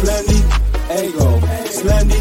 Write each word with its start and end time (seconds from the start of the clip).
Slendy, 0.00 0.40
Ego, 0.92 1.40
Slendy, 1.72 2.20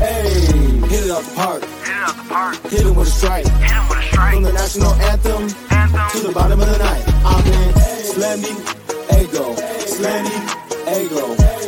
ayy. 0.00 0.88
Hit 0.88 1.04
it 1.04 1.10
out 1.10 1.22
the 1.22 1.34
park. 1.36 1.62
Hit 1.62 1.88
it 1.88 2.02
out 2.02 2.16
the 2.16 2.28
park. 2.28 2.56
Hit 2.72 2.86
it 2.86 2.96
with 2.96 3.08
a 3.08 3.10
strike. 3.10 3.46
Hit 3.46 3.70
him 3.70 3.88
with 3.88 3.98
a 3.98 4.02
strike. 4.02 4.34
From 4.34 4.42
the 4.42 4.52
national 4.52 4.92
anthem, 4.94 5.42
Anthem. 5.70 6.10
to 6.10 6.26
the 6.26 6.32
bottom 6.32 6.60
of 6.60 6.66
the 6.66 6.78
night. 6.78 7.04
I'm 7.24 7.46
in 7.46 7.74
Slendy, 8.10 8.54
Ego, 9.20 9.54
Slendy, 9.94 10.38
Ego, 10.96 11.24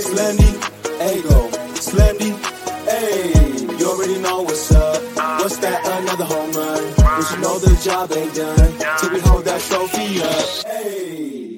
Slendy, 0.08 0.50
Ego, 1.12 1.38
Slendy, 1.76 2.30
ayy. 2.88 3.78
You 3.78 3.90
already 3.90 4.18
know 4.20 4.42
what's 4.42 4.72
up. 4.72 5.02
What's 5.40 5.58
that? 5.58 5.80
Another 6.00 6.24
home 6.24 6.52
run. 6.52 6.94
But 6.96 7.30
you 7.30 7.38
know 7.42 7.58
the 7.58 7.78
job 7.84 8.10
ain't 8.12 8.34
done 8.34 8.98
till 9.00 9.12
we 9.12 9.20
hold 9.20 9.44
that 9.44 9.60
trophy 9.60 10.22
up. 10.22 10.46
Ayy. 10.80 11.51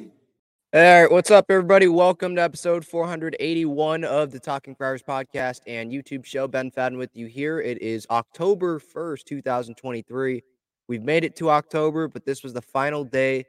All 0.75 0.81
right, 0.81 1.09
what's 1.09 1.31
up, 1.31 1.53
everybody? 1.53 1.87
Welcome 1.87 2.35
to 2.35 2.43
episode 2.43 2.85
481 2.85 4.03
of 4.03 4.33
the 4.33 4.41
Talking 4.41 4.75
Friars 4.75 5.05
podcast 5.05 5.61
and 5.69 5.93
YouTube 5.93 6.25
show. 6.25 6.49
Ben 6.49 6.69
Fadden 6.73 6.99
with 6.99 7.15
you 7.15 7.27
here. 7.27 7.61
It 7.61 7.81
is 7.81 8.09
October 8.11 8.81
1st, 8.81 9.23
2023. 9.23 10.43
We've 10.89 11.03
made 11.05 11.23
it 11.23 11.37
to 11.37 11.51
October, 11.51 12.09
but 12.09 12.27
this 12.27 12.43
was 12.43 12.53
the 12.55 12.61
final 12.61 13.05
day 13.05 13.45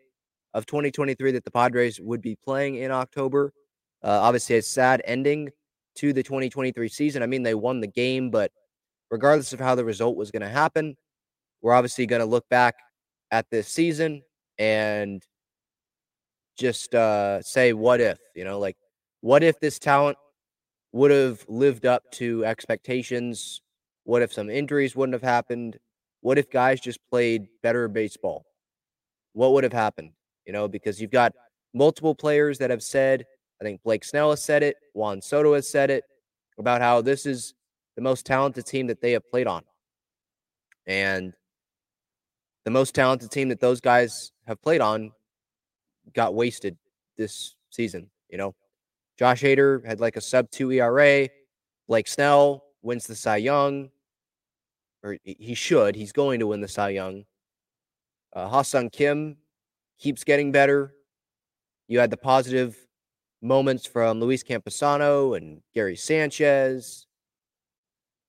of 0.54 0.68
2023 0.68 1.32
that 1.32 1.44
the 1.44 1.50
Padres 1.50 2.00
would 2.00 2.22
be 2.22 2.36
playing 2.36 2.76
in 2.76 2.92
October. 2.92 3.52
Uh, 4.04 4.20
obviously, 4.22 4.58
a 4.58 4.62
sad 4.62 5.02
ending 5.06 5.50
to 5.96 6.14
the 6.14 6.22
2023 6.22 6.88
season. 6.90 7.24
I 7.24 7.26
mean, 7.26 7.42
they 7.42 7.56
won 7.56 7.80
the 7.80 7.88
game, 7.88 8.30
but 8.30 8.52
regardless 9.10 9.52
of 9.52 9.60
how 9.60 9.74
the 9.74 9.84
result 9.84 10.16
was 10.16 10.30
going 10.30 10.44
to 10.44 10.48
happen, 10.48 10.96
we're 11.64 11.74
obviously 11.74 12.06
going 12.06 12.20
to 12.20 12.28
look 12.28 12.48
back 12.50 12.76
at 13.32 13.50
this 13.50 13.68
season 13.68 14.22
and 14.60 15.24
just 16.56 16.96
uh, 16.96 17.42
say 17.42 17.74
what 17.74 18.02
if, 18.02 18.18
you 18.36 18.44
know, 18.44 18.60
like 18.60 18.78
what 19.22 19.44
if 19.44 19.60
this 19.60 19.80
talent 19.80 20.18
would 20.92 21.12
have 21.12 21.46
lived 21.48 21.86
up 21.86 22.04
to 22.14 22.46
expectations? 22.46 23.62
What 24.04 24.22
if 24.22 24.32
some 24.32 24.50
injuries 24.50 24.96
wouldn't 24.96 25.14
have 25.14 25.22
happened? 25.22 25.78
What 26.22 26.38
if 26.38 26.50
guys 26.50 26.80
just 26.80 27.00
played 27.10 27.48
better 27.62 27.88
baseball? 27.88 28.46
What 29.34 29.52
would 29.54 29.64
have 29.64 29.74
happened? 29.74 30.12
You 30.46 30.54
know, 30.54 30.68
because 30.68 31.02
you've 31.02 31.12
got 31.12 31.34
multiple 31.74 32.16
players 32.16 32.58
that 32.60 32.70
have 32.70 32.84
said, 32.84 33.26
I 33.62 33.64
think 33.66 33.84
Blake 33.84 34.04
Snell 34.04 34.30
has 34.30 34.44
said 34.44 34.64
it, 34.64 34.78
Juan 34.94 35.22
Soto 35.22 35.54
has 35.54 35.70
said 35.70 35.90
it, 35.90 36.04
about 36.58 36.82
how 36.82 37.02
this 37.02 37.26
is 37.26 37.54
the 37.96 38.02
most 38.02 38.26
talented 38.26 38.66
team 38.66 38.88
that 38.88 39.02
they 39.02 39.12
have 39.12 39.30
played 39.30 39.48
on. 39.48 39.64
And 40.88 41.34
the 42.64 42.72
most 42.72 42.96
talented 42.96 43.32
team 43.32 43.50
that 43.50 43.60
those 43.60 43.82
guys 43.82 44.32
have 44.48 44.62
played 44.62 44.82
on 44.82 45.12
got 46.14 46.34
wasted 46.34 46.78
this 47.18 47.56
season. 47.70 48.10
You 48.30 48.38
know, 48.38 48.56
Josh 49.18 49.42
Hader 49.42 49.86
had 49.86 50.00
like 50.00 50.18
a 50.18 50.22
sub 50.22 50.50
two 50.52 50.72
ERA. 50.72 51.30
Blake 51.88 52.08
Snell 52.08 52.64
wins 52.82 53.08
the 53.08 53.16
Cy 53.16 53.38
Young, 53.38 53.90
or 55.04 55.18
he 55.24 55.54
should. 55.54 55.96
He's 55.96 56.12
going 56.12 56.40
to 56.40 56.48
win 56.48 56.62
the 56.62 56.68
Cy 56.68 56.90
Young. 56.90 57.26
Uh, 58.34 58.48
Ha-Seong 58.48 58.92
Kim 58.92 59.38
keeps 59.98 60.24
getting 60.24 60.52
better. 60.52 60.94
You 61.88 62.00
had 62.00 62.10
the 62.10 62.18
positive 62.18 62.76
moments 63.42 63.86
from 63.86 64.20
Luis 64.20 64.44
Campusano 64.44 65.38
and 65.38 65.62
Gary 65.74 65.96
Sanchez, 65.96 67.06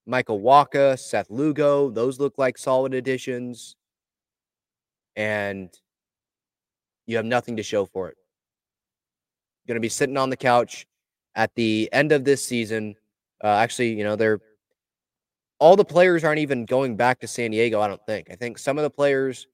Michael 0.06 0.40
Wacha, 0.40 0.98
Seth 0.98 1.30
Lugo. 1.30 1.90
Those 1.90 2.20
look 2.20 2.38
like 2.38 2.58
solid 2.58 2.94
additions. 2.94 3.76
And 5.16 5.70
you 7.06 7.16
have 7.16 7.24
nothing 7.24 7.56
to 7.56 7.62
show 7.62 7.86
for 7.86 8.08
it. 8.08 8.16
Going 9.66 9.76
to 9.76 9.80
be 9.80 9.88
sitting 9.88 10.16
on 10.16 10.30
the 10.30 10.36
couch 10.36 10.86
at 11.34 11.54
the 11.54 11.88
end 11.92 12.12
of 12.12 12.24
this 12.24 12.44
season. 12.44 12.94
Uh, 13.42 13.48
actually, 13.48 13.92
you 13.92 14.04
know, 14.04 14.16
they're 14.16 14.40
all 15.58 15.76
the 15.76 15.84
players 15.84 16.22
aren't 16.24 16.38
even 16.38 16.66
going 16.66 16.96
back 16.96 17.20
to 17.20 17.26
San 17.26 17.50
Diego. 17.50 17.80
I 17.80 17.88
don't 17.88 18.04
think. 18.06 18.28
I 18.30 18.34
think 18.34 18.58
some 18.58 18.78
of 18.78 18.82
the 18.82 18.90
players 18.90 19.46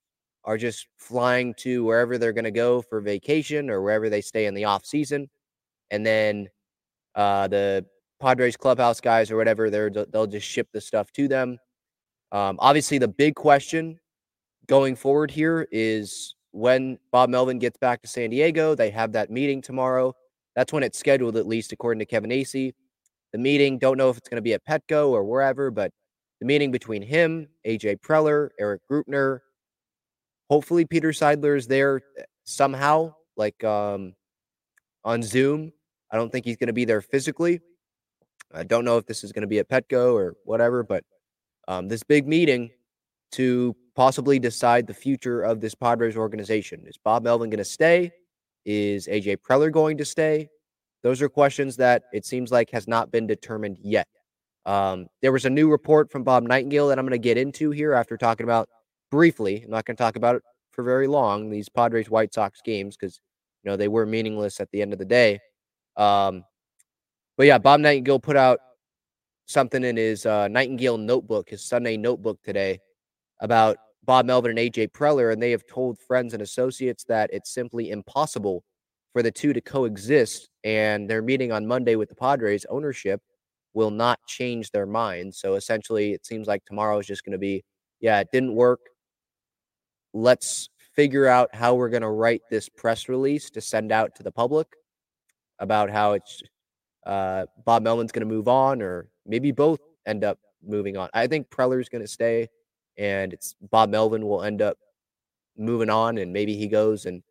are 0.44 0.58
just 0.58 0.88
flying 0.96 1.54
to 1.54 1.84
wherever 1.84 2.18
they're 2.18 2.32
going 2.32 2.44
to 2.44 2.50
go 2.50 2.82
for 2.82 3.00
vacation 3.00 3.70
or 3.70 3.80
wherever 3.80 4.10
they 4.10 4.20
stay 4.20 4.46
in 4.46 4.54
the 4.54 4.64
off 4.64 4.84
season, 4.84 5.30
and 5.90 6.04
then 6.04 6.48
uh, 7.14 7.46
the 7.48 7.84
Padres 8.20 8.56
clubhouse 8.56 9.00
guys 9.00 9.31
or 9.31 9.37
whatever, 9.37 9.70
they're 9.70 9.90
they'll 9.90 10.26
just 10.26 10.46
ship 10.46 10.69
the 10.72 10.81
stuff 10.81 11.12
to 11.12 11.28
them. 11.28 11.58
Um, 12.32 12.56
obviously, 12.60 12.99
the 12.99 13.08
big 13.08 13.34
question 13.34 13.99
going 14.66 14.96
forward 14.96 15.31
here 15.31 15.69
is 15.70 16.34
when 16.52 16.99
Bob 17.10 17.28
Melvin 17.28 17.58
gets 17.58 17.76
back 17.76 18.00
to 18.02 18.08
San 18.08 18.31
Diego. 18.31 18.75
They 18.75 18.90
have 18.90 19.12
that 19.12 19.31
meeting 19.31 19.60
tomorrow. 19.60 20.14
That's 20.54 20.72
when 20.72 20.82
it's 20.82 20.99
scheduled, 20.99 21.37
at 21.37 21.46
least 21.46 21.72
according 21.72 21.99
to 21.99 22.06
Kevin 22.06 22.31
Acee. 22.31 22.72
The 23.32 23.38
meeting, 23.38 23.78
don't 23.78 23.96
know 23.96 24.10
if 24.10 24.19
it's 24.19 24.28
going 24.28 24.37
to 24.37 24.43
be 24.43 24.52
at 24.52 24.64
Petco 24.64 25.08
or 25.08 25.25
wherever, 25.25 25.70
but 25.70 25.90
the 26.40 26.46
meeting 26.46 26.70
between 26.70 27.02
him, 27.02 27.49
AJ 27.66 28.00
Preller, 28.00 28.50
Erik 28.60 28.82
Greupner, 28.90 29.40
hopefully 30.50 30.84
Peter 30.84 31.10
Seidler 31.10 31.56
is 31.56 31.66
there 31.66 32.02
eh, 32.19 32.22
somehow, 32.44 33.14
like 33.37 33.64
um, 33.64 34.14
on 35.04 35.22
Zoom. 35.22 35.72
I 36.10 36.16
don't 36.16 36.31
think 36.31 36.44
he's 36.44 36.58
going 36.58 36.66
to 36.66 36.75
be 36.75 36.84
there 36.84 37.00
physically. 37.00 37.60
I 38.52 38.64
don't 38.64 38.84
know 38.84 38.99
if 38.99 39.06
this 39.06 39.25
is 39.25 39.32
going 39.32 39.43
to 39.43 39.49
be 39.49 39.60
at 39.60 39.69
Petco 39.70 40.12
or 40.12 40.34
whatever, 40.44 40.82
but 40.82 41.04
um, 41.69 41.88
this 41.88 42.02
big 42.02 42.28
meeting 42.28 42.70
to 43.32 43.75
possibly 43.94 44.38
decide 44.38 44.86
the 44.86 44.94
future 44.94 45.42
of 45.42 45.60
this 45.60 45.74
Padres 45.74 46.16
organization. 46.16 46.84
Is 46.86 46.96
Bob 46.96 47.24
Melvin 47.24 47.50
going 47.50 47.58
to 47.58 47.64
stay? 47.64 48.12
Is 48.64 49.06
AJ 49.06 49.38
Preller 49.38 49.70
going 49.70 49.98
to 49.98 50.04
stay? 50.04 50.48
those 51.02 51.20
are 51.20 51.28
questions 51.28 51.76
that 51.76 52.04
it 52.12 52.24
seems 52.24 52.50
like 52.50 52.70
has 52.70 52.86
not 52.86 53.10
been 53.10 53.26
determined 53.26 53.78
yet. 53.82 54.08
Um, 54.64 55.06
there 55.20 55.32
was 55.32 55.44
a 55.44 55.50
new 55.50 55.68
report 55.68 56.10
from 56.10 56.22
Bob 56.22 56.44
Nightengale 56.44 56.88
that 56.88 56.98
I'm 56.98 57.04
going 57.04 57.10
to 57.10 57.18
get 57.18 57.36
into 57.36 57.70
here 57.70 57.92
after 57.92 58.16
talking 58.16 58.44
about 58.44 58.68
briefly. 59.10 59.62
I'm 59.64 59.70
not 59.70 59.84
going 59.84 59.96
to 59.96 60.02
talk 60.02 60.16
about 60.16 60.36
it 60.36 60.42
for 60.70 60.84
very 60.84 61.08
long. 61.08 61.50
These 61.50 61.68
Padres 61.68 62.08
White 62.08 62.32
Sox 62.32 62.60
games 62.64 62.96
because 62.96 63.20
you 63.64 63.70
know 63.70 63.76
they 63.76 63.88
were 63.88 64.06
meaningless 64.06 64.60
at 64.60 64.70
the 64.70 64.80
end 64.80 64.92
of 64.92 65.00
the 65.00 65.04
day. 65.04 65.40
Um, 65.96 66.44
but 67.36 67.46
yeah, 67.46 67.58
Bob 67.58 67.80
Nightengale 67.80 68.22
put 68.22 68.36
out 68.36 68.60
something 69.46 69.82
in 69.82 69.96
his 69.96 70.24
uh, 70.24 70.46
Nightengale 70.46 71.00
notebook, 71.00 71.50
his 71.50 71.64
Sunday 71.64 71.96
notebook 71.96 72.40
today, 72.42 72.78
about 73.42 73.76
Bob 74.04 74.24
Melvin 74.24 74.56
and 74.56 74.58
AJ 74.58 74.92
Preller, 74.92 75.32
and 75.32 75.42
they 75.42 75.50
have 75.50 75.66
told 75.66 75.98
friends 75.98 76.32
and 76.32 76.42
associates 76.42 77.04
that 77.04 77.28
it's 77.32 77.52
simply 77.52 77.90
impossible 77.90 78.64
for 79.12 79.22
the 79.22 79.30
two 79.30 79.52
to 79.52 79.60
coexist. 79.60 80.48
And 80.64 81.10
they're 81.10 81.22
meeting 81.22 81.52
on 81.52 81.66
Monday 81.66 81.96
with 81.96 82.08
the 82.08 82.14
Padres 82.14 82.64
ownership 82.70 83.20
will 83.74 83.90
not 83.90 84.18
change 84.26 84.70
their 84.70 84.86
mind. 84.86 85.34
So 85.34 85.54
essentially, 85.54 86.12
it 86.12 86.24
seems 86.24 86.46
like 86.46 86.64
tomorrow 86.64 86.98
is 86.98 87.06
just 87.06 87.24
going 87.24 87.32
to 87.32 87.38
be, 87.38 87.64
yeah, 88.00 88.20
it 88.20 88.28
didn't 88.32 88.54
work. 88.54 88.80
Let's 90.14 90.68
figure 90.94 91.26
out 91.26 91.54
how 91.54 91.74
we're 91.74 91.88
going 91.88 92.02
to 92.02 92.10
write 92.10 92.42
this 92.50 92.68
press 92.68 93.08
release 93.08 93.50
to 93.50 93.60
send 93.60 93.92
out 93.92 94.14
to 94.16 94.22
the 94.22 94.32
public 94.32 94.66
about 95.58 95.90
how 95.90 96.12
it's 96.12 96.42
uh, 97.06 97.46
Bob 97.64 97.82
Melvin's 97.82 98.12
going 98.12 98.26
to 98.26 98.32
move 98.32 98.46
on, 98.48 98.82
or 98.82 99.08
maybe 99.26 99.52
both 99.52 99.80
end 100.06 100.22
up 100.22 100.38
moving 100.62 100.96
on. 100.96 101.08
I 101.14 101.26
think 101.26 101.48
Preller's 101.50 101.88
going 101.88 102.02
to 102.02 102.08
stay, 102.08 102.48
and 102.98 103.32
it's 103.32 103.54
Bob 103.70 103.90
Melvin 103.90 104.26
will 104.26 104.42
end 104.42 104.62
up 104.62 104.78
moving 105.56 105.90
on, 105.90 106.18
and 106.18 106.32
maybe 106.32 106.56
he 106.56 106.68
goes 106.68 107.06
and 107.06 107.22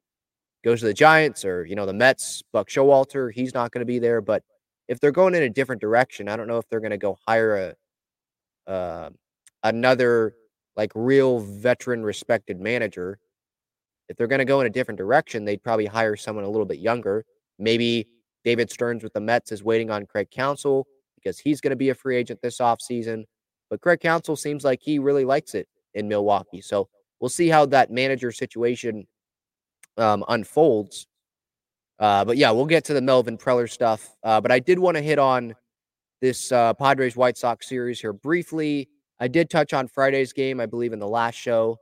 goes 0.64 0.80
to 0.82 0.86
the 0.86 0.94
Giants 0.94 1.44
or 1.46 1.66
you 1.66 1.76
know 1.76 1.86
the 1.86 1.94
Mets. 1.94 2.44
Buck 2.52 2.70
Showalter, 2.70 3.32
he's 3.32 3.54
not 3.54 3.72
going 3.72 3.82
to 3.82 3.86
be 3.86 4.00
there, 4.00 4.22
but 4.22 4.44
if 4.88 5.00
they're 5.00 5.12
going 5.12 5.36
in 5.36 5.44
a 5.44 5.50
different 5.50 5.82
direction, 5.82 6.28
I 6.28 6.36
don't 6.36 6.48
know 6.48 6.58
if 6.58 6.68
they're 6.70 6.80
going 6.80 6.92
to 6.92 6.98
go 6.98 7.18
hire 7.28 7.76
a 8.68 8.72
uh, 8.72 9.10
another 9.64 10.34
like 10.76 10.92
real 10.96 11.40
veteran 11.40 12.04
respected 12.04 12.60
manager. 12.60 13.20
If 14.10 14.18
they're 14.18 14.28
going 14.28 14.40
to 14.40 14.46
go 14.46 14.60
in 14.62 14.68
a 14.68 14.72
different 14.72 14.98
direction, 14.98 15.46
they'd 15.46 15.64
probably 15.64 15.86
hire 15.86 16.16
someone 16.16 16.44
a 16.44 16.50
little 16.50 16.66
bit 16.66 16.80
younger. 16.80 17.26
Maybe 17.60 18.08
David 18.44 18.70
Stearns 18.72 19.04
with 19.04 19.14
the 19.14 19.22
Mets 19.22 19.52
is 19.52 19.64
waiting 19.64 19.90
on 19.92 20.06
Craig 20.06 20.30
Counsell 20.32 20.88
because 21.16 21.40
he's 21.40 21.62
going 21.62 21.70
to 21.72 21.78
be 21.78 21.90
a 21.90 21.96
free 21.96 22.18
agent 22.18 22.42
this 22.42 22.58
offseason. 22.58 23.26
But 23.72 23.82
Craig 23.82 24.02
Counsell 24.02 24.36
seems 24.36 24.64
like 24.64 24.82
he 24.84 25.00
really 25.00 25.26
likes 25.26 25.56
it 25.56 25.68
in 25.96 26.08
Milwaukee. 26.08 26.62
So 26.62 26.90
we'll 27.20 27.30
see 27.30 27.48
how 27.48 27.66
that 27.68 27.90
manager 27.90 28.32
situation 28.32 29.08
um, 29.98 30.24
unfolds. 30.28 31.08
Uh, 31.98 32.26
but 32.26 32.36
yeah, 32.36 32.52
we'll 32.52 32.66
get 32.66 32.84
to 32.86 32.94
the 32.94 33.02
Melvin 33.02 33.38
Preller 33.38 33.70
stuff. 33.70 34.16
Uh, 34.24 34.42
but 34.42 34.52
I 34.52 34.60
did 34.60 34.78
want 34.78 34.98
to 34.98 35.02
hit 35.02 35.18
on 35.18 35.56
this 36.20 36.52
uh, 36.52 36.74
Padres 36.74 37.16
White 37.16 37.38
Sox 37.38 37.68
series 37.70 38.02
here 38.02 38.14
briefly. 38.14 38.90
I 39.20 39.28
did 39.28 39.50
touch 39.50 39.74
on 39.74 39.88
Friday's 39.88 40.34
game, 40.34 40.60
I 40.60 40.66
believe, 40.66 40.94
in 40.94 41.00
the 41.00 41.08
last 41.08 41.36
show. 41.36 41.80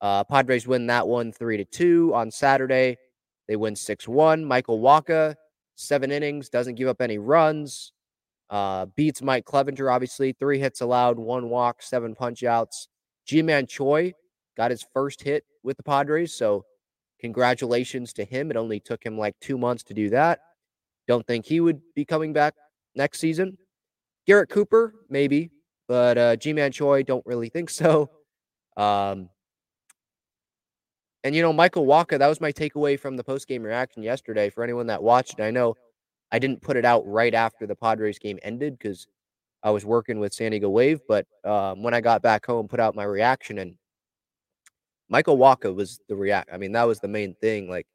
Uh, 0.00 0.24
Padres 0.24 0.66
win 0.66 0.88
that 0.88 1.08
one 1.08 1.32
three 1.32 1.56
to 1.56 1.64
two 1.64 2.12
on 2.14 2.30
Saturday. 2.30 2.98
They 3.48 3.56
win 3.56 3.76
six 3.76 4.06
one. 4.06 4.44
Michael 4.44 4.80
Wacha, 4.80 5.36
seven 5.76 6.10
innings, 6.10 6.50
doesn't 6.50 6.74
give 6.74 6.88
up 6.88 7.00
any 7.00 7.16
runs. 7.16 7.92
Uh, 8.50 8.86
beats 8.96 9.22
Mike 9.22 9.44
Clevinger, 9.44 9.92
obviously. 9.92 10.32
Three 10.32 10.58
hits 10.58 10.80
allowed, 10.80 11.18
one 11.18 11.48
walk, 11.48 11.82
seven 11.82 12.14
punch 12.14 12.44
outs. 12.44 12.88
Ji-Man 13.26 13.66
Choi 13.66 14.12
got 14.56 14.70
his 14.70 14.84
first 14.92 15.22
hit 15.22 15.44
with 15.62 15.76
the 15.76 15.82
Padres. 15.82 16.34
So 16.34 16.64
Congratulations 17.24 18.12
to 18.12 18.24
him. 18.26 18.50
It 18.50 18.56
only 18.58 18.80
took 18.80 19.02
him 19.02 19.16
like 19.16 19.34
two 19.40 19.56
months 19.56 19.82
to 19.84 19.94
do 19.94 20.10
that. 20.10 20.40
Don't 21.08 21.26
think 21.26 21.46
he 21.46 21.58
would 21.58 21.80
be 21.94 22.04
coming 22.04 22.34
back 22.34 22.52
next 22.94 23.18
season. 23.18 23.56
Garrett 24.26 24.50
Cooper, 24.50 24.92
maybe, 25.08 25.50
but 25.88 26.18
uh, 26.18 26.36
Ji-Man 26.36 26.70
Choi, 26.70 27.02
don't 27.02 27.24
really 27.24 27.48
think 27.48 27.70
so. 27.70 28.10
Um, 28.76 29.30
and 31.22 31.34
you 31.34 31.40
know, 31.40 31.54
Michael 31.54 31.86
Wacha, 31.86 32.18
that 32.18 32.26
was 32.26 32.42
my 32.42 32.52
takeaway 32.52 33.00
from 33.00 33.16
the 33.16 33.24
post 33.24 33.48
game 33.48 33.62
reaction 33.62 34.02
yesterday. 34.02 34.50
For 34.50 34.62
anyone 34.62 34.88
that 34.88 35.02
watched, 35.02 35.40
I 35.40 35.50
know 35.50 35.76
I 36.34 36.40
didn't 36.40 36.62
put 36.62 36.76
it 36.76 36.84
out 36.84 37.06
right 37.06 37.32
after 37.32 37.64
the 37.64 37.76
Padres 37.76 38.18
game 38.18 38.40
ended 38.42 38.76
because 38.76 39.06
I 39.62 39.70
was 39.70 39.84
working 39.84 40.18
with 40.18 40.34
San 40.34 40.50
Diego 40.50 40.68
Wave. 40.68 41.00
But 41.06 41.28
um, 41.44 41.84
when 41.84 41.94
I 41.94 42.00
got 42.00 42.22
back 42.22 42.44
home, 42.44 42.66
put 42.66 42.80
out 42.80 42.96
my 42.96 43.04
reaction, 43.04 43.58
and 43.58 43.76
Michael 45.08 45.38
Wacha 45.38 45.72
was 45.72 46.00
the 46.08 46.16
react. 46.16 46.50
I 46.52 46.56
mean, 46.56 46.72
that 46.72 46.88
was 46.88 46.98
the 46.98 47.06
main 47.06 47.36
thing. 47.40 47.70
Like, 47.70 47.86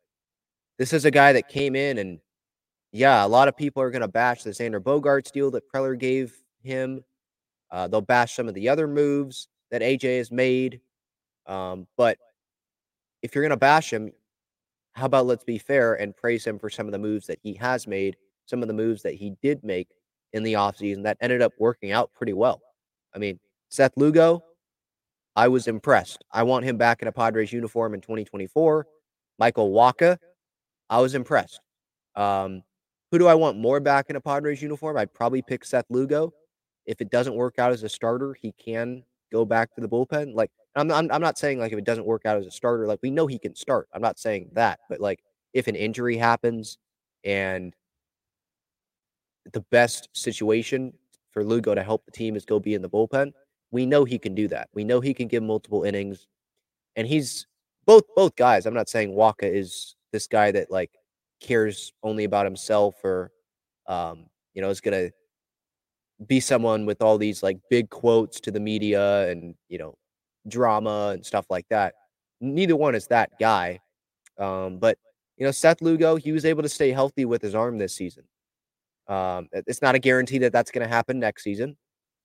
this 0.77 0.93
is 0.93 1.03
a 1.03 1.11
guy 1.11 1.33
that 1.33 1.49
came 1.49 1.75
in 1.75 1.97
and 1.97 2.21
yeah, 2.93 3.25
a 3.25 3.27
lot 3.27 3.49
of 3.49 3.57
people 3.57 3.83
are 3.83 3.91
going 3.91 4.03
to 4.03 4.07
bash 4.07 4.43
the 4.43 4.51
Xander 4.51 4.79
Bogaerts 4.79 5.33
deal 5.33 5.51
that 5.51 5.69
Preller 5.69 5.99
gave 5.99 6.33
him. 6.63 7.03
Uh, 7.69 7.89
they'll 7.89 7.99
bash 7.99 8.37
some 8.37 8.47
of 8.47 8.53
the 8.53 8.69
other 8.69 8.87
moves 8.87 9.49
that 9.69 9.81
AJ 9.81 10.17
has 10.17 10.31
made. 10.31 10.79
Um, 11.45 11.87
but 11.97 12.17
if 13.21 13.35
you're 13.35 13.43
going 13.43 13.49
to 13.49 13.57
bash 13.57 13.91
him, 13.91 14.13
how 14.93 15.07
about 15.07 15.25
let's 15.25 15.43
be 15.43 15.57
fair 15.57 15.95
and 15.95 16.15
praise 16.15 16.47
him 16.47 16.57
for 16.57 16.69
some 16.69 16.85
of 16.85 16.93
the 16.93 16.99
moves 16.99 17.27
that 17.27 17.39
he 17.43 17.53
has 17.55 17.85
made, 17.85 18.15
some 18.49 18.61
of 18.61 18.67
the 18.67 18.73
moves 18.73 19.03
that 19.03 19.13
he 19.13 19.33
did 19.41 19.63
make 19.63 19.89
in 20.33 20.43
the 20.43 20.53
offseason 20.53 21.03
that 21.03 21.17
ended 21.21 21.41
up 21.41 21.53
working 21.59 21.91
out 21.91 22.11
pretty 22.13 22.33
well. 22.33 22.61
I 23.13 23.19
mean, 23.19 23.39
Seth 23.69 23.93
Lugo, 23.95 24.43
I 25.35 25.47
was 25.47 25.67
impressed. 25.67 26.23
I 26.31 26.43
want 26.43 26.65
him 26.65 26.77
back 26.77 27.01
in 27.01 27.07
a 27.07 27.11
Padres 27.11 27.53
uniform 27.53 27.93
in 27.93 28.01
2024. 28.01 28.87
Michael 29.37 29.71
Wacha, 29.71 30.17
I 30.89 30.99
was 30.99 31.15
impressed. 31.15 31.61
Um, 32.15 32.63
who 33.11 33.19
do 33.19 33.27
I 33.27 33.35
want 33.35 33.57
more 33.57 33.79
back 33.79 34.09
in 34.09 34.15
a 34.15 34.21
Padres 34.21 34.61
uniform? 34.61 34.97
I'd 34.97 35.13
probably 35.13 35.41
pick 35.41 35.63
Seth 35.63 35.85
Lugo. 35.89 36.33
If 36.85 37.01
it 37.01 37.09
doesn't 37.09 37.35
work 37.35 37.59
out 37.59 37.71
as 37.71 37.83
a 37.83 37.89
starter, 37.89 38.33
he 38.33 38.51
can 38.53 39.03
go 39.31 39.45
back 39.45 39.73
to 39.75 39.81
the 39.81 39.87
bullpen. 39.87 40.33
Like 40.33 40.51
I'm, 40.75 40.91
I'm, 40.91 41.11
I'm 41.11 41.21
not 41.21 41.37
saying 41.37 41.59
like 41.59 41.71
if 41.71 41.77
it 41.77 41.85
doesn't 41.85 42.05
work 42.05 42.25
out 42.25 42.37
as 42.37 42.47
a 42.47 42.51
starter, 42.51 42.87
like 42.87 42.99
we 43.01 43.11
know 43.11 43.27
he 43.27 43.39
can 43.39 43.55
start. 43.55 43.87
I'm 43.93 44.01
not 44.01 44.19
saying 44.19 44.49
that, 44.53 44.79
but 44.89 44.99
like 44.99 45.23
if 45.53 45.67
an 45.67 45.75
injury 45.75 46.17
happens 46.17 46.77
and 47.23 47.75
the 49.53 49.61
best 49.71 50.09
situation 50.13 50.93
for 51.31 51.43
Lugo 51.43 51.75
to 51.75 51.83
help 51.83 52.05
the 52.05 52.11
team 52.11 52.35
is 52.35 52.45
go 52.45 52.59
be 52.59 52.73
in 52.73 52.81
the 52.81 52.89
bullpen, 52.89 53.31
we 53.71 53.85
know 53.85 54.03
he 54.03 54.17
can 54.17 54.35
do 54.35 54.47
that. 54.47 54.69
We 54.73 54.83
know 54.83 54.99
he 54.99 55.13
can 55.13 55.27
give 55.27 55.43
multiple 55.43 55.83
innings, 55.83 56.27
and 56.95 57.07
he's 57.07 57.47
both 57.85 58.03
both 58.15 58.35
guys. 58.35 58.65
I'm 58.65 58.73
not 58.73 58.89
saying 58.89 59.11
Wacha 59.11 59.43
is 59.43 59.95
this 60.11 60.27
guy 60.27 60.51
that 60.51 60.71
like 60.71 60.91
cares 61.39 61.93
only 62.03 62.23
about 62.23 62.45
himself 62.45 62.95
or 63.03 63.31
um, 63.87 64.25
you 64.53 64.61
know 64.61 64.69
is 64.69 64.81
gonna 64.81 65.11
be 66.25 66.39
someone 66.39 66.85
with 66.85 67.01
all 67.01 67.17
these 67.17 67.43
like 67.43 67.59
big 67.69 67.89
quotes 67.89 68.39
to 68.41 68.51
the 68.51 68.59
media 68.59 69.29
and 69.29 69.55
you 69.69 69.77
know 69.77 69.95
drama 70.47 71.11
and 71.13 71.25
stuff 71.25 71.45
like 71.49 71.67
that. 71.69 71.93
Neither 72.41 72.75
one 72.75 72.95
is 72.95 73.07
that 73.07 73.31
guy. 73.39 73.79
Um, 74.37 74.77
but 74.79 74.97
you 75.37 75.45
know, 75.45 75.51
Seth 75.51 75.81
Lugo, 75.81 76.15
he 76.15 76.31
was 76.31 76.45
able 76.45 76.63
to 76.63 76.69
stay 76.69 76.91
healthy 76.91 77.25
with 77.25 77.41
his 77.41 77.55
arm 77.55 77.77
this 77.77 77.95
season. 77.95 78.23
Um, 79.09 79.47
it's 79.51 79.81
not 79.81 79.95
a 79.95 79.99
guarantee 79.99 80.37
that 80.37 80.53
that's 80.53 80.71
going 80.71 80.87
to 80.87 80.93
happen 80.93 81.19
next 81.19 81.43
season. 81.43 81.75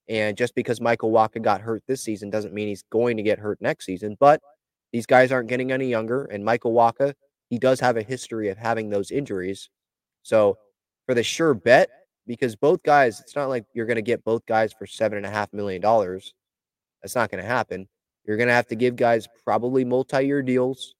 And 0.08 0.36
just 0.36 0.54
because 0.54 0.82
Michael 0.82 1.10
Wacha 1.10 1.40
got 1.40 1.62
hurt 1.62 1.82
this 1.88 2.02
season 2.02 2.28
doesn't 2.28 2.52
mean 2.52 2.68
he's 2.68 2.84
going 2.90 3.16
to 3.16 3.22
get 3.22 3.38
hurt 3.38 3.60
next 3.60 3.86
season. 3.86 4.16
But 4.20 4.40
these 4.92 5.06
guys 5.06 5.32
aren't 5.32 5.48
getting 5.48 5.72
any 5.72 5.88
younger. 5.88 6.24
And 6.26 6.44
Michael 6.44 6.74
Wacha, 6.74 7.14
he 7.48 7.58
does 7.58 7.80
have 7.80 7.96
a 7.96 8.02
history 8.02 8.50
of 8.50 8.58
having 8.58 8.90
those 8.90 9.10
injuries. 9.10 9.70
So 10.22 10.58
for 11.06 11.14
the 11.14 11.22
sure 11.22 11.54
bet, 11.54 11.88
because 12.26 12.54
both 12.54 12.82
guys, 12.82 13.18
it's 13.20 13.34
not 13.34 13.48
like 13.48 13.64
you're 13.74 13.86
going 13.86 13.96
to 13.96 14.02
get 14.02 14.24
both 14.24 14.44
guys 14.46 14.74
for 14.78 14.86
seven 14.86 15.16
and 15.16 15.26
a 15.26 15.30
half 15.30 15.52
million 15.52 15.80
dollars. 15.80 16.34
That's 17.02 17.14
not 17.14 17.30
going 17.30 17.42
to 17.42 17.48
happen. 17.48 17.88
You're 18.26 18.36
going 18.36 18.48
to 18.48 18.54
have 18.54 18.68
to 18.68 18.76
give 18.76 18.96
guys 18.96 19.26
probably 19.44 19.84
multi-year 19.84 20.42
deals. 20.42 20.94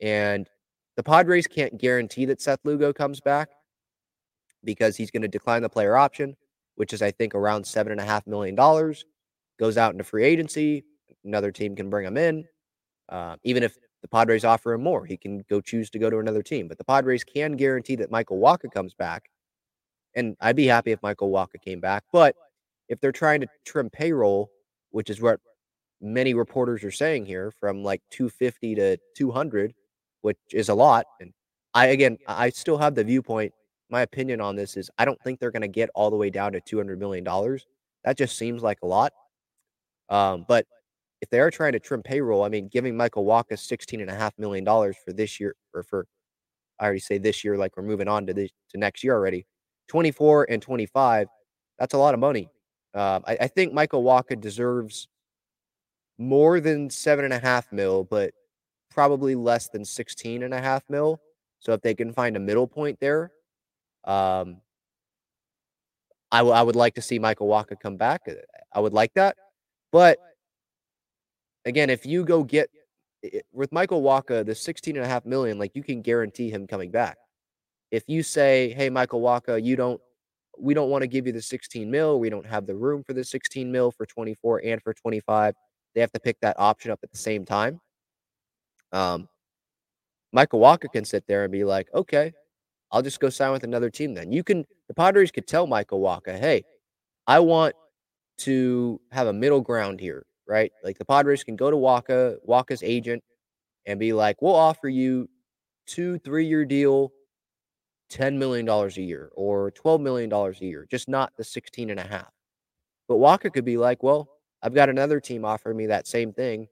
And 0.00 0.48
the 0.96 1.02
Padres 1.02 1.46
can't 1.46 1.78
guarantee 1.78 2.24
that 2.26 2.40
Seth 2.40 2.60
Lugo 2.64 2.92
comes 2.92 3.20
back 3.20 3.50
because 4.64 4.96
he's 4.96 5.10
going 5.10 5.22
to 5.22 5.28
decline 5.28 5.62
the 5.62 5.68
player 5.68 5.96
option 5.96 6.36
which 6.76 6.92
is 6.92 7.02
I 7.02 7.10
think 7.10 7.34
around 7.34 7.66
seven 7.66 7.92
and 7.92 8.00
a 8.00 8.04
half 8.04 8.26
million 8.26 8.54
dollars, 8.54 9.04
goes 9.58 9.76
out 9.76 9.92
into 9.92 10.04
free 10.04 10.24
agency. 10.24 10.84
Another 11.24 11.52
team 11.52 11.76
can 11.76 11.90
bring 11.90 12.06
him 12.06 12.16
in. 12.16 12.44
Uh, 13.08 13.36
even 13.44 13.62
if 13.62 13.76
the 14.00 14.08
Padres 14.08 14.44
offer 14.44 14.72
him 14.72 14.82
more, 14.82 15.04
he 15.04 15.16
can 15.16 15.44
go 15.48 15.60
choose 15.60 15.90
to 15.90 15.98
go 15.98 16.10
to 16.10 16.18
another 16.18 16.42
team. 16.42 16.68
But 16.68 16.78
the 16.78 16.84
Padres 16.84 17.22
can 17.24 17.52
guarantee 17.52 17.96
that 17.96 18.10
Michael 18.10 18.38
Wacha 18.38 18.72
comes 18.72 18.94
back. 18.94 19.30
And 20.14 20.36
I'd 20.40 20.56
be 20.56 20.66
happy 20.66 20.92
if 20.92 21.02
Michael 21.02 21.30
Wacha 21.30 21.60
came 21.62 21.80
back. 21.80 22.04
But 22.12 22.34
if 22.88 23.00
they're 23.00 23.12
trying 23.12 23.40
to 23.42 23.46
trim 23.64 23.88
payroll, 23.90 24.50
which 24.90 25.08
is 25.08 25.20
what 25.20 25.40
many 26.00 26.34
reporters 26.34 26.82
are 26.84 26.90
saying 26.90 27.26
here, 27.26 27.52
from 27.60 27.82
like 27.82 28.02
250 28.10 28.74
to 28.76 28.98
200, 29.16 29.72
which 30.22 30.38
is 30.52 30.68
a 30.68 30.74
lot. 30.74 31.06
And 31.20 31.32
I, 31.74 31.86
again, 31.88 32.18
I 32.26 32.50
still 32.50 32.78
have 32.78 32.94
the 32.94 33.04
viewpoint 33.04 33.52
my 33.92 34.02
opinion 34.02 34.40
on 34.40 34.56
this 34.56 34.76
is 34.76 34.90
I 34.98 35.04
don't 35.04 35.20
think 35.22 35.38
they're 35.38 35.50
going 35.50 35.62
to 35.62 35.68
get 35.68 35.90
all 35.94 36.10
the 36.10 36.16
way 36.16 36.30
down 36.30 36.52
to 36.52 36.60
$200 36.60 36.98
million. 36.98 37.24
That 38.04 38.16
just 38.16 38.36
seems 38.36 38.62
like 38.62 38.78
a 38.82 38.86
lot. 38.86 39.12
Um, 40.08 40.44
but 40.48 40.66
if 41.20 41.30
they 41.30 41.38
are 41.38 41.50
trying 41.50 41.72
to 41.72 41.78
trim 41.78 42.02
payroll, 42.02 42.42
I 42.42 42.48
mean, 42.48 42.68
giving 42.68 42.96
Michael 42.96 43.24
Wacha 43.24 43.52
$16.5 43.52 44.32
million 44.38 44.64
for 44.64 45.12
this 45.12 45.38
year 45.38 45.54
or 45.72 45.82
for 45.84 46.06
I 46.80 46.86
already 46.86 47.00
say 47.00 47.18
this 47.18 47.44
year, 47.44 47.56
like 47.56 47.76
we're 47.76 47.84
moving 47.84 48.08
on 48.08 48.26
to 48.26 48.34
this 48.34 48.50
to 48.70 48.78
next 48.78 49.04
year 49.04 49.14
already. 49.14 49.46
24 49.88 50.46
and 50.50 50.60
25, 50.60 51.28
that's 51.78 51.94
a 51.94 51.98
lot 51.98 52.14
of 52.14 52.18
money. 52.18 52.48
Um, 52.94 53.22
I, 53.26 53.36
I 53.42 53.46
think 53.46 53.72
Michael 53.72 54.02
Wacha 54.02 54.40
deserves 54.40 55.06
more 56.18 56.60
than 56.60 56.90
seven 56.90 57.24
and 57.24 57.34
a 57.34 57.38
half 57.38 57.70
mil, 57.72 58.04
but 58.04 58.32
probably 58.90 59.34
less 59.34 59.68
than 59.68 59.84
16 59.84 60.42
and 60.42 60.52
a 60.52 60.60
half 60.60 60.82
mil. 60.88 61.20
So 61.60 61.72
if 61.72 61.82
they 61.82 61.94
can 61.94 62.12
find 62.12 62.36
a 62.36 62.40
middle 62.40 62.66
point 62.66 62.98
there, 63.00 63.30
um, 64.04 64.58
I, 66.30 66.38
w- 66.38 66.54
I 66.54 66.62
would 66.62 66.76
like 66.76 66.94
to 66.94 67.02
see 67.02 67.18
Michael 67.18 67.48
Wacha 67.48 67.78
come 67.80 67.96
back. 67.96 68.22
Uh, 68.28 68.34
I 68.72 68.80
would 68.80 68.92
like 68.92 69.12
that. 69.14 69.36
But 69.92 70.18
again, 71.64 71.90
if 71.90 72.06
you 72.06 72.24
go 72.24 72.42
get 72.42 72.70
with 73.52 73.70
Michael 73.70 74.02
Wacha, 74.02 74.44
the 74.44 74.54
16 74.54 74.96
and 74.96 75.04
a 75.04 75.08
half 75.08 75.24
million, 75.24 75.58
like 75.58 75.72
you 75.74 75.82
can 75.82 76.02
guarantee 76.02 76.50
him 76.50 76.66
coming 76.66 76.90
back. 76.90 77.16
If 77.90 78.04
you 78.06 78.22
say, 78.22 78.72
hey, 78.76 78.88
Michael 78.90 79.20
Wacha, 79.20 79.62
you 79.62 79.76
don't, 79.76 80.00
we 80.58 80.74
don't 80.74 80.90
want 80.90 81.02
to 81.02 81.06
give 81.06 81.26
you 81.26 81.32
the 81.32 81.42
16 81.42 81.90
mil. 81.90 82.18
We 82.18 82.30
don't 82.30 82.46
have 82.46 82.66
the 82.66 82.74
room 82.74 83.04
for 83.04 83.12
the 83.12 83.24
16 83.24 83.70
mil 83.70 83.90
for 83.90 84.06
24 84.06 84.62
and 84.64 84.82
for 84.82 84.94
25. 84.94 85.54
They 85.94 86.00
have 86.00 86.12
to 86.12 86.20
pick 86.20 86.40
that 86.40 86.58
option 86.58 86.90
up 86.90 87.00
at 87.02 87.12
the 87.12 87.18
same 87.18 87.44
time. 87.44 87.80
Um, 88.92 89.28
Michael 90.32 90.60
Wacha 90.60 90.90
can 90.90 91.04
sit 91.04 91.26
there 91.26 91.44
and 91.44 91.52
be 91.52 91.64
like, 91.64 91.88
okay, 91.94 92.32
I'll 92.92 93.02
just 93.02 93.20
go 93.20 93.30
sign 93.30 93.52
with 93.52 93.64
another 93.64 93.90
team 93.90 94.14
then. 94.14 94.30
You 94.30 94.44
can, 94.44 94.66
the 94.86 94.94
Padres 94.94 95.30
could 95.30 95.46
tell 95.46 95.66
Michael 95.66 96.00
Wacha, 96.00 96.38
hey, 96.38 96.62
I 97.26 97.40
want 97.40 97.74
to 98.38 99.00
have 99.10 99.26
a 99.26 99.32
middle 99.32 99.62
ground 99.62 99.98
here, 99.98 100.26
right? 100.46 100.70
Like 100.84 100.98
the 100.98 101.04
Padres 101.04 101.42
can 101.42 101.56
go 101.56 101.70
to 101.70 101.76
Wacha, 101.76 102.36
Wacha's 102.46 102.82
agent, 102.82 103.22
and 103.86 103.98
be 103.98 104.12
like, 104.12 104.42
we'll 104.42 104.54
offer 104.54 104.88
you 104.88 105.28
two, 105.86 106.18
three 106.18 106.46
year 106.46 106.64
deal, 106.64 107.12
$10 108.12 108.36
million 108.36 108.68
a 108.68 108.88
year 109.00 109.30
or 109.34 109.70
$12 109.72 110.00
million 110.00 110.30
a 110.32 110.52
year, 110.60 110.86
just 110.90 111.08
not 111.08 111.32
the 111.36 111.44
16 111.44 111.90
and 111.90 111.98
a 111.98 112.06
half. 112.06 112.30
But 113.08 113.16
Wacha 113.16 113.52
could 113.52 113.64
be 113.64 113.78
like, 113.78 114.02
well, 114.02 114.28
I've 114.62 114.74
got 114.74 114.88
another 114.90 115.18
team 115.18 115.44
offering 115.44 115.76
me 115.76 115.86
that 115.86 116.06
same 116.06 116.32
thing. 116.32 116.68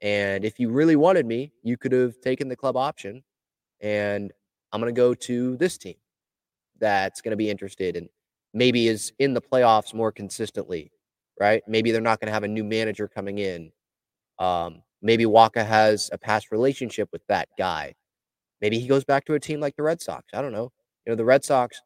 And 0.00 0.44
if 0.44 0.58
you 0.58 0.70
really 0.70 0.96
wanted 0.96 1.26
me, 1.26 1.52
you 1.62 1.76
could 1.76 1.92
have 1.92 2.20
taken 2.20 2.48
the 2.48 2.56
club 2.56 2.76
option. 2.76 3.22
And 3.80 4.32
I'm 4.76 4.82
going 4.82 4.94
to 4.94 5.00
go 5.00 5.14
to 5.14 5.56
this 5.56 5.78
team 5.78 5.94
that's 6.78 7.22
going 7.22 7.30
to 7.30 7.36
be 7.36 7.48
interested 7.48 7.96
and 7.96 8.10
maybe 8.52 8.88
is 8.88 9.10
in 9.18 9.32
the 9.32 9.40
playoffs 9.40 9.94
more 9.94 10.12
consistently, 10.12 10.92
right? 11.40 11.62
Maybe 11.66 11.92
they're 11.92 12.02
not 12.02 12.20
going 12.20 12.26
to 12.26 12.34
have 12.34 12.44
a 12.44 12.48
new 12.48 12.62
manager 12.62 13.08
coming 13.08 13.38
in. 13.38 13.72
Um, 14.38 14.82
maybe 15.00 15.24
Wacha 15.24 15.66
has 15.66 16.10
a 16.12 16.18
past 16.18 16.52
relationship 16.52 17.08
with 17.10 17.22
that 17.28 17.48
guy. 17.56 17.94
Maybe 18.60 18.78
he 18.78 18.86
goes 18.86 19.02
back 19.02 19.24
to 19.24 19.32
a 19.32 19.40
team 19.40 19.60
like 19.60 19.76
the 19.76 19.82
Red 19.82 20.02
Sox. 20.02 20.26
I 20.34 20.42
don't 20.42 20.52
know. 20.52 20.70
You 21.06 21.12
know, 21.12 21.16
the 21.16 21.24
Red 21.24 21.42
Sox, 21.42 21.80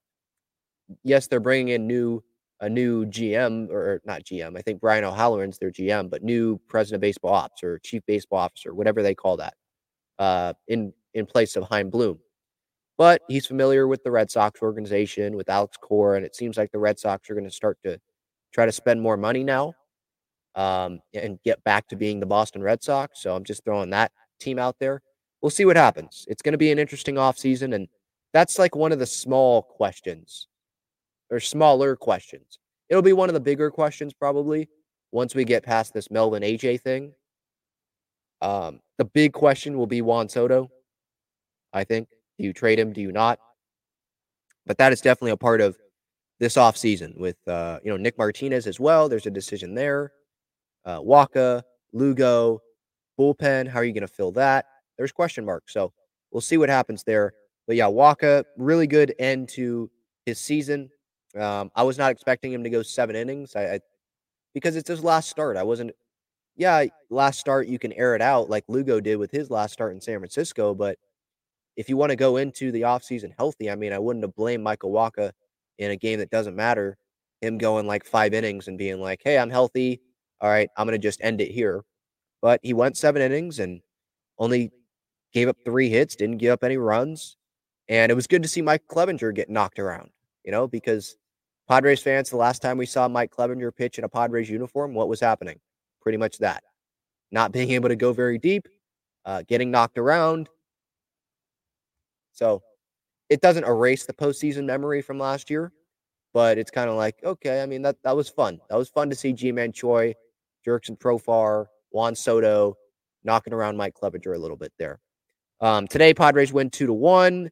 yes, 1.04 1.28
they're 1.28 1.38
bringing 1.38 1.68
in 1.68 1.87
new 1.87 2.25
a 2.59 2.68
new 2.68 3.06
GM 3.06 3.70
or 3.70 4.02
not 4.04 4.25
GM. 4.25 4.59
I 4.59 4.62
think 4.62 4.80
Brian 4.80 5.04
O'Halloran's 5.04 5.59
their 5.59 5.70
GM, 5.70 6.11
but 6.11 6.25
new 6.25 6.59
president 6.66 6.97
of 6.97 7.02
baseball 7.02 7.35
ops 7.35 7.62
or 7.62 7.78
chief 7.78 8.02
baseball 8.04 8.40
officer, 8.40 8.75
whatever 8.75 9.00
they 9.00 9.14
call 9.14 9.37
that, 9.37 9.54
uh, 10.18 10.54
in 10.66 10.92
in 11.14 11.25
place 11.25 11.54
of 11.54 11.62
Chaim 11.68 11.88
Bloom. 11.88 12.18
But 13.00 13.23
he's 13.28 13.47
familiar 13.47 13.88
with 13.88 14.04
the 14.04 14.11
Red 14.11 14.30
Sox 14.30 14.61
organization, 14.61 15.35
with 15.35 15.49
Alex 15.49 15.78
Cora, 15.78 16.19
and 16.19 16.26
it 16.26 16.37
seems 16.37 16.59
like 16.59 16.71
the 16.71 16.78
Red 16.78 16.99
Sox 16.99 17.30
are 17.30 17.35
going 17.35 17.49
to 17.49 17.50
start 17.50 17.78
to 17.83 17.99
try 18.52 18.66
to 18.66 18.73
spend 18.73 19.00
more 19.00 19.16
money 19.16 19.42
now 19.42 19.73
um, 20.54 21.00
and 21.14 21.40
get 21.42 21.64
back 21.64 21.88
to 21.88 21.97
being 21.97 22.21
the 22.21 22.26
Boston 22.26 22.62
Red 22.62 22.83
Sox. 22.83 23.23
So 23.23 23.35
I'm 23.35 23.42
just 23.42 23.64
throwing 23.64 23.88
that 23.88 24.12
team 24.38 24.59
out 24.59 24.78
there. 24.80 25.00
We'll 25.40 25.49
see 25.49 25.64
what 25.64 25.78
happens. 25.78 26.26
It's 26.28 26.42
going 26.42 26.52
to 26.52 26.59
be 26.59 26.71
an 26.73 26.78
interesting 26.78 27.14
offseason, 27.14 27.75
and 27.75 27.88
that's 28.35 28.59
like 28.59 28.76
one 28.76 28.92
of 28.92 28.99
the 28.99 29.07
small 29.07 29.62
questions 29.62 30.47
or 31.30 31.40
smaller 31.40 31.97
questions. 31.97 32.59
It'll 32.90 33.00
be 33.00 33.14
one 33.14 33.30
of 33.30 33.35
the 33.35 33.40
bigger 33.40 33.71
questions 33.71 34.12
probably 34.12 34.69
once 35.11 35.35
we 35.35 35.47
get 35.47 35.62
past 35.62 35.95
this 35.95 36.11
Melvin 36.11 36.42
AJ 36.42 36.83
thing. 36.83 37.14
Um, 38.42 38.80
the 38.99 39.07
big 39.07 39.33
question 39.33 39.78
will 39.78 39.87
be 39.87 40.02
Juan 40.02 40.28
Soto. 40.28 40.69
I 41.73 41.85
think. 41.85 42.07
Do 42.40 42.47
you 42.47 42.54
trade 42.54 42.78
him? 42.78 42.94
Do 42.94 43.02
you 43.02 43.12
not? 43.12 43.38
But 44.64 44.78
that 44.78 44.94
is 44.94 45.02
definitely 45.02 45.32
a 45.32 45.37
part 45.37 45.61
of 45.61 45.76
this 46.38 46.54
offseason 46.54 47.18
with 47.18 47.37
uh, 47.47 47.80
you 47.85 47.90
know 47.90 47.99
Nick 47.99 48.16
Martinez 48.16 48.66
as 48.66 48.80
well. 48.80 49.11
There's 49.11 49.26
a 49.26 49.30
decision 49.30 49.75
there. 49.75 50.12
Uh, 50.87 51.00
Wacha, 51.00 51.62
Lugo, 51.92 52.62
bullpen. 53.18 53.68
How 53.68 53.80
are 53.80 53.85
you 53.85 53.92
going 53.92 54.06
to 54.06 54.09
fill 54.09 54.32
that? 54.32 54.64
There's 54.97 55.12
question 55.12 55.44
marks. 55.44 55.75
So 55.75 55.92
we'll 56.30 56.40
see 56.40 56.56
what 56.56 56.70
happens 56.70 57.04
there. 57.04 57.35
But 57.66 57.76
yeah, 57.76 57.85
Wacha, 57.85 58.44
really 58.56 58.87
good 58.87 59.14
end 59.18 59.50
to 59.50 59.90
his 60.25 60.38
season. 60.38 60.88
Um, 61.38 61.70
I 61.76 61.82
was 61.82 61.99
not 61.99 62.11
expecting 62.11 62.54
him 62.54 62.64
to 62.64 62.70
go 62.70 62.82
seven 62.82 63.16
innings. 63.16 63.54
I, 63.54 63.75
I 63.75 63.80
because 64.54 64.76
it's 64.76 64.88
his 64.88 65.04
last 65.04 65.28
start. 65.28 65.59
I 65.59 65.62
wasn't. 65.62 65.92
Yeah, 66.56 66.87
last 67.11 67.38
start 67.38 67.68
you 67.68 67.78
can 67.78 67.92
air 67.92 68.14
it 68.14 68.23
out 68.23 68.49
like 68.49 68.64
Lugo 68.66 68.99
did 68.99 69.16
with 69.16 69.30
his 69.30 69.50
last 69.50 69.75
start 69.75 69.92
in 69.92 70.00
San 70.00 70.18
Francisco. 70.18 70.75
But 70.75 70.99
if 71.81 71.89
you 71.89 71.97
want 71.97 72.11
to 72.11 72.17
go 72.17 72.37
into 72.37 72.71
the 72.71 72.83
offseason 72.83 73.33
healthy, 73.39 73.71
I 73.71 73.75
mean, 73.75 73.95
I 73.95 73.99
wouldn't 73.99 74.23
have 74.23 74.35
blamed 74.35 74.63
Michael 74.63 74.93
Wacha 74.93 75.33
in 75.79 75.91
a 75.91 75.97
game 75.97 76.19
that 76.19 76.29
doesn't 76.29 76.55
matter. 76.55 76.99
Him 77.41 77.57
going 77.57 77.87
like 77.87 78.05
five 78.05 78.35
innings 78.35 78.69
and 78.69 78.77
being 78.77 79.01
like, 79.01 79.23
"Hey, 79.25 79.39
I'm 79.39 79.49
healthy. 79.49 80.03
All 80.43 80.51
right, 80.51 80.69
I'm 80.77 80.87
gonna 80.87 80.99
just 80.99 81.23
end 81.23 81.41
it 81.41 81.51
here." 81.51 81.83
But 82.43 82.61
he 82.63 82.75
went 82.75 82.99
seven 82.99 83.23
innings 83.23 83.61
and 83.61 83.81
only 84.37 84.73
gave 85.33 85.49
up 85.49 85.57
three 85.65 85.89
hits, 85.89 86.17
didn't 86.17 86.37
give 86.37 86.53
up 86.53 86.65
any 86.65 86.77
runs, 86.77 87.39
and 87.89 88.13
it 88.13 88.15
was 88.15 88.27
good 88.27 88.43
to 88.43 88.49
see 88.49 88.61
Mike 88.61 88.83
Clevinger 88.87 89.35
get 89.35 89.49
knocked 89.49 89.79
around. 89.79 90.11
You 90.45 90.53
know, 90.53 90.69
because 90.69 91.17
Padres 91.67 92.03
fans, 92.03 92.29
the 92.29 92.37
last 92.37 92.61
time 92.61 92.77
we 92.77 92.85
saw 92.85 93.09
Mike 93.09 93.35
Clevinger 93.35 93.75
pitch 93.75 93.97
in 93.97 94.05
a 94.05 94.09
Padres 94.09 94.51
uniform, 94.51 94.93
what 94.93 95.09
was 95.09 95.21
happening? 95.21 95.59
Pretty 96.03 96.19
much 96.19 96.37
that. 96.41 96.63
Not 97.33 97.53
being 97.53 97.71
able 97.71 97.89
to 97.89 97.97
go 97.97 98.13
very 98.13 98.37
deep, 98.37 98.69
uh, 99.25 99.45
getting 99.49 99.71
knocked 99.71 99.97
around. 99.97 100.51
So 102.33 102.63
it 103.29 103.41
doesn't 103.41 103.65
erase 103.65 104.07
the 104.07 104.13
postseason 104.13 104.65
memory 104.65 105.03
from 105.03 105.19
last 105.19 105.51
year, 105.51 105.73
but 106.33 106.59
it's 106.59 106.71
kind 106.71 106.91
of 106.91 106.97
like, 106.97 107.17
okay, 107.25 107.63
I 107.63 107.67
mean, 107.67 107.83
that, 107.83 107.97
that 108.05 108.17
was 108.17 108.29
fun. 108.29 108.61
That 108.69 108.77
was 108.77 108.89
fun 108.89 109.11
to 109.11 109.17
see 109.17 109.33
Ji-Man 109.33 109.73
Choi, 109.73 110.15
Jurickson 110.67 110.99
Profar, 110.99 111.67
Juan 111.91 112.15
Soto 112.15 112.77
knocking 113.25 113.53
around 113.53 113.77
Mike 113.77 113.95
Clevinger 114.01 114.35
a 114.35 114.39
little 114.39 114.57
bit 114.57 114.73
there. 114.79 115.01
Um, 115.61 115.87
today, 115.87 116.15
Padres 116.15 116.53
win 116.53 116.71
two 116.71 116.87
to 116.87 116.93
one 116.93 117.51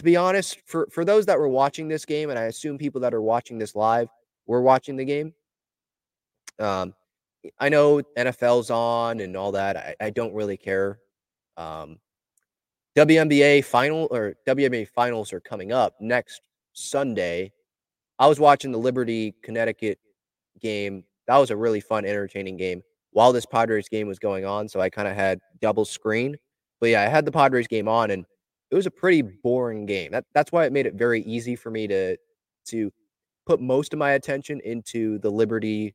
to 0.00 0.04
be 0.04 0.16
honest, 0.16 0.58
for 0.64 0.88
for 0.90 1.04
those 1.04 1.26
that 1.26 1.38
were 1.38 1.48
watching 1.48 1.86
this 1.86 2.06
game, 2.06 2.30
and 2.30 2.38
I 2.38 2.44
assume 2.44 2.78
people 2.78 3.02
that 3.02 3.12
are 3.12 3.20
watching 3.20 3.58
this 3.58 3.74
live 3.74 4.08
were 4.46 4.62
watching 4.62 4.96
the 4.96 5.04
game. 5.04 5.34
Um, 6.58 6.94
I 7.58 7.68
know 7.68 8.00
NFL's 8.16 8.70
on 8.70 9.20
and 9.20 9.36
all 9.36 9.52
that. 9.52 9.76
I, 9.76 9.94
I 10.00 10.10
don't 10.10 10.32
really 10.32 10.56
care. 10.56 11.00
Um, 11.58 11.98
WNBA 13.00 13.64
final 13.64 14.08
or 14.10 14.34
WNBA 14.46 14.86
finals 14.86 15.32
are 15.32 15.40
coming 15.40 15.72
up 15.72 15.94
next 16.02 16.42
Sunday. 16.74 17.50
I 18.18 18.26
was 18.26 18.38
watching 18.38 18.72
the 18.72 18.78
Liberty 18.78 19.34
Connecticut 19.42 19.98
game. 20.60 21.04
That 21.26 21.38
was 21.38 21.50
a 21.50 21.56
really 21.56 21.80
fun, 21.80 22.04
entertaining 22.04 22.58
game 22.58 22.82
while 23.12 23.32
this 23.32 23.46
Padres 23.46 23.88
game 23.88 24.06
was 24.06 24.18
going 24.18 24.44
on. 24.44 24.68
So 24.68 24.82
I 24.82 24.90
kind 24.90 25.08
of 25.08 25.14
had 25.14 25.38
double 25.62 25.86
screen. 25.86 26.36
But 26.78 26.90
yeah, 26.90 27.00
I 27.00 27.08
had 27.08 27.24
the 27.24 27.32
Padres 27.32 27.66
game 27.66 27.88
on 27.88 28.10
and 28.10 28.26
it 28.70 28.74
was 28.74 28.84
a 28.84 28.90
pretty 28.90 29.22
boring 29.22 29.86
game. 29.86 30.12
That 30.12 30.26
that's 30.34 30.52
why 30.52 30.66
it 30.66 30.72
made 30.72 30.84
it 30.84 30.92
very 30.92 31.22
easy 31.22 31.56
for 31.56 31.70
me 31.70 31.86
to 31.86 32.18
to 32.66 32.92
put 33.46 33.62
most 33.62 33.94
of 33.94 33.98
my 33.98 34.10
attention 34.10 34.60
into 34.62 35.18
the 35.20 35.30
Liberty 35.30 35.94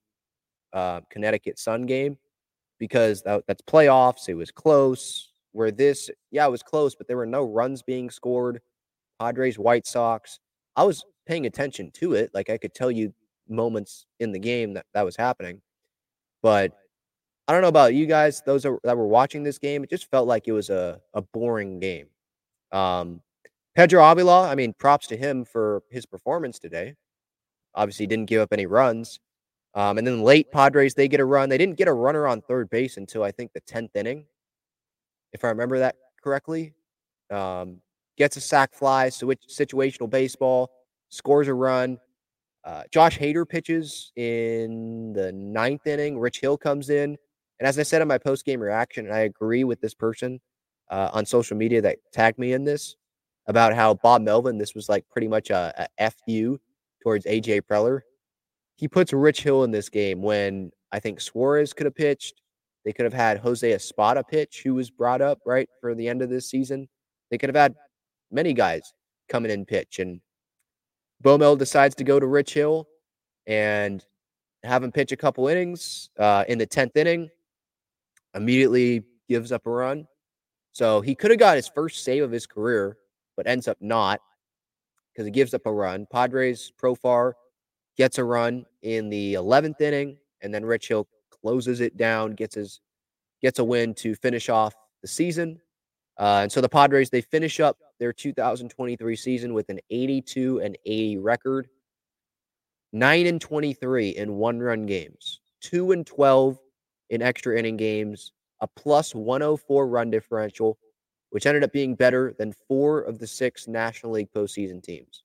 uh, 0.74 1.02
Connecticut 1.12 1.60
Sun 1.60 1.86
game 1.86 2.18
because 2.80 3.22
that, 3.22 3.44
that's 3.48 3.62
playoffs. 3.62 4.28
It 4.28 4.34
was 4.34 4.50
close. 4.50 5.34
Where 5.56 5.72
this, 5.72 6.10
yeah, 6.32 6.46
it 6.46 6.52
was 6.52 6.62
close, 6.62 6.96
but 6.96 7.08
there 7.08 7.16
were 7.16 7.26
no 7.26 7.46
runs 7.46 7.82
being 7.82 8.10
scored. 8.10 8.60
Padres, 9.22 9.58
White 9.58 9.88
Sox. 9.88 10.42
I 10.76 10.84
was 10.84 11.06
paying 11.26 11.46
attention 11.46 11.92
to 11.92 12.14
it. 12.14 12.32
Like 12.34 12.50
I 12.50 12.58
could 12.58 12.74
tell 12.74 12.92
you 12.92 13.14
moments 13.48 14.06
in 14.20 14.34
the 14.34 14.40
game 14.40 14.74
that 14.74 14.86
that 14.94 15.06
was 15.06 15.16
happening. 15.16 15.62
But 16.44 16.74
I 17.48 17.54
don't 17.54 17.62
know 17.62 17.70
about 17.70 17.94
you 17.94 18.06
guys, 18.06 18.42
those 18.46 18.64
that 18.64 18.98
were 18.98 19.08
watching 19.08 19.44
this 19.44 19.58
game. 19.58 19.82
It 19.82 19.90
just 19.90 20.12
felt 20.12 20.28
like 20.28 20.50
it 20.50 20.52
was 20.52 20.70
a, 20.70 21.00
a 21.14 21.22
boring 21.22 21.80
game. 21.80 22.08
Um, 22.74 23.22
Pedro 23.76 24.04
Avila, 24.04 24.50
I 24.50 24.56
mean, 24.56 24.74
props 24.74 25.08
to 25.08 25.18
him 25.18 25.46
for 25.46 25.84
his 25.90 26.06
performance 26.06 26.60
today. 26.60 26.96
Obviously, 27.76 28.08
didn't 28.08 28.26
give 28.26 28.42
up 28.42 28.52
any 28.52 28.66
runs. 28.66 29.22
Um, 29.76 29.98
and 29.98 30.08
then 30.08 30.22
late 30.22 30.52
Padres, 30.52 30.94
they 30.94 31.08
get 31.08 31.20
a 31.20 31.26
run. 31.26 31.50
They 31.50 31.58
didn't 31.58 31.78
get 31.78 31.90
a 31.90 31.94
runner 31.94 32.28
on 32.28 32.42
third 32.42 32.70
base 32.70 32.98
until 32.98 33.24
I 33.24 33.32
think 33.32 33.52
the 33.54 33.62
10th 33.62 33.96
inning, 33.96 34.26
if 35.36 35.46
I 35.46 35.50
remember 35.50 35.80
that 35.80 35.96
correctly. 36.24 36.74
Um, 37.30 37.82
gets 38.18 38.38
a 38.38 38.42
sac 38.42 38.74
fly, 38.74 39.10
switch, 39.10 39.42
situational 39.50 40.10
baseball, 40.10 40.72
scores 41.10 41.48
a 41.48 41.54
run. 41.54 42.00
Uh, 42.64 42.84
Josh 42.92 43.20
Hader 43.20 43.48
pitches 43.48 44.12
in 44.16 45.14
the 45.14 45.32
ninth 45.32 45.86
inning. 45.86 46.18
Rich 46.18 46.40
Hill 46.40 46.58
comes 46.58 46.90
in. 46.90 47.18
And 47.60 47.68
as 47.68 47.78
I 47.78 47.84
said 47.84 48.02
in 48.02 48.08
my 48.08 48.18
post 48.18 48.46
game 48.46 48.60
reaction, 48.60 49.06
and 49.06 49.14
I 49.14 49.20
agree 49.20 49.64
with 49.64 49.80
this 49.82 49.94
person, 49.94 50.40
uh, 50.90 51.10
on 51.14 51.26
social 51.26 51.58
media 51.58 51.82
that 51.82 51.98
tagged 52.12 52.40
me 52.40 52.54
in 52.54 52.64
this. 52.64 52.96
about 53.48 53.76
how 53.76 53.94
Bob 53.94 54.24
Melvin, 54.24 54.58
this 54.58 54.74
was 54.74 54.90
like 54.90 55.06
pretty 55.12 55.28
much 55.28 55.52
a, 55.52 55.88
a 56.00 56.12
fu 56.12 56.60
towards 57.04 57.26
AJ 57.26 57.62
Preller. 57.70 58.02
He 58.76 58.88
puts 58.88 59.14
Rich 59.14 59.44
Hill 59.44 59.64
in 59.64 59.72
this 59.72 59.90
game 59.90 60.22
when 60.22 60.72
I 60.92 61.00
think 61.00 61.22
Suarez 61.22 61.74
could 61.74 61.86
have 61.86 61.96
pitched. 61.96 62.42
They 62.86 62.94
could 62.94 63.06
have 63.06 63.14
had 63.14 63.40
Jose 63.40 63.70
Espada 63.70 64.24
pitch, 64.24 64.62
who 64.64 64.76
was 64.76 64.92
brought 64.92 65.22
up 65.22 65.40
right 65.46 65.68
for 65.82 65.96
the 65.96 66.08
end 66.08 66.22
of 66.22 66.30
this 66.30 66.48
season. 66.48 66.88
They 67.32 67.38
could 67.38 67.50
have 67.50 67.56
had 67.56 67.76
many 68.32 68.54
guys 68.54 68.94
coming 69.28 69.52
in 69.52 69.66
pitch, 69.66 70.00
and 70.00 70.22
Bomel 71.24 71.58
decides 71.58 71.96
to 71.96 72.04
go 72.04 72.20
to 72.20 72.28
Rich 72.28 72.54
Hill 72.54 72.88
and 73.48 74.06
have 74.64 74.84
him 74.84 74.92
pitch 74.92 75.12
a 75.12 75.18
couple 75.18 75.48
innings. 75.48 76.10
Uh, 76.18 76.44
in 76.48 76.60
the 76.60 76.66
tenth 76.66 76.96
inning, 76.96 77.30
immediately 78.36 79.04
gives 79.28 79.52
up 79.52 79.66
a 79.66 79.70
run. 79.70 80.08
So 80.72 81.02
he 81.02 81.16
could 81.16 81.32
have 81.32 81.40
got 81.40 81.56
his 81.56 81.68
first 81.68 82.04
save 82.04 82.22
of 82.24 82.32
his 82.32 82.46
career, 82.46 82.98
but 83.36 83.48
ends 83.48 83.68
up 83.68 83.78
not 83.80 84.20
because 85.12 85.26
he 85.26 85.32
gives 85.32 85.54
up 85.54 85.66
a 85.66 85.74
run. 85.74 86.06
Padres 86.12 86.72
Profar 86.80 87.34
gets 87.98 88.18
a 88.18 88.24
run 88.24 88.66
in 88.82 89.10
the 89.10 89.36
11th 89.36 89.80
inning, 89.82 90.18
and 90.42 90.54
then 90.54 90.66
Rich 90.66 90.90
Hill 90.90 91.08
closes 91.46 91.80
it 91.80 91.96
down, 91.96 92.32
gets 92.32 92.56
his 92.56 92.82
gets 93.40 93.60
a 93.60 93.64
win 93.64 93.94
to 93.94 94.16
finish 94.16 94.50
off 94.50 94.74
the 95.04 95.08
season. 95.08 95.62
Uh, 96.18 96.40
and 96.42 96.52
so 96.52 96.60
the 96.60 96.68
Padres 96.68 97.12
they 97.12 97.22
finish 97.22 97.60
up 97.60 97.78
their 98.00 98.12
2023 98.12 99.16
season 99.16 99.54
with 99.54 99.70
an 99.70 99.80
82 99.92 100.62
and 100.62 100.76
80 100.88 101.18
record, 101.18 101.68
nine 102.94 103.28
and 103.28 103.40
23 103.40 104.10
in 104.10 104.34
one 104.34 104.60
run 104.60 104.88
games, 104.88 105.42
two 105.62 105.92
and 105.92 106.08
12 106.08 106.58
in 107.12 107.22
extra 107.22 107.60
inning 107.60 107.78
games, 107.78 108.32
a 108.62 108.68
plus 108.68 109.14
104 109.14 109.88
run 109.88 110.10
differential, 110.10 110.80
which 111.30 111.46
ended 111.46 111.64
up 111.64 111.72
being 111.72 111.94
better 111.94 112.34
than 112.40 112.56
four 112.68 113.02
of 113.02 113.20
the 113.20 113.28
six 113.28 113.68
National 113.68 114.14
League 114.14 114.32
postseason 114.34 114.82
teams. 114.82 115.24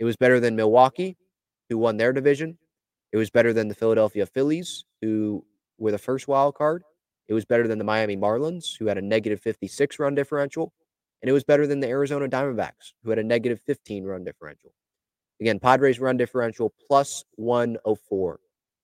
It 0.00 0.04
was 0.04 0.16
better 0.16 0.40
than 0.40 0.56
Milwaukee, 0.56 1.16
who 1.68 1.78
won 1.78 1.98
their 1.98 2.12
division. 2.12 2.58
It 3.14 3.16
was 3.16 3.30
better 3.30 3.52
than 3.52 3.68
the 3.68 3.76
Philadelphia 3.76 4.26
Phillies, 4.26 4.84
who 5.00 5.44
were 5.78 5.92
the 5.92 5.98
first 5.98 6.26
wild 6.26 6.56
card. 6.56 6.82
It 7.28 7.34
was 7.34 7.44
better 7.44 7.68
than 7.68 7.78
the 7.78 7.84
Miami 7.84 8.16
Marlins, 8.16 8.76
who 8.76 8.86
had 8.86 8.98
a 8.98 9.02
negative 9.02 9.38
56 9.38 10.00
run 10.00 10.16
differential. 10.16 10.72
And 11.22 11.30
it 11.30 11.32
was 11.32 11.44
better 11.44 11.64
than 11.68 11.78
the 11.78 11.86
Arizona 11.86 12.28
Diamondbacks, 12.28 12.92
who 13.04 13.10
had 13.10 13.20
a 13.20 13.22
negative 13.22 13.60
15 13.66 14.02
run 14.02 14.24
differential. 14.24 14.74
Again, 15.40 15.60
Padres 15.60 16.00
run 16.00 16.16
differential 16.16 16.74
plus 16.88 17.24
104. 17.36 18.40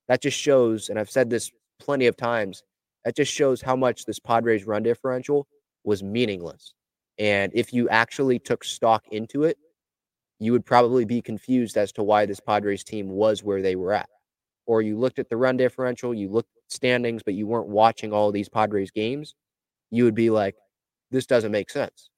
That 0.07 0.23
just 0.23 0.39
shows, 0.39 0.91
and 0.91 0.99
I've 1.01 1.11
said 1.11 1.29
this 1.29 1.51
plenty 1.81 2.07
of 2.07 2.17
times, 2.17 2.63
that 3.05 3.17
just 3.17 3.33
shows 3.33 3.61
how 3.61 3.75
much 3.75 4.05
this 4.05 4.21
Padres 4.21 4.65
run 4.65 4.85
differential 4.85 5.49
was 5.83 6.05
meaningless. 6.05 6.75
And 7.19 7.51
if 7.53 7.73
you 7.73 7.89
actually 7.89 8.39
took 8.39 8.63
stock 8.63 9.03
into 9.11 9.43
it, 9.43 9.59
you 10.39 10.53
would 10.53 10.65
probably 10.65 11.05
be 11.05 11.21
confused 11.21 11.77
as 11.77 11.91
to 11.95 12.05
why 12.05 12.27
this 12.27 12.39
Padres 12.39 12.85
team 12.85 13.09
was 13.09 13.43
where 13.43 13.61
they 13.61 13.75
were 13.75 13.93
at. 13.93 14.09
Or 14.71 14.83
you 14.83 14.97
looked 14.97 15.19
at 15.19 15.29
the 15.29 15.37
run 15.37 15.57
differential, 15.57 16.15
you 16.15 16.29
looked 16.29 16.57
at 16.57 16.73
standings, 16.73 17.25
but 17.25 17.35
you 17.35 17.45
weren't 17.45 17.67
watching 17.67 18.13
all 18.13 18.31
these 18.31 18.49
Padres 18.49 18.93
games, 18.93 19.35
you 19.91 20.05
would 20.05 20.15
be 20.15 20.31
like, 20.31 20.55
this 21.11 21.27
doesn't 21.27 21.51
make 21.51 21.71
sense. 21.71 22.09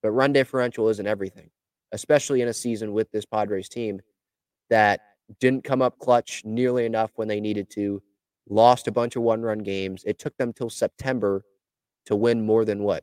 But 0.00 0.12
run 0.12 0.32
differential 0.32 0.88
isn't 0.88 1.04
everything, 1.04 1.50
especially 1.90 2.42
in 2.42 2.46
a 2.46 2.54
season 2.54 2.92
with 2.92 3.10
this 3.10 3.24
Padres 3.24 3.68
team 3.68 4.00
that 4.70 5.00
didn't 5.40 5.64
come 5.64 5.82
up 5.82 5.98
clutch 5.98 6.42
nearly 6.44 6.84
enough 6.84 7.10
when 7.16 7.26
they 7.26 7.40
needed 7.40 7.68
to, 7.70 8.00
lost 8.48 8.86
a 8.86 8.92
bunch 8.92 9.16
of 9.16 9.22
one 9.22 9.42
run 9.42 9.58
games. 9.58 10.04
It 10.06 10.20
took 10.20 10.36
them 10.36 10.52
till 10.52 10.70
September 10.70 11.42
to 12.06 12.14
win 12.14 12.46
more 12.46 12.64
than 12.64 12.84
what, 12.84 13.02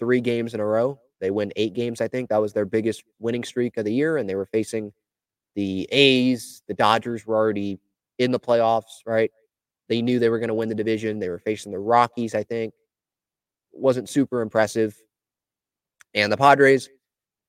three 0.00 0.20
games 0.20 0.54
in 0.54 0.60
a 0.60 0.66
row? 0.66 0.98
They 1.20 1.30
win 1.30 1.52
eight 1.54 1.74
games, 1.74 2.00
I 2.00 2.08
think. 2.08 2.30
That 2.30 2.42
was 2.42 2.52
their 2.52 2.64
biggest 2.64 3.04
winning 3.20 3.44
streak 3.44 3.76
of 3.76 3.84
the 3.84 3.94
year. 3.94 4.16
And 4.16 4.28
they 4.28 4.34
were 4.34 4.46
facing 4.46 4.92
the 5.54 5.88
A's. 5.92 6.64
The 6.66 6.74
Dodgers 6.74 7.24
were 7.24 7.36
already 7.36 7.78
in 8.22 8.30
the 8.30 8.40
playoffs, 8.40 9.00
right? 9.06 9.30
They 9.88 10.02
knew 10.02 10.18
they 10.18 10.28
were 10.28 10.38
going 10.38 10.48
to 10.48 10.54
win 10.54 10.68
the 10.68 10.74
division. 10.74 11.18
They 11.18 11.28
were 11.28 11.38
facing 11.38 11.72
the 11.72 11.78
Rockies, 11.78 12.34
I 12.34 12.42
think. 12.42 12.72
Wasn't 13.72 14.08
super 14.08 14.40
impressive. 14.40 14.96
And 16.14 16.32
the 16.32 16.36
Padres, 16.36 16.88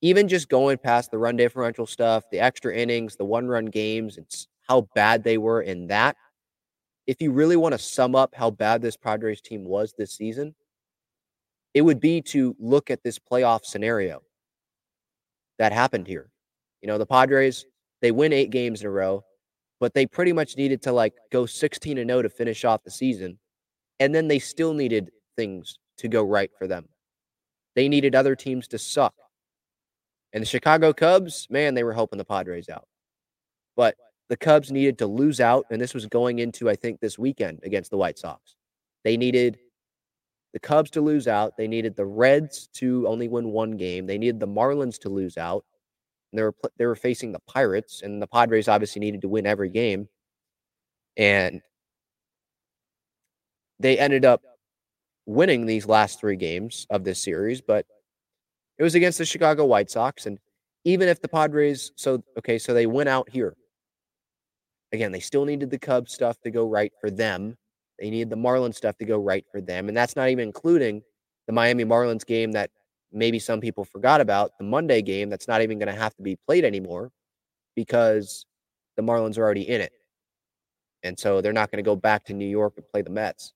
even 0.02 0.28
just 0.28 0.50
going 0.50 0.78
past 0.78 1.12
the 1.12 1.18
run 1.18 1.36
differential 1.38 1.86
stuff, 1.86 2.24
the 2.32 2.40
extra 2.40 2.76
innings, 2.76 3.16
the 3.16 3.26
one 3.26 3.48
run 3.48 3.66
games, 3.66 4.18
it's 4.18 4.48
how 4.68 4.88
bad 4.96 5.24
they 5.24 5.38
were 5.38 5.62
in 5.62 5.88
that. 5.88 6.16
If 7.08 7.22
you 7.22 7.32
really 7.32 7.58
want 7.58 7.74
to 7.74 7.80
sum 7.80 8.16
up 8.16 8.34
how 8.34 8.50
bad 8.50 8.82
this 8.82 8.98
Padres 8.98 9.42
team 9.42 9.66
was 9.66 9.94
this 9.98 10.14
season, 10.14 10.56
it 11.74 11.82
would 11.82 12.00
be 12.00 12.22
to 12.22 12.56
look 12.60 12.90
at 12.90 13.04
this 13.04 13.20
playoff 13.20 13.66
scenario 13.66 14.22
that 15.60 15.72
happened 15.74 16.08
here. 16.08 16.30
You 16.82 16.88
know, 16.88 16.98
the 16.98 17.06
Padres, 17.06 17.66
they 18.02 18.12
win 18.12 18.34
eight 18.34 18.50
games 18.50 18.82
in 18.82 18.88
a 18.88 18.92
row, 18.92 19.24
but 19.84 19.94
they 19.94 20.06
pretty 20.06 20.32
much 20.32 20.56
needed 20.56 20.82
to 20.82 20.94
like 20.94 21.14
go 21.30 21.46
16 21.46 21.98
and 21.98 22.10
0 22.10 22.22
to 22.22 22.30
finish 22.30 22.64
off 22.64 22.86
the 22.86 22.90
season. 22.90 23.38
And 24.00 24.16
then 24.16 24.30
they 24.30 24.40
still 24.40 24.74
needed 24.74 25.12
things 25.36 25.78
to 25.98 26.08
go 26.08 26.24
right 26.24 26.50
for 26.58 26.68
them. 26.68 26.88
They 27.76 27.90
needed 27.90 28.16
other 28.16 28.34
teams 28.34 28.70
to 28.70 28.78
suck. 28.78 29.14
And 30.32 30.42
the 30.42 30.46
Chicago 30.46 30.94
Cubs, 30.94 31.48
man, 31.50 31.74
they 31.74 31.84
were 31.84 31.92
helping 31.92 32.18
the 32.18 32.24
Padres 32.24 32.70
out. 32.70 32.88
But 33.76 33.96
the 34.30 34.38
Cubs 34.38 34.72
needed 34.72 35.00
to 35.00 35.06
lose 35.06 35.42
out. 35.42 35.66
And 35.70 35.82
this 35.82 35.94
was 35.94 36.06
going 36.06 36.40
into, 36.40 36.70
I 36.70 36.78
think, 36.78 37.02
this 37.02 37.20
weekend 37.20 37.60
against 37.64 37.92
the 37.92 37.98
White 37.98 38.18
Sox. 38.18 38.56
They 39.04 39.18
needed 39.18 39.60
the 40.54 40.62
Cubs 40.62 40.92
to 40.92 41.02
lose 41.02 41.28
out. 41.28 41.58
They 41.58 41.68
needed 41.68 41.98
the 41.98 42.06
Reds 42.06 42.70
to 42.76 43.06
only 43.06 43.28
win 43.28 43.52
one 43.52 43.72
game. 43.72 44.08
They 44.08 44.18
needed 44.18 44.40
the 44.40 44.48
Marlins 44.48 44.98
to 45.00 45.10
lose 45.10 45.38
out. 45.38 45.66
They 46.34 46.42
were 46.42 46.56
they 46.78 46.86
were 46.86 46.96
facing 46.96 47.32
the 47.32 47.40
Pirates, 47.40 48.02
and 48.02 48.22
the 48.22 48.28
Padres 48.28 48.68
obviously 48.68 49.00
needed 49.00 49.22
to 49.22 49.30
win 49.30 49.46
every 49.46 49.70
game. 49.70 50.10
And 51.16 51.62
they 53.80 54.00
ended 54.00 54.26
up 54.26 54.42
winning 55.26 55.66
these 55.66 55.86
last 55.86 56.20
three 56.20 56.36
games 56.36 56.88
of 56.90 57.04
this 57.04 57.22
series, 57.24 57.62
but 57.62 57.86
it 58.78 58.84
was 58.84 58.96
against 58.96 59.20
the 59.20 59.26
Chicago 59.26 59.66
White 59.66 59.92
Sox. 59.92 60.26
And 60.26 60.40
even 60.86 61.08
if 61.08 61.22
the 61.22 61.28
Padres, 61.28 61.92
so 61.96 62.24
okay, 62.38 62.58
so 62.58 62.74
they 62.74 62.88
went 62.88 63.10
out 63.10 63.30
here. 63.30 63.56
Again, 64.92 65.12
they 65.12 65.20
still 65.20 65.46
needed 65.46 65.70
the 65.70 65.80
Cubs 65.80 66.14
stuff 66.14 66.40
to 66.42 66.52
go 66.52 66.68
right 66.68 66.92
for 67.00 67.10
them. 67.10 67.58
They 68.00 68.10
needed 68.10 68.30
the 68.30 68.36
Marlins 68.38 68.76
stuff 68.76 68.98
to 68.98 69.06
go 69.06 69.18
right 69.18 69.46
for 69.52 69.62
them. 69.62 69.88
And 69.88 69.98
that's 69.98 70.16
not 70.16 70.30
even 70.30 70.48
including 70.48 71.02
the 71.48 71.54
Miami 71.54 71.86
Marlins 71.86 72.26
game 72.26 72.52
that 72.52 72.70
maybe 73.14 73.40
some 73.40 73.62
people 73.62 73.86
forgot 73.86 74.22
about, 74.22 74.58
the 74.58 74.64
Monday 74.64 75.02
game 75.02 75.30
that's 75.30 75.48
not 75.48 75.62
even 75.62 75.80
going 75.80 75.94
to 75.94 76.00
have 76.00 76.16
to 76.16 76.24
be 76.24 76.38
played 76.48 76.66
anymore 76.66 77.12
because 77.76 78.46
the 78.98 79.04
Marlins 79.04 79.38
are 79.38 79.44
already 79.44 79.68
in 79.68 79.82
it. 79.82 79.94
And 81.04 81.18
so 81.18 81.42
they're 81.42 81.54
not 81.54 81.72
going 81.72 81.84
to 81.84 81.88
go 81.88 81.96
back 81.96 82.26
to 82.26 82.34
New 82.34 82.48
York 82.48 82.74
and 82.78 82.88
play 82.88 83.02
the 83.02 83.10
Mets 83.10 83.54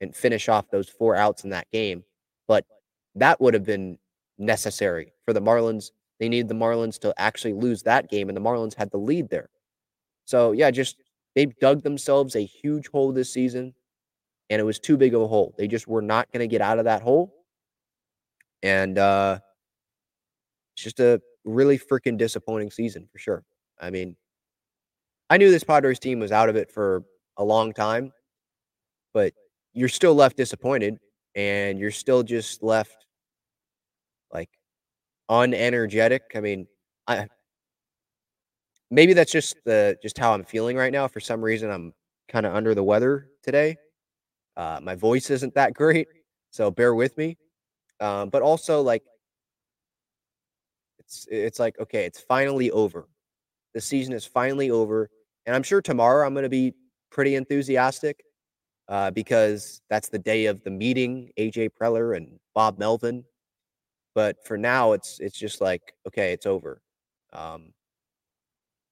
and 0.00 0.14
finish 0.14 0.48
off 0.48 0.70
those 0.70 0.88
four 0.88 1.14
outs 1.14 1.44
in 1.44 1.50
that 1.50 1.70
game. 1.72 2.04
But 2.48 2.64
that 3.14 3.40
would 3.40 3.54
have 3.54 3.64
been 3.64 3.98
necessary 4.38 5.12
for 5.24 5.32
the 5.32 5.40
Marlins. 5.40 5.90
They 6.18 6.28
needed 6.28 6.48
the 6.48 6.54
Marlins 6.54 6.98
to 7.00 7.14
actually 7.18 7.52
lose 7.52 7.82
that 7.82 8.10
game, 8.10 8.28
and 8.28 8.36
the 8.36 8.40
Marlins 8.40 8.74
had 8.74 8.90
the 8.90 8.98
lead 8.98 9.28
there. 9.28 9.48
So, 10.24 10.52
yeah, 10.52 10.70
just 10.70 10.96
They've 11.34 11.56
dug 11.60 11.82
themselves 11.82 12.36
a 12.36 12.44
huge 12.44 12.88
hole 12.88 13.12
this 13.12 13.32
season, 13.32 13.74
and 14.50 14.60
it 14.60 14.64
was 14.64 14.78
too 14.78 14.96
big 14.96 15.14
of 15.14 15.22
a 15.22 15.26
hole. 15.26 15.54
They 15.56 15.66
just 15.66 15.88
were 15.88 16.02
not 16.02 16.30
going 16.30 16.40
to 16.40 16.46
get 16.46 16.60
out 16.60 16.78
of 16.78 16.84
that 16.84 17.02
hole. 17.02 17.32
And 18.62 18.98
uh, 18.98 19.38
it's 20.74 20.84
just 20.84 21.00
a 21.00 21.20
really 21.44 21.78
freaking 21.78 22.16
disappointing 22.16 22.70
season 22.70 23.08
for 23.10 23.18
sure. 23.18 23.44
I 23.80 23.90
mean, 23.90 24.16
I 25.30 25.36
knew 25.36 25.50
this 25.50 25.64
Padres 25.64 25.98
team 25.98 26.20
was 26.20 26.32
out 26.32 26.48
of 26.48 26.56
it 26.56 26.70
for 26.70 27.04
a 27.36 27.44
long 27.44 27.72
time, 27.72 28.12
but 29.14 29.32
you're 29.72 29.88
still 29.88 30.14
left 30.14 30.36
disappointed 30.36 30.98
and 31.34 31.78
you're 31.78 31.90
still 31.90 32.22
just 32.22 32.62
left 32.62 33.06
like 34.32 34.50
unenergetic. 35.30 36.20
I 36.34 36.40
mean, 36.40 36.66
I 37.06 37.28
maybe 38.90 39.14
that's 39.14 39.32
just 39.32 39.56
the 39.64 39.96
just 40.02 40.18
how 40.18 40.34
I'm 40.34 40.44
feeling 40.44 40.76
right 40.76 40.92
now. 40.92 41.08
For 41.08 41.20
some 41.20 41.42
reason, 41.42 41.70
I'm 41.70 41.94
kind 42.28 42.46
of 42.46 42.54
under 42.54 42.74
the 42.74 42.82
weather 42.84 43.28
today. 43.42 43.76
Uh, 44.56 44.80
my 44.82 44.94
voice 44.94 45.30
isn't 45.30 45.54
that 45.54 45.74
great, 45.74 46.06
so 46.50 46.70
bear 46.70 46.94
with 46.94 47.16
me. 47.16 47.38
Um, 48.02 48.30
but 48.30 48.42
also, 48.42 48.82
like, 48.82 49.04
it's 50.98 51.26
it's 51.30 51.58
like 51.60 51.78
okay, 51.78 52.04
it's 52.04 52.20
finally 52.20 52.70
over. 52.72 53.08
The 53.74 53.80
season 53.80 54.12
is 54.12 54.24
finally 54.26 54.70
over, 54.70 55.08
and 55.46 55.54
I'm 55.54 55.62
sure 55.62 55.80
tomorrow 55.80 56.26
I'm 56.26 56.34
going 56.34 56.42
to 56.42 56.48
be 56.48 56.74
pretty 57.10 57.36
enthusiastic 57.36 58.24
uh, 58.88 59.12
because 59.12 59.80
that's 59.88 60.08
the 60.08 60.18
day 60.18 60.46
of 60.46 60.64
the 60.64 60.70
meeting. 60.70 61.30
AJ 61.38 61.70
Preller 61.80 62.16
and 62.16 62.40
Bob 62.54 62.78
Melvin. 62.78 63.24
But 64.16 64.44
for 64.44 64.58
now, 64.58 64.92
it's 64.92 65.20
it's 65.20 65.38
just 65.38 65.60
like 65.60 65.94
okay, 66.08 66.32
it's 66.32 66.46
over. 66.46 66.82
Um, 67.32 67.72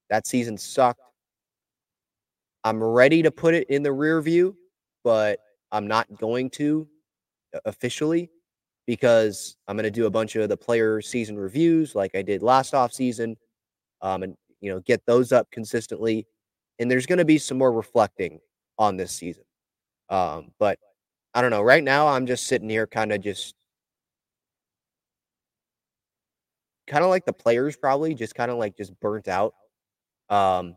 that 0.08 0.26
season 0.26 0.56
sucked. 0.56 1.00
I'm 2.62 2.82
ready 2.82 3.22
to 3.22 3.30
put 3.30 3.54
it 3.54 3.68
in 3.70 3.82
the 3.82 3.92
rear 3.92 4.20
view, 4.20 4.56
but 5.02 5.40
I'm 5.72 5.88
not 5.88 6.06
going 6.18 6.50
to 6.50 6.86
officially 7.64 8.30
because 8.90 9.56
I'm 9.68 9.76
going 9.76 9.84
to 9.84 9.90
do 9.92 10.06
a 10.06 10.10
bunch 10.10 10.34
of 10.34 10.48
the 10.48 10.56
player 10.56 11.00
season 11.00 11.38
reviews 11.38 11.94
like 11.94 12.16
I 12.16 12.22
did 12.22 12.42
last 12.42 12.74
off 12.74 12.92
season, 12.92 13.36
um, 14.02 14.24
and 14.24 14.34
you 14.60 14.68
know 14.68 14.80
get 14.80 15.00
those 15.06 15.30
up 15.30 15.48
consistently. 15.52 16.26
And 16.80 16.90
there's 16.90 17.06
going 17.06 17.20
to 17.20 17.24
be 17.24 17.38
some 17.38 17.56
more 17.56 17.70
reflecting 17.70 18.40
on 18.80 18.96
this 18.96 19.12
season. 19.12 19.44
Um, 20.08 20.50
but 20.58 20.80
I 21.34 21.40
don't 21.40 21.52
know. 21.52 21.62
Right 21.62 21.84
now, 21.84 22.08
I'm 22.08 22.26
just 22.26 22.48
sitting 22.48 22.68
here, 22.68 22.88
kind 22.88 23.12
of 23.12 23.20
just, 23.20 23.54
kind 26.88 27.04
of 27.04 27.10
like 27.10 27.24
the 27.24 27.32
players, 27.32 27.76
probably 27.76 28.12
just 28.12 28.34
kind 28.34 28.50
of 28.50 28.58
like 28.58 28.76
just 28.76 28.98
burnt 28.98 29.28
out. 29.28 29.54
Um, 30.30 30.74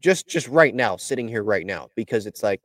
just 0.00 0.26
just 0.26 0.48
right 0.48 0.74
now, 0.74 0.96
sitting 0.96 1.28
here 1.28 1.42
right 1.42 1.66
now, 1.66 1.88
because 1.96 2.24
it's 2.24 2.42
like 2.42 2.62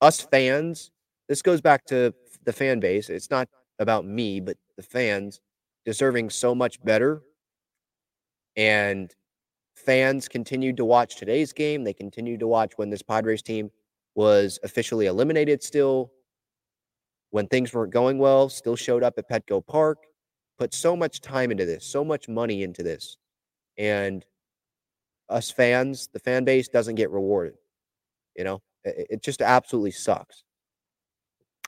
us 0.00 0.22
fans. 0.22 0.90
This 1.28 1.42
goes 1.42 1.60
back 1.60 1.84
to 1.86 2.14
the 2.44 2.52
fan 2.52 2.80
base. 2.80 3.10
It's 3.10 3.30
not 3.30 3.48
about 3.78 4.04
me, 4.04 4.40
but 4.40 4.56
the 4.76 4.82
fans 4.82 5.40
deserving 5.84 6.30
so 6.30 6.54
much 6.54 6.82
better. 6.84 7.22
And 8.56 9.14
fans 9.74 10.28
continued 10.28 10.76
to 10.76 10.84
watch 10.84 11.16
today's 11.16 11.52
game. 11.52 11.84
They 11.84 11.94
continued 11.94 12.40
to 12.40 12.46
watch 12.46 12.72
when 12.76 12.90
this 12.90 13.02
Padres 13.02 13.42
team 13.42 13.70
was 14.14 14.58
officially 14.62 15.06
eliminated 15.06 15.62
still. 15.62 16.12
When 17.30 17.46
things 17.46 17.72
weren't 17.72 17.92
going 17.92 18.18
well, 18.18 18.48
still 18.48 18.74
showed 18.76 19.04
up 19.04 19.14
at 19.16 19.28
Petco 19.28 19.64
Park, 19.64 19.98
put 20.58 20.74
so 20.74 20.96
much 20.96 21.20
time 21.20 21.52
into 21.52 21.64
this, 21.64 21.86
so 21.86 22.04
much 22.04 22.28
money 22.28 22.64
into 22.64 22.82
this. 22.82 23.16
And 23.78 24.24
us 25.28 25.48
fans, 25.50 26.08
the 26.12 26.18
fan 26.18 26.44
base 26.44 26.68
doesn't 26.68 26.96
get 26.96 27.10
rewarded. 27.10 27.54
You 28.36 28.44
know, 28.44 28.62
it, 28.84 29.06
it 29.10 29.22
just 29.22 29.42
absolutely 29.42 29.92
sucks. 29.92 30.42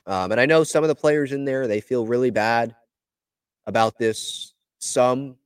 Um, 0.05 0.31
and 0.31 0.41
I 0.41 0.45
know 0.45 0.63
some 0.63 0.83
of 0.83 0.87
the 0.87 0.95
players 0.95 1.31
in 1.31 1.45
there, 1.45 1.67
they 1.67 1.81
feel 1.81 2.05
really 2.05 2.31
bad 2.31 2.75
about 3.65 3.97
this. 3.97 4.53
Some, 4.79 5.37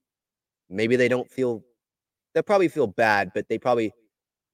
maybe 0.69 0.95
they 0.95 1.07
don't 1.07 1.29
feel, 1.29 1.63
they'll 2.33 2.43
probably 2.43 2.67
feel 2.67 2.87
bad, 2.87 3.31
but 3.35 3.47
they 3.49 3.57
probably, 3.59 3.93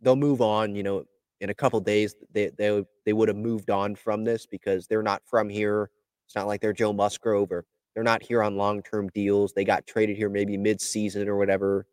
they'll 0.01 0.15
move 0.15 0.41
on, 0.41 0.75
you 0.75 0.83
know, 0.83 1.05
in 1.39 1.49
a 1.49 1.53
couple 1.53 1.79
days, 1.79 2.15
they, 2.31 2.51
they, 2.57 2.83
they 3.05 3.13
would 3.13 3.27
have 3.27 3.37
moved 3.37 3.69
on 3.69 3.95
from 3.95 4.23
this 4.23 4.45
because 4.45 4.87
they're 4.87 5.03
not 5.03 5.21
from 5.25 5.49
here. 5.49 5.89
It's 6.25 6.35
not 6.35 6.47
like 6.47 6.61
they're 6.61 6.73
Joe 6.73 6.93
Musgrove 6.93 7.51
or 7.51 7.65
they're 7.93 8.03
not 8.03 8.23
here 8.23 8.41
on 8.41 8.57
long-term 8.57 9.09
deals. 9.09 9.53
They 9.53 9.65
got 9.65 9.85
traded 9.85 10.17
here 10.17 10.29
maybe 10.29 10.57
mid-season 10.57 11.27
or 11.27 11.37
whatever. 11.37 11.85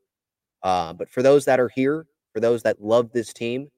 Uh, 0.62 0.92
but 0.92 1.10
for 1.10 1.22
those 1.22 1.44
that 1.46 1.60
are 1.60 1.68
here, 1.68 2.06
for 2.32 2.40
those 2.40 2.62
that 2.62 2.80
love 2.80 3.12
this 3.12 3.32
team, 3.32 3.68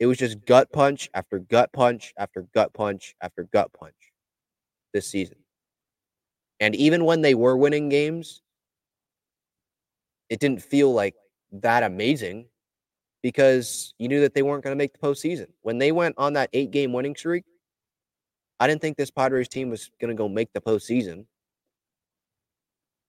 it 0.00 0.06
was 0.06 0.18
just 0.18 0.44
gut 0.44 0.72
punch 0.72 1.08
after 1.14 1.38
gut 1.38 1.72
punch 1.72 2.12
after 2.18 2.46
gut 2.54 2.72
punch 2.72 3.14
after 3.20 3.44
gut 3.44 3.72
punch 3.72 3.94
this 4.92 5.06
season. 5.06 5.36
And 6.60 6.74
even 6.74 7.04
when 7.04 7.20
they 7.20 7.34
were 7.34 7.56
winning 7.56 7.88
games, 7.88 8.42
it 10.28 10.40
didn't 10.40 10.62
feel 10.62 10.92
like 10.92 11.14
that 11.52 11.82
amazing 11.82 12.46
because 13.22 13.94
you 13.98 14.08
knew 14.08 14.20
that 14.20 14.34
they 14.34 14.42
weren't 14.42 14.64
going 14.64 14.72
to 14.72 14.78
make 14.78 14.92
the 14.92 14.98
postseason. 14.98 15.46
When 15.62 15.78
they 15.78 15.92
went 15.92 16.14
on 16.18 16.34
that 16.34 16.50
eight 16.52 16.70
game 16.70 16.92
winning 16.92 17.16
streak, 17.16 17.44
I 18.60 18.66
didn't 18.66 18.82
think 18.82 18.96
this 18.96 19.10
Padres 19.10 19.48
team 19.48 19.70
was 19.70 19.90
going 20.00 20.14
to 20.14 20.18
go 20.18 20.28
make 20.28 20.52
the 20.52 20.60
postseason. 20.60 21.26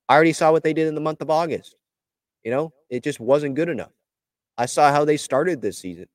I 0.08 0.16
already 0.16 0.34
saw 0.34 0.52
what 0.52 0.64
they 0.64 0.74
did 0.74 0.88
in 0.88 0.96
the 0.96 1.02
month 1.02 1.22
of 1.22 1.30
August. 1.30 1.76
You 2.44 2.52
know, 2.52 2.74
it 2.90 3.04
just 3.04 3.20
wasn't 3.20 3.56
good 3.56 3.70
enough. 3.70 3.92
I 4.58 4.68
saw 4.68 4.92
how 4.92 5.04
they 5.06 5.18
started 5.18 5.62
this 5.62 5.78
season. 5.78 6.08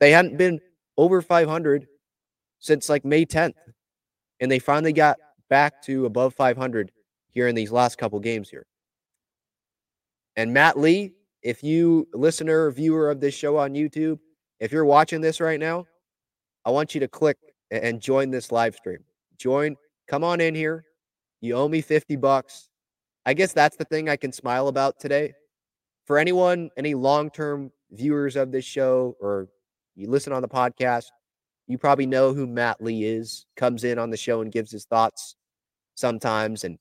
They 0.00 0.10
hadn't 0.10 0.36
been 0.36 0.60
over 0.96 1.22
500 1.22 1.86
since 2.58 2.88
like 2.88 3.04
May 3.04 3.24
10th. 3.24 3.54
And 4.40 4.50
they 4.50 4.58
finally 4.58 4.92
got 4.92 5.18
back 5.48 5.82
to 5.82 6.06
above 6.06 6.34
500 6.34 6.90
here 7.28 7.46
in 7.48 7.54
these 7.54 7.70
last 7.70 7.98
couple 7.98 8.18
games 8.18 8.48
here. 8.48 8.66
And 10.36 10.52
Matt 10.52 10.78
Lee, 10.78 11.12
if 11.42 11.62
you 11.62 12.08
listener 12.14 12.70
viewer 12.70 13.10
of 13.10 13.20
this 13.20 13.34
show 13.34 13.58
on 13.58 13.74
YouTube, 13.74 14.18
if 14.58 14.72
you're 14.72 14.84
watching 14.84 15.20
this 15.20 15.40
right 15.40 15.60
now, 15.60 15.86
I 16.64 16.70
want 16.70 16.94
you 16.94 17.00
to 17.00 17.08
click 17.08 17.36
and 17.70 18.00
join 18.00 18.30
this 18.30 18.50
live 18.52 18.74
stream. 18.74 19.04
Join, 19.38 19.76
come 20.08 20.24
on 20.24 20.40
in 20.40 20.54
here. 20.54 20.84
You 21.40 21.54
owe 21.54 21.68
me 21.68 21.80
50 21.80 22.16
bucks. 22.16 22.68
I 23.24 23.34
guess 23.34 23.52
that's 23.52 23.76
the 23.76 23.84
thing 23.84 24.08
I 24.08 24.16
can 24.16 24.32
smile 24.32 24.68
about 24.68 24.98
today. 24.98 25.32
For 26.06 26.18
anyone, 26.18 26.70
any 26.76 26.94
long-term 26.94 27.70
viewers 27.90 28.36
of 28.36 28.52
this 28.52 28.64
show 28.64 29.16
or 29.20 29.48
you 29.96 30.08
listen 30.08 30.32
on 30.32 30.42
the 30.42 30.48
podcast, 30.48 31.06
you 31.66 31.78
probably 31.78 32.06
know 32.06 32.34
who 32.34 32.46
Matt 32.46 32.82
Lee 32.82 33.04
is, 33.04 33.46
comes 33.56 33.84
in 33.84 33.98
on 33.98 34.10
the 34.10 34.16
show 34.16 34.40
and 34.40 34.50
gives 34.50 34.72
his 34.72 34.86
thoughts 34.86 35.36
sometimes. 35.94 36.64
And 36.64 36.78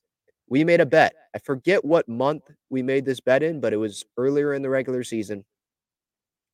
we 0.48 0.64
made 0.64 0.82
a 0.82 0.86
bet. 0.86 1.14
I 1.36 1.40
forget 1.40 1.86
what 1.86 2.10
month 2.10 2.50
we 2.70 2.82
made 2.82 3.06
this 3.06 3.20
bet 3.20 3.44
in, 3.44 3.60
but 3.60 3.74
it 3.74 3.78
was 3.78 4.04
earlier 4.18 4.54
in 4.54 4.62
the 4.62 4.70
regular 4.70 5.04
season. 5.04 5.46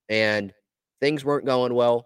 And 0.09 0.53
things 0.99 1.23
weren't 1.23 1.45
going 1.45 1.73
well. 1.73 2.05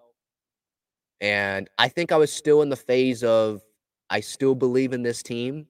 And 1.20 1.68
I 1.78 1.88
think 1.88 2.12
I 2.12 2.18
was 2.18 2.32
still 2.32 2.62
in 2.62 2.70
the 2.70 2.76
phase 2.76 3.24
of 3.24 3.62
I 4.10 4.20
still 4.20 4.56
believe 4.56 4.94
in 4.94 5.04
this 5.04 5.24
team. 5.24 5.68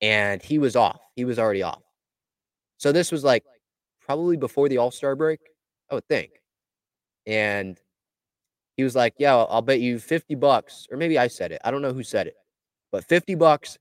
And 0.00 0.42
he 0.42 0.58
was 0.58 0.74
off. 0.74 1.00
He 1.16 1.24
was 1.24 1.38
already 1.38 1.62
off. 1.62 1.82
So 2.78 2.92
this 2.92 3.12
was 3.12 3.24
like 3.24 3.44
probably 4.00 4.36
before 4.36 4.68
the 4.68 4.78
All 4.78 4.90
Star 4.90 5.14
break, 5.16 5.40
I 5.90 5.94
would 5.94 6.08
think. 6.08 6.30
And 7.26 7.80
he 8.76 8.84
was 8.84 8.94
like, 8.94 9.14
Yeah, 9.18 9.36
I'll 9.36 9.62
bet 9.62 9.80
you 9.80 9.98
50 9.98 10.34
bucks. 10.34 10.86
Or 10.90 10.96
maybe 10.96 11.18
I 11.18 11.28
said 11.28 11.52
it. 11.52 11.60
I 11.64 11.70
don't 11.70 11.82
know 11.82 11.92
who 11.92 12.02
said 12.02 12.26
it, 12.26 12.36
but 12.92 13.04
50 13.04 13.34
bucks 13.34 13.78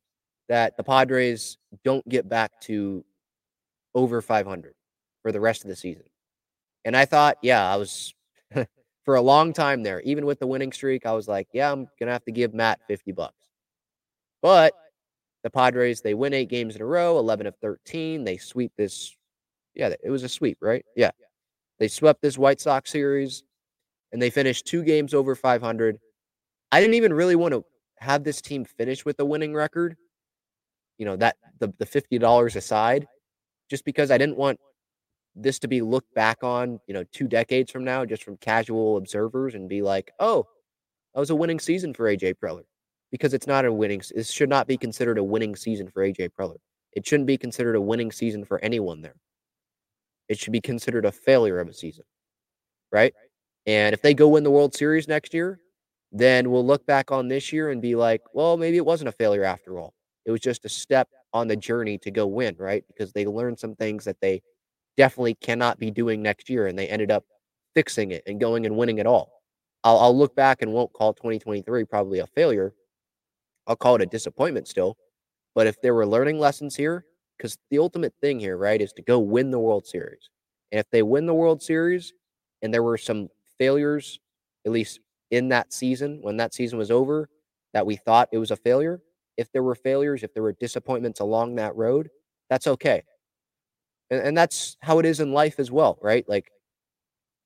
that 0.49 0.77
the 0.77 0.84
Padres 0.84 1.58
don't 1.84 2.08
get 2.08 2.27
back 2.27 2.60
to 2.62 3.03
over 3.95 4.21
500 4.21 4.73
for 5.21 5.32
the 5.32 5.39
rest 5.39 5.63
of 5.63 5.69
the 5.69 5.75
season. 5.75 6.03
And 6.86 6.95
I 6.95 7.06
thought, 7.06 7.38
yeah, 7.41 7.71
I 7.71 7.77
was 7.77 8.13
for 9.06 9.15
a 9.15 9.21
long 9.21 9.53
time 9.53 9.84
there, 9.84 10.01
even 10.01 10.25
with 10.25 10.39
the 10.39 10.47
winning 10.47 10.71
streak, 10.71 11.06
I 11.06 11.13
was 11.13 11.27
like, 11.27 11.47
yeah, 11.53 11.71
I'm 11.71 11.88
going 11.99 12.08
to 12.08 12.12
have 12.12 12.25
to 12.25 12.32
give 12.32 12.53
Matt 12.53 12.79
50 12.88 13.12
bucks. 13.13 13.49
But 14.41 14.73
the 15.43 15.49
Padres, 15.49 16.01
they 16.01 16.13
win 16.13 16.34
eight 16.34 16.49
games 16.49 16.75
in 16.75 16.82
a 16.82 16.86
row, 16.86 17.17
11 17.17 17.47
of 17.47 17.56
13. 17.58 18.23
They 18.23 18.38
sweep 18.38 18.73
this. 18.77 19.15
Yeah, 19.73 19.93
it 20.03 20.10
was 20.10 20.23
a 20.23 20.29
sweep, 20.29 20.58
right? 20.62 20.86
Yeah. 20.95 21.12
They 21.83 21.89
swept 21.89 22.21
this 22.21 22.37
White 22.37 22.61
Sox 22.61 22.89
series 22.89 23.43
and 24.13 24.21
they 24.21 24.29
finished 24.29 24.65
two 24.65 24.85
games 24.85 25.13
over 25.13 25.35
500. 25.35 25.99
I 26.71 26.79
didn't 26.79 26.93
even 26.93 27.11
really 27.11 27.35
want 27.35 27.53
to 27.53 27.65
have 27.99 28.23
this 28.23 28.41
team 28.41 28.63
finish 28.63 29.03
with 29.03 29.19
a 29.19 29.25
winning 29.25 29.53
record. 29.53 29.97
You 30.97 31.05
know, 31.05 31.17
that 31.17 31.35
the, 31.59 31.73
the 31.79 31.85
$50 31.85 32.55
aside, 32.55 33.05
just 33.69 33.83
because 33.83 34.11
I 34.11 34.17
didn't 34.17 34.37
want 34.37 34.61
this 35.35 35.59
to 35.59 35.67
be 35.67 35.81
looked 35.81 36.13
back 36.15 36.41
on, 36.41 36.79
you 36.87 36.93
know, 36.93 37.03
two 37.11 37.27
decades 37.27 37.69
from 37.69 37.83
now, 37.83 38.05
just 38.05 38.23
from 38.23 38.37
casual 38.37 38.95
observers 38.95 39.53
and 39.53 39.67
be 39.67 39.81
like, 39.81 40.09
oh, 40.21 40.47
that 41.13 41.19
was 41.19 41.31
a 41.31 41.35
winning 41.35 41.59
season 41.59 41.93
for 41.93 42.05
AJ 42.05 42.35
Preller. 42.41 42.63
Because 43.11 43.33
it's 43.33 43.45
not 43.45 43.65
a 43.65 43.73
winning, 43.73 44.01
this 44.15 44.31
should 44.31 44.47
not 44.47 44.67
be 44.67 44.77
considered 44.77 45.17
a 45.17 45.23
winning 45.23 45.53
season 45.57 45.89
for 45.89 46.01
AJ 46.07 46.29
Preller. 46.29 46.59
It 46.93 47.05
shouldn't 47.05 47.27
be 47.27 47.37
considered 47.37 47.75
a 47.75 47.81
winning 47.81 48.13
season 48.13 48.45
for 48.45 48.63
anyone 48.63 49.01
there 49.01 49.15
it 50.29 50.39
should 50.39 50.53
be 50.53 50.62
considered 50.62 51.05
a 51.05 51.12
failure 51.12 51.59
of 51.59 51.67
a 51.69 51.73
season, 51.73 52.05
right? 52.91 53.13
And 53.65 53.93
if 53.93 54.01
they 54.01 54.13
go 54.13 54.29
win 54.29 54.43
the 54.43 54.51
World 54.51 54.75
Series 54.75 55.07
next 55.07 55.33
year, 55.33 55.59
then 56.12 56.51
we'll 56.51 56.65
look 56.65 56.86
back 56.86 57.12
on 57.12 57.27
this 57.27 57.51
year 57.53 57.71
and 57.71 57.81
be 57.81 57.95
like, 57.95 58.21
well, 58.33 58.57
maybe 58.57 58.77
it 58.77 58.86
wasn't 58.86 59.09
a 59.09 59.13
failure 59.13 59.43
after 59.43 59.79
all. 59.79 59.93
It 60.25 60.31
was 60.31 60.41
just 60.41 60.65
a 60.65 60.69
step 60.69 61.09
on 61.33 61.47
the 61.47 61.55
journey 61.55 61.97
to 61.99 62.12
go 62.12 62.27
win, 62.27 62.55
right? 62.59 62.83
Because 62.88 63.12
they 63.13 63.25
learned 63.25 63.59
some 63.59 63.75
things 63.75 64.05
that 64.05 64.21
they 64.21 64.41
definitely 64.97 65.36
cannot 65.36 65.79
be 65.79 65.91
doing 65.91 66.21
next 66.21 66.49
year, 66.49 66.67
and 66.67 66.77
they 66.77 66.88
ended 66.88 67.12
up 67.12 67.25
fixing 67.75 68.12
it 68.12 68.23
and 68.27 68.39
going 68.39 68.65
and 68.65 68.77
winning 68.77 68.99
it 68.99 69.07
all. 69.07 69.41
I'll, 69.83 69.99
I'll 69.99 70.17
look 70.17 70.36
back 70.36 70.62
and 70.62 70.71
won't 70.71 70.93
call 70.93 71.13
2023 71.13 71.86
probably 71.86 72.19
a 72.19 72.27
failure. 72.27 72.73
I'll 73.67 73.75
call 73.75 73.95
it 73.95 74.01
a 74.01 74.05
disappointment 74.05 74.67
still. 74.67 74.97
But 75.55 75.67
if 75.67 75.81
there 75.81 75.93
were 75.93 76.05
learning 76.05 76.39
lessons 76.39 76.75
here, 76.75 77.05
because 77.37 77.57
the 77.69 77.79
ultimate 77.79 78.13
thing 78.21 78.39
here, 78.39 78.57
right, 78.57 78.81
is 78.81 78.93
to 78.93 79.01
go 79.01 79.19
win 79.19 79.51
the 79.51 79.59
World 79.59 79.85
Series. 79.85 80.29
And 80.71 80.79
if 80.79 80.89
they 80.91 81.03
win 81.03 81.25
the 81.25 81.33
World 81.33 81.61
Series 81.61 82.13
and 82.61 82.73
there 82.73 82.83
were 82.83 82.97
some 82.97 83.29
failures, 83.57 84.19
at 84.65 84.71
least 84.71 84.99
in 85.31 85.49
that 85.49 85.73
season, 85.73 86.19
when 86.21 86.37
that 86.37 86.53
season 86.53 86.77
was 86.77 86.91
over, 86.91 87.29
that 87.73 87.85
we 87.85 87.95
thought 87.95 88.29
it 88.31 88.37
was 88.37 88.51
a 88.51 88.55
failure, 88.55 89.01
if 89.37 89.51
there 89.51 89.63
were 89.63 89.75
failures, 89.75 90.23
if 90.23 90.33
there 90.33 90.43
were 90.43 90.53
disappointments 90.53 91.19
along 91.19 91.55
that 91.55 91.75
road, 91.75 92.09
that's 92.49 92.67
okay. 92.67 93.03
And, 94.09 94.21
and 94.21 94.37
that's 94.37 94.77
how 94.81 94.99
it 94.99 95.05
is 95.05 95.19
in 95.19 95.33
life 95.33 95.59
as 95.59 95.71
well, 95.71 95.97
right? 96.01 96.27
Like 96.27 96.51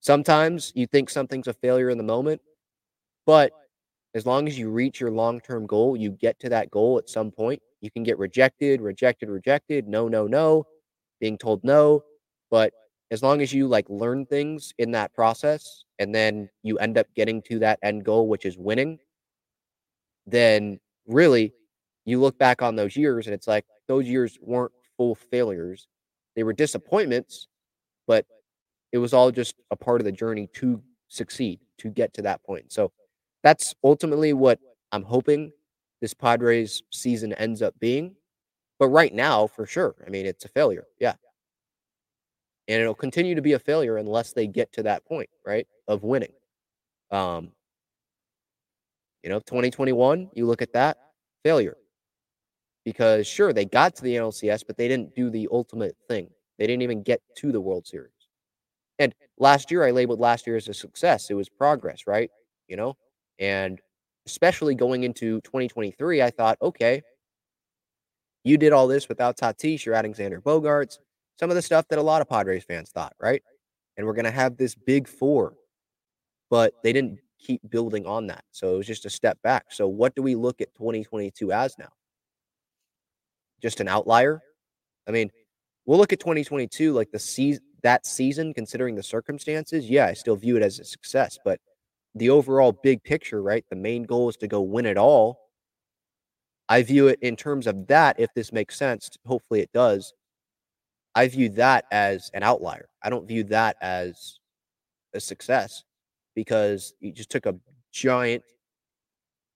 sometimes 0.02 0.72
you 0.76 0.86
think 0.88 1.10
something's 1.10 1.48
a 1.48 1.54
failure 1.54 1.90
in 1.90 1.98
the 1.98 2.04
moment, 2.04 2.42
but 3.26 3.52
as 4.14 4.26
long 4.26 4.48
as 4.48 4.58
you 4.58 4.70
reach 4.70 5.00
your 5.00 5.12
long 5.12 5.40
term 5.40 5.66
goal, 5.66 5.96
you 5.96 6.12
get 6.12 6.40
to 6.40 6.50
that 6.50 6.72
goal 6.72 6.98
at 6.98 7.10
some 7.10 7.32
point, 7.32 7.62
you 7.82 7.92
can 7.92 8.04
get 8.04 8.18
rejected, 8.18 8.82
rejected, 8.82 9.30
rejected, 9.30 9.88
no, 9.88 10.08
no, 10.08 10.28
no, 10.28 10.66
being 11.20 11.38
told 11.38 11.64
no. 11.64 12.04
But 12.50 12.74
as 13.12 13.24
long 13.24 13.42
as 13.42 13.54
you 13.54 13.68
like 13.68 13.90
learn 13.90 14.26
things 14.26 14.74
in 14.78 14.92
that 14.92 15.14
process 15.14 15.84
and 16.00 16.14
then 16.14 16.50
you 16.64 16.78
end 16.78 16.98
up 16.98 17.08
getting 17.16 17.42
to 17.44 17.60
that 17.60 17.80
end 17.84 18.04
goal, 18.04 18.28
which 18.28 18.46
is 18.46 18.58
winning, 18.58 19.00
then 20.26 20.80
really 21.08 21.54
you 22.06 22.20
look 22.20 22.38
back 22.38 22.62
on 22.62 22.76
those 22.76 22.96
years 22.96 23.28
and 23.28 23.34
it's 23.34 23.48
like 23.48 23.66
those 23.88 24.06
years 24.06 24.38
weren't 24.42 24.72
full 24.98 25.16
failures. 25.16 25.88
They 26.36 26.44
were 26.44 26.54
disappointments, 26.54 27.48
but 28.08 28.26
it 28.92 28.98
was 28.98 29.14
all 29.14 29.32
just 29.32 29.56
a 29.72 29.76
part 29.76 30.02
of 30.02 30.06
the 30.06 30.12
journey 30.12 30.50
to 30.56 30.82
succeed, 31.08 31.60
to 31.80 31.90
get 31.90 32.14
to 32.16 32.22
that 32.24 32.44
point. 32.44 32.72
So 32.72 32.92
that's 33.44 33.76
ultimately 33.84 34.34
what 34.34 34.60
I'm 34.92 35.04
hoping 35.04 35.52
this 36.02 36.14
Padres 36.14 36.84
season 36.92 37.34
ends 37.34 37.62
up 37.62 37.74
being. 37.80 38.16
But 38.80 38.90
right 38.90 39.14
now, 39.14 39.48
for 39.48 39.66
sure, 39.66 39.96
I 40.06 40.10
mean, 40.10 40.26
it's 40.26 40.46
a 40.46 40.50
failure. 40.50 40.86
Yeah. 41.00 41.14
And 42.68 42.82
it'll 42.82 42.94
continue 42.94 43.34
to 43.34 43.42
be 43.42 43.54
a 43.54 43.60
failure 43.60 43.98
unless 43.98 44.34
they 44.34 44.46
get 44.46 44.72
to 44.74 44.84
that 44.84 45.06
point, 45.06 45.30
right, 45.46 45.66
of 45.88 46.04
winning. 46.04 46.34
Um, 47.12 47.52
you 49.24 49.30
know, 49.30 49.40
2021, 49.40 50.30
you 50.34 50.46
look 50.46 50.62
at 50.62 50.74
that, 50.74 50.98
failure. 51.44 51.78
Because 52.86 53.28
sure, 53.28 53.52
they 53.52 53.66
got 53.66 53.96
to 53.96 54.04
the 54.04 54.16
NLCS, 54.16 54.64
but 54.66 54.78
they 54.78 54.88
didn't 54.88 55.16
do 55.16 55.30
the 55.30 55.48
ultimate 55.52 55.96
thing. 56.08 56.30
They 56.58 56.68
didn't 56.68 56.84
even 56.84 57.04
get 57.04 57.22
to 57.38 57.52
the 57.52 57.62
World 57.62 57.88
Series. 57.88 58.12
And 59.00 59.14
last 59.38 59.72
year, 59.72 59.86
I 59.86 59.92
labeled 59.92 60.20
last 60.20 60.48
year 60.48 60.56
as 60.56 60.68
a 60.68 60.74
success. 60.74 61.30
It 61.30 61.36
was 61.36 61.50
progress, 61.50 62.08
right? 62.08 62.32
You 62.68 62.78
know, 62.78 62.98
and 63.40 63.80
especially 64.28 64.76
going 64.76 65.04
into 65.06 65.40
2023, 65.42 66.22
I 66.22 66.30
thought, 66.30 66.58
okay, 66.62 67.02
you 68.44 68.58
did 68.58 68.74
all 68.74 68.86
this 68.86 69.08
without 69.08 69.38
Tatis. 69.38 69.86
You're 69.86 69.96
adding 69.96 70.14
Xander 70.14 70.42
Bogaerts, 70.42 70.98
some 71.40 71.50
of 71.50 71.56
the 71.56 71.62
stuff 71.62 71.88
that 71.88 71.98
a 71.98 72.02
lot 72.02 72.22
of 72.22 72.28
Padres 72.28 72.66
fans 72.66 72.90
thought, 72.90 73.14
right? 73.22 73.42
And 73.96 74.06
we're 74.06 74.14
going 74.14 74.26
to 74.26 74.32
have 74.32 74.58
this 74.58 74.76
big 74.76 75.08
four, 75.08 75.56
but 76.50 76.74
they 76.84 76.92
didn't 76.92 77.20
keep 77.40 77.62
building 77.70 78.06
on 78.06 78.28
that. 78.28 78.44
So 78.52 78.74
it 78.74 78.78
was 78.78 78.88
just 78.88 79.06
a 79.06 79.10
step 79.10 79.42
back. 79.44 79.68
So 79.70 79.88
what 79.88 80.14
do 80.14 80.22
we 80.22 80.36
look 80.36 80.60
at 80.60 80.76
2022 80.76 81.54
as 81.54 81.78
now? 81.80 81.90
Just 83.62 83.80
an 83.80 83.88
outlier? 83.88 84.42
I 85.08 85.12
mean, 85.12 85.32
we'll 85.86 85.98
look 85.98 86.12
at 86.12 86.20
2022 86.20 86.92
like 86.92 87.12
the 87.12 87.20
season 87.20 87.64
that 87.84 88.06
season 88.06 88.54
considering 88.54 88.96
the 88.96 89.04
circumstances. 89.04 89.90
Yeah, 89.90 90.08
I 90.08 90.14
still 90.14 90.36
view 90.36 90.58
it 90.58 90.64
as 90.64 90.80
a 90.80 90.84
success, 90.84 91.38
but 91.46 91.60
the 92.18 92.30
overall 92.30 92.72
big 92.72 93.04
picture, 93.04 93.42
right? 93.42 93.66
The 93.70 93.76
main 93.76 94.04
goal 94.04 94.30
is 94.30 94.38
to 94.38 94.48
go 94.48 94.62
win 94.62 94.86
it 94.86 94.98
all. 94.98 95.40
I 96.70 96.84
view 96.84 97.08
it 97.08 97.20
in 97.22 97.36
terms 97.36 97.68
of 97.68 97.88
that 97.88 98.20
if 98.20 98.30
this 98.36 98.52
makes 98.52 98.78
sense, 98.78 99.10
hopefully 99.26 99.62
it 99.62 99.72
does. 99.74 100.14
I 101.16 101.28
view 101.28 101.50
that 101.50 101.86
as 101.92 102.30
an 102.34 102.44
outlier. 102.44 102.90
I 103.02 103.10
don't 103.10 103.28
view 103.28 103.44
that 103.46 103.78
as 103.82 104.40
a 105.14 105.20
success 105.20 105.84
because 106.36 106.94
you 107.00 107.12
just 107.12 107.30
took 107.30 107.46
a 107.46 107.56
giant, 107.92 108.44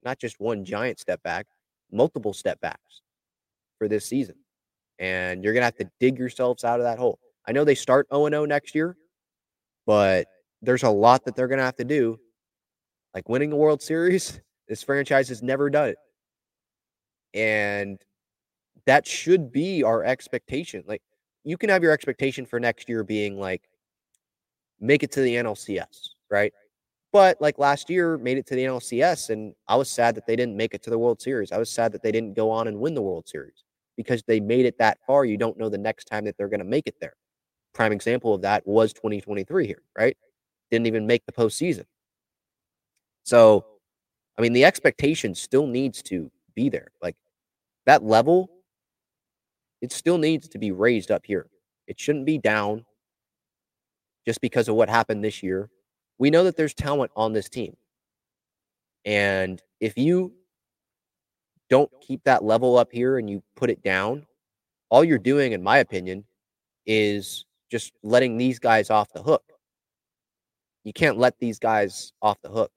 not 0.04 0.18
just 0.18 0.40
one 0.40 0.66
giant 0.66 1.00
step 1.00 1.22
back, 1.22 1.46
multiple 1.92 2.34
step 2.34 2.60
backs 2.62 3.02
for 3.78 3.88
this 3.88 4.06
season. 4.06 4.36
And 5.00 5.44
you're 5.44 5.54
going 5.54 5.62
to 5.62 5.66
have 5.66 5.78
to 5.78 5.92
dig 6.00 6.18
yourselves 6.18 6.64
out 6.64 6.80
of 6.80 6.86
that 6.86 6.98
hole. 6.98 7.20
I 7.48 7.52
know 7.52 7.64
they 7.64 7.76
start 7.76 8.08
0 8.12 8.30
0 8.30 8.46
next 8.46 8.74
year, 8.74 8.96
but 9.86 10.28
there's 10.62 10.84
a 10.84 10.90
lot 10.90 11.26
that 11.26 11.36
they're 11.36 11.48
going 11.48 11.60
to 11.60 11.66
have 11.66 11.76
to 11.78 11.84
do. 11.84 12.20
Like 13.14 13.28
winning 13.28 13.52
a 13.52 13.56
World 13.58 13.82
Series, 13.82 14.40
this 14.68 14.84
franchise 14.84 15.30
has 15.30 15.44
never 15.44 15.70
done 15.70 15.90
it. 15.90 15.98
And 17.34 18.02
that 18.86 19.08
should 19.08 19.52
be 19.52 19.84
our 19.84 20.04
expectation. 20.04 20.84
Like, 20.88 21.02
you 21.44 21.58
can 21.58 21.70
have 21.70 21.84
your 21.84 21.92
expectation 21.92 22.46
for 22.46 22.60
next 22.60 22.88
year 22.88 23.04
being 23.04 23.40
like, 23.40 23.64
make 24.80 25.04
it 25.04 25.12
to 25.14 25.22
the 25.22 25.36
NLCS, 25.36 26.10
right? 26.30 26.54
But 27.12 27.42
like 27.42 27.60
last 27.60 27.90
year, 27.90 28.18
made 28.18 28.38
it 28.38 28.48
to 28.48 28.56
the 28.56 28.64
NLCS, 28.64 29.30
and 29.30 29.54
I 29.68 29.76
was 29.76 29.90
sad 29.90 30.16
that 30.16 30.26
they 30.26 30.36
didn't 30.36 30.56
make 30.56 30.74
it 30.74 30.82
to 30.84 30.90
the 30.90 30.98
World 30.98 31.22
Series. 31.22 31.52
I 31.52 31.58
was 31.58 31.70
sad 31.70 31.92
that 31.92 32.02
they 32.04 32.12
didn't 32.12 32.36
go 32.36 32.50
on 32.50 32.68
and 32.68 32.80
win 32.80 32.94
the 32.94 33.02
World 33.02 33.28
Series 33.28 33.64
because 33.98 34.24
they 34.24 34.40
made 34.40 34.66
it 34.66 34.78
that 34.80 34.98
far. 35.06 35.26
You 35.26 35.38
don't 35.38 35.58
know 35.58 35.70
the 35.70 35.78
next 35.78 36.06
time 36.06 36.26
that 36.26 36.38
they're 36.38 36.48
going 36.48 36.62
to 36.62 36.66
make 36.66 36.88
it 36.88 36.96
there. 37.02 37.14
Prime 37.74 37.92
example 37.92 38.34
of 38.34 38.42
that 38.42 38.66
was 38.66 38.94
2023 38.94 39.68
here, 39.68 39.82
right? 39.98 40.16
Didn't 40.70 40.88
even 40.88 41.06
make 41.06 41.26
the 41.26 41.32
postseason. 41.34 41.86
So, 43.24 43.66
I 44.38 44.42
mean, 44.42 44.54
the 44.54 44.66
expectation 44.66 45.36
still 45.36 45.68
needs 45.68 46.02
to 46.04 46.32
be 46.56 46.70
there. 46.70 46.92
Like 47.02 47.16
that 47.86 48.04
level, 48.04 48.50
it 49.82 49.92
still 49.92 50.18
needs 50.18 50.48
to 50.50 50.58
be 50.58 50.72
raised 50.72 51.12
up 51.12 51.26
here. 51.26 51.48
It 51.88 52.00
shouldn't 52.00 52.26
be 52.26 52.38
down 52.38 52.86
just 54.26 54.42
because 54.42 54.68
of 54.68 54.76
what 54.76 54.90
happened 54.90 55.24
this 55.24 55.42
year 55.42 55.70
we 56.22 56.30
know 56.30 56.44
that 56.44 56.56
there's 56.56 56.76
talent 56.76 57.12
on 57.16 57.34
this 57.34 57.50
team. 57.50 57.76
And 59.06 59.60
if 59.80 59.98
you 59.98 60.34
don't 61.68 61.90
keep 62.00 62.24
that 62.26 62.44
level 62.44 62.78
up 62.78 62.90
here 62.92 63.18
and 63.18 63.28
you 63.28 63.42
put 63.56 63.72
it 63.72 63.82
down, 63.82 64.28
all 64.90 65.04
you're 65.04 65.18
doing, 65.18 65.54
in 65.54 65.64
my 65.64 65.80
opinion, 65.80 66.24
is 66.86 67.48
just 67.72 67.94
letting 68.04 68.38
these 68.38 68.60
guys 68.60 68.92
off 68.92 69.12
the 69.12 69.24
hook. 69.24 69.42
You 70.84 70.94
can't 70.94 71.18
let 71.18 71.40
these 71.40 71.58
guys 71.58 72.14
off 72.22 72.40
the 72.44 72.50
hook. 72.50 72.72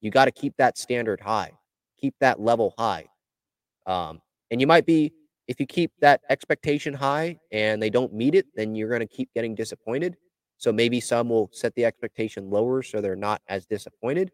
You 0.00 0.10
got 0.10 0.26
to 0.26 0.30
keep 0.30 0.56
that 0.58 0.78
standard 0.78 1.20
high, 1.20 1.52
keep 2.00 2.14
that 2.20 2.40
level 2.40 2.74
high. 2.78 3.06
Um, 3.86 4.20
and 4.50 4.60
you 4.60 4.66
might 4.66 4.86
be, 4.86 5.12
if 5.46 5.58
you 5.58 5.66
keep 5.66 5.92
that 6.00 6.20
expectation 6.28 6.94
high 6.94 7.38
and 7.52 7.82
they 7.82 7.90
don't 7.90 8.12
meet 8.12 8.34
it, 8.34 8.46
then 8.54 8.74
you're 8.74 8.88
going 8.88 9.00
to 9.00 9.06
keep 9.06 9.32
getting 9.34 9.54
disappointed. 9.54 10.16
So 10.58 10.72
maybe 10.72 11.00
some 11.00 11.28
will 11.28 11.48
set 11.52 11.74
the 11.74 11.84
expectation 11.84 12.50
lower 12.50 12.82
so 12.82 13.00
they're 13.00 13.16
not 13.16 13.40
as 13.48 13.66
disappointed. 13.66 14.30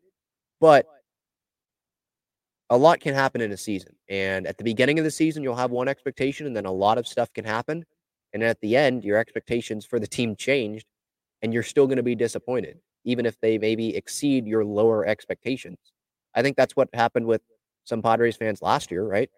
But 0.61 0.87
a 2.71 2.77
lot 2.77 3.01
can 3.01 3.15
happen 3.15 3.41
in 3.41 3.53
a 3.53 3.57
season. 3.57 3.95
And 4.09 4.47
at 4.47 4.59
the 4.59 4.65
beginning 4.65 4.99
of 4.99 5.05
the 5.05 5.11
season, 5.11 5.43
you'll 5.43 5.55
have 5.55 5.71
one 5.71 5.87
expectation, 5.87 6.47
and 6.47 6.57
then 6.57 6.65
a 6.65 6.73
lot 6.73 6.99
of 6.99 7.07
stuff 7.07 7.33
can 7.33 7.45
happen. 7.45 7.85
And 8.33 8.43
at 8.43 8.61
the 8.61 8.77
end, 8.77 9.05
your 9.05 9.19
expectations 9.19 9.85
for 9.85 10.01
the 10.01 10.07
team 10.07 10.35
changed, 10.35 10.87
and 11.43 11.53
you're 11.53 11.63
still 11.63 11.87
going 11.87 11.99
to 11.99 12.03
be 12.03 12.15
disappointed, 12.15 12.79
even 13.05 13.27
if 13.27 13.41
they 13.41 13.59
maybe 13.59 13.95
exceed 13.97 14.47
your 14.47 14.65
lower 14.65 15.07
expectations. 15.07 15.79
I 16.35 16.43
think 16.43 16.57
that's 16.57 16.75
what 16.77 16.89
happened 16.95 17.27
with 17.27 17.43
some 17.85 18.03
Padres 18.03 18.37
fans 18.37 18.63
last 18.63 18.91
year, 18.91 19.05
right? 19.05 19.31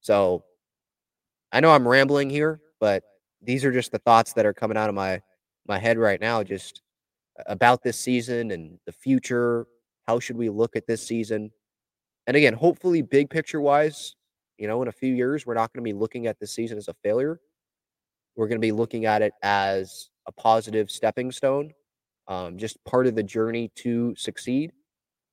So 0.00 0.44
I 1.52 1.60
know 1.60 1.70
I'm 1.70 1.86
rambling 1.86 2.28
here, 2.28 2.60
but 2.80 3.04
these 3.40 3.64
are 3.64 3.72
just 3.72 3.92
the 3.92 3.98
thoughts 3.98 4.32
that 4.34 4.46
are 4.46 4.54
coming 4.54 4.76
out 4.76 4.88
of 4.88 4.94
my 4.94 5.20
my 5.66 5.78
head 5.78 5.96
right 5.96 6.20
now 6.20 6.42
just 6.42 6.82
about 7.46 7.82
this 7.82 7.98
season 7.98 8.50
and 8.50 8.78
the 8.84 8.92
future. 8.92 9.66
How 10.06 10.18
should 10.18 10.36
we 10.36 10.48
look 10.48 10.74
at 10.76 10.86
this 10.86 11.06
season? 11.06 11.52
And 12.26 12.36
again, 12.36 12.54
hopefully, 12.54 13.02
big 13.02 13.30
picture 13.30 13.60
wise, 13.60 14.14
you 14.58 14.66
know, 14.66 14.82
in 14.82 14.88
a 14.88 14.92
few 14.92 15.14
years, 15.14 15.46
we're 15.46 15.54
not 15.54 15.72
going 15.72 15.84
to 15.84 15.88
be 15.88 15.98
looking 15.98 16.26
at 16.26 16.38
this 16.38 16.52
season 16.52 16.78
as 16.78 16.88
a 16.88 16.94
failure. 17.02 17.40
We're 18.36 18.48
going 18.48 18.60
to 18.60 18.66
be 18.66 18.72
looking 18.72 19.06
at 19.06 19.22
it 19.22 19.32
as 19.42 20.10
a 20.26 20.32
positive 20.32 20.90
stepping 20.90 21.32
stone, 21.32 21.72
um, 22.32 22.56
just 22.56 22.82
part 22.84 23.06
of 23.06 23.14
the 23.14 23.22
journey 23.22 23.70
to 23.76 24.14
succeed. 24.16 24.72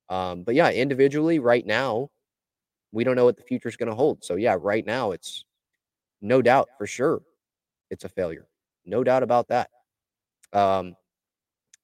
Um, 0.09 0.43
but 0.43 0.55
yeah, 0.55 0.69
individually, 0.71 1.39
right 1.39 1.65
now, 1.65 2.09
we 2.91 3.03
don't 3.03 3.15
know 3.15 3.25
what 3.25 3.38
the 3.38 3.43
future 3.43 3.69
is 3.69 3.77
going 3.77 3.89
to 3.89 3.95
hold. 3.95 4.23
So 4.23 4.35
yeah, 4.35 4.57
right 4.59 4.85
now, 4.85 5.12
it's 5.12 5.45
no 6.21 6.41
doubt 6.41 6.67
for 6.77 6.85
sure 6.85 7.21
it's 7.89 8.03
a 8.03 8.09
failure. 8.09 8.47
No 8.85 9.03
doubt 9.03 9.23
about 9.23 9.47
that. 9.47 9.69
Um, 10.51 10.95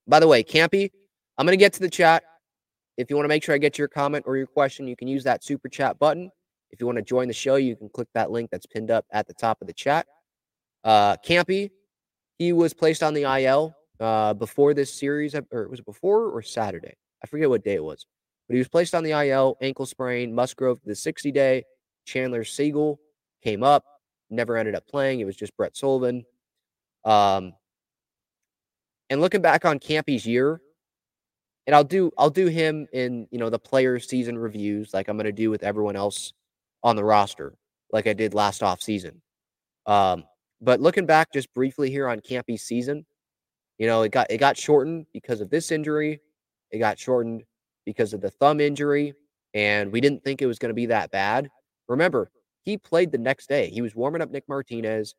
by 0.07 0.19
the 0.19 0.27
way, 0.27 0.43
Campy, 0.43 0.91
I'm 1.37 1.45
going 1.45 1.57
to 1.57 1.63
get 1.63 1.73
to 1.73 1.79
the 1.79 1.89
chat. 1.89 2.23
If 2.97 3.09
you 3.09 3.15
want 3.15 3.25
to 3.25 3.29
make 3.29 3.43
sure 3.43 3.55
I 3.55 3.57
get 3.57 3.77
your 3.77 3.87
comment 3.87 4.25
or 4.27 4.35
your 4.35 4.47
question, 4.47 4.87
you 4.87 4.95
can 4.95 5.07
use 5.07 5.23
that 5.23 5.43
super 5.43 5.69
chat 5.69 5.97
button. 5.99 6.29
If 6.71 6.79
you 6.79 6.87
want 6.87 6.97
to 6.97 7.03
join 7.03 7.27
the 7.27 7.33
show, 7.33 7.55
you 7.55 7.75
can 7.75 7.89
click 7.89 8.07
that 8.15 8.31
link 8.31 8.49
that's 8.51 8.65
pinned 8.65 8.91
up 8.91 9.05
at 9.11 9.27
the 9.27 9.33
top 9.33 9.61
of 9.61 9.67
the 9.67 9.73
chat. 9.73 10.07
Uh, 10.83 11.15
Campy, 11.17 11.71
he 12.37 12.53
was 12.53 12.73
placed 12.73 13.03
on 13.03 13.13
the 13.13 13.23
IL 13.23 13.75
uh, 13.99 14.33
before 14.33 14.73
this 14.73 14.93
series, 14.93 15.35
or 15.51 15.67
was 15.67 15.79
it 15.79 15.85
before 15.85 16.29
or 16.29 16.41
Saturday? 16.41 16.95
I 17.23 17.27
forget 17.27 17.49
what 17.49 17.63
day 17.63 17.75
it 17.75 17.83
was, 17.83 18.05
but 18.47 18.53
he 18.53 18.59
was 18.59 18.67
placed 18.67 18.93
on 18.93 19.03
the 19.03 19.11
IL, 19.11 19.57
ankle 19.61 19.85
sprain, 19.85 20.33
Musgrove 20.33 20.79
the 20.85 20.95
60 20.95 21.31
day. 21.31 21.63
Chandler 22.05 22.43
Seagle 22.43 22.97
came 23.43 23.63
up, 23.63 23.83
never 24.29 24.57
ended 24.57 24.75
up 24.75 24.87
playing. 24.87 25.19
It 25.19 25.25
was 25.25 25.35
just 25.35 25.55
Brett 25.57 25.75
Sullivan. 25.75 26.23
Um, 27.03 27.53
and 29.09 29.21
looking 29.21 29.41
back 29.41 29.65
on 29.65 29.79
Campy's 29.79 30.25
year, 30.25 30.61
and 31.67 31.75
I'll 31.75 31.83
do 31.83 32.11
I'll 32.17 32.29
do 32.29 32.47
him 32.47 32.87
in 32.93 33.27
you 33.31 33.39
know 33.39 33.49
the 33.49 33.59
player 33.59 33.99
season 33.99 34.37
reviews 34.37 34.93
like 34.93 35.07
I'm 35.07 35.17
to 35.17 35.31
do 35.31 35.49
with 35.49 35.63
everyone 35.63 35.95
else 35.95 36.33
on 36.83 36.95
the 36.95 37.03
roster, 37.03 37.55
like 37.91 38.07
I 38.07 38.13
did 38.13 38.33
last 38.33 38.61
off 38.61 38.81
season. 38.81 39.21
Um, 39.85 40.23
but 40.61 40.79
looking 40.79 41.05
back 41.05 41.31
just 41.33 41.53
briefly 41.53 41.89
here 41.89 42.07
on 42.07 42.19
Campy's 42.19 42.63
season, 42.63 43.05
you 43.77 43.87
know 43.87 44.03
it 44.03 44.11
got 44.11 44.29
it 44.29 44.37
got 44.37 44.57
shortened 44.57 45.05
because 45.13 45.41
of 45.41 45.49
this 45.49 45.71
injury. 45.71 46.21
It 46.71 46.79
got 46.79 46.99
shortened 46.99 47.43
because 47.85 48.13
of 48.13 48.21
the 48.21 48.29
thumb 48.29 48.59
injury, 48.59 49.13
and 49.53 49.91
we 49.91 50.01
didn't 50.01 50.23
think 50.23 50.41
it 50.41 50.47
was 50.47 50.59
going 50.59 50.69
to 50.69 50.75
be 50.75 50.87
that 50.87 51.11
bad. 51.11 51.49
Remember, 51.87 52.31
he 52.63 52.77
played 52.77 53.11
the 53.11 53.17
next 53.17 53.47
day. 53.47 53.69
He 53.69 53.81
was 53.81 53.95
warming 53.95 54.21
up 54.21 54.31
Nick 54.31 54.47
Martinez, 54.47 55.15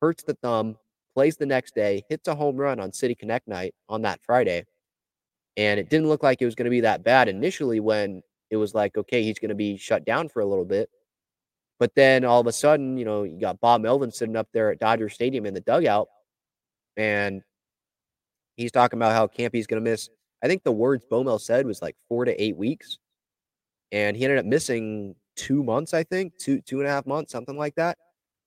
hurts 0.00 0.24
the 0.24 0.34
thumb, 0.34 0.76
plays 1.14 1.36
the 1.36 1.46
next 1.46 1.74
day, 1.74 2.04
hits 2.08 2.28
a 2.28 2.34
home 2.34 2.56
run 2.56 2.80
on 2.80 2.92
City 2.92 3.14
Connect 3.14 3.46
night 3.48 3.74
on 3.88 4.02
that 4.02 4.20
Friday. 4.22 4.64
And 5.56 5.80
it 5.80 5.90
didn't 5.90 6.08
look 6.08 6.22
like 6.22 6.40
it 6.40 6.44
was 6.44 6.54
going 6.54 6.66
to 6.66 6.70
be 6.70 6.82
that 6.82 7.02
bad 7.02 7.28
initially 7.28 7.80
when 7.80 8.22
it 8.50 8.56
was 8.56 8.74
like, 8.74 8.96
okay, 8.96 9.22
he's 9.22 9.38
going 9.38 9.48
to 9.48 9.54
be 9.54 9.76
shut 9.76 10.04
down 10.04 10.28
for 10.28 10.40
a 10.40 10.46
little 10.46 10.64
bit. 10.64 10.88
But 11.80 11.94
then 11.94 12.24
all 12.24 12.40
of 12.40 12.46
a 12.46 12.52
sudden, 12.52 12.96
you 12.96 13.04
know, 13.04 13.22
you 13.22 13.40
got 13.40 13.60
Bob 13.60 13.82
Melvin 13.82 14.10
sitting 14.10 14.36
up 14.36 14.48
there 14.52 14.70
at 14.70 14.80
Dodger 14.80 15.08
Stadium 15.08 15.46
in 15.46 15.54
the 15.54 15.60
dugout, 15.60 16.08
and 16.96 17.42
he's 18.58 18.72
talking 18.72 18.98
about 18.98 19.12
how 19.12 19.26
Campy's 19.26 19.66
going 19.66 19.82
to 19.82 19.90
miss. 19.90 20.10
I 20.42 20.48
think 20.48 20.62
the 20.62 20.72
words 20.72 21.04
Bomel 21.10 21.40
said 21.40 21.64
was 21.64 21.80
like 21.80 21.96
four 22.08 22.26
to 22.26 22.42
eight 22.42 22.56
weeks, 22.56 22.98
and 23.90 24.16
he 24.16 24.24
ended 24.24 24.38
up 24.38 24.44
missing 24.44 25.14
two 25.36 25.62
months. 25.62 25.94
I 25.94 26.02
think 26.02 26.36
two 26.38 26.60
two 26.60 26.80
and 26.80 26.88
a 26.88 26.90
half 26.90 27.06
months, 27.06 27.32
something 27.32 27.56
like 27.56 27.74
that. 27.76 27.96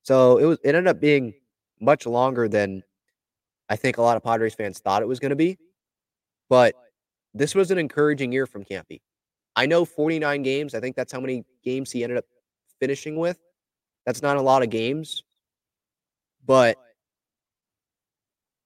So 0.04 0.38
it 0.38 0.46
was 0.46 0.60
it 0.64 0.76
ended 0.76 0.88
up 0.88 1.00
being 1.00 1.34
much 1.80 2.06
longer 2.06 2.48
than 2.48 2.84
I 3.70 3.76
think 3.76 3.98
a 3.98 4.02
lot 4.02 4.18
of 4.18 4.24
Padres 4.24 4.54
fans 4.54 4.80
thought 4.80 5.02
it 5.02 5.08
was 5.08 5.20
going 5.20 5.32
to 5.32 5.36
be. 5.36 5.58
But 6.50 6.76
this 7.34 7.56
was 7.56 7.72
an 7.72 7.78
encouraging 7.78 8.32
year 8.32 8.46
from 8.46 8.66
Campy. 8.66 9.02
I 9.56 9.66
know 9.66 9.86
49 9.86 10.44
games. 10.44 10.76
I 10.76 10.80
think 10.80 10.96
that's 10.96 11.12
how 11.12 11.20
many 11.20 11.46
games 11.64 11.92
he 11.92 12.04
ended 12.04 12.18
up 12.18 12.26
finishing 12.80 13.16
with. 13.16 13.38
That's 14.06 14.22
not 14.22 14.38
a 14.38 14.42
lot 14.42 14.64
of 14.64 14.70
games, 14.70 15.24
but 16.46 16.78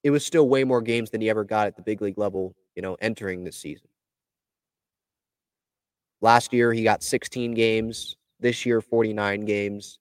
it 0.05 0.11
was 0.11 0.23
still 0.23 0.47
way 0.47 0.63
more 0.63 0.83
games 0.83 1.09
than 1.09 1.19
he 1.19 1.31
ever 1.31 1.43
got 1.43 1.65
at 1.65 1.75
the 1.75 1.81
big 1.81 1.99
league 1.99 2.19
level, 2.19 2.55
you 2.75 2.81
know, 2.83 2.95
entering 3.01 3.43
this 3.43 3.57
season. 3.57 3.87
Last 6.21 6.53
year, 6.53 6.71
he 6.71 6.83
got 6.83 7.01
16 7.01 7.55
games. 7.55 8.15
This 8.39 8.67
year, 8.67 8.81
49 8.81 9.45
games. 9.45 9.97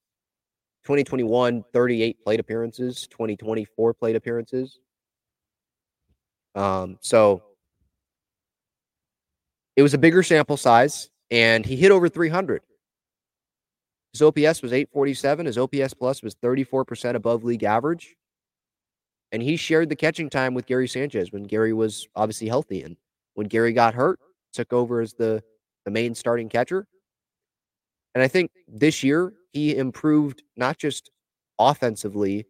2021, 0.84 1.64
38 1.72 2.22
plate 2.22 2.38
appearances. 2.38 3.06
2024 3.06 3.94
plate 3.94 4.14
appearances. 4.14 4.78
Um, 6.54 6.98
so 7.00 7.42
it 9.74 9.82
was 9.82 9.94
a 9.94 9.98
bigger 9.98 10.22
sample 10.22 10.58
size, 10.58 11.08
and 11.30 11.64
he 11.64 11.76
hit 11.76 11.90
over 11.90 12.10
300. 12.10 12.60
His 14.12 14.20
OPS 14.20 14.60
was 14.60 14.74
847. 14.74 15.46
His 15.46 15.56
OPS 15.56 15.94
plus 15.94 16.22
was 16.22 16.34
34% 16.34 17.14
above 17.14 17.42
league 17.42 17.64
average. 17.64 18.16
And 19.34 19.42
he 19.42 19.56
shared 19.56 19.88
the 19.88 19.96
catching 19.96 20.30
time 20.30 20.54
with 20.54 20.64
Gary 20.64 20.86
Sanchez 20.86 21.32
when 21.32 21.42
Gary 21.42 21.72
was 21.72 22.06
obviously 22.14 22.46
healthy. 22.46 22.84
And 22.84 22.96
when 23.34 23.48
Gary 23.48 23.72
got 23.72 23.92
hurt, 23.92 24.20
took 24.52 24.72
over 24.72 25.00
as 25.00 25.12
the, 25.12 25.42
the 25.84 25.90
main 25.90 26.14
starting 26.14 26.48
catcher. 26.48 26.86
And 28.14 28.22
I 28.22 28.28
think 28.28 28.52
this 28.68 29.02
year 29.02 29.32
he 29.52 29.76
improved 29.76 30.44
not 30.56 30.78
just 30.78 31.10
offensively, 31.58 32.46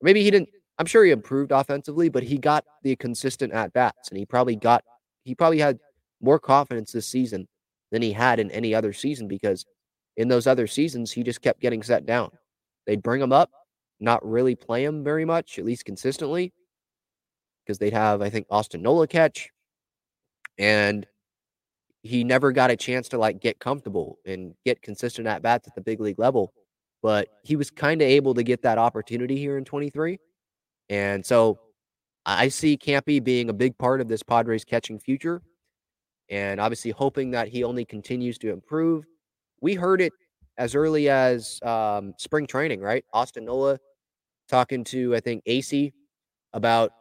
maybe 0.00 0.22
he 0.22 0.30
didn't, 0.30 0.48
I'm 0.78 0.86
sure 0.86 1.04
he 1.04 1.10
improved 1.10 1.52
offensively, 1.52 2.08
but 2.08 2.22
he 2.22 2.38
got 2.38 2.64
the 2.82 2.96
consistent 2.96 3.52
at 3.52 3.74
bats 3.74 4.08
and 4.08 4.16
he 4.16 4.24
probably 4.24 4.56
got, 4.56 4.82
he 5.24 5.34
probably 5.34 5.58
had 5.58 5.78
more 6.22 6.38
confidence 6.38 6.90
this 6.90 7.06
season 7.06 7.46
than 7.92 8.00
he 8.00 8.12
had 8.12 8.40
in 8.40 8.50
any 8.50 8.74
other 8.74 8.94
season 8.94 9.28
because 9.28 9.66
in 10.16 10.28
those 10.28 10.46
other 10.46 10.68
seasons, 10.68 11.12
he 11.12 11.22
just 11.22 11.42
kept 11.42 11.60
getting 11.60 11.82
set 11.82 12.06
down. 12.06 12.30
They'd 12.86 13.02
bring 13.02 13.20
him 13.20 13.32
up, 13.32 13.50
not 14.00 14.26
really 14.26 14.54
play 14.54 14.84
him 14.84 15.04
very 15.04 15.24
much, 15.24 15.58
at 15.58 15.64
least 15.64 15.84
consistently, 15.84 16.52
because 17.64 17.78
they'd 17.78 17.92
have, 17.92 18.22
I 18.22 18.30
think, 18.30 18.46
Austin 18.50 18.82
Nola 18.82 19.06
catch. 19.06 19.50
And 20.58 21.06
he 22.02 22.22
never 22.22 22.52
got 22.52 22.70
a 22.70 22.76
chance 22.76 23.08
to 23.08 23.18
like 23.18 23.40
get 23.40 23.58
comfortable 23.58 24.18
and 24.26 24.54
get 24.64 24.82
consistent 24.82 25.26
at 25.26 25.42
bats 25.42 25.66
at 25.66 25.74
the 25.74 25.80
big 25.80 26.00
league 26.00 26.18
level. 26.18 26.52
But 27.02 27.28
he 27.42 27.56
was 27.56 27.70
kind 27.70 28.02
of 28.02 28.08
able 28.08 28.34
to 28.34 28.42
get 28.42 28.62
that 28.62 28.78
opportunity 28.78 29.36
here 29.36 29.58
in 29.58 29.64
23. 29.64 30.18
And 30.90 31.24
so 31.24 31.60
I 32.26 32.48
see 32.48 32.76
Campy 32.76 33.22
being 33.22 33.48
a 33.48 33.54
big 33.54 33.76
part 33.78 34.00
of 34.00 34.08
this 34.08 34.22
Padres 34.22 34.64
catching 34.64 34.98
future. 34.98 35.42
And 36.28 36.60
obviously 36.60 36.90
hoping 36.90 37.30
that 37.32 37.48
he 37.48 37.64
only 37.64 37.84
continues 37.84 38.38
to 38.38 38.50
improve 38.50 39.04
we 39.64 39.72
heard 39.72 40.02
it 40.02 40.12
as 40.56 40.74
early 40.74 41.08
as 41.08 41.60
um, 41.62 42.14
spring 42.18 42.46
training, 42.46 42.80
right? 42.80 43.04
Austin 43.12 43.44
Nola 43.44 43.78
talking 44.48 44.84
to 44.84 45.14
I 45.14 45.20
think 45.20 45.44
Acee 45.44 45.92
about 46.52 46.92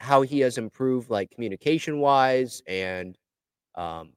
how 0.00 0.22
he 0.22 0.40
has 0.40 0.58
improved, 0.58 1.10
like 1.10 1.30
communication 1.30 2.00
wise 2.00 2.62
and 2.66 3.16
um, 3.76 4.10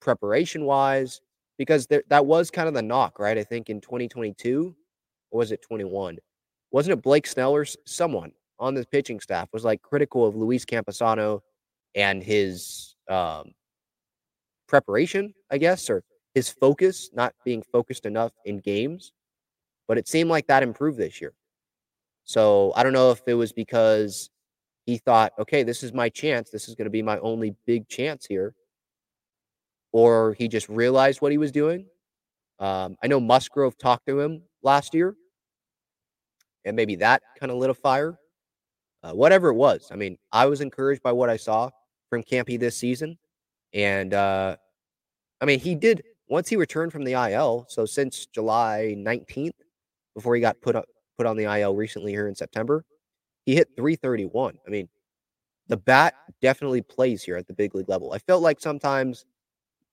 preparation 0.00 0.64
wise, 0.64 1.20
because 1.56 1.86
that 1.86 2.26
was 2.26 2.50
kind 2.50 2.68
of 2.68 2.74
the 2.74 2.82
knock, 2.82 3.18
right? 3.18 3.38
I 3.38 3.44
think 3.44 3.70
in 3.70 3.80
2022, 3.80 4.74
or 5.30 5.38
was 5.38 5.52
it 5.52 5.62
21? 5.62 6.18
Wasn't 6.70 6.92
it 6.92 7.02
Blake 7.02 7.26
Snell 7.26 7.52
or 7.52 7.64
someone 7.86 8.32
on 8.58 8.74
the 8.74 8.84
pitching 8.86 9.20
staff 9.20 9.48
was 9.52 9.64
like 9.64 9.80
critical 9.82 10.26
of 10.26 10.36
Luis 10.36 10.64
Campusano 10.64 11.40
and 11.94 12.22
his 12.22 12.96
um, 13.08 13.52
preparation, 14.66 15.32
I 15.50 15.58
guess, 15.58 15.88
or 15.88 16.02
his 16.34 16.50
focus 16.50 17.10
not 17.12 17.34
being 17.44 17.62
focused 17.72 18.06
enough 18.06 18.32
in 18.44 18.58
games, 18.58 19.12
but 19.86 19.98
it 19.98 20.06
seemed 20.06 20.30
like 20.30 20.46
that 20.46 20.62
improved 20.62 20.98
this 20.98 21.20
year. 21.20 21.32
So 22.24 22.72
I 22.76 22.82
don't 22.82 22.92
know 22.92 23.10
if 23.10 23.22
it 23.26 23.34
was 23.34 23.52
because 23.52 24.30
he 24.84 24.98
thought, 24.98 25.32
okay, 25.38 25.62
this 25.62 25.82
is 25.82 25.92
my 25.92 26.08
chance. 26.08 26.50
This 26.50 26.68
is 26.68 26.74
going 26.74 26.86
to 26.86 26.90
be 26.90 27.02
my 27.02 27.18
only 27.18 27.54
big 27.66 27.88
chance 27.88 28.26
here. 28.26 28.54
Or 29.92 30.34
he 30.34 30.48
just 30.48 30.68
realized 30.68 31.20
what 31.22 31.32
he 31.32 31.38
was 31.38 31.50
doing. 31.50 31.86
Um, 32.58 32.96
I 33.02 33.06
know 33.06 33.20
Musgrove 33.20 33.78
talked 33.78 34.06
to 34.06 34.20
him 34.20 34.42
last 34.62 34.94
year, 34.94 35.14
and 36.64 36.76
maybe 36.76 36.96
that 36.96 37.22
kind 37.38 37.50
of 37.50 37.58
lit 37.58 37.70
a 37.70 37.74
fire. 37.74 38.18
Uh, 39.02 39.12
whatever 39.12 39.48
it 39.48 39.54
was, 39.54 39.88
I 39.92 39.96
mean, 39.96 40.18
I 40.32 40.46
was 40.46 40.60
encouraged 40.60 41.02
by 41.02 41.12
what 41.12 41.30
I 41.30 41.36
saw 41.36 41.70
from 42.10 42.22
Campy 42.22 42.58
this 42.58 42.76
season, 42.76 43.16
and 43.72 44.12
uh, 44.12 44.56
I 45.40 45.44
mean, 45.44 45.60
he 45.60 45.76
did 45.76 46.02
once 46.28 46.48
he 46.48 46.56
returned 46.56 46.92
from 46.92 47.04
the 47.04 47.12
IL, 47.12 47.66
so 47.68 47.86
since 47.86 48.26
July 48.26 48.94
19th, 48.98 49.52
before 50.14 50.34
he 50.34 50.40
got 50.40 50.60
put 50.60 50.76
up 50.76 50.86
put 51.16 51.26
on 51.26 51.36
the 51.36 51.44
IL 51.44 51.74
recently 51.74 52.12
here 52.12 52.28
in 52.28 52.34
September, 52.34 52.84
he 53.44 53.54
hit 53.54 53.68
331. 53.76 54.56
I 54.66 54.70
mean, 54.70 54.88
the 55.66 55.76
bat 55.76 56.14
definitely 56.40 56.82
plays 56.82 57.22
here 57.22 57.36
at 57.36 57.46
the 57.46 57.54
big 57.54 57.74
league 57.74 57.88
level. 57.88 58.12
I 58.12 58.18
felt 58.18 58.42
like 58.42 58.60
sometimes 58.60 59.26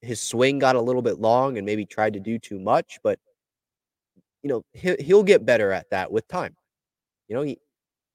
his 0.01 0.21
swing 0.21 0.59
got 0.59 0.75
a 0.75 0.81
little 0.81 1.01
bit 1.01 1.19
long 1.19 1.57
and 1.57 1.65
maybe 1.65 1.85
tried 1.85 2.13
to 2.13 2.19
do 2.19 2.37
too 2.37 2.59
much, 2.59 2.99
but 3.03 3.19
you 4.43 4.49
know, 4.49 4.63
he, 4.73 4.95
he'll 4.99 5.23
get 5.23 5.45
better 5.45 5.71
at 5.71 5.89
that 5.89 6.11
with 6.11 6.27
time. 6.27 6.55
You 7.27 7.35
know, 7.35 7.41
he 7.41 7.57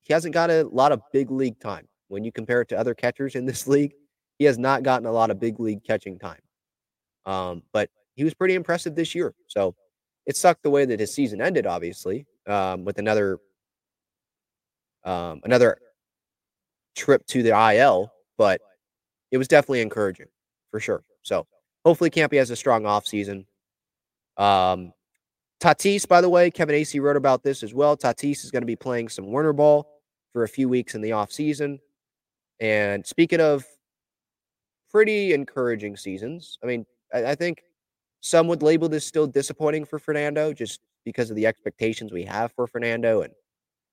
he 0.02 0.12
hasn't 0.12 0.34
got 0.34 0.50
a 0.50 0.62
lot 0.64 0.92
of 0.92 1.02
big 1.12 1.30
league 1.30 1.58
time 1.60 1.88
when 2.08 2.24
you 2.24 2.32
compare 2.32 2.60
it 2.60 2.68
to 2.68 2.78
other 2.78 2.94
catchers 2.94 3.34
in 3.34 3.44
this 3.44 3.66
league. 3.74 3.92
He 4.38 4.44
has 4.44 4.58
not 4.58 4.82
gotten 4.82 5.06
a 5.06 5.12
lot 5.12 5.30
of 5.30 5.38
big 5.38 5.60
league 5.60 5.84
catching 5.84 6.18
time. 6.18 6.40
Um, 7.26 7.62
but 7.72 7.90
he 8.14 8.24
was 8.24 8.34
pretty 8.34 8.54
impressive 8.54 8.94
this 8.94 9.14
year. 9.14 9.34
So 9.46 9.74
it 10.26 10.36
sucked 10.36 10.62
the 10.62 10.70
way 10.70 10.84
that 10.84 11.00
his 11.00 11.12
season 11.12 11.40
ended, 11.40 11.66
obviously, 11.66 12.26
um, 12.46 12.84
with 12.84 12.98
another 12.98 13.38
um, 15.04 15.40
another 15.44 15.78
trip 16.94 17.26
to 17.26 17.42
the 17.42 17.74
IL, 17.74 18.12
but 18.36 18.60
it 19.30 19.38
was 19.38 19.48
definitely 19.48 19.80
encouraging 19.80 20.26
for 20.70 20.80
sure. 20.80 21.02
So 21.22 21.46
hopefully 21.84 22.10
Campy 22.10 22.36
has 22.36 22.50
a 22.50 22.56
strong 22.56 22.82
offseason. 22.82 23.46
Um, 24.36 24.92
Tatis, 25.60 26.08
by 26.08 26.20
the 26.20 26.28
way, 26.28 26.50
Kevin 26.50 26.74
Acee 26.74 27.00
wrote 27.00 27.16
about 27.16 27.42
this 27.42 27.62
as 27.62 27.74
well. 27.74 27.96
Tatis 27.96 28.44
is 28.44 28.50
going 28.50 28.62
to 28.62 28.66
be 28.66 28.76
playing 28.76 29.08
some 29.08 29.30
winter 29.30 29.52
ball 29.52 30.00
for 30.32 30.44
a 30.44 30.48
few 30.48 30.68
weeks 30.68 30.94
in 30.94 31.02
the 31.02 31.10
offseason. 31.10 31.78
And 32.60 33.06
speaking 33.06 33.40
of 33.40 33.64
pretty 34.90 35.32
encouraging 35.32 35.96
seasons, 35.96 36.58
I 36.62 36.66
mean, 36.66 36.86
I, 37.12 37.26
I 37.26 37.34
think 37.34 37.62
some 38.20 38.48
would 38.48 38.62
label 38.62 38.88
this 38.88 39.06
still 39.06 39.26
disappointing 39.26 39.84
for 39.84 39.98
Fernando 39.98 40.52
just 40.52 40.80
because 41.04 41.30
of 41.30 41.36
the 41.36 41.46
expectations 41.46 42.12
we 42.12 42.24
have 42.24 42.52
for 42.52 42.66
Fernando. 42.66 43.22
And 43.22 43.32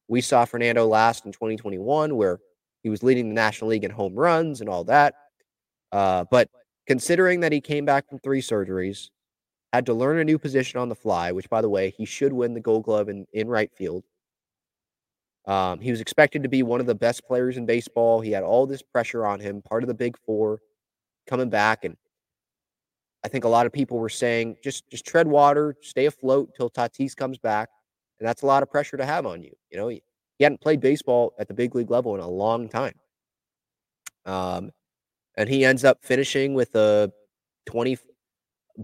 we 0.08 0.22
saw 0.22 0.46
Fernando 0.46 0.86
last 0.86 1.26
in 1.26 1.32
2021, 1.32 2.16
where 2.16 2.40
he 2.84 2.90
was 2.90 3.04
leading 3.04 3.30
the 3.30 3.36
National 3.36 3.70
League 3.70 3.84
in 3.84 3.92
home 3.92 4.16
runs 4.16 4.62
and 4.62 4.70
all 4.70 4.84
that. 4.86 5.16
Uh, 5.92 6.26
but 6.30 6.50
considering 6.86 7.40
that 7.42 7.52
he 7.52 7.62
came 7.62 7.86
back 7.86 8.08
from 8.08 8.20
three 8.20 8.42
surgeries, 8.42 9.10
had 9.74 9.86
to 9.86 9.94
learn 9.94 10.20
a 10.20 10.24
new 10.24 10.40
position 10.40 10.80
on 10.80 10.90
the 10.90 10.96
fly, 10.96 11.32
which, 11.32 11.50
by 11.50 11.62
the 11.62 11.70
way, 11.70 11.94
he 11.98 12.06
should 12.06 12.34
win 12.34 12.54
the 12.54 12.60
gold 12.60 12.84
glove 12.84 13.10
in, 13.10 13.26
in 13.34 13.48
right 13.48 13.72
field. 13.76 14.04
Um, 15.46 15.80
he 15.80 15.92
was 15.92 16.02
expected 16.02 16.44
to 16.44 16.50
be 16.50 16.64
one 16.64 16.80
of 16.80 16.86
the 16.86 16.96
best 16.96 17.26
players 17.26 17.58
in 17.58 17.66
baseball. 17.66 18.20
He 18.20 18.32
had 18.32 18.44
all 18.44 18.66
this 18.66 18.82
pressure 18.82 19.26
on 19.26 19.40
him, 19.40 19.62
part 19.62 19.84
of 19.84 19.88
the 19.88 19.94
big 19.94 20.18
four, 20.26 20.60
coming 21.26 21.50
back. 21.50 21.86
And 21.86 21.96
I 23.28 23.30
think 23.30 23.44
a 23.44 23.50
lot 23.50 23.66
of 23.66 23.74
people 23.74 24.00
were 24.00 24.08
saying 24.08 24.56
just 24.64 24.90
just 24.90 25.06
tread 25.06 25.28
water, 25.28 25.76
stay 25.82 26.06
afloat 26.06 26.48
until 26.48 26.70
Tatis 26.70 27.14
comes 27.14 27.38
back, 27.38 27.68
and 28.22 28.28
that's 28.28 28.42
a 28.42 28.46
lot 28.46 28.64
of 28.64 28.72
pressure 28.72 28.96
to 28.96 29.06
have 29.06 29.26
on 29.26 29.44
you. 29.44 29.52
You 29.70 29.78
know, 29.78 29.90
he, 29.90 30.02
he 30.38 30.46
hadn't 30.46 30.62
played 30.62 30.80
baseball 30.80 31.34
at 31.38 31.50
the 31.50 31.54
big 31.54 31.76
league 31.76 31.92
level 31.92 32.16
in 32.16 32.22
a 32.22 32.28
long 32.28 32.70
time. 32.70 32.94
Um, 34.26 34.72
and 35.36 35.50
he 35.50 35.66
ends 35.66 35.84
up 35.84 36.06
finishing 36.06 36.54
with 36.54 36.74
a 36.76 37.12
20 37.66 37.98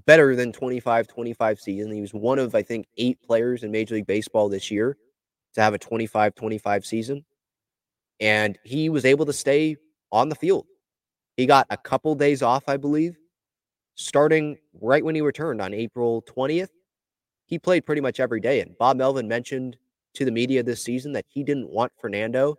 better 0.06 0.36
than 0.36 0.52
25 0.52 1.08
25 1.08 1.60
season. 1.62 1.94
He 1.94 2.02
was 2.02 2.14
one 2.14 2.38
of 2.38 2.54
I 2.54 2.64
think 2.64 2.88
8 2.98 3.22
players 3.24 3.64
in 3.64 3.72
Major 3.72 3.96
League 3.96 4.08
Baseball 4.08 4.50
this 4.50 4.70
year 4.70 4.98
to 5.54 5.62
have 5.62 5.74
a 5.74 5.80
25 5.80 6.36
25 6.36 6.86
season. 6.86 7.24
And 8.20 8.60
he 8.66 8.90
was 8.90 9.06
able 9.06 9.26
to 9.26 9.34
stay 9.34 9.78
on 10.12 10.28
the 10.28 10.36
field. 10.36 10.68
He 11.38 11.46
got 11.46 11.66
a 11.70 11.78
couple 11.78 12.14
days 12.16 12.42
off, 12.42 12.66
I 12.68 12.76
believe, 12.76 13.16
starting 13.96 14.58
right 14.82 15.04
when 15.04 15.16
he 15.16 15.22
returned 15.22 15.62
on 15.62 15.74
April 15.74 16.24
20th, 16.24 16.70
he 17.46 17.60
played 17.60 17.86
pretty 17.86 18.02
much 18.02 18.20
every 18.20 18.40
day. 18.40 18.62
And 18.62 18.78
Bob 18.78 18.98
Melvin 18.98 19.28
mentioned 19.28 19.78
to 20.16 20.26
the 20.26 20.32
media 20.32 20.64
this 20.64 20.84
season 20.84 21.12
that 21.14 21.26
he 21.28 21.44
didn't 21.44 21.70
want 21.70 21.92
Fernando 22.00 22.56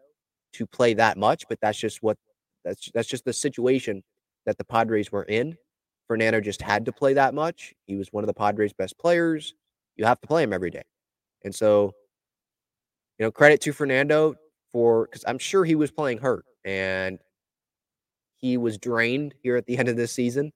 to 0.54 0.66
play 0.66 0.94
that 0.94 1.16
much, 1.16 1.44
but 1.48 1.58
that's 1.60 1.78
just 1.78 2.02
what 2.02 2.16
that's 2.64 2.90
that's 2.94 3.08
just 3.08 3.24
the 3.24 3.32
situation 3.32 4.02
that 4.46 4.58
the 4.58 4.64
Padres 4.64 5.10
were 5.12 5.24
in. 5.24 5.56
Fernando 6.06 6.40
just 6.40 6.60
had 6.60 6.84
to 6.84 6.92
play 6.92 7.14
that 7.14 7.34
much. 7.34 7.74
He 7.86 7.96
was 7.96 8.12
one 8.12 8.24
of 8.24 8.28
the 8.28 8.34
Padres' 8.34 8.72
best 8.72 8.98
players. 8.98 9.54
You 9.96 10.04
have 10.04 10.20
to 10.20 10.26
play 10.26 10.42
him 10.42 10.52
every 10.52 10.70
day. 10.70 10.82
And 11.44 11.54
so, 11.54 11.92
you 13.18 13.24
know, 13.24 13.30
credit 13.30 13.60
to 13.62 13.72
Fernando 13.72 14.34
for 14.72 15.06
because 15.06 15.24
I'm 15.26 15.38
sure 15.38 15.64
he 15.64 15.74
was 15.74 15.90
playing 15.90 16.18
hurt 16.18 16.44
and 16.64 17.18
he 18.36 18.56
was 18.56 18.76
drained 18.76 19.34
here 19.42 19.56
at 19.56 19.66
the 19.66 19.78
end 19.78 19.88
of 19.88 19.96
this 19.96 20.12
season. 20.12 20.52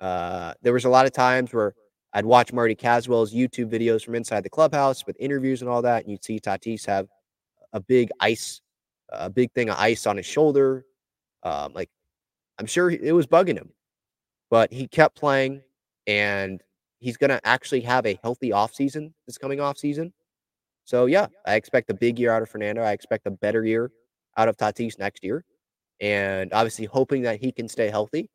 Uh, 0.00 0.54
there 0.62 0.72
was 0.72 0.84
a 0.84 0.88
lot 0.88 1.06
of 1.06 1.12
times 1.12 1.52
where 1.52 1.74
I'd 2.12 2.24
watch 2.24 2.52
Marty 2.52 2.74
Caswell's 2.74 3.34
YouTube 3.34 3.70
videos 3.70 4.04
from 4.04 4.14
inside 4.14 4.42
the 4.42 4.50
clubhouse 4.50 5.06
with 5.06 5.16
interviews 5.18 5.60
and 5.60 5.70
all 5.70 5.82
that, 5.82 6.02
and 6.02 6.10
you'd 6.10 6.24
see 6.24 6.40
Tatis 6.40 6.86
have 6.86 7.08
a 7.72 7.80
big 7.80 8.10
ice, 8.20 8.60
a 9.10 9.28
big 9.28 9.52
thing 9.52 9.68
of 9.68 9.76
ice 9.78 10.06
on 10.06 10.16
his 10.16 10.26
shoulder. 10.26 10.84
Um, 11.42 11.72
like 11.74 11.90
I'm 12.58 12.66
sure 12.66 12.90
it 12.90 13.14
was 13.14 13.26
bugging 13.26 13.56
him, 13.56 13.70
but 14.50 14.72
he 14.72 14.86
kept 14.86 15.16
playing, 15.16 15.62
and 16.06 16.62
he's 16.98 17.16
going 17.16 17.30
to 17.30 17.40
actually 17.46 17.80
have 17.82 18.06
a 18.06 18.18
healthy 18.22 18.50
offseason 18.50 19.12
this 19.26 19.38
coming 19.38 19.58
offseason. 19.58 20.12
So, 20.84 21.04
yeah, 21.06 21.26
I 21.46 21.56
expect 21.56 21.90
a 21.90 21.94
big 21.94 22.18
year 22.18 22.32
out 22.32 22.40
of 22.40 22.48
Fernando. 22.48 22.82
I 22.82 22.92
expect 22.92 23.26
a 23.26 23.30
better 23.30 23.64
year 23.64 23.90
out 24.38 24.48
of 24.48 24.56
Tatis 24.56 24.98
next 24.98 25.22
year. 25.22 25.44
And 26.00 26.52
obviously, 26.52 26.86
hoping 26.86 27.22
that 27.22 27.40
he 27.40 27.52
can 27.52 27.68
stay 27.68 27.90
healthy. 27.90 28.30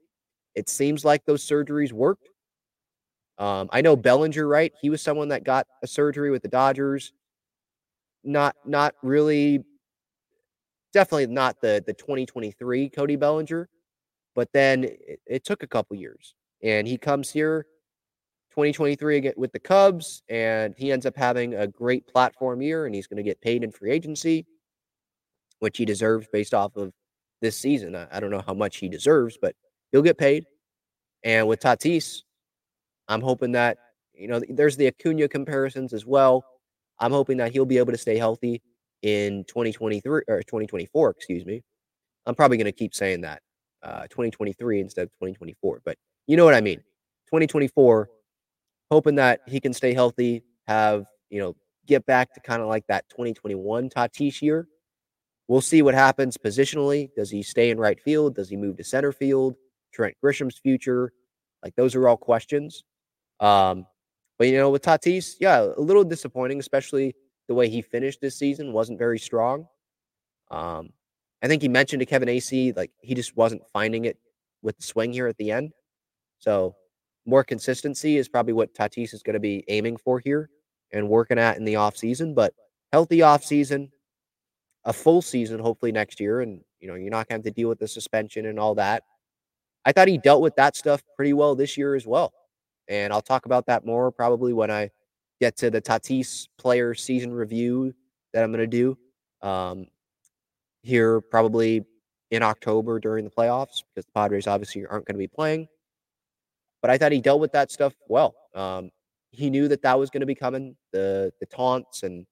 It 0.56 0.70
seems 0.70 1.04
like 1.04 1.26
those 1.26 1.46
surgeries 1.46 1.92
worked. 1.92 2.30
Um, 3.38 3.70
I 3.72 3.82
know 3.82 3.96
Bellinger, 3.96 4.48
right? 4.48 4.72
He 4.80 4.90
was 4.90 5.02
someone 5.02 5.30
that 5.30 5.44
got 5.44 5.68
a 5.82 5.88
surgery 5.88 6.30
with 6.30 6.44
the 6.44 6.48
Dodgers. 6.48 7.14
Not, 8.24 8.56
not 8.66 8.96
really, 9.02 9.64
definitely 10.94 11.28
not 11.28 11.60
the 11.60 11.84
the 11.86 11.94
2023 11.94 12.90
Cody 12.90 13.16
Bellinger, 13.16 13.68
but 14.36 14.50
then 14.54 14.86
it, 14.86 15.20
it 15.26 15.44
took 15.44 15.64
a 15.64 15.68
couple 15.68 15.98
years, 15.98 16.36
and 16.62 16.88
he 16.88 16.98
comes 16.98 17.30
here 17.30 17.66
2023 18.52 19.18
again 19.18 19.34
with 19.36 19.52
the 19.52 19.60
Cubs, 19.60 20.22
and 20.30 20.76
he 20.78 20.92
ends 20.92 21.08
up 21.08 21.18
having 21.18 21.56
a 21.56 21.68
great 21.68 22.08
platform 22.08 22.62
year, 22.62 22.86
and 22.86 22.94
he's 22.94 23.08
going 23.08 23.18
to 23.18 23.24
get 23.24 23.42
paid 23.42 23.64
in 23.64 23.72
free 23.72 23.92
agency, 23.92 24.46
which 25.60 25.78
he 25.78 25.86
deserves 25.86 26.28
based 26.32 26.54
off 26.54 26.76
of 26.76 26.94
this 27.42 27.58
season. 27.58 27.96
I, 27.96 28.08
I, 28.12 28.20
don't 28.20 28.30
know 28.30 28.44
how 28.46 28.54
much 28.54 28.78
he 28.78 28.88
deserves, 28.88 29.40
but 29.42 29.56
he'll 29.94 30.02
get 30.02 30.18
paid. 30.18 30.46
And 31.24 31.48
with 31.48 31.62
Tatis, 31.62 32.24
I'm 33.08 33.22
hoping 33.22 33.54
that 33.54 33.78
you 34.14 34.28
know 34.28 34.42
there's 34.50 34.76
the 34.76 34.88
Acuna 34.88 35.30
comparisons 35.30 35.94
as 35.94 36.06
well. 36.06 36.44
I'm 37.00 37.12
hoping 37.12 37.38
that 37.38 37.54
he'll 37.54 37.66
be 37.66 37.78
able 37.78 37.94
to 37.94 37.98
stay 37.98 38.18
healthy 38.18 38.62
in 39.02 39.46
2023 39.46 40.24
or 40.28 40.44
2024. 40.44 41.10
Excuse 41.12 41.46
me. 41.46 41.64
I'm 42.26 42.36
probably 42.36 42.58
going 42.58 42.66
to 42.66 42.72
keep 42.74 42.94
saying 42.94 43.22
that 43.22 43.42
uh, 43.82 44.02
2023 44.04 44.82
instead 44.82 45.04
of 45.04 45.12
2024, 45.14 45.82
but 45.86 45.98
you 46.28 46.36
know 46.38 46.46
what 46.46 46.54
I 46.54 46.62
mean. 46.62 46.80
2024 47.28 48.10
hoping 48.92 49.16
that 49.16 49.42
he 49.48 49.60
can 49.60 49.74
stay 49.74 49.94
healthy, 49.94 50.44
have, 50.68 51.06
you 51.30 51.40
know, 51.40 51.56
get 51.88 52.06
back 52.06 52.34
to 52.34 52.40
kind 52.40 52.62
of 52.62 52.68
like 52.68 52.86
that 52.88 53.10
2021 53.10 53.90
Tatis 53.90 54.42
year. 54.42 54.68
We'll 55.48 55.62
see 55.62 55.82
what 55.82 55.96
happens 55.96 56.38
positionally. 56.38 57.10
Does 57.16 57.30
he 57.30 57.44
stay 57.44 57.72
in 57.72 57.80
right 57.80 58.00
field? 58.00 58.36
Does 58.36 58.50
he 58.50 58.56
move 58.56 58.78
to 58.78 58.84
center 58.84 59.12
field? 59.12 59.56
Trent 59.94 60.16
Grisham's 60.22 60.58
future? 60.58 61.14
Like 61.64 61.76
those 61.76 61.96
are 61.96 62.08
all 62.08 62.18
questions. 62.18 62.84
Um, 63.40 63.86
but 64.38 64.48
you 64.48 64.58
know, 64.58 64.70
with 64.70 64.82
Tatis, 64.82 65.36
yeah, 65.40 65.62
a 65.62 65.82
little 65.82 66.04
disappointing, 66.04 66.60
especially 66.60 67.16
the 67.48 67.54
way 67.54 67.70
he 67.70 67.82
finished 67.82 68.22
this 68.22 68.38
season 68.38 68.74
wasn't 68.74 69.00
very 69.00 69.20
strong. 69.20 69.68
Um, 70.52 70.90
I 71.42 71.48
think 71.48 71.62
he 71.62 71.68
mentioned 71.68 72.00
to 72.00 72.06
Kevin 72.06 72.30
Acee, 72.30 72.76
like 72.76 72.92
he 73.02 73.14
just 73.14 73.36
wasn't 73.36 73.64
finding 73.74 74.06
it 74.06 74.18
with 74.62 74.78
the 74.78 74.84
swing 74.84 75.12
here 75.14 75.28
at 75.28 75.38
the 75.38 75.52
end. 75.52 75.72
So 76.40 76.76
more 77.26 77.44
consistency 77.44 78.18
is 78.18 78.30
probably 78.30 78.54
what 78.54 78.74
Tatis 78.74 79.14
is 79.14 79.24
going 79.24 79.36
to 79.36 79.40
be 79.40 79.64
aiming 79.68 79.98
for 79.98 80.20
here 80.20 80.50
and 80.92 81.10
working 81.10 81.40
at 81.40 81.58
in 81.58 81.66
the 81.66 81.76
offseason. 81.76 82.34
But 82.34 82.54
healthy 82.92 83.20
offseason, 83.20 83.90
a 84.86 84.94
full 84.94 85.22
season, 85.22 85.60
hopefully 85.60 85.92
next 85.92 86.20
year. 86.20 86.42
And, 86.42 86.62
you 86.80 86.88
know, 86.88 86.96
you're 86.96 87.12
not 87.12 87.28
going 87.28 87.42
to 87.42 87.48
have 87.48 87.56
to 87.56 87.62
deal 87.62 87.70
with 87.70 87.80
the 87.80 87.88
suspension 87.88 88.46
and 88.46 88.60
all 88.60 88.76
that. 88.76 89.04
I 89.86 89.92
thought 89.92 90.08
he 90.08 90.18
dealt 90.18 90.42
with 90.42 90.56
that 90.56 90.76
stuff 90.76 91.04
pretty 91.16 91.34
well 91.34 91.56
this 91.56 91.78
year 91.78 91.96
as 91.96 92.06
well. 92.06 92.34
And 92.88 93.14
I'll 93.14 93.22
talk 93.22 93.46
about 93.46 93.66
that 93.68 93.86
more 93.86 94.12
probably 94.12 94.54
when 94.54 94.72
I 94.72 94.90
get 95.40 95.58
to 95.58 95.70
the 95.70 95.82
Tatis 95.82 96.48
player 96.58 96.94
season 96.94 97.34
review 97.34 97.94
that 98.34 98.44
I'm 98.44 98.52
going 98.52 98.60
to 98.60 98.68
do 98.68 98.98
um, 99.48 99.88
here 100.82 101.22
probably 101.22 101.84
in 102.32 102.44
October 102.44 103.00
during 103.00 103.24
the 103.24 103.32
playoffs 103.32 103.84
because 103.94 104.06
the 104.06 104.12
Padres 104.16 104.48
obviously 104.48 104.86
aren't 104.86 105.06
going 105.06 105.16
to 105.16 105.20
be 105.20 105.28
playing. 105.28 105.68
But 106.82 106.92
I 106.92 106.98
thought 106.98 107.12
he 107.12 107.22
dealt 107.22 107.40
with 107.40 107.52
that 107.54 107.72
stuff 107.72 107.94
well. 108.08 108.36
Um, 108.56 108.90
he 109.32 109.50
knew 109.50 109.68
that 109.68 109.82
that 109.82 109.98
was 109.98 110.10
going 110.10 110.22
to 110.22 110.28
be 110.28 110.36
coming, 110.36 110.76
the 110.92 111.32
the 111.40 111.46
taunts 111.46 112.04
and 112.04 112.26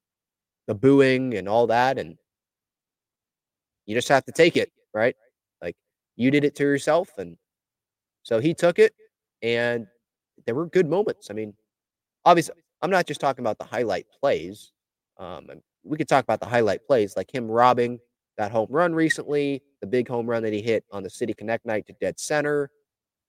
the 0.66 0.74
booing 0.74 1.34
and 1.34 1.48
all 1.48 1.66
that, 1.68 1.98
and 1.98 2.16
you 3.86 3.94
just 3.94 4.08
have 4.08 4.24
to 4.26 4.32
take 4.32 4.56
it, 4.56 4.70
right? 4.94 5.16
Like 5.60 5.76
you 6.16 6.30
did 6.30 6.44
it 6.44 6.54
to 6.56 6.64
yourself, 6.64 7.10
and 7.18 7.36
so 8.22 8.40
he 8.40 8.54
took 8.54 8.78
it, 8.78 8.94
and 9.42 9.86
there 10.46 10.54
were 10.54 10.66
good 10.66 10.88
moments. 10.88 11.30
I 11.30 11.34
mean, 11.34 11.54
obviously, 12.24 12.54
I'm 12.80 12.90
not 12.90 13.06
just 13.06 13.20
talking 13.20 13.42
about 13.42 13.58
the 13.58 13.64
highlight 13.64 14.06
plays. 14.20 14.72
Um, 15.18 15.46
we 15.84 15.96
could 15.96 16.08
talk 16.08 16.24
about 16.24 16.40
the 16.40 16.46
highlight 16.46 16.86
plays, 16.86 17.16
like 17.16 17.32
him 17.32 17.48
robbing 17.48 17.98
that 18.38 18.50
home 18.50 18.68
run 18.70 18.94
recently, 18.94 19.62
the 19.80 19.86
big 19.86 20.08
home 20.08 20.26
run 20.26 20.42
that 20.42 20.52
he 20.52 20.62
hit 20.62 20.84
on 20.90 21.02
the 21.02 21.10
City 21.10 21.34
Connect 21.34 21.66
night 21.66 21.86
to 21.86 21.92
dead 22.00 22.18
center. 22.18 22.70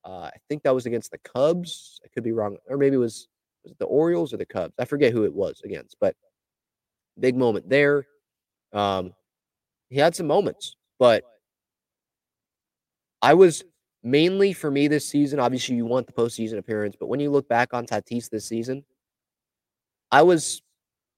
Uh, 0.05 0.29
I 0.33 0.37
think 0.49 0.63
that 0.63 0.73
was 0.73 0.85
against 0.85 1.11
the 1.11 1.17
Cubs. 1.19 1.99
I 2.03 2.07
could 2.13 2.23
be 2.23 2.31
wrong, 2.31 2.57
or 2.67 2.77
maybe 2.77 2.95
it 2.95 2.99
was 2.99 3.27
was 3.63 3.71
it 3.71 3.79
the 3.79 3.85
Orioles 3.85 4.33
or 4.33 4.37
the 4.37 4.45
Cubs. 4.45 4.73
I 4.77 4.85
forget 4.85 5.13
who 5.13 5.23
it 5.23 5.33
was 5.33 5.61
against, 5.63 5.97
but 5.99 6.15
big 7.19 7.35
moment 7.35 7.69
there. 7.69 8.05
Um, 8.73 9.13
he 9.89 9.99
had 9.99 10.15
some 10.15 10.27
moments, 10.27 10.75
but 10.99 11.23
I 13.21 13.33
was 13.35 13.63
mainly 14.03 14.53
for 14.53 14.69
me 14.69 14.87
this 14.87 15.07
season. 15.07 15.39
Obviously, 15.39 15.75
you 15.75 15.85
want 15.85 16.07
the 16.07 16.13
postseason 16.13 16.57
appearance, 16.57 16.95
but 16.99 17.07
when 17.07 17.19
you 17.19 17.31
look 17.31 17.47
back 17.47 17.73
on 17.73 17.85
Tatis 17.85 18.29
this 18.29 18.45
season, 18.45 18.83
I 20.11 20.21
was 20.21 20.61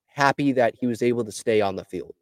happy 0.07 0.53
that 0.53 0.75
he 0.79 0.87
was 0.87 1.01
able 1.01 1.25
to 1.25 1.31
stay 1.31 1.61
on 1.61 1.75
the 1.75 1.83
field, 1.83 2.15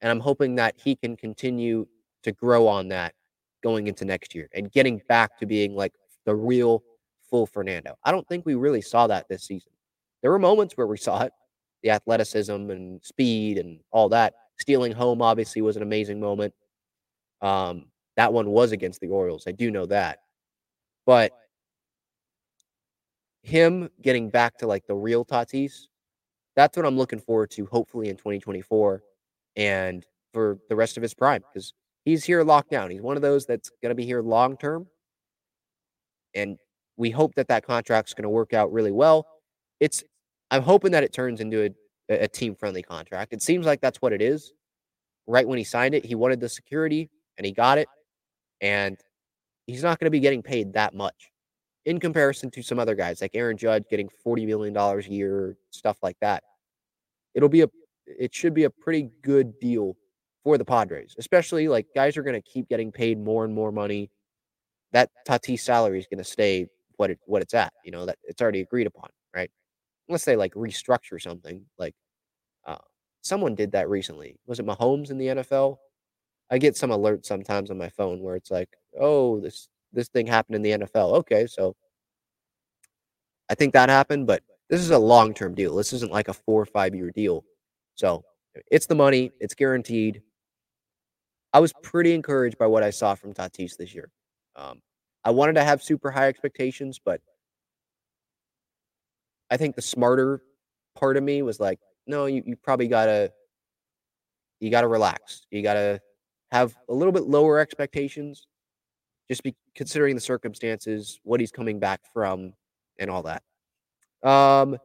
and 0.00 0.10
I'm 0.10 0.20
hoping 0.20 0.56
that 0.56 0.74
he 0.76 0.96
can 0.96 1.16
continue 1.16 1.86
to 2.22 2.32
grow 2.32 2.66
on 2.66 2.88
that 2.88 3.14
going 3.62 3.86
into 3.86 4.04
next 4.04 4.34
year 4.34 4.48
and 4.54 4.70
getting 4.70 5.00
back 5.08 5.38
to 5.38 5.46
being 5.46 5.74
like 5.74 5.92
the 6.24 6.34
real 6.34 6.82
full 7.30 7.46
Fernando. 7.46 7.96
I 8.04 8.10
don't 8.10 8.26
think 8.28 8.46
we 8.46 8.54
really 8.54 8.82
saw 8.82 9.06
that 9.06 9.28
this 9.28 9.44
season. 9.44 9.72
There 10.22 10.30
were 10.30 10.38
moments 10.38 10.76
where 10.76 10.86
we 10.86 10.96
saw 10.96 11.22
it, 11.22 11.32
the 11.82 11.90
athleticism 11.90 12.52
and 12.52 13.02
speed 13.02 13.58
and 13.58 13.80
all 13.90 14.08
that. 14.10 14.34
Stealing 14.58 14.92
home 14.92 15.22
obviously 15.22 15.62
was 15.62 15.76
an 15.76 15.82
amazing 15.82 16.18
moment. 16.18 16.54
Um, 17.42 17.86
that 18.16 18.32
one 18.32 18.50
was 18.50 18.72
against 18.72 19.00
the 19.00 19.08
Orioles. 19.08 19.44
I 19.46 19.52
do 19.52 19.70
know 19.70 19.86
that. 19.86 20.20
But 21.04 21.32
him 23.42 23.88
getting 24.02 24.30
back 24.30 24.58
to 24.58 24.66
like 24.66 24.86
the 24.86 24.94
real 24.94 25.24
Tatis, 25.24 25.86
that's 26.56 26.76
what 26.76 26.86
I'm 26.86 26.96
looking 26.96 27.20
forward 27.20 27.50
to, 27.52 27.66
hopefully 27.66 28.08
in 28.08 28.16
2024 28.16 29.02
and 29.56 30.04
for 30.32 30.58
the 30.68 30.76
rest 30.76 30.96
of 30.96 31.02
his 31.02 31.14
prime, 31.14 31.42
because 31.52 31.72
he's 32.04 32.24
here 32.24 32.42
locked 32.42 32.70
down. 32.70 32.90
He's 32.90 33.02
one 33.02 33.16
of 33.16 33.22
those 33.22 33.46
that's 33.46 33.70
going 33.82 33.90
to 33.90 33.94
be 33.94 34.04
here 34.04 34.22
long 34.22 34.56
term 34.56 34.86
and 36.36 36.58
we 36.96 37.10
hope 37.10 37.34
that 37.34 37.48
that 37.48 37.66
contract's 37.66 38.14
going 38.14 38.22
to 38.22 38.28
work 38.28 38.52
out 38.54 38.72
really 38.72 38.92
well. 38.92 39.26
It's 39.80 40.04
I'm 40.50 40.62
hoping 40.62 40.92
that 40.92 41.02
it 41.02 41.12
turns 41.12 41.40
into 41.40 41.74
a, 42.08 42.14
a 42.14 42.28
team 42.28 42.54
friendly 42.54 42.82
contract. 42.82 43.32
It 43.32 43.42
seems 43.42 43.66
like 43.66 43.80
that's 43.80 44.00
what 44.00 44.12
it 44.12 44.22
is. 44.22 44.52
Right 45.26 45.48
when 45.48 45.58
he 45.58 45.64
signed 45.64 45.94
it, 45.94 46.04
he 46.04 46.14
wanted 46.14 46.38
the 46.38 46.48
security 46.48 47.10
and 47.36 47.44
he 47.44 47.52
got 47.52 47.78
it, 47.78 47.88
and 48.60 48.96
he's 49.66 49.82
not 49.82 49.98
going 49.98 50.06
to 50.06 50.10
be 50.10 50.20
getting 50.20 50.42
paid 50.42 50.72
that 50.74 50.94
much 50.94 51.30
in 51.84 52.00
comparison 52.00 52.50
to 52.50 52.62
some 52.62 52.78
other 52.78 52.94
guys 52.94 53.20
like 53.20 53.30
Aaron 53.34 53.56
Judge 53.56 53.84
getting 53.90 54.08
forty 54.22 54.46
million 54.46 54.74
dollars 54.74 55.06
a 55.06 55.10
year, 55.10 55.56
stuff 55.70 55.98
like 56.02 56.16
that. 56.20 56.42
It'll 57.34 57.48
be 57.48 57.62
a 57.62 57.68
it 58.06 58.34
should 58.34 58.54
be 58.54 58.64
a 58.64 58.70
pretty 58.70 59.10
good 59.22 59.58
deal 59.60 59.96
for 60.44 60.58
the 60.58 60.64
Padres, 60.64 61.14
especially 61.18 61.68
like 61.68 61.86
guys 61.94 62.16
are 62.16 62.22
going 62.22 62.40
to 62.40 62.50
keep 62.50 62.68
getting 62.68 62.92
paid 62.92 63.18
more 63.18 63.44
and 63.44 63.54
more 63.54 63.72
money 63.72 64.10
that 64.92 65.10
Tatis 65.26 65.60
salary 65.60 65.98
is 65.98 66.06
going 66.06 66.18
to 66.18 66.24
stay 66.24 66.66
what 66.96 67.10
it 67.10 67.18
what 67.26 67.42
it's 67.42 67.54
at. 67.54 67.72
You 67.84 67.92
know 67.92 68.06
that 68.06 68.18
it's 68.24 68.40
already 68.40 68.60
agreed 68.60 68.86
upon, 68.86 69.10
right? 69.34 69.50
Unless 70.08 70.24
they 70.24 70.36
like 70.36 70.54
restructure 70.54 71.20
something. 71.20 71.64
Like 71.78 71.94
uh, 72.66 72.76
someone 73.22 73.54
did 73.54 73.72
that 73.72 73.88
recently. 73.88 74.38
Was 74.46 74.58
it 74.60 74.66
Mahomes 74.66 75.10
in 75.10 75.18
the 75.18 75.26
NFL? 75.26 75.78
I 76.50 76.58
get 76.58 76.76
some 76.76 76.90
alerts 76.90 77.26
sometimes 77.26 77.70
on 77.70 77.78
my 77.78 77.88
phone 77.88 78.20
where 78.20 78.36
it's 78.36 78.50
like, 78.50 78.68
oh, 78.98 79.40
this 79.40 79.68
this 79.92 80.08
thing 80.08 80.26
happened 80.26 80.56
in 80.56 80.62
the 80.62 80.86
NFL. 80.86 81.14
Okay, 81.18 81.46
so 81.46 81.74
I 83.48 83.54
think 83.54 83.72
that 83.72 83.88
happened, 83.88 84.26
but 84.26 84.42
this 84.68 84.80
is 84.80 84.90
a 84.90 84.98
long 84.98 85.34
term 85.34 85.54
deal. 85.54 85.74
This 85.76 85.92
isn't 85.92 86.12
like 86.12 86.28
a 86.28 86.34
four 86.34 86.62
or 86.62 86.66
five 86.66 86.94
year 86.94 87.10
deal. 87.10 87.44
So 87.94 88.24
it's 88.70 88.86
the 88.86 88.94
money, 88.94 89.32
it's 89.40 89.54
guaranteed. 89.54 90.22
I 91.52 91.60
was 91.60 91.72
pretty 91.82 92.12
encouraged 92.12 92.58
by 92.58 92.66
what 92.66 92.82
I 92.82 92.90
saw 92.90 93.14
from 93.14 93.32
Tatis 93.32 93.76
this 93.76 93.94
year. 93.94 94.10
Um, 94.56 94.82
I 95.24 95.30
wanted 95.30 95.54
to 95.54 95.64
have 95.64 95.82
super 95.82 96.10
high 96.10 96.28
expectations, 96.28 97.00
but 97.02 97.20
I 99.50 99.56
think 99.56 99.74
the 99.74 99.82
smarter 99.82 100.42
part 100.94 101.16
of 101.16 101.22
me 101.22 101.42
was 101.42 101.60
like, 101.60 101.78
no, 102.06 102.26
you, 102.26 102.42
you 102.44 102.56
probably 102.56 102.88
gotta 102.88 103.32
you 104.60 104.70
gotta 104.70 104.88
relax. 104.88 105.46
You 105.50 105.62
gotta 105.62 106.00
have 106.52 106.76
a 106.88 106.94
little 106.94 107.12
bit 107.12 107.24
lower 107.24 107.58
expectations, 107.58 108.46
just 109.28 109.42
be 109.42 109.54
considering 109.74 110.14
the 110.14 110.20
circumstances, 110.20 111.20
what 111.24 111.40
he's 111.40 111.50
coming 111.50 111.78
back 111.78 112.00
from, 112.12 112.52
and 112.98 113.10
all 113.10 113.22
that. 113.22 113.42
Um, 114.22 114.78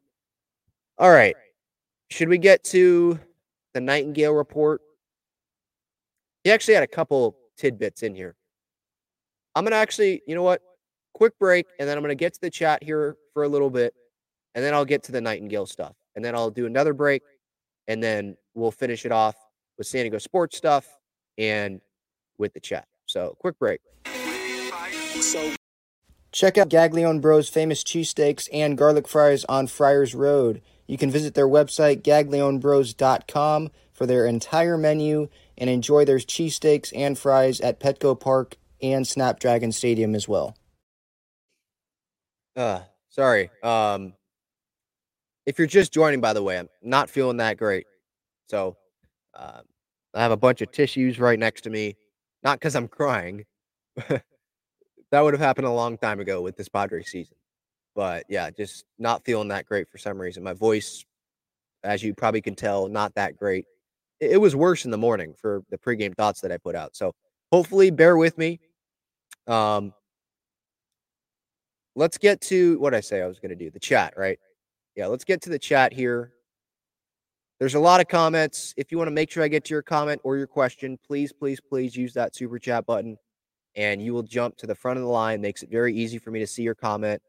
all 0.97 1.11
right. 1.11 1.35
Should 2.09 2.29
we 2.29 2.37
get 2.37 2.63
to 2.65 3.19
the 3.73 3.79
Nightengale 3.79 4.35
report? 4.35 4.81
He 6.43 6.51
actually 6.51 6.73
had 6.73 6.83
a 6.83 6.87
couple 6.87 7.37
tidbits 7.57 8.03
in 8.03 8.15
here. 8.15 8.35
I'm 9.55 9.63
gonna 9.63 9.75
actually, 9.75 10.21
you 10.27 10.35
know 10.35 10.43
what? 10.43 10.61
Quick 11.13 11.37
break, 11.39 11.67
and 11.79 11.87
then 11.87 11.97
I'm 11.97 12.03
gonna 12.03 12.15
get 12.15 12.33
to 12.33 12.41
the 12.41 12.49
chat 12.49 12.83
here 12.83 13.15
for 13.33 13.43
a 13.43 13.47
little 13.47 13.69
bit, 13.69 13.93
and 14.55 14.65
then 14.65 14.73
I'll 14.73 14.85
get 14.85 15.03
to 15.03 15.11
the 15.11 15.19
Nightengale 15.19 15.67
stuff, 15.67 15.95
and 16.15 16.25
then 16.25 16.35
I'll 16.35 16.49
do 16.49 16.65
another 16.65 16.93
break, 16.93 17.21
and 17.87 18.01
then 18.01 18.35
we'll 18.55 18.71
finish 18.71 19.05
it 19.05 19.11
off 19.11 19.35
with 19.77 19.87
San 19.87 20.03
Diego 20.03 20.17
sports 20.17 20.57
stuff 20.57 20.87
and 21.37 21.81
with 22.37 22.53
the 22.53 22.59
chat. 22.59 22.87
So, 23.05 23.35
quick 23.39 23.57
break. 23.59 23.81
So 24.05 25.53
Check 26.31 26.57
out 26.57 26.69
Gaglione 26.69 27.19
Bros' 27.19 27.49
famous 27.49 27.83
cheesesteaks 27.83 28.47
and 28.53 28.77
garlic 28.77 29.07
fries 29.07 29.43
on 29.45 29.67
Friars 29.67 30.15
Road. 30.15 30.61
You 30.87 30.97
can 30.97 31.11
visit 31.11 31.33
their 31.33 31.47
website, 31.47 32.03
gaglionebros.com, 32.03 33.69
for 33.91 34.05
their 34.05 34.25
entire 34.25 34.77
menu 34.77 35.27
and 35.57 35.69
enjoy 35.69 36.05
their 36.05 36.17
cheesesteaks 36.17 36.93
and 36.95 37.19
fries 37.19 37.59
at 37.59 37.79
Petco 37.79 38.17
Park 38.17 38.55
and 38.81 39.05
Snapdragon 39.05 39.71
Stadium 39.71 40.15
as 40.15 40.27
well. 40.27 40.55
Uh, 42.55 42.81
sorry. 43.09 43.51
Um, 43.61 44.13
if 45.45 45.59
you're 45.59 45.67
just 45.67 45.93
joining, 45.93 46.21
by 46.21 46.33
the 46.33 46.41
way, 46.41 46.57
I'm 46.57 46.69
not 46.81 47.09
feeling 47.09 47.37
that 47.37 47.57
great. 47.57 47.85
So, 48.47 48.77
uh, 49.33 49.61
I 50.13 50.21
have 50.21 50.31
a 50.31 50.37
bunch 50.37 50.61
of 50.61 50.71
tissues 50.71 51.19
right 51.19 51.39
next 51.39 51.61
to 51.61 51.69
me. 51.69 51.95
Not 52.43 52.59
because 52.59 52.75
I'm 52.75 52.87
crying. 52.87 53.45
that 53.95 54.23
would 55.11 55.33
have 55.33 55.41
happened 55.41 55.67
a 55.67 55.71
long 55.71 55.97
time 55.97 56.19
ago 56.19 56.41
with 56.41 56.57
this 56.57 56.69
Padres 56.69 57.09
season. 57.09 57.35
But 57.95 58.25
yeah, 58.29 58.49
just 58.49 58.85
not 58.97 59.25
feeling 59.25 59.49
that 59.49 59.65
great 59.65 59.89
for 59.89 59.97
some 59.97 60.19
reason. 60.19 60.43
My 60.43 60.53
voice, 60.53 61.05
as 61.83 62.01
you 62.01 62.13
probably 62.13 62.41
can 62.41 62.55
tell, 62.55 62.87
not 62.87 63.13
that 63.15 63.37
great. 63.37 63.65
It, 64.19 64.39
was 64.39 64.55
worse 64.55 64.85
in 64.85 64.91
the 64.91 64.97
morning 64.97 65.33
for 65.39 65.63
the 65.69 65.77
pregame 65.77 66.15
thoughts 66.15 66.41
that 66.41 66.51
I 66.51 66.57
put 66.57 66.75
out. 66.75 66.95
So 66.95 67.13
hopefully, 67.51 67.89
bear 67.89 68.17
with 68.17 68.37
me. 68.37 68.59
Um, 69.47 69.93
let's 71.95 72.17
get 72.17 72.39
to 72.41 72.79
what 72.79 72.93
I 72.93 73.01
say 73.01 73.21
I 73.21 73.27
was 73.27 73.39
going 73.39 73.49
to 73.49 73.55
do 73.55 73.71
the 73.71 73.79
chat, 73.79 74.13
right? 74.15 74.39
Yeah, 74.95 75.07
let's 75.07 75.23
get 75.23 75.41
to 75.43 75.49
the 75.49 75.59
chat 75.59 75.91
here. 75.91 76.33
There's 77.61 77.75
a 77.75 77.79
lot 77.79 78.01
of 78.01 78.07
comments. 78.07 78.73
If 78.75 78.91
you 78.91 78.97
want 78.97 79.09
to 79.09 79.13
make 79.13 79.29
sure 79.29 79.43
I 79.43 79.47
get 79.47 79.63
to 79.65 79.75
your 79.75 79.83
comment 79.83 80.19
or 80.23 80.35
your 80.35 80.47
question, 80.47 80.97
please, 81.05 81.31
please, 81.31 81.59
please 81.61 81.95
use 81.95 82.11
that 82.15 82.35
super 82.35 82.57
chat 82.57 82.87
button 82.87 83.17
and 83.75 84.01
you 84.01 84.15
will 84.15 84.23
jump 84.23 84.57
to 84.57 84.65
the 84.65 84.73
front 84.73 84.97
of 84.97 85.03
the 85.03 85.11
line. 85.11 85.41
Makes 85.41 85.61
it 85.61 85.69
very 85.69 85.95
easy 85.95 86.17
for 86.17 86.31
me 86.31 86.39
to 86.39 86.47
see 86.47 86.63
your 86.63 86.73
comment, 86.73 87.21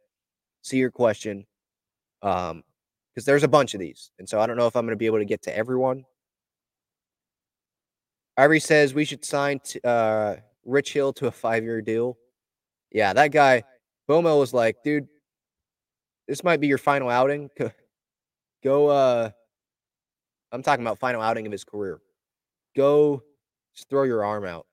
see 0.63 0.79
your 0.79 0.91
question. 0.91 1.45
Um, 2.23 2.63
because 3.11 3.27
there's 3.27 3.43
a 3.43 3.49
bunch 3.49 3.75
of 3.75 3.81
these. 3.81 4.11
And 4.19 4.27
so 4.27 4.41
I 4.41 4.47
don't 4.47 4.57
know 4.57 4.67
if 4.67 4.75
I'm 4.75 4.87
going 4.87 4.95
to 4.95 4.99
be 4.99 5.05
able 5.05 5.19
to 5.19 5.27
get 5.27 5.43
to 5.43 5.55
everyone. 5.55 6.07
Ivory 8.39 8.61
says 8.61 8.95
we 8.95 9.05
should 9.05 9.27
sign 9.27 9.59
t- 9.59 9.81
uh, 9.85 10.37
Rich 10.65 10.95
Hill 10.95 11.13
to 11.13 11.27
a 11.27 11.31
five 11.31 11.63
year 11.63 11.83
deal. 11.83 12.17
Yeah, 12.91 13.13
that 13.13 13.33
guy, 13.33 13.65
Bomo 14.09 14.39
was 14.39 14.55
like, 14.55 14.83
dude, 14.83 15.09
this 16.27 16.43
might 16.43 16.59
be 16.59 16.69
your 16.69 16.79
final 16.79 17.11
outing. 17.11 17.51
Go, 18.65 18.87
uh, 18.87 19.31
I'm 20.53 20.63
talking 20.63 20.85
about 20.85 20.99
final 20.99 21.23
outing 21.23 21.47
of 21.47 21.53
his 21.53 21.65
career. 21.65 22.01
Go 22.77 23.23
just 23.75 23.89
throw 23.89 24.05
your 24.05 24.25
arm 24.25 24.45
out. 24.45 24.67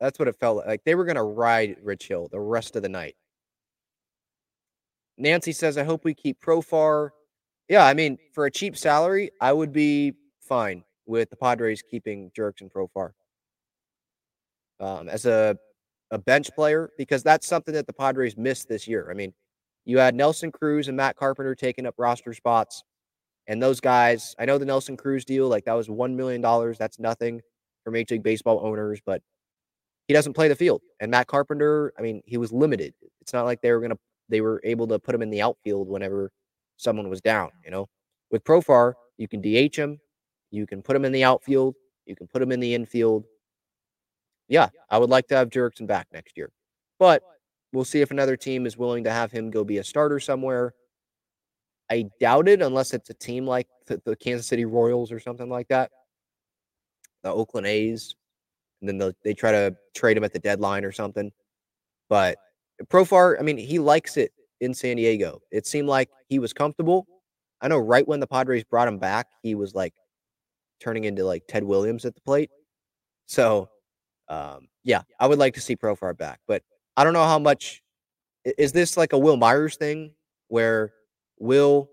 That's 0.00 0.18
what 0.18 0.28
it 0.28 0.36
felt 0.36 0.66
like. 0.66 0.84
They 0.84 0.94
were 0.94 1.04
going 1.04 1.16
to 1.16 1.22
ride 1.22 1.76
Rich 1.82 2.08
Hill 2.08 2.28
the 2.30 2.40
rest 2.40 2.76
of 2.76 2.82
the 2.82 2.88
night. 2.88 3.16
Nancy 5.16 5.52
says, 5.52 5.78
I 5.78 5.84
hope 5.84 6.04
we 6.04 6.14
keep 6.14 6.40
Profar. 6.40 7.10
Yeah, 7.68 7.86
I 7.86 7.94
mean, 7.94 8.18
for 8.32 8.46
a 8.46 8.50
cheap 8.50 8.76
salary, 8.76 9.30
I 9.40 9.52
would 9.52 9.72
be 9.72 10.14
fine 10.40 10.84
with 11.06 11.30
the 11.30 11.36
Padres 11.36 11.82
keeping 11.82 12.30
Jurickson 12.36 12.70
Profar 12.70 13.12
um, 14.80 15.08
as 15.08 15.26
a 15.26 15.56
a 16.10 16.18
bench 16.18 16.50
player 16.54 16.90
because 16.98 17.22
that's 17.22 17.46
something 17.46 17.72
that 17.72 17.86
the 17.86 17.92
Padres 17.92 18.36
missed 18.36 18.68
this 18.68 18.86
year. 18.86 19.08
I 19.10 19.14
mean, 19.14 19.32
you 19.86 19.98
had 19.98 20.14
Nelson 20.14 20.52
Cruz 20.52 20.88
and 20.88 20.96
Matt 20.96 21.16
Carpenter 21.16 21.54
taking 21.54 21.86
up 21.86 21.94
roster 21.96 22.34
spots, 22.34 22.84
and 23.46 23.62
those 23.62 23.80
guys. 23.80 24.34
I 24.38 24.44
know 24.44 24.58
the 24.58 24.64
Nelson 24.64 24.96
Cruz 24.96 25.24
deal, 25.24 25.48
like 25.48 25.64
that 25.64 25.74
was 25.74 25.90
one 25.90 26.16
million 26.16 26.40
dollars. 26.40 26.78
That's 26.78 26.98
nothing 26.98 27.40
for 27.84 27.90
Major 27.90 28.14
League 28.14 28.22
Baseball 28.22 28.60
owners, 28.62 29.00
but 29.04 29.22
he 30.08 30.14
doesn't 30.14 30.34
play 30.34 30.48
the 30.48 30.56
field. 30.56 30.82
And 31.00 31.10
Matt 31.10 31.26
Carpenter, 31.26 31.92
I 31.98 32.02
mean, 32.02 32.22
he 32.24 32.36
was 32.36 32.52
limited. 32.52 32.94
It's 33.20 33.32
not 33.32 33.44
like 33.44 33.60
they 33.60 33.72
were 33.72 33.80
gonna 33.80 33.98
they 34.28 34.40
were 34.40 34.60
able 34.64 34.86
to 34.88 34.98
put 34.98 35.14
him 35.14 35.22
in 35.22 35.30
the 35.30 35.42
outfield 35.42 35.88
whenever 35.88 36.30
someone 36.76 37.08
was 37.08 37.20
down. 37.20 37.50
You 37.64 37.70
know, 37.70 37.88
with 38.30 38.44
Profar, 38.44 38.94
you 39.18 39.28
can 39.28 39.40
DH 39.40 39.76
him, 39.76 39.98
you 40.50 40.66
can 40.66 40.82
put 40.82 40.96
him 40.96 41.04
in 41.04 41.12
the 41.12 41.24
outfield, 41.24 41.74
you 42.06 42.16
can 42.16 42.26
put 42.26 42.42
him 42.42 42.52
in 42.52 42.60
the 42.60 42.74
infield. 42.74 43.24
Yeah, 44.48 44.68
I 44.90 44.98
would 44.98 45.10
like 45.10 45.28
to 45.28 45.36
have 45.36 45.50
Jurickson 45.50 45.86
back 45.86 46.08
next 46.12 46.36
year, 46.36 46.50
but 46.98 47.22
we'll 47.72 47.84
see 47.84 48.00
if 48.00 48.10
another 48.10 48.36
team 48.36 48.66
is 48.66 48.76
willing 48.76 49.04
to 49.04 49.10
have 49.10 49.32
him 49.32 49.50
go 49.50 49.64
be 49.64 49.78
a 49.78 49.84
starter 49.84 50.20
somewhere. 50.20 50.74
I 51.92 52.06
doubt 52.20 52.48
it 52.48 52.62
unless 52.62 52.94
it's 52.94 53.10
a 53.10 53.14
team 53.14 53.46
like 53.46 53.68
the, 53.86 54.00
the 54.06 54.16
Kansas 54.16 54.46
City 54.46 54.64
Royals 54.64 55.12
or 55.12 55.20
something 55.20 55.50
like 55.50 55.68
that, 55.68 55.90
the 57.22 57.30
Oakland 57.30 57.66
A's, 57.66 58.14
and 58.80 58.88
then 58.88 59.12
they 59.22 59.34
try 59.34 59.52
to 59.52 59.76
trade 59.94 60.16
him 60.16 60.24
at 60.24 60.32
the 60.32 60.38
deadline 60.38 60.86
or 60.86 60.92
something. 60.92 61.30
But 62.08 62.38
Profar, 62.84 63.38
I 63.38 63.42
mean, 63.42 63.58
he 63.58 63.78
likes 63.78 64.16
it 64.16 64.32
in 64.62 64.72
San 64.72 64.96
Diego. 64.96 65.42
It 65.50 65.66
seemed 65.66 65.86
like 65.86 66.08
he 66.28 66.38
was 66.38 66.54
comfortable. 66.54 67.06
I 67.60 67.68
know 67.68 67.78
right 67.78 68.08
when 68.08 68.20
the 68.20 68.26
Padres 68.26 68.64
brought 68.64 68.88
him 68.88 68.98
back, 68.98 69.26
he 69.42 69.54
was 69.54 69.74
like 69.74 69.92
turning 70.80 71.04
into 71.04 71.24
like 71.26 71.42
Ted 71.46 71.62
Williams 71.62 72.06
at 72.06 72.14
the 72.14 72.22
plate. 72.22 72.50
So, 73.26 73.68
um, 74.28 74.68
yeah, 74.82 75.02
I 75.20 75.26
would 75.26 75.38
like 75.38 75.52
to 75.54 75.60
see 75.60 75.76
Profar 75.76 76.16
back, 76.16 76.40
but 76.48 76.62
I 76.96 77.04
don't 77.04 77.12
know 77.12 77.24
how 77.24 77.38
much. 77.38 77.82
Is 78.44 78.72
this 78.72 78.96
like 78.96 79.12
a 79.12 79.18
Wil 79.18 79.36
Myers 79.36 79.76
thing 79.76 80.12
where 80.48 80.92
Will 81.42 81.90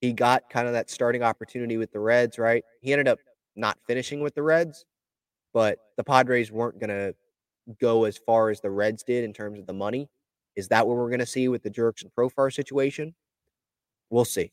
he 0.00 0.12
got 0.12 0.48
kind 0.48 0.68
of 0.68 0.74
that 0.74 0.88
starting 0.88 1.24
opportunity 1.24 1.76
with 1.76 1.90
the 1.90 1.98
Reds, 1.98 2.38
right? 2.38 2.62
He 2.82 2.92
ended 2.92 3.08
up 3.08 3.18
not 3.56 3.76
finishing 3.84 4.20
with 4.20 4.32
the 4.36 4.44
Reds, 4.44 4.84
but 5.52 5.78
the 5.96 6.04
Padres 6.04 6.52
weren't 6.52 6.78
going 6.78 6.90
to 6.90 7.16
go 7.80 8.04
as 8.04 8.16
far 8.16 8.50
as 8.50 8.60
the 8.60 8.70
Reds 8.70 9.02
did 9.02 9.24
in 9.24 9.32
terms 9.32 9.58
of 9.58 9.66
the 9.66 9.72
money. 9.72 10.08
Is 10.54 10.68
that 10.68 10.86
what 10.86 10.96
we're 10.96 11.08
going 11.08 11.18
to 11.18 11.26
see 11.26 11.48
with 11.48 11.64
the 11.64 11.70
Jurickson 11.70 12.12
Profar 12.16 12.54
situation? 12.54 13.12
We'll 14.08 14.24
see. 14.24 14.52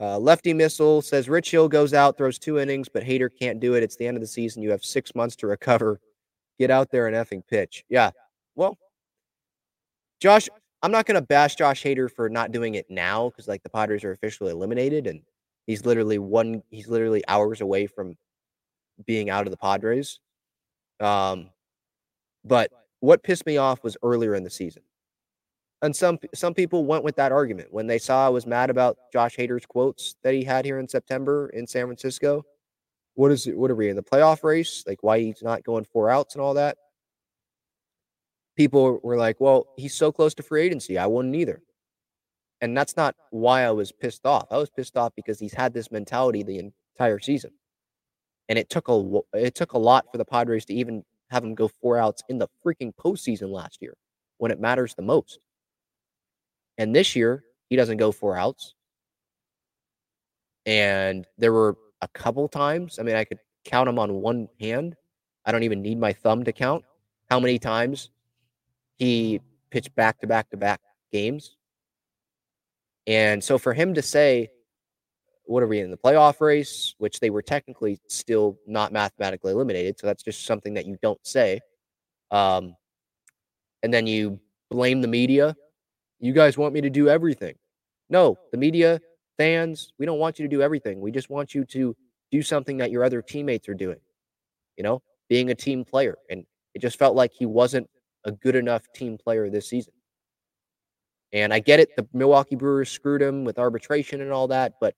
Uh, 0.00 0.18
Lefty 0.18 0.54
Missile 0.54 1.02
says 1.02 1.28
Rich 1.28 1.50
Hill 1.50 1.68
goes 1.68 1.92
out, 1.92 2.16
throws 2.16 2.38
two 2.38 2.58
innings, 2.58 2.88
but 2.88 3.04
Hader 3.04 3.28
can't 3.38 3.60
do 3.60 3.74
it. 3.74 3.82
It's 3.82 3.96
the 3.96 4.06
end 4.06 4.16
of 4.16 4.22
the 4.22 4.28
season. 4.28 4.62
You 4.62 4.70
have 4.70 4.82
six 4.82 5.14
months 5.14 5.36
to 5.36 5.46
recover. 5.46 6.00
Get 6.58 6.70
out 6.70 6.90
there 6.90 7.06
and 7.06 7.14
effing 7.14 7.46
pitch. 7.46 7.84
Yeah. 7.90 8.12
Well, 8.54 8.78
Josh, 10.20 10.48
I'm 10.82 10.92
not 10.92 11.06
going 11.06 11.16
to 11.16 11.26
bash 11.26 11.56
Josh 11.56 11.82
Hader 11.82 12.10
for 12.10 12.28
not 12.28 12.52
doing 12.52 12.74
it 12.76 12.86
now 12.88 13.30
because 13.30 13.48
like 13.48 13.62
the 13.62 13.70
Padres 13.70 14.04
are 14.04 14.12
officially 14.12 14.52
eliminated 14.52 15.06
and 15.06 15.22
he's 15.66 15.84
literally 15.84 16.18
one, 16.18 16.62
he's 16.70 16.88
literally 16.88 17.22
hours 17.26 17.60
away 17.60 17.86
from 17.86 18.16
being 19.04 19.28
out 19.30 19.46
of 19.46 19.50
the 19.50 19.56
Padres. 19.56 20.20
Um, 21.00 21.50
but 22.44 22.70
what 23.00 23.22
pissed 23.22 23.46
me 23.46 23.56
off 23.56 23.82
was 23.82 23.96
earlier 24.02 24.34
in 24.34 24.44
the 24.44 24.50
season. 24.50 24.82
And 25.80 25.94
some 25.94 26.18
some 26.34 26.54
people 26.54 26.86
went 26.86 27.04
with 27.04 27.14
that 27.16 27.30
argument 27.30 27.72
when 27.72 27.86
they 27.86 27.98
saw 27.98 28.26
I 28.26 28.30
was 28.30 28.46
mad 28.46 28.68
about 28.68 28.98
Josh 29.12 29.36
Hader's 29.36 29.64
quotes 29.64 30.16
that 30.24 30.34
he 30.34 30.42
had 30.42 30.64
here 30.64 30.80
in 30.80 30.88
September 30.88 31.50
in 31.50 31.68
San 31.68 31.86
Francisco. 31.86 32.44
What 33.14 33.30
is 33.30 33.46
it? 33.46 33.56
What 33.56 33.70
are 33.70 33.76
we 33.76 33.88
in 33.88 33.94
the 33.94 34.02
playoff 34.02 34.42
race? 34.42 34.82
Like 34.88 35.04
why 35.04 35.20
he's 35.20 35.42
not 35.42 35.62
going 35.62 35.84
four 35.84 36.10
outs 36.10 36.34
and 36.34 36.42
all 36.42 36.54
that? 36.54 36.78
People 38.58 38.98
were 39.04 39.16
like, 39.16 39.40
"Well, 39.40 39.68
he's 39.76 39.94
so 39.94 40.10
close 40.10 40.34
to 40.34 40.42
free 40.42 40.62
agency. 40.64 40.98
I 40.98 41.06
wouldn't 41.06 41.36
either." 41.36 41.62
And 42.60 42.76
that's 42.76 42.96
not 42.96 43.14
why 43.30 43.62
I 43.62 43.70
was 43.70 43.92
pissed 43.92 44.26
off. 44.26 44.48
I 44.50 44.56
was 44.58 44.68
pissed 44.68 44.96
off 44.96 45.12
because 45.14 45.38
he's 45.38 45.54
had 45.54 45.72
this 45.72 45.92
mentality 45.92 46.42
the 46.42 46.58
entire 46.58 47.20
season, 47.20 47.52
and 48.48 48.58
it 48.58 48.68
took 48.68 48.88
a 48.88 49.20
it 49.32 49.54
took 49.54 49.74
a 49.74 49.78
lot 49.78 50.06
for 50.10 50.18
the 50.18 50.24
Padres 50.24 50.64
to 50.66 50.74
even 50.74 51.04
have 51.30 51.44
him 51.44 51.54
go 51.54 51.68
four 51.68 51.98
outs 51.98 52.20
in 52.28 52.38
the 52.38 52.48
freaking 52.66 52.92
postseason 52.96 53.52
last 53.52 53.78
year 53.80 53.94
when 54.38 54.50
it 54.50 54.60
matters 54.60 54.94
the 54.94 55.02
most. 55.02 55.38
And 56.78 56.96
this 56.96 57.14
year, 57.14 57.44
he 57.70 57.76
doesn't 57.76 57.98
go 57.98 58.10
four 58.10 58.36
outs. 58.36 58.74
And 60.66 61.26
there 61.38 61.52
were 61.52 61.76
a 62.02 62.08
couple 62.08 62.48
times, 62.48 62.98
I 62.98 63.02
mean, 63.04 63.14
I 63.14 63.24
could 63.24 63.38
count 63.64 63.86
them 63.86 64.00
on 64.00 64.14
one 64.14 64.48
hand. 64.60 64.96
I 65.44 65.52
don't 65.52 65.62
even 65.62 65.80
need 65.82 65.98
my 65.98 66.12
thumb 66.12 66.44
to 66.44 66.52
count 66.52 66.84
how 67.30 67.38
many 67.40 67.58
times 67.58 68.10
he 68.98 69.40
pitched 69.70 69.94
back 69.94 70.20
to 70.20 70.26
back 70.26 70.50
to 70.50 70.56
back 70.56 70.80
games. 71.12 71.56
And 73.06 73.42
so 73.42 73.58
for 73.58 73.72
him 73.72 73.94
to 73.94 74.02
say, 74.02 74.50
what 75.48 75.62
are 75.62 75.66
we 75.66 75.80
in 75.80 75.90
the 75.90 75.96
playoff 75.96 76.42
race, 76.42 76.94
which 76.98 77.20
they 77.20 77.30
were 77.30 77.40
technically 77.40 77.98
still 78.06 78.58
not 78.66 78.92
mathematically 78.92 79.52
eliminated. 79.52 79.98
So 79.98 80.06
that's 80.06 80.22
just 80.22 80.44
something 80.44 80.74
that 80.74 80.84
you 80.84 80.98
don't 81.00 81.24
say. 81.26 81.60
Um, 82.30 82.76
and 83.82 83.92
then 83.92 84.06
you 84.06 84.40
blame 84.70 85.00
the 85.00 85.08
media. 85.08 85.56
You 86.20 86.34
guys 86.34 86.58
want 86.58 86.74
me 86.74 86.82
to 86.82 86.90
do 86.90 87.08
everything. 87.08 87.54
No, 88.10 88.36
the 88.52 88.58
media, 88.58 89.00
fans, 89.38 89.92
we 89.98 90.04
don't 90.04 90.18
want 90.18 90.38
you 90.38 90.44
to 90.44 90.54
do 90.54 90.60
everything. 90.60 91.00
We 91.00 91.12
just 91.12 91.30
want 91.30 91.54
you 91.54 91.64
to 91.64 91.96
do 92.30 92.42
something 92.42 92.76
that 92.78 92.90
your 92.90 93.02
other 93.02 93.22
teammates 93.22 93.70
are 93.70 93.74
doing, 93.74 94.00
you 94.76 94.84
know, 94.84 95.00
being 95.30 95.50
a 95.50 95.54
team 95.54 95.82
player. 95.82 96.18
And 96.28 96.44
it 96.74 96.80
just 96.80 96.98
felt 96.98 97.16
like 97.16 97.32
he 97.32 97.46
wasn't 97.46 97.88
a 98.28 98.32
good 98.32 98.56
enough 98.56 98.82
team 98.94 99.18
player 99.18 99.50
this 99.50 99.68
season. 99.68 99.92
And 101.32 101.52
I 101.52 101.58
get 101.58 101.80
it, 101.80 101.90
the 101.96 102.06
Milwaukee 102.12 102.56
Brewers 102.56 102.90
screwed 102.90 103.20
him 103.20 103.44
with 103.44 103.58
arbitration 103.58 104.20
and 104.20 104.32
all 104.32 104.48
that, 104.48 104.74
but 104.80 104.94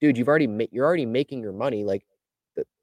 dude, 0.00 0.16
you've 0.16 0.28
already 0.28 0.46
ma- 0.46 0.64
you're 0.70 0.86
already 0.86 1.06
making 1.06 1.42
your 1.42 1.52
money. 1.52 1.84
Like 1.84 2.06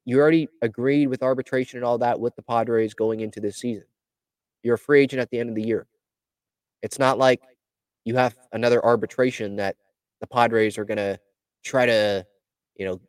you 0.04 0.18
already 0.20 0.48
agreed 0.62 1.08
with 1.08 1.22
arbitration 1.22 1.78
and 1.78 1.84
all 1.84 1.98
that 1.98 2.18
with 2.18 2.34
the 2.36 2.42
Padres 2.42 2.94
going 2.94 3.20
into 3.20 3.40
this 3.40 3.56
season. 3.56 3.84
You're 4.62 4.74
a 4.74 4.78
free 4.78 5.02
agent 5.02 5.20
at 5.20 5.30
the 5.30 5.38
end 5.38 5.48
of 5.48 5.54
the 5.54 5.62
year. 5.62 5.86
It's 6.82 6.98
not 6.98 7.18
like 7.18 7.40
you 8.04 8.16
have 8.16 8.36
another 8.52 8.84
arbitration 8.84 9.56
that 9.56 9.76
the 10.20 10.26
Padres 10.26 10.78
are 10.78 10.84
going 10.84 10.98
to 10.98 11.18
try 11.64 11.86
to, 11.86 12.26
you 12.76 12.86
know, 12.86 13.00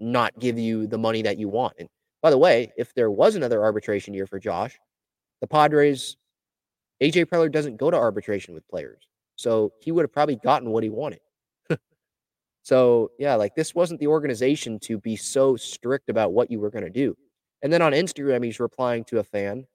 not 0.00 0.38
give 0.38 0.58
you 0.58 0.86
the 0.86 0.98
money 0.98 1.22
that 1.22 1.38
you 1.38 1.48
want. 1.48 1.74
And 1.78 1.88
by 2.22 2.30
the 2.30 2.38
way, 2.38 2.72
if 2.76 2.94
there 2.94 3.10
was 3.10 3.36
another 3.36 3.62
arbitration 3.62 4.14
year 4.14 4.26
for 4.26 4.38
Josh, 4.38 4.78
the 5.44 5.48
Padres, 5.48 6.16
AJ 7.02 7.26
Preller 7.26 7.52
doesn't 7.52 7.76
go 7.76 7.90
to 7.90 7.98
arbitration 7.98 8.54
with 8.54 8.66
players. 8.66 9.06
So 9.36 9.74
he 9.78 9.92
would 9.92 10.04
have 10.04 10.12
probably 10.12 10.36
gotten 10.36 10.70
what 10.70 10.82
he 10.82 10.88
wanted. 10.88 11.20
So 12.62 13.10
yeah, 13.18 13.34
like 13.34 13.54
this 13.54 13.74
wasn't 13.74 14.00
the 14.00 14.06
organization 14.06 14.78
to 14.84 14.96
be 14.96 15.16
so 15.16 15.54
strict 15.54 16.08
about 16.08 16.32
what 16.32 16.50
you 16.50 16.58
were 16.60 16.70
going 16.70 16.84
to 16.84 16.88
do. 16.88 17.14
And 17.60 17.70
then 17.70 17.82
on 17.82 17.92
Instagram, 17.92 18.42
he's 18.42 18.58
replying 18.58 19.04
to 19.04 19.18
a 19.18 19.22
fan 19.22 19.66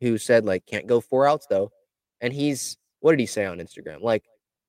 who 0.00 0.16
said 0.16 0.44
like 0.44 0.64
can't 0.64 0.86
go 0.86 1.00
four 1.00 1.26
outs 1.26 1.48
though. 1.50 1.72
And 2.20 2.32
he's 2.32 2.76
what 3.00 3.10
did 3.10 3.18
he 3.18 3.26
say 3.26 3.46
on 3.46 3.58
Instagram? 3.58 4.00
Like 4.00 4.22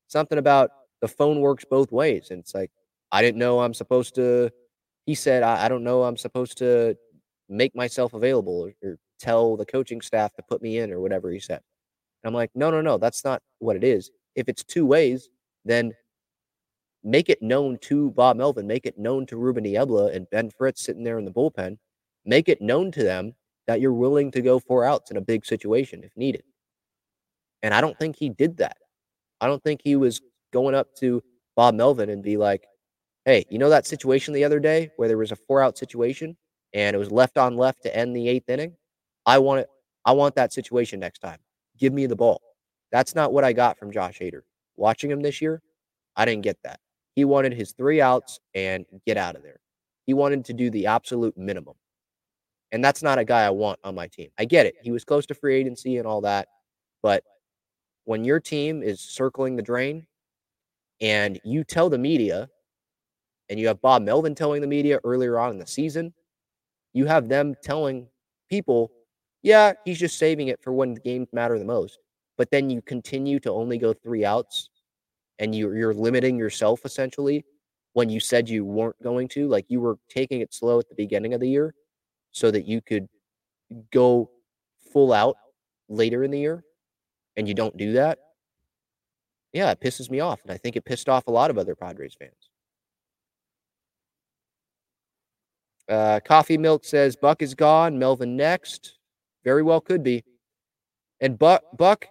something 0.07 0.39
about 0.39 0.72
the 1.01 1.07
phone 1.07 1.39
works 1.39 1.66
both 1.70 1.91
ways. 1.91 2.32
And 2.32 2.39
it's 2.39 2.55
like, 2.55 2.72
I 3.12 3.22
didn't 3.22 3.38
know 3.38 3.59
I'm 3.59 3.76
supposed 3.76 4.16
to 4.16 4.49
he 5.05 5.14
said, 5.14 5.43
I, 5.43 5.66
I 5.66 5.70
don't 5.70 5.84
know 5.84 6.01
I'm 6.01 6.18
supposed 6.18 6.57
to 6.57 6.97
make 7.47 7.76
myself 7.76 8.16
available 8.16 8.59
or, 8.59 8.89
or 8.89 8.97
tell 9.22 9.55
the 9.55 9.65
coaching 9.65 10.01
staff 10.01 10.34
to 10.36 10.43
put 10.43 10.61
me 10.61 10.80
in 10.80 10.91
or 10.91 10.99
whatever 10.99 11.32
he 11.32 11.39
said. 11.39 11.61
And 12.24 12.30
I'm 12.30 12.34
like, 12.34 12.51
no, 12.55 12.72
no, 12.72 12.82
no, 12.82 12.97
that's 12.97 13.24
not 13.24 13.41
what 13.59 13.76
it 13.76 13.84
is. 13.84 14.11
If 14.36 14.49
it's 14.49 14.63
two 14.63 14.86
ways, 14.86 15.30
then 15.65 15.93
make 17.03 17.30
it 17.30 17.41
known 17.41 17.78
to 17.82 18.11
Bob 18.11 18.38
Melvin, 18.38 18.67
make 18.67 18.86
it 18.86 18.97
known 18.97 19.26
to 19.28 19.38
Ruben 19.38 19.63
Niebla 19.63 20.11
and 20.11 20.30
Ben 20.30 20.49
Fritz 20.49 20.84
sitting 20.84 21.03
there 21.03 21.17
in 21.17 21.26
the 21.26 21.32
bullpen, 21.32 21.78
make 22.26 22.49
it 22.49 22.61
known 22.61 22.91
to 22.91 23.03
them 23.03 23.34
that 23.67 23.82
you're 23.82 23.93
willing 23.93 24.32
to 24.32 24.41
go 24.41 24.59
four 24.59 24.86
outs 24.86 25.11
in 25.11 25.17
a 25.17 25.22
big 25.22 25.45
situation 25.45 26.03
if 26.03 26.15
needed. 26.15 26.43
And 27.63 27.74
I 27.74 27.82
don't 27.82 27.97
think 27.97 28.15
he 28.15 28.30
did 28.30 28.57
that. 28.57 28.78
I 29.39 29.47
don't 29.47 29.63
think 29.63 29.82
he 29.84 29.95
was 29.95 30.22
going 30.53 30.76
up 30.76 30.95
to 30.97 31.24
Bob 31.55 31.76
Melvin 31.76 32.09
and 32.09 32.24
be 32.24 32.38
like, 32.38 32.65
hey, 33.26 33.45
you 33.49 33.59
know 33.59 33.69
that 33.69 33.86
situation 33.86 34.34
the 34.34 34.43
other 34.43 34.59
day 34.59 34.91
where 34.97 35.07
there 35.07 35.17
was 35.17 35.32
a 35.32 35.36
four 35.36 35.61
out 35.61 35.78
situation 35.78 36.36
and 36.74 36.95
it 36.95 36.99
was 36.99 37.11
left 37.11 37.38
on 37.38 37.57
left 37.57 37.84
to 37.84 37.95
end 37.95 38.15
the 38.15 38.28
eighth 38.28 38.49
inning? 38.49 38.76
I 39.26 39.38
want 39.39 39.61
it. 39.61 39.69
I 40.05 40.13
want 40.13 40.36
that 40.36 40.51
situation 40.51 40.99
next 40.99 41.19
time. 41.19 41.38
Give 41.78 41.93
me 41.93 42.05
the 42.05 42.15
ball. 42.15 42.41
That's 42.91 43.15
not 43.15 43.34
what 43.34 43.43
I 43.43 43.53
got 43.53 43.78
from 43.78 43.91
Josh 43.91 44.19
Hader. 44.19 44.41
Watching 44.76 45.11
him 45.11 45.22
this 45.22 45.41
year, 45.41 45.61
I 46.15 46.26
didn't 46.26 46.43
get 46.43 46.57
that. 46.63 46.80
He 47.15 47.26
wanted 47.26 47.53
his 47.53 47.74
three 47.74 48.01
outs 48.01 48.39
and 48.55 48.86
get 49.05 49.17
out 49.17 49.36
of 49.36 49.43
there. 49.43 49.59
He 50.05 50.13
wanted 50.13 50.45
to 50.45 50.53
do 50.53 50.69
the 50.69 50.88
absolute 50.88 51.38
minimum. 51.38 51.76
And 52.72 52.84
that's 52.84 53.03
not 53.03 53.19
a 53.19 53.26
guy 53.26 53.45
I 53.45 53.49
want 53.49 53.80
on 53.84 53.95
my 53.95 54.07
team. 54.07 54.30
I 54.39 54.45
get 54.45 54.65
it. 54.65 54.76
He 54.82 54.91
was 54.91 55.03
close 55.03 55.26
to 55.28 55.34
free 55.34 55.55
agency 55.55 55.97
and 55.97 56.07
all 56.07 56.22
that. 56.22 56.47
But 57.03 57.24
when 58.05 58.24
your 58.24 58.39
team 58.39 58.82
is 58.82 59.01
circling 59.01 59.55
the 59.55 59.61
drain 59.61 60.07
and 61.01 61.39
you 61.43 61.63
tell 61.63 61.89
the 61.89 61.97
media, 61.97 62.49
and 63.49 63.59
you 63.59 63.67
have 63.67 63.82
Bob 63.82 64.01
Melvin 64.03 64.34
telling 64.34 64.61
the 64.61 64.67
media 64.67 64.99
earlier 65.03 65.38
on 65.38 65.51
in 65.51 65.59
the 65.59 65.67
season, 65.67 66.13
you 66.93 67.05
have 67.05 67.28
them 67.28 67.53
telling 67.61 68.07
people, 68.49 68.91
yeah, 69.44 69.74
he's 69.86 70.00
just 70.00 70.18
saving 70.18 70.50
it 70.50 70.62
for 70.62 70.74
when 70.74 70.94
the 70.94 71.00
games 71.00 71.28
matter 71.34 71.58
the 71.58 71.66
most. 71.66 72.00
But 72.38 72.52
then 72.52 72.70
you 72.70 72.82
continue 72.82 73.39
to 73.42 73.52
only 73.52 73.78
go 73.78 73.94
three 73.94 74.26
outs 74.26 74.70
and 75.39 75.54
you, 75.54 75.74
you're 75.74 75.94
limiting 75.94 76.38
yourself 76.38 76.86
essentially 76.86 77.46
when 77.94 78.10
you 78.10 78.20
said 78.20 78.48
you 78.48 78.64
weren't 78.66 79.02
going 79.04 79.28
to. 79.30 79.48
Like 79.48 79.66
you 79.68 79.80
were 79.80 79.98
taking 80.10 80.42
it 80.42 80.54
slow 80.54 80.80
at 80.80 80.88
the 80.89 80.96
beginning 80.96 81.34
of 81.34 81.39
the 81.39 81.50
year 81.50 81.74
so 82.32 82.52
that 82.52 82.66
you 82.66 82.82
could 82.82 83.08
go 83.92 84.30
full 84.92 85.14
out 85.14 85.36
later 85.89 86.24
in 86.24 86.32
the 86.32 86.39
year, 86.39 86.64
and 87.36 87.48
you 87.48 87.54
don't 87.54 87.76
do 87.78 87.94
that. 87.94 88.20
Yeah, 89.54 89.72
it 89.72 89.82
pisses 89.82 90.10
me 90.10 90.22
off. 90.22 90.42
And 90.44 90.52
I 90.52 90.58
think 90.58 90.76
it 90.76 90.86
pissed 90.86 91.10
off 91.10 91.28
a 91.28 91.32
lot 91.32 91.50
of 91.50 91.58
other 91.58 91.76
Padres 91.76 92.16
fans. 92.18 92.50
Uh, 95.89 96.20
Coffee 96.24 96.58
Milk 96.58 96.86
says 96.86 97.18
Buck 97.18 97.42
is 97.42 97.54
gone. 97.54 98.00
Melvin 98.00 98.38
next. 98.38 98.98
Very 99.44 99.64
well 99.64 99.82
could 99.82 100.04
be. 100.04 100.24
And 101.20 101.38
Buck, 101.38 101.64
Buck, 101.78 102.08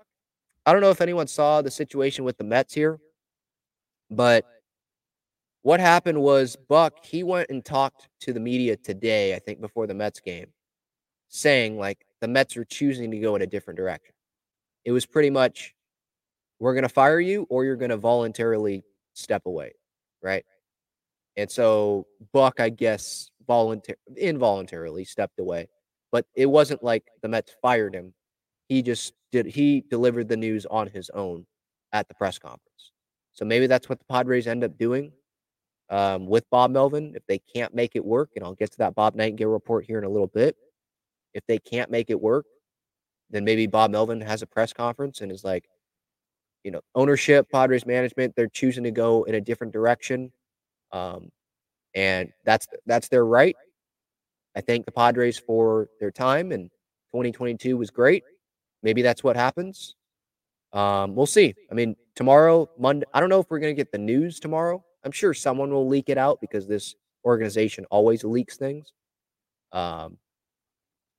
I 0.66 0.72
don't 0.72 0.82
know 0.82 0.90
if 0.90 1.00
anyone 1.00 1.26
saw 1.26 1.62
the 1.62 1.70
situation 1.70 2.24
with 2.24 2.38
the 2.38 2.44
Mets 2.44 2.74
here. 2.74 2.98
But 4.10 4.44
what 5.62 5.80
happened 5.80 6.20
was 6.20 6.56
Buck, 6.68 7.04
he 7.04 7.22
went 7.22 7.50
and 7.50 7.64
talked 7.64 8.08
to 8.20 8.32
the 8.32 8.40
media 8.40 8.76
today, 8.76 9.34
I 9.34 9.38
think 9.38 9.60
before 9.60 9.86
the 9.86 9.94
Mets 9.94 10.20
game, 10.20 10.48
saying 11.28 11.78
like 11.78 12.04
the 12.20 12.28
Mets 12.28 12.56
are 12.56 12.64
choosing 12.64 13.10
to 13.10 13.18
go 13.18 13.36
in 13.36 13.42
a 13.42 13.46
different 13.46 13.78
direction. 13.78 14.14
It 14.84 14.92
was 14.92 15.06
pretty 15.06 15.30
much 15.30 15.74
we're 16.58 16.74
going 16.74 16.82
to 16.82 16.88
fire 16.88 17.20
you 17.20 17.46
or 17.50 17.64
you're 17.64 17.76
going 17.76 17.90
to 17.90 17.96
voluntarily 17.96 18.84
step 19.14 19.46
away, 19.46 19.72
right? 20.22 20.44
And 21.36 21.50
so 21.50 22.06
Buck, 22.32 22.60
I 22.60 22.68
guess, 22.68 23.30
voluntar 23.48 23.94
involuntarily 24.16 25.04
stepped 25.04 25.38
away, 25.40 25.68
but 26.12 26.26
it 26.34 26.46
wasn't 26.46 26.82
like 26.82 27.04
the 27.22 27.28
Mets 27.28 27.52
fired 27.62 27.94
him. 27.94 28.12
He 28.68 28.82
just 28.82 29.14
did 29.32 29.46
he 29.46 29.84
delivered 29.90 30.28
the 30.28 30.36
news 30.36 30.66
on 30.66 30.88
his 30.88 31.10
own 31.10 31.46
at 31.92 32.08
the 32.08 32.14
press 32.14 32.38
conference. 32.38 32.92
So 33.32 33.44
maybe 33.44 33.66
that's 33.66 33.88
what 33.88 33.98
the 33.98 34.04
Padres 34.04 34.46
end 34.46 34.64
up 34.64 34.76
doing 34.76 35.12
um, 35.88 36.26
with 36.26 36.48
Bob 36.50 36.70
Melvin. 36.70 37.12
If 37.14 37.26
they 37.26 37.38
can't 37.38 37.74
make 37.74 37.96
it 37.96 38.04
work, 38.04 38.30
and 38.36 38.44
I'll 38.44 38.54
get 38.54 38.70
to 38.72 38.78
that 38.78 38.94
Bob 38.94 39.16
Nightengale 39.16 39.52
report 39.52 39.84
here 39.84 39.98
in 39.98 40.04
a 40.04 40.08
little 40.08 40.28
bit. 40.28 40.56
If 41.32 41.46
they 41.46 41.58
can't 41.58 41.90
make 41.90 42.10
it 42.10 42.20
work, 42.20 42.46
then 43.30 43.44
maybe 43.44 43.66
Bob 43.66 43.92
Melvin 43.92 44.20
has 44.20 44.42
a 44.42 44.46
press 44.46 44.72
conference 44.72 45.20
and 45.20 45.30
is 45.30 45.44
like, 45.44 45.64
you 46.64 46.72
know, 46.72 46.80
ownership, 46.94 47.46
Padres 47.50 47.86
management, 47.86 48.34
they're 48.34 48.48
choosing 48.48 48.84
to 48.84 48.90
go 48.90 49.22
in 49.24 49.36
a 49.36 49.40
different 49.40 49.72
direction. 49.72 50.32
Um, 50.92 51.30
and 51.94 52.30
that's 52.44 52.66
that's 52.86 53.08
their 53.08 53.24
right. 53.24 53.56
I 54.60 54.62
thank 54.62 54.84
the 54.84 54.92
Padres 54.92 55.38
for 55.38 55.88
their 56.00 56.10
time, 56.10 56.52
and 56.52 56.68
2022 57.12 57.78
was 57.78 57.88
great. 57.90 58.24
Maybe 58.82 59.00
that's 59.00 59.24
what 59.24 59.34
happens. 59.34 59.96
Um, 60.74 61.14
we'll 61.14 61.24
see. 61.24 61.54
I 61.70 61.74
mean, 61.74 61.96
tomorrow, 62.14 62.68
Monday, 62.78 63.06
I 63.14 63.20
don't 63.20 63.30
know 63.30 63.40
if 63.40 63.46
we're 63.48 63.58
going 63.58 63.74
to 63.74 63.80
get 63.80 63.90
the 63.90 63.96
news 63.96 64.38
tomorrow. 64.38 64.84
I'm 65.02 65.12
sure 65.12 65.32
someone 65.32 65.70
will 65.70 65.88
leak 65.88 66.10
it 66.10 66.18
out 66.18 66.42
because 66.42 66.68
this 66.68 66.94
organization 67.24 67.86
always 67.90 68.22
leaks 68.22 68.58
things. 68.58 68.92
Um, 69.72 70.18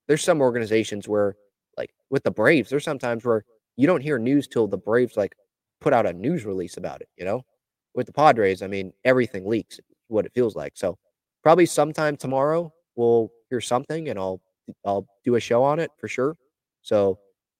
there's 0.07 0.23
some 0.23 0.39
organizations 0.39 1.07
where, 1.07 1.35
like 1.77 1.89
with 2.11 2.23
the 2.23 2.29
Braves, 2.29 2.69
there's 2.69 2.83
sometimes 2.83 3.25
where 3.25 3.43
you 3.75 3.87
don't 3.87 4.03
hear 4.03 4.19
news 4.19 4.47
till 4.47 4.67
the 4.67 4.77
Braves 4.77 5.17
like 5.17 5.33
put 5.79 5.93
out 5.93 6.05
a 6.05 6.13
news 6.13 6.45
release 6.45 6.77
about 6.77 7.01
it. 7.01 7.09
You 7.17 7.25
know, 7.25 7.41
with 7.95 8.05
the 8.05 8.13
Padres, 8.13 8.61
I 8.61 8.67
mean, 8.67 8.93
everything 9.03 9.49
leaks. 9.49 9.79
What 10.09 10.27
it 10.27 10.33
feels 10.35 10.55
like. 10.55 10.73
So 10.75 10.99
probably 11.41 11.65
sometime 11.65 12.17
tomorrow 12.17 12.71
we'll 13.01 13.31
hear 13.49 13.61
something, 13.61 14.09
and 14.09 14.19
I'll 14.19 14.39
I'll 14.85 15.07
do 15.25 15.35
a 15.35 15.39
show 15.39 15.63
on 15.63 15.79
it 15.79 15.91
for 15.97 16.07
sure. 16.07 16.37
So 16.81 17.19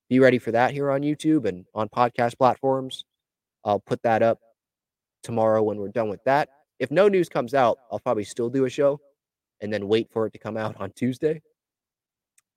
be 0.10 0.20
ready 0.20 0.40
for 0.40 0.52
that 0.52 0.72
here 0.72 0.92
on 0.92 1.02
YouTube 1.02 1.46
and 1.46 1.66
on 1.74 1.90
podcast 1.90 2.38
platforms. 2.38 3.06
I'll 3.66 3.80
put 3.80 4.02
that 4.04 4.22
up 4.24 4.40
tomorrow 5.24 5.62
when 5.64 5.78
we're 5.78 5.90
done 5.90 6.10
with 6.10 6.24
that. 6.26 6.50
If 6.80 6.92
no 6.92 7.08
news 7.08 7.30
comes 7.30 7.54
out, 7.54 7.78
I'll 7.92 8.00
probably 8.00 8.24
still 8.24 8.50
do 8.50 8.66
a 8.66 8.70
show 8.70 9.00
and 9.62 9.72
then 9.72 9.88
wait 9.88 10.10
for 10.12 10.26
it 10.26 10.34
to 10.34 10.40
come 10.40 10.58
out 10.58 10.76
on 10.80 10.92
Tuesday. 10.92 11.42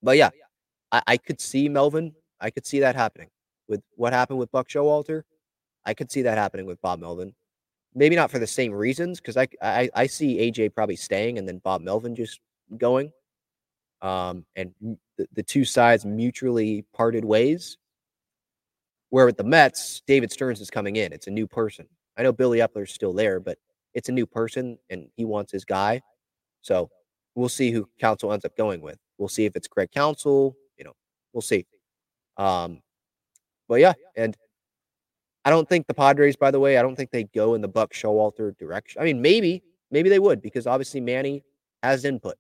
But 0.03 0.17
yeah, 0.17 0.31
I, 0.93 1.03
I 1.07 1.17
could 1.17 1.41
see 1.41 1.69
Melvin. 1.69 2.15
I 2.41 2.51
could 2.51 2.67
see 2.67 2.81
that 2.81 2.97
happening. 2.97 3.29
with 3.69 3.83
what 3.97 4.13
happened 4.13 4.39
with 4.39 4.53
Buck 4.53 4.69
Showalter. 4.69 5.23
I 5.87 5.95
could 5.95 6.11
see 6.11 6.23
that 6.23 6.39
happening 6.39 6.67
with 6.67 6.81
Bob 6.83 7.01
Melvin. 7.01 7.35
Maybe 7.95 8.17
not 8.17 8.31
for 8.31 8.39
the 8.39 8.47
same 8.47 8.73
reasons, 8.73 9.21
because 9.21 9.37
I, 9.37 9.47
I 9.63 9.89
I 9.95 10.07
see 10.09 10.39
AJ 10.39 10.75
probably 10.75 10.97
staying 10.97 11.39
and 11.39 11.47
then 11.47 11.59
Bob 11.59 11.81
Melvin 11.83 12.15
just 12.17 12.41
going. 12.77 13.13
Um, 14.03 14.45
and 14.57 14.73
the, 15.17 15.27
the 15.33 15.43
two 15.43 15.65
sides 15.65 16.05
mutually 16.05 16.85
parted 16.95 17.25
ways. 17.25 17.79
Where 19.11 19.27
with 19.27 19.37
the 19.37 19.45
Mets, 19.45 20.03
David 20.07 20.33
Stearns 20.33 20.61
is 20.61 20.71
coming 20.71 20.97
in. 20.97 21.13
It's 21.13 21.29
a 21.29 21.31
new 21.31 21.47
person. 21.47 21.87
I 22.17 22.23
know 22.23 22.33
Billy 22.33 22.59
Eppler's 22.59 22.93
still 22.93 23.13
there, 23.13 23.39
but 23.39 23.59
it's 23.95 24.09
a 24.09 24.13
new 24.13 24.27
person 24.27 24.79
and 24.91 25.09
he 25.17 25.25
wants 25.25 25.53
his 25.53 25.65
guy. 25.65 26.03
So 26.63 26.91
we'll 27.35 27.49
see 27.49 27.71
who 27.71 27.89
Counsell 28.01 28.33
ends 28.33 28.45
up 28.45 28.57
going 28.57 28.81
with. 28.81 28.99
We'll 29.19 29.29
see 29.29 29.45
if 29.45 29.55
it's 29.55 29.69
Craig 29.69 29.91
Counsell. 29.93 30.57
You 30.77 30.85
know, 30.85 30.93
we'll 31.33 31.43
see. 31.43 31.67
Um, 32.37 32.81
but 33.69 33.77
yeah, 33.77 33.93
and 34.17 34.37
I 35.45 35.51
don't 35.51 35.69
think 35.69 35.87
the 35.87 35.95
Padres, 35.95 36.37
by 36.37 36.51
the 36.51 36.61
way, 36.61 36.79
I 36.79 36.83
don't 36.83 36.97
think 36.97 37.11
they 37.11 37.25
go 37.25 37.55
in 37.55 37.61
the 37.61 37.69
Buck 37.69 37.93
Showalter 37.93 38.57
direction. 38.59 39.01
I 39.01 39.05
mean, 39.05 39.21
maybe, 39.21 39.63
maybe 39.91 40.09
they 40.09 40.19
would 40.19 40.43
because 40.43 40.67
obviously 40.67 41.01
Manny 41.01 41.45
has 41.83 42.05
input. 42.05 42.37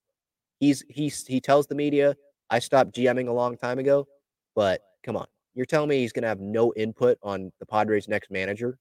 He's 0.61 0.85
he's 0.89 1.27
he 1.27 1.41
tells 1.41 1.67
the 1.67 1.75
media, 1.75 2.17
I 2.51 2.59
stopped 2.59 2.95
GMing 2.95 3.29
a 3.29 3.33
long 3.33 3.57
time 3.57 3.79
ago, 3.79 4.07
but 4.55 4.81
come 5.03 5.17
on. 5.17 5.27
You're 5.55 5.67
telling 5.67 5.89
me 5.89 5.99
he's 5.99 6.13
gonna 6.13 6.29
have 6.29 6.41
no 6.41 6.73
input 6.77 7.19
on 7.23 7.53
the 7.61 7.67
Padres' 7.67 8.09
next 8.09 8.31
manager 8.31 8.79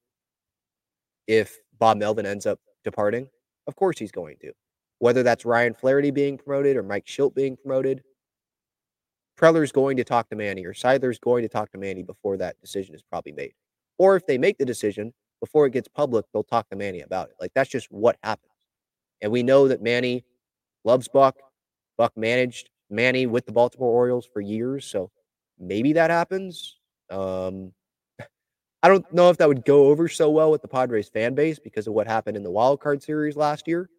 if 1.27 1.57
Bob 1.79 1.97
Melvin 1.97 2.25
ends 2.25 2.45
up 2.45 2.59
departing? 2.83 3.27
Of 3.67 3.75
course 3.75 3.97
he's 3.97 4.11
going 4.11 4.37
to. 4.41 4.51
Whether 4.99 5.23
that's 5.23 5.45
Ryan 5.45 5.73
Flaherty 5.73 6.11
being 6.11 6.37
promoted 6.37 6.77
or 6.77 6.83
Mike 6.83 7.05
Shildt 7.05 7.35
being 7.35 7.57
promoted, 7.57 8.03
Preller's 9.37 9.71
going 9.71 9.97
to 9.97 10.03
talk 10.03 10.29
to 10.29 10.35
Manny 10.35 10.65
or 10.65 10.73
Seidler's 10.73 11.19
going 11.19 11.41
to 11.43 11.49
talk 11.49 11.71
to 11.71 11.77
Manny 11.77 12.03
before 12.03 12.37
that 12.37 12.59
decision 12.61 12.93
is 12.93 13.01
probably 13.01 13.31
made. 13.31 13.53
Or 13.97 14.15
if 14.15 14.25
they 14.27 14.37
make 14.37 14.57
the 14.57 14.65
decision 14.65 15.13
before 15.39 15.65
it 15.65 15.73
gets 15.73 15.87
public, 15.87 16.25
they'll 16.31 16.43
talk 16.43 16.69
to 16.69 16.75
Manny 16.75 17.01
about 17.01 17.29
it. 17.29 17.35
Like 17.41 17.51
that's 17.55 17.69
just 17.69 17.87
what 17.91 18.17
happens. 18.23 18.51
And 19.21 19.31
we 19.31 19.43
know 19.43 19.67
that 19.67 19.81
Manny 19.81 20.23
loves 20.83 21.07
Buck. 21.07 21.35
Buck 22.03 22.17
managed 22.17 22.69
Manny 22.89 23.27
with 23.27 23.45
the 23.45 23.53
Baltimore 23.53 23.89
Orioles 23.89 24.25
for 24.25 24.41
years, 24.41 24.83
so 24.83 25.09
maybe 25.57 25.93
that 25.93 26.09
happens. 26.09 26.75
Um, 27.09 27.71
I 28.83 28.89
don't 28.89 29.09
know 29.13 29.29
if 29.29 29.37
that 29.37 29.47
would 29.47 29.63
go 29.63 29.85
over 29.85 30.09
so 30.09 30.29
well 30.29 30.51
with 30.51 30.61
the 30.61 30.67
Padres 30.67 31.07
fan 31.07 31.33
base 31.33 31.59
because 31.59 31.87
of 31.87 31.93
what 31.93 32.05
happened 32.05 32.35
in 32.35 32.43
the 32.43 32.51
wild 32.51 32.81
card 32.81 33.01
series 33.01 33.37
last 33.37 33.69
year. 33.69 33.89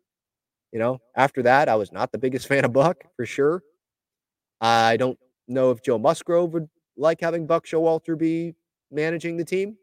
You 0.70 0.80
know, 0.80 1.00
after 1.16 1.40
that, 1.44 1.70
I 1.70 1.76
was 1.76 1.92
not 1.92 2.12
the 2.12 2.18
biggest 2.18 2.46
fan 2.48 2.66
of 2.66 2.74
Buck 2.74 3.04
for 3.16 3.24
sure. 3.24 3.62
I 4.60 4.98
don't 4.98 5.18
know 5.48 5.70
if 5.70 5.82
Joe 5.82 5.98
Musgrove 5.98 6.52
would 6.52 6.68
like 6.98 7.22
having 7.22 7.46
Buck 7.46 7.64
Showalter 7.64 8.18
be 8.18 8.54
managing 8.90 9.38
the 9.38 9.46
team. 9.46 9.78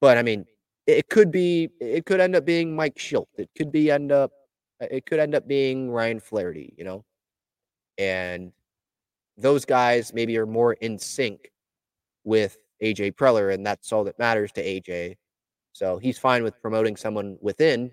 But 0.00 0.18
I 0.18 0.22
mean, 0.22 0.44
it 0.86 1.08
could 1.08 1.32
be 1.32 1.70
it 1.80 2.06
could 2.06 2.20
end 2.20 2.36
up 2.36 2.44
being 2.44 2.76
Mike 2.76 2.94
Shildt. 2.94 3.26
It 3.38 3.50
could 3.56 3.72
be 3.72 3.90
end 3.90 4.12
up 4.12 4.30
it 4.80 5.06
could 5.06 5.20
end 5.20 5.34
up 5.34 5.46
being 5.46 5.90
Ryan 5.90 6.20
Flaherty, 6.20 6.74
you 6.76 6.84
know? 6.84 7.04
And 7.98 8.52
those 9.36 9.64
guys 9.64 10.12
maybe 10.12 10.36
are 10.38 10.46
more 10.46 10.74
in 10.74 10.98
sync 10.98 11.50
with 12.24 12.56
AJ 12.82 13.14
Preller, 13.14 13.52
and 13.54 13.64
that's 13.64 13.92
all 13.92 14.04
that 14.04 14.18
matters 14.18 14.52
to 14.52 14.64
AJ. 14.64 15.16
So 15.72 15.98
he's 15.98 16.18
fine 16.18 16.42
with 16.42 16.60
promoting 16.60 16.96
someone 16.96 17.36
within, 17.40 17.90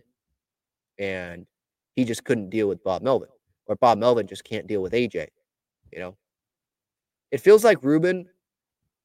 and 1.00 1.46
he 1.96 2.06
just 2.06 2.24
couldn't 2.24 2.50
deal 2.50 2.68
with 2.68 2.84
Bob 2.84 3.02
Melvin, 3.02 3.30
or 3.66 3.76
Bob 3.76 3.98
Melvin 3.98 4.28
just 4.28 4.44
can't 4.44 4.68
deal 4.68 4.82
with 4.82 4.94
AJ. 4.94 5.28
You 5.92 6.00
know, 6.00 6.18
it 7.32 7.42
feels 7.42 7.64
like 7.64 7.84
Ruben. 7.84 8.28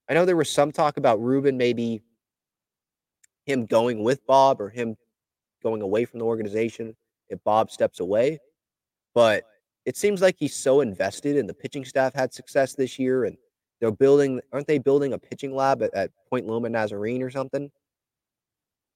I 0.08 0.14
know 0.14 0.24
there 0.24 0.36
was 0.36 0.50
some 0.50 0.72
talk 0.72 0.98
about 0.98 1.20
Ruben 1.20 1.56
maybe 1.56 2.02
him 3.44 3.66
going 3.66 4.02
with 4.02 4.26
Bob 4.26 4.60
or 4.60 4.68
him 4.68 4.96
going 5.62 5.82
away 5.82 6.04
from 6.04 6.18
the 6.18 6.24
organization 6.24 6.94
if 7.28 7.42
Bob 7.44 7.70
steps 7.70 8.00
away, 8.00 8.38
but 9.14 9.44
it 9.86 9.96
seems 9.96 10.20
like 10.20 10.36
he's 10.38 10.54
so 10.54 10.80
invested 10.80 11.36
and 11.36 11.48
the 11.48 11.54
pitching 11.54 11.84
staff 11.84 12.12
had 12.12 12.34
success 12.34 12.74
this 12.74 12.98
year 12.98 13.24
and 13.24 13.36
they're 13.80 13.92
building 13.92 14.40
aren't 14.52 14.66
they 14.66 14.78
building 14.78 15.12
a 15.12 15.18
pitching 15.18 15.54
lab 15.54 15.82
at, 15.82 15.94
at 15.94 16.10
Point 16.28 16.46
Loma 16.46 16.68
Nazarene 16.68 17.22
or 17.22 17.30
something? 17.30 17.70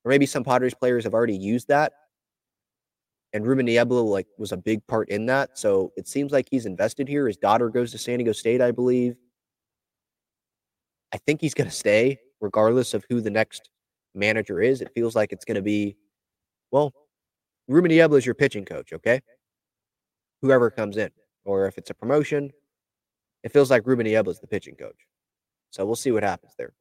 Or 0.05 0.09
maybe 0.09 0.27
some 0.27 0.43
Padres 0.43 0.75
players 0.75 1.05
have 1.05 1.15
already 1.15 1.37
used 1.37 1.69
that. 1.69 1.93
And 3.33 3.47
Ruben 3.47 3.67
Niebla 3.67 4.01
like 4.01 4.27
was 4.39 4.51
a 4.51 4.57
big 4.57 4.85
part 4.89 5.09
in 5.11 5.27
that. 5.27 5.59
So 5.59 5.93
it 5.97 6.09
seems 6.09 6.33
like 6.33 6.49
he's 6.51 6.67
invested 6.67 7.07
here. 7.07 7.27
His 7.27 7.37
daughter 7.37 7.69
goes 7.69 7.93
to 7.93 7.99
San 7.99 8.19
Diego 8.19 8.33
State, 8.33 8.61
I 8.61 8.73
believe. 8.73 9.17
I 11.13 11.19
think 11.19 11.41
he's 11.41 11.55
gonna 11.55 11.71
stay, 11.71 12.19
regardless 12.41 12.95
of 12.95 13.05
who 13.09 13.21
the 13.21 13.31
next 13.31 13.71
manager 14.15 14.61
is. 14.61 14.81
It 14.81 14.91
feels 14.95 15.15
like 15.15 15.33
it's 15.33 15.45
gonna 15.45 15.63
be, 15.63 15.97
well, 16.73 16.93
Ruben 17.71 17.91
Niebla 17.91 18.19
is 18.19 18.27
your 18.27 18.35
pitching 18.35 18.65
coach, 18.65 18.93
okay? 18.93 19.21
Whoever 20.43 20.71
comes 20.71 20.97
in, 20.97 21.11
or 21.45 21.67
if 21.67 21.79
it's 21.79 21.91
a 21.91 21.95
promotion, 21.95 22.51
it 23.45 23.53
feels 23.53 23.71
like 23.71 23.87
Ruben 23.87 24.07
Niebla 24.07 24.33
is 24.33 24.41
the 24.41 24.49
pitching 24.49 24.75
coach. 24.75 25.07
So 25.71 25.87
we'll 25.87 25.95
see 25.95 26.11
what 26.11 26.25
happens 26.25 26.53
there. 26.59 26.73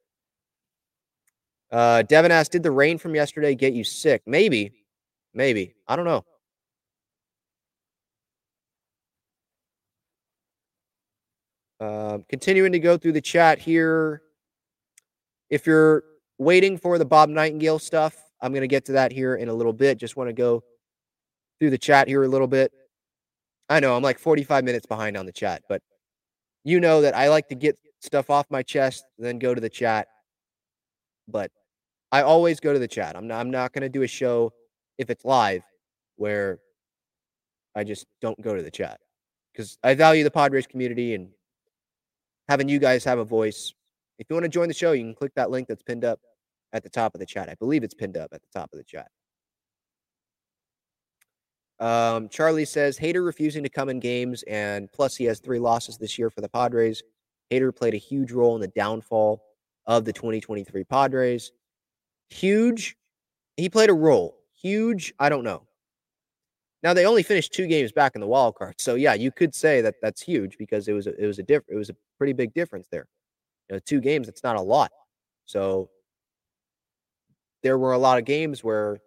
Uh, 1.72 2.02
Devin 2.02 2.32
asked, 2.32 2.52
"Did 2.52 2.64
the 2.64 2.72
rain 2.72 2.98
from 2.98 3.14
yesterday 3.14 3.54
get 3.54 3.74
you 3.74 3.84
sick?" 3.84 4.24
Maybe, 4.26 4.72
maybe. 5.32 5.76
I 5.88 5.96
don't 5.96 6.06
know. 6.06 6.26
Uh, 11.80 12.18
continuing 12.28 12.72
to 12.72 12.80
go 12.80 12.98
through 12.98 13.12
the 13.12 13.22
chat 13.22 13.60
here. 13.60 14.24
If 15.52 15.68
you're 15.68 16.04
waiting 16.40 16.80
for 16.80 16.98
the 16.98 17.06
Bob 17.06 17.30
Nightengale 17.30 17.80
stuff, 17.80 18.18
I'm 18.42 18.54
going 18.54 18.62
to 18.62 18.68
get 18.68 18.86
to 18.86 18.94
that 18.94 19.12
here 19.12 19.36
in 19.36 19.50
a 19.50 19.54
little 19.54 19.74
bit. 19.74 20.00
Just 20.00 20.18
want 20.18 20.30
to 20.30 20.34
go 20.34 20.64
through 21.60 21.70
the 21.70 21.78
chat 21.78 22.08
here 22.08 22.24
a 22.24 22.28
little 22.28 22.48
bit. 22.48 22.72
I 23.70 23.80
know 23.80 23.96
I'm 23.96 24.04
like 24.04 24.18
45 24.18 24.64
minutes 24.64 24.86
behind 24.86 25.16
on 25.16 25.26
the 25.26 25.32
chat, 25.32 25.62
but 25.70 25.82
you 26.64 26.80
know 26.80 27.02
that 27.02 27.16
I 27.16 27.30
like 27.30 27.48
to 27.50 27.56
get 27.56 27.78
stuff 28.02 28.30
off 28.30 28.46
my 28.50 28.64
chest, 28.64 29.04
then 29.18 29.40
go 29.40 29.54
to 29.54 29.62
the 29.62 29.70
chat. 29.70 30.08
But 31.28 31.52
I 32.12 32.24
always 32.24 32.60
go 32.60 32.74
to 32.74 32.80
the 32.80 32.88
chat. 32.88 33.16
I'm 33.16 33.28
not 33.28 33.40
I'm 33.40 33.52
not 33.52 33.74
going 33.74 33.84
to 33.84 33.90
do 33.90 34.02
a 34.02 34.08
show 34.08 34.52
if 34.98 35.10
it's 35.10 35.26
live 35.26 35.64
where 36.16 36.60
I 37.76 37.84
just 37.84 38.08
don't 38.22 38.40
go 38.42 38.56
to 38.56 38.64
the 38.64 38.72
chat 38.72 39.00
cuz 39.56 39.78
I 39.84 39.94
value 39.94 40.24
the 40.24 40.32
Padres 40.32 40.68
community 40.68 41.14
and 41.14 41.30
having 42.48 42.68
you 42.68 42.80
guys 42.80 43.04
have 43.04 43.20
a 43.20 43.24
voice. 43.24 43.74
If 44.18 44.28
you 44.30 44.36
want 44.36 44.44
to 44.44 44.50
join 44.50 44.68
the 44.68 44.74
show, 44.74 44.92
you 44.92 45.04
can 45.04 45.16
click 45.16 45.34
that 45.36 45.52
link 45.52 45.68
that's 45.68 45.84
pinned 45.84 46.04
up 46.04 46.20
at 46.74 46.84
the 46.84 46.90
top 46.90 47.14
of 47.14 47.20
the 47.20 47.26
chat. 47.26 47.48
I 47.50 47.56
believe 47.56 47.84
it's 47.84 47.94
pinned 47.94 48.18
up 48.18 48.34
at 48.34 48.42
the 48.42 48.60
top 48.60 48.70
of 48.74 48.78
the 48.78 48.84
chat. 48.84 49.10
Um, 51.80 52.28
Charlie 52.30 52.66
says 52.66 52.98
Hader 52.98 53.26
refusing 53.26 53.64
to 53.64 53.70
come 53.70 53.90
in 53.90 54.00
games, 54.00 54.44
and 54.44 54.92
plus 54.92 55.16
he 55.16 55.26
has 55.26 55.40
three 55.40 55.60
losses 55.60 55.98
this 55.98 56.18
year 56.18 56.30
for 56.30 56.42
the 56.42 56.50
Padres. 56.50 57.02
Hader 57.52 57.76
played 57.76 57.94
a 57.94 57.98
huge 57.98 58.32
role 58.32 58.56
in 58.56 58.62
the 58.62 58.68
downfall 58.68 59.42
of 59.86 60.06
the 60.06 60.14
2023 60.14 60.84
Padres. 60.84 61.52
Huge. 62.30 62.96
He 63.58 63.70
played 63.70 63.90
a 63.90 63.94
role. 63.94 64.38
Huge. 64.54 65.14
I 65.20 65.30
don't 65.30 65.44
know. 65.44 65.64
Now 66.84 66.94
they 66.94 67.06
only 67.06 67.24
finished 67.24 67.54
two 67.54 67.68
games 67.68 67.92
back 67.92 68.16
in 68.16 68.22
the 68.22 68.28
wild 68.28 68.56
card, 68.56 68.76
so 68.80 68.96
yeah, 68.96 69.14
you 69.14 69.32
could 69.32 69.54
say 69.54 69.82
that 69.82 69.96
that's 70.02 70.22
huge 70.22 70.58
because 70.58 70.88
it 70.88 70.94
was 70.94 71.08
a, 71.08 71.22
it 71.22 71.28
was 71.28 71.38
a 71.40 71.44
diff- 71.44 71.68
it 71.68 71.76
was 71.76 71.90
a 71.90 71.96
pretty 72.18 72.32
big 72.34 72.54
difference 72.54 72.88
there. 72.90 73.08
You 73.70 73.76
know, 73.76 73.80
two 73.86 74.00
games. 74.00 74.30
It's 74.30 74.44
not 74.44 74.56
a 74.56 74.62
lot. 74.62 74.92
So 75.46 75.90
there 77.64 77.78
were 77.78 77.92
a 77.92 77.98
lot 77.98 78.18
of 78.18 78.26
games 78.26 78.64
where, 78.64 79.00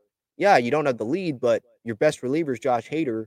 yeah, 0.43 0.57
you 0.57 0.73
don't 0.73 0.87
have 0.87 0.99
the 0.99 1.05
lead, 1.05 1.39
but 1.41 1.63
your 1.85 1.95
best 1.95 2.21
reliever 2.25 2.53
is 2.53 2.59
Josh 2.59 2.89
Hader, 2.91 3.27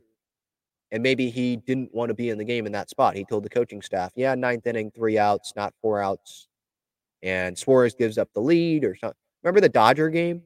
and 0.91 1.01
maybe 1.01 1.29
he 1.29 1.55
didn't 1.55 1.95
want 1.95 2.09
to 2.09 2.13
be 2.13 2.29
in 2.29 2.37
the 2.37 2.43
game 2.43 2.65
in 2.65 2.73
that 2.73 2.89
spot. 2.89 3.15
He 3.15 3.23
told 3.23 3.43
the 3.43 3.49
coaching 3.49 3.81
staff, 3.81 4.11
"Yeah, 4.17 4.35
ninth 4.35 4.67
inning, 4.67 4.91
three 4.91 5.17
outs, 5.17 5.53
not 5.55 5.73
four 5.81 6.01
outs," 6.01 6.49
and 7.23 7.57
Suarez 7.57 7.95
gives 7.95 8.17
up 8.17 8.33
the 8.33 8.41
lead 8.41 8.83
or 8.83 8.95
something. 8.95 9.15
Remember 9.43 9.61
the 9.61 9.69
Dodger 9.69 10.09
game? 10.09 10.43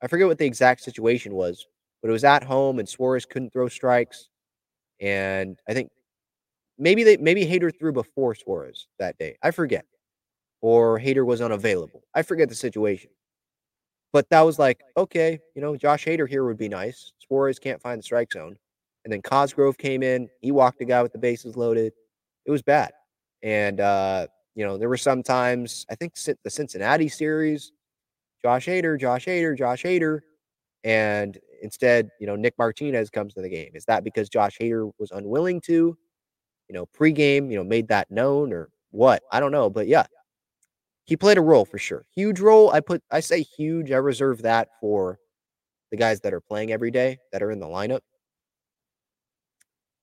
I 0.00 0.06
forget 0.06 0.26
what 0.26 0.38
the 0.38 0.46
exact 0.46 0.80
situation 0.82 1.34
was, 1.34 1.66
but 2.00 2.08
it 2.08 2.12
was 2.12 2.24
at 2.24 2.44
home, 2.44 2.78
and 2.78 2.88
Suarez 2.88 3.26
couldn't 3.26 3.52
throw 3.52 3.68
strikes, 3.68 4.30
and 5.00 5.60
I 5.68 5.74
think 5.74 5.90
maybe 6.78 7.04
they 7.04 7.18
maybe 7.18 7.44
Hader 7.44 7.78
threw 7.78 7.92
before 7.92 8.34
Suarez 8.34 8.88
that 8.98 9.18
day. 9.18 9.36
I 9.42 9.50
forget, 9.50 9.84
or 10.62 10.98
Hader 10.98 11.26
was 11.26 11.42
unavailable. 11.42 12.04
I 12.14 12.22
forget 12.22 12.48
the 12.48 12.54
situation. 12.54 13.10
But 14.14 14.30
that 14.30 14.42
was 14.42 14.60
like, 14.60 14.80
okay, 14.96 15.40
you 15.56 15.60
know, 15.60 15.76
Josh 15.76 16.04
Hader 16.04 16.28
here 16.28 16.44
would 16.44 16.56
be 16.56 16.68
nice. 16.68 17.10
Suarez 17.18 17.58
can't 17.58 17.82
find 17.82 17.98
the 17.98 18.02
strike 18.04 18.32
zone. 18.32 18.56
And 19.04 19.12
then 19.12 19.20
Cosgrove 19.20 19.76
came 19.76 20.04
in. 20.04 20.28
He 20.40 20.52
walked 20.52 20.80
a 20.80 20.84
guy 20.84 21.02
with 21.02 21.12
the 21.12 21.18
bases 21.18 21.56
loaded. 21.56 21.92
It 22.46 22.52
was 22.52 22.62
bad. 22.62 22.92
And, 23.42 23.80
uh, 23.80 24.28
you 24.54 24.64
know, 24.64 24.78
there 24.78 24.88
were 24.88 24.96
some 24.96 25.24
times, 25.24 25.84
I 25.90 25.96
think 25.96 26.14
the 26.44 26.50
Cincinnati 26.50 27.08
series, 27.08 27.72
Josh 28.44 28.66
Hader, 28.66 29.00
Josh 29.00 29.26
Hader, 29.26 29.58
Josh 29.58 29.82
Hader. 29.82 30.20
And 30.84 31.36
instead, 31.60 32.08
you 32.20 32.28
know, 32.28 32.36
Nick 32.36 32.54
Martinez 32.56 33.10
comes 33.10 33.34
to 33.34 33.42
the 33.42 33.50
game. 33.50 33.72
Is 33.74 33.84
that 33.86 34.04
because 34.04 34.28
Josh 34.28 34.58
Hader 34.60 34.92
was 34.96 35.10
unwilling 35.10 35.60
to, 35.62 35.98
you 36.68 36.72
know, 36.72 36.86
pregame, 36.96 37.50
you 37.50 37.56
know, 37.56 37.64
made 37.64 37.88
that 37.88 38.12
known 38.12 38.52
or 38.52 38.68
what? 38.92 39.24
I 39.32 39.40
don't 39.40 39.50
know. 39.50 39.68
But 39.68 39.88
yeah, 39.88 40.06
he 41.04 41.16
played 41.16 41.38
a 41.38 41.42
role 41.42 41.64
for 41.64 41.78
sure. 41.78 42.06
Huge 42.14 42.40
role. 42.40 42.70
I 42.70 42.80
put 42.80 43.02
I 43.10 43.20
say 43.20 43.42
huge. 43.42 43.90
I 43.90 43.96
reserve 43.96 44.42
that 44.42 44.68
for 44.80 45.18
the 45.90 45.96
guys 45.96 46.20
that 46.20 46.34
are 46.34 46.40
playing 46.40 46.72
every 46.72 46.90
day 46.90 47.18
that 47.32 47.42
are 47.42 47.50
in 47.50 47.60
the 47.60 47.66
lineup. 47.66 48.00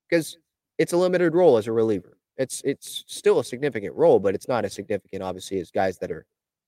Because 0.09 0.37
it's 0.77 0.93
a 0.93 0.97
limited 0.97 1.33
role 1.33 1.57
as 1.57 1.67
a 1.67 1.71
reliever. 1.71 2.17
It's 2.37 2.61
it's 2.63 3.03
still 3.07 3.39
a 3.39 3.43
significant 3.43 3.95
role, 3.95 4.19
but 4.19 4.35
it's 4.35 4.47
not 4.47 4.65
as 4.65 4.73
significant, 4.73 5.23
obviously, 5.23 5.59
as 5.59 5.71
guys 5.71 5.97
that 5.99 6.11
are 6.11 6.25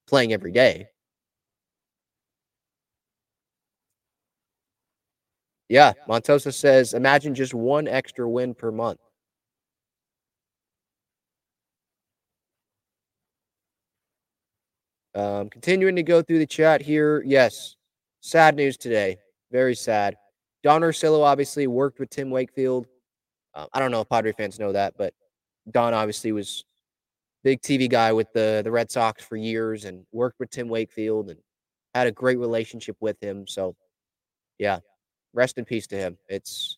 playing 0.07 0.33
every 0.33 0.51
day. 0.51 0.87
Yeah, 5.69 5.93
Montosa 6.07 6.53
says, 6.53 6.93
imagine 6.93 7.33
just 7.33 7.53
one 7.53 7.87
extra 7.87 8.29
win 8.29 8.53
per 8.53 8.71
month. 8.71 8.99
Um, 15.15 15.49
continuing 15.49 15.95
to 15.95 16.03
go 16.03 16.21
through 16.21 16.39
the 16.39 16.47
chat 16.47 16.81
here. 16.81 17.23
Yes, 17.25 17.75
sad 18.21 18.55
news 18.55 18.77
today. 18.77 19.17
Very 19.51 19.75
sad. 19.75 20.15
Don 20.63 20.81
Orsillo 20.81 21.23
obviously 21.23 21.67
worked 21.67 21.99
with 21.99 22.09
Tim 22.09 22.29
Wakefield. 22.29 22.87
Uh, 23.53 23.67
I 23.73 23.79
don't 23.79 23.91
know 23.91 24.01
if 24.01 24.09
Padre 24.09 24.31
fans 24.31 24.59
know 24.59 24.71
that, 24.71 24.95
but 24.97 25.13
Don 25.69 25.93
obviously 25.93 26.31
was 26.31 26.65
big 27.43 27.61
TV 27.61 27.89
guy 27.89 28.13
with 28.13 28.31
the 28.33 28.61
the 28.63 28.71
Red 28.71 28.89
Sox 28.89 29.23
for 29.23 29.35
years 29.35 29.85
and 29.85 30.05
worked 30.11 30.39
with 30.39 30.49
Tim 30.49 30.67
Wakefield 30.69 31.29
and 31.29 31.39
had 31.93 32.07
a 32.07 32.11
great 32.11 32.39
relationship 32.39 32.97
with 32.99 33.21
him. 33.21 33.45
So, 33.45 33.75
yeah, 34.57 34.79
rest 35.33 35.57
in 35.57 35.65
peace 35.65 35.85
to 35.87 35.95
him. 35.95 36.17
It's 36.29 36.77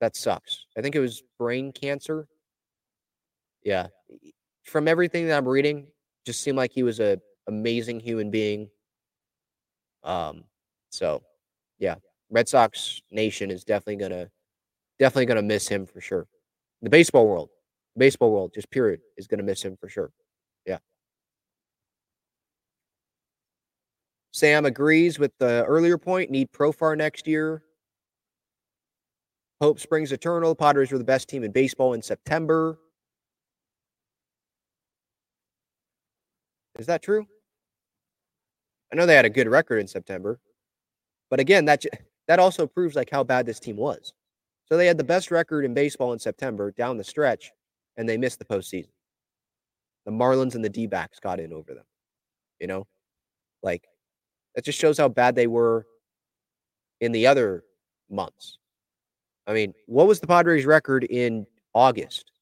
that 0.00 0.14
sucks. 0.14 0.66
I 0.76 0.82
think 0.82 0.94
it 0.94 1.00
was 1.00 1.22
brain 1.38 1.72
cancer. 1.72 2.28
Yeah, 3.64 3.88
from 4.64 4.86
everything 4.86 5.26
that 5.26 5.36
I'm 5.36 5.48
reading, 5.48 5.88
just 6.24 6.42
seemed 6.42 6.56
like 6.56 6.70
he 6.72 6.82
was 6.82 7.00
a 7.00 7.18
amazing 7.46 8.00
human 8.00 8.30
being. 8.30 8.68
Um, 10.02 10.44
so 10.90 11.22
yeah, 11.78 11.96
Red 12.30 12.48
Sox 12.48 13.02
Nation 13.10 13.50
is 13.50 13.64
definitely 13.64 13.96
gonna 13.96 14.30
definitely 14.98 15.26
gonna 15.26 15.42
miss 15.42 15.68
him 15.68 15.86
for 15.86 16.00
sure. 16.00 16.26
The 16.82 16.90
baseball 16.90 17.26
world, 17.26 17.50
baseball 17.96 18.32
world, 18.32 18.52
just 18.54 18.70
period, 18.70 19.00
is 19.16 19.26
gonna 19.26 19.42
miss 19.42 19.62
him 19.62 19.76
for 19.76 19.88
sure. 19.88 20.10
Yeah. 20.66 20.78
Sam 24.32 24.66
agrees 24.66 25.18
with 25.18 25.32
the 25.38 25.64
earlier 25.64 25.98
point. 25.98 26.30
Need 26.30 26.52
Profar 26.52 26.96
next 26.96 27.26
year. 27.26 27.62
Hope 29.60 29.80
springs 29.80 30.12
eternal. 30.12 30.54
Padres 30.54 30.92
were 30.92 30.98
the 30.98 31.04
best 31.04 31.28
team 31.28 31.42
in 31.42 31.50
baseball 31.50 31.94
in 31.94 32.02
September. 32.02 32.78
Is 36.78 36.86
that 36.86 37.02
true? 37.02 37.26
I 38.92 38.96
know 38.96 39.06
they 39.06 39.14
had 39.14 39.24
a 39.24 39.30
good 39.30 39.48
record 39.48 39.78
in 39.78 39.86
September, 39.86 40.38
but 41.30 41.40
again, 41.40 41.64
that 41.64 41.84
that 42.28 42.38
also 42.38 42.66
proves 42.66 42.94
like 42.94 43.10
how 43.10 43.24
bad 43.24 43.46
this 43.46 43.60
team 43.60 43.76
was. 43.76 44.12
So 44.66 44.76
they 44.76 44.86
had 44.86 44.98
the 44.98 45.04
best 45.04 45.30
record 45.30 45.64
in 45.64 45.74
baseball 45.74 46.12
in 46.12 46.18
September 46.18 46.72
down 46.72 46.96
the 46.96 47.04
stretch, 47.04 47.52
and 47.96 48.08
they 48.08 48.16
missed 48.16 48.38
the 48.38 48.44
postseason. 48.44 48.88
The 50.04 50.12
Marlins 50.12 50.54
and 50.54 50.64
the 50.64 50.68
D 50.68 50.86
backs 50.86 51.18
got 51.18 51.40
in 51.40 51.52
over 51.52 51.74
them. 51.74 51.84
You 52.60 52.68
know, 52.68 52.86
like 53.62 53.88
that 54.54 54.64
just 54.64 54.78
shows 54.78 54.98
how 54.98 55.08
bad 55.08 55.34
they 55.34 55.46
were 55.46 55.86
in 57.00 57.12
the 57.12 57.26
other 57.26 57.64
months. 58.08 58.58
I 59.46 59.52
mean, 59.52 59.74
what 59.86 60.06
was 60.06 60.20
the 60.20 60.26
Padres' 60.26 60.64
record 60.64 61.04
in 61.04 61.46
August? 61.74 62.32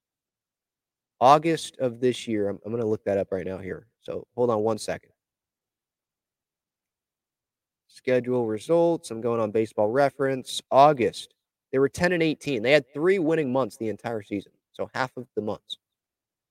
August 1.20 1.76
of 1.78 2.01
this 2.01 2.26
year. 2.28 2.49
I'm, 2.49 2.59
I'm 2.64 2.70
going 2.70 2.82
to 2.82 2.88
look 2.88 3.05
that 3.05 3.18
up 3.18 3.32
right 3.32 3.47
now 3.47 3.59
here. 3.59 3.86
So 4.01 4.26
hold 4.34 4.51
on 4.51 4.61
one 4.61 4.78
second 4.78 5.13
schedule 7.95 8.47
results. 8.47 9.11
I'm 9.11 9.20
going 9.20 9.40
on 9.40 9.51
baseball 9.51 9.88
reference. 9.88 10.61
August, 10.70 11.32
they 11.72 11.78
were 11.78 11.88
10 11.88 12.12
and 12.12 12.22
18. 12.22 12.62
They 12.62 12.72
had 12.72 12.92
three 12.92 13.18
winning 13.18 13.53
months 13.53 13.76
the 13.76 13.88
entire 13.88 14.22
season. 14.22 14.53
So 14.72 14.90
half 14.95 15.16
of 15.16 15.26
the 15.36 15.42
months. 15.42 15.78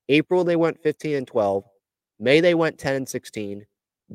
April, 0.09 0.43
they 0.43 0.55
went 0.55 0.81
15 0.81 1.15
and 1.15 1.27
12. 1.27 1.65
May, 2.19 2.39
they 2.39 2.53
went 2.53 2.77
10 2.77 2.95
and 2.95 3.09
16. 3.09 3.65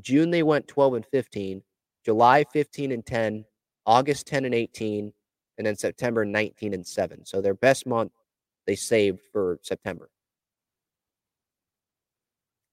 June, 0.01 0.31
they 0.31 0.43
went 0.43 0.67
12 0.69 0.95
and 0.95 1.07
15. 1.07 1.63
July, 2.05 2.45
15 2.53 2.93
and 2.93 3.05
10. 3.05 3.45
August, 3.85 4.27
10 4.27 4.47
and 4.47 4.55
18. 4.55 5.13
And 5.59 5.67
then 5.67 5.77
September, 5.77 6.25
19 6.25 6.73
and 6.73 6.87
7. 6.87 7.27
So 7.27 7.41
their 7.41 7.55
best 7.55 7.87
month 7.87 8.13
they 8.67 8.77
saved 8.77 9.21
for 9.33 9.59
September. 9.63 10.11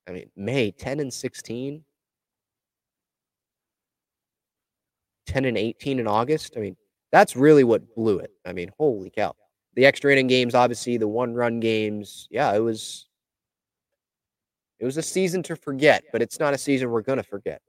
I 0.07 0.11
mean, 0.11 0.29
May, 0.35 0.71
10 0.71 0.99
and 0.99 1.11
16. 1.11 1.83
10 5.25 5.45
and 5.45 5.57
18 5.57 5.99
in 5.99 6.07
August. 6.07 6.53
I 6.55 6.59
mean, 6.59 6.75
that's 7.11 7.35
really 7.35 7.63
what 7.63 7.95
blew 7.95 8.19
it. 8.19 8.31
I 8.45 8.53
mean, 8.53 8.71
holy 8.77 9.09
cow. 9.09 9.33
The 9.75 9.85
extra 9.85 10.11
inning 10.11 10.27
games, 10.27 10.55
obviously, 10.55 10.97
the 10.97 11.07
one 11.07 11.33
run 11.33 11.59
games. 11.59 12.27
Yeah, 12.31 12.53
it 12.53 12.59
was 12.59 13.07
it 14.79 14.85
was 14.85 14.97
a 14.97 15.01
season 15.01 15.41
to 15.43 15.55
forget, 15.55 16.03
but 16.11 16.21
it's 16.21 16.39
not 16.39 16.53
a 16.53 16.57
season 16.57 16.89
we're 16.89 17.01
gonna 17.01 17.23
forget 17.23 17.61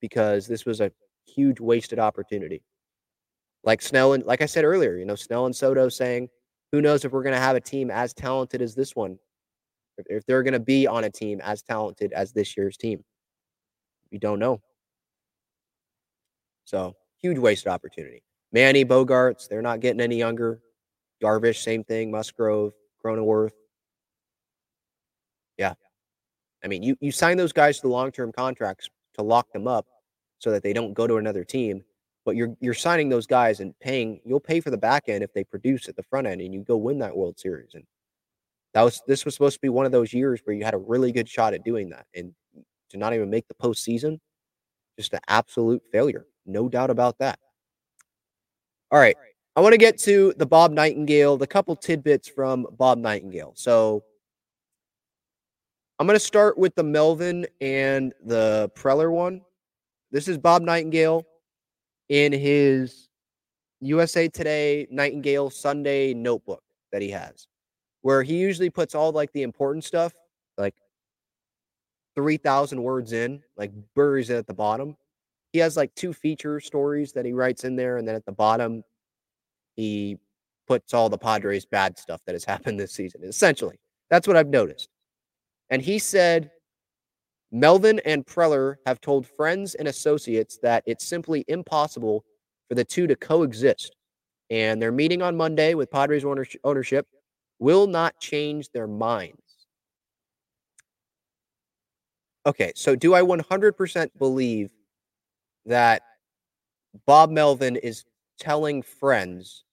because 0.00 0.46
this 0.46 0.64
was 0.64 0.80
a 0.80 0.92
huge 1.26 1.60
wasted 1.60 1.98
opportunity. 1.98 2.62
Like 3.64 3.82
Snell 3.82 4.14
and 4.14 4.24
like 4.24 4.42
I 4.42 4.46
said 4.46 4.64
earlier, 4.64 4.96
you 4.96 5.04
know, 5.04 5.14
Snell 5.14 5.46
and 5.46 5.54
Soto 5.54 5.88
saying, 5.88 6.28
who 6.72 6.80
knows 6.80 7.04
if 7.04 7.12
we're 7.12 7.22
gonna 7.22 7.38
have 7.38 7.56
a 7.56 7.60
team 7.60 7.90
as 7.90 8.14
talented 8.14 8.62
as 8.62 8.74
this 8.74 8.94
one, 8.96 9.18
if, 10.06 10.24
they're 10.26 10.42
gonna 10.42 10.60
be 10.60 10.86
on 10.86 11.04
a 11.04 11.10
team 11.10 11.40
as 11.42 11.62
talented 11.62 12.12
as 12.12 12.32
this 12.32 12.56
year's 12.56 12.76
team. 12.76 13.04
We 14.10 14.18
don't 14.18 14.38
know. 14.38 14.60
So 16.70 16.94
huge 17.20 17.36
wasted 17.36 17.66
opportunity. 17.66 18.22
Manny, 18.52 18.84
Bogaerts, 18.84 19.48
they're 19.48 19.60
not 19.60 19.80
getting 19.80 20.00
any 20.00 20.16
younger. 20.16 20.60
Darvish, 21.20 21.62
same 21.64 21.82
thing. 21.82 22.12
Musgrove, 22.12 22.72
Cronenworth. 23.04 23.50
Yeah. 25.58 25.74
I 26.64 26.68
mean, 26.68 26.84
you, 26.84 26.96
you 27.00 27.10
sign 27.10 27.36
those 27.36 27.52
guys 27.52 27.76
to 27.76 27.82
the 27.82 27.88
long 27.88 28.12
term 28.12 28.30
contracts 28.30 28.88
to 29.14 29.22
lock 29.22 29.52
them 29.52 29.66
up 29.66 29.84
so 30.38 30.52
that 30.52 30.62
they 30.62 30.72
don't 30.72 30.94
go 30.94 31.08
to 31.08 31.16
another 31.16 31.42
team. 31.42 31.82
But 32.24 32.36
you're 32.36 32.54
you're 32.60 32.74
signing 32.74 33.08
those 33.08 33.26
guys 33.26 33.58
and 33.58 33.76
paying. 33.80 34.20
You'll 34.24 34.38
pay 34.38 34.60
for 34.60 34.70
the 34.70 34.78
back 34.78 35.08
end 35.08 35.24
if 35.24 35.32
they 35.32 35.42
produce 35.42 35.88
at 35.88 35.96
the 35.96 36.02
front 36.04 36.28
end, 36.28 36.40
and 36.40 36.54
you 36.54 36.60
go 36.62 36.76
win 36.76 36.98
that 36.98 37.16
World 37.16 37.40
Series. 37.40 37.74
And 37.74 37.84
that 38.74 38.82
was 38.82 39.02
this 39.08 39.24
was 39.24 39.34
supposed 39.34 39.56
to 39.56 39.60
be 39.60 39.70
one 39.70 39.86
of 39.86 39.92
those 39.92 40.12
years 40.12 40.40
where 40.44 40.54
you 40.54 40.64
had 40.64 40.74
a 40.74 40.78
really 40.78 41.10
good 41.10 41.28
shot 41.28 41.54
at 41.54 41.64
doing 41.64 41.88
that, 41.90 42.06
and 42.14 42.32
to 42.90 42.98
not 42.98 43.14
even 43.14 43.30
make 43.30 43.48
the 43.48 43.54
postseason, 43.54 44.20
just 44.98 45.14
an 45.14 45.20
absolute 45.28 45.82
failure. 45.90 46.26
No 46.50 46.68
doubt 46.68 46.90
about 46.90 47.18
that. 47.18 47.38
All 48.90 48.98
right. 48.98 49.16
I 49.56 49.60
want 49.60 49.72
to 49.72 49.78
get 49.78 49.98
to 50.00 50.34
the 50.36 50.46
Bob 50.46 50.72
Nightengale, 50.72 51.38
the 51.38 51.46
couple 51.46 51.76
tidbits 51.76 52.28
from 52.28 52.66
Bob 52.78 52.98
Nightengale. 52.98 53.52
So 53.56 54.04
I'm 55.98 56.06
going 56.06 56.18
to 56.18 56.24
start 56.24 56.56
with 56.56 56.74
the 56.74 56.82
Melvin 56.82 57.46
and 57.60 58.12
the 58.24 58.70
Preller 58.74 59.10
one. 59.10 59.42
This 60.10 60.28
is 60.28 60.38
Bob 60.38 60.62
Nightengale 60.62 61.24
in 62.08 62.32
his 62.32 63.08
USA 63.80 64.28
Today 64.28 64.86
Nightengale 64.92 65.52
Sunday 65.52 66.14
notebook 66.14 66.62
that 66.92 67.02
he 67.02 67.10
has, 67.10 67.46
where 68.02 68.22
he 68.22 68.36
usually 68.36 68.70
puts 68.70 68.94
all 68.94 69.12
like 69.12 69.32
the 69.32 69.42
important 69.42 69.84
stuff, 69.84 70.12
like 70.58 70.74
3,000 72.16 72.82
words 72.82 73.12
in, 73.12 73.42
like 73.56 73.72
buries 73.94 74.30
it 74.30 74.36
at 74.36 74.46
the 74.46 74.54
bottom 74.54 74.96
he 75.52 75.58
has 75.58 75.76
like 75.76 75.94
two 75.94 76.12
feature 76.12 76.60
stories 76.60 77.12
that 77.12 77.24
he 77.24 77.32
writes 77.32 77.64
in 77.64 77.76
there, 77.76 77.96
and 77.96 78.06
then 78.06 78.14
at 78.14 78.24
the 78.24 78.32
bottom, 78.32 78.82
he 79.76 80.18
puts 80.66 80.94
all 80.94 81.08
the 81.08 81.18
Padres 81.18 81.66
bad 81.66 81.98
stuff 81.98 82.20
that 82.26 82.34
has 82.34 82.44
happened 82.52 82.78
this 82.78 82.92
season. 82.92 83.22
Essentially, 83.24 83.78
that's 84.08 84.26
what 84.28 84.36
I've 84.36 84.48
noticed. 84.48 84.88
And 85.70 85.82
he 85.82 85.98
said 85.98 86.50
Melvin 87.52 88.00
and 88.04 88.24
Preller 88.24 88.76
have 88.86 89.00
told 89.00 89.26
friends 89.26 89.74
and 89.74 89.88
associates 89.88 90.58
that 90.62 90.82
it's 90.86 91.06
simply 91.06 91.44
impossible 91.48 92.24
for 92.68 92.74
the 92.74 92.84
two 92.84 93.06
to 93.06 93.16
coexist. 93.16 93.96
And 94.50 94.82
their 94.82 94.92
meeting 94.92 95.22
on 95.22 95.36
Monday 95.36 95.74
with 95.74 95.90
Padres 95.90 96.24
ownership 96.64 97.06
will 97.58 97.86
not 97.86 98.18
change 98.18 98.70
their 98.70 98.86
minds. 98.86 99.36
Okay, 102.46 102.72
so 102.74 102.96
do 102.96 103.14
I 103.14 103.22
100% 103.22 104.10
believe 104.18 104.70
that 105.66 106.02
Bob 107.06 107.30
Melvin 107.30 107.76
is 107.76 108.04
telling 108.38 108.82
friends 108.82 109.64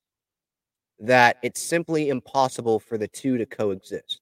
that 0.99 1.37
it's 1.43 1.61
simply 1.61 2.09
impossible 2.09 2.79
for 2.79 2.97
the 2.97 3.07
two 3.07 3.37
to 3.37 3.45
coexist. 3.45 4.21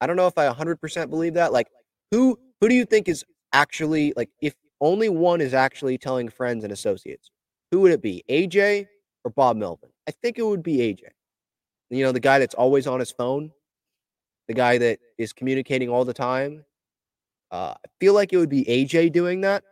I 0.00 0.06
don't 0.06 0.16
know 0.16 0.26
if 0.26 0.38
I 0.38 0.48
100% 0.52 1.10
believe 1.10 1.34
that. 1.34 1.52
Like, 1.52 1.68
who 2.10 2.38
who 2.60 2.68
do 2.68 2.74
you 2.74 2.84
think 2.84 3.08
is 3.08 3.24
actually 3.52 4.12
like 4.16 4.30
if 4.40 4.54
only 4.80 5.08
one 5.08 5.40
is 5.40 5.54
actually 5.54 5.98
telling 5.98 6.28
friends 6.28 6.64
and 6.64 6.72
associates? 6.72 7.30
Who 7.70 7.80
would 7.80 7.92
it 7.92 8.02
be, 8.02 8.24
AJ 8.28 8.86
or 9.24 9.30
Bob 9.30 9.56
Melvin? 9.56 9.90
I 10.06 10.12
think 10.12 10.38
it 10.38 10.46
would 10.46 10.62
be 10.62 10.78
AJ. 10.78 11.04
You 11.90 12.04
know, 12.04 12.12
the 12.12 12.20
guy 12.20 12.38
that's 12.38 12.54
always 12.54 12.86
on 12.86 13.00
his 13.00 13.10
phone, 13.10 13.50
the 14.48 14.54
guy 14.54 14.78
that 14.78 14.98
is 15.18 15.32
communicating 15.32 15.88
all 15.88 16.04
the 16.04 16.14
time. 16.14 16.64
Uh, 17.50 17.74
I 17.76 17.88
feel 18.00 18.14
like 18.14 18.32
it 18.32 18.36
would 18.36 18.48
be 18.48 18.64
AJ 18.64 19.12
doing 19.12 19.40
that. 19.42 19.64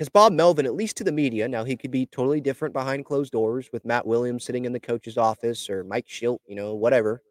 Because 0.00 0.08
Bob 0.08 0.32
Melvin, 0.32 0.64
at 0.64 0.74
least 0.74 0.96
to 0.96 1.04
the 1.04 1.12
media, 1.12 1.46
now 1.46 1.62
he 1.62 1.76
could 1.76 1.90
be 1.90 2.06
totally 2.06 2.40
different 2.40 2.72
behind 2.72 3.04
closed 3.04 3.32
doors 3.32 3.68
with 3.70 3.84
Matt 3.84 4.06
Williams 4.06 4.44
sitting 4.46 4.64
in 4.64 4.72
the 4.72 4.80
coach's 4.80 5.18
office 5.18 5.68
or 5.68 5.84
Mike 5.84 6.06
Shildt, 6.08 6.38
you 6.46 6.54
know, 6.54 6.74
whatever. 6.74 7.22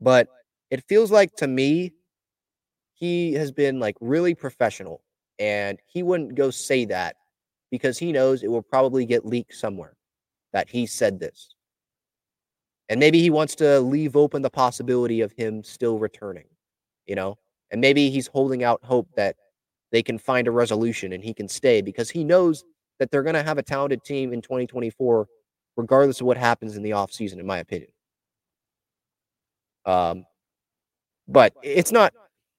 But 0.00 0.28
it 0.70 0.84
feels 0.86 1.10
like 1.10 1.34
to 1.38 1.48
me, 1.48 1.90
he 2.92 3.32
has 3.32 3.50
been 3.50 3.80
like 3.80 3.96
really 4.00 4.36
professional 4.36 5.02
and 5.40 5.80
he 5.84 6.04
wouldn't 6.04 6.36
go 6.36 6.48
say 6.52 6.84
that 6.84 7.16
because 7.72 7.98
he 7.98 8.12
knows 8.12 8.44
it 8.44 8.52
will 8.52 8.62
probably 8.62 9.04
get 9.04 9.26
leaked 9.26 9.56
somewhere 9.56 9.96
that 10.52 10.68
he 10.68 10.86
said 10.86 11.18
this. 11.18 11.56
And 12.88 13.00
maybe 13.00 13.18
he 13.18 13.30
wants 13.30 13.56
to 13.56 13.80
leave 13.80 14.14
open 14.14 14.42
the 14.42 14.48
possibility 14.48 15.22
of 15.22 15.32
him 15.32 15.64
still 15.64 15.98
returning, 15.98 16.46
you 17.06 17.16
know? 17.16 17.36
And 17.72 17.80
maybe 17.80 18.10
he's 18.10 18.28
holding 18.28 18.62
out 18.62 18.78
hope 18.84 19.08
that 19.16 19.34
they 19.94 20.02
can 20.02 20.18
find 20.18 20.48
a 20.48 20.50
resolution 20.50 21.12
and 21.12 21.22
he 21.22 21.32
can 21.32 21.46
stay 21.46 21.80
because 21.80 22.10
he 22.10 22.24
knows 22.24 22.64
that 22.98 23.12
they're 23.12 23.22
going 23.22 23.36
to 23.36 23.44
have 23.44 23.58
a 23.58 23.62
talented 23.62 24.02
team 24.02 24.32
in 24.32 24.42
2024 24.42 25.28
regardless 25.76 26.20
of 26.20 26.26
what 26.26 26.36
happens 26.36 26.76
in 26.76 26.82
the 26.82 26.90
offseason 26.90 27.38
in 27.38 27.46
my 27.46 27.58
opinion. 27.58 27.90
Um 29.86 30.26
but 31.28 31.52
it's 31.62 31.92
not 31.92 32.12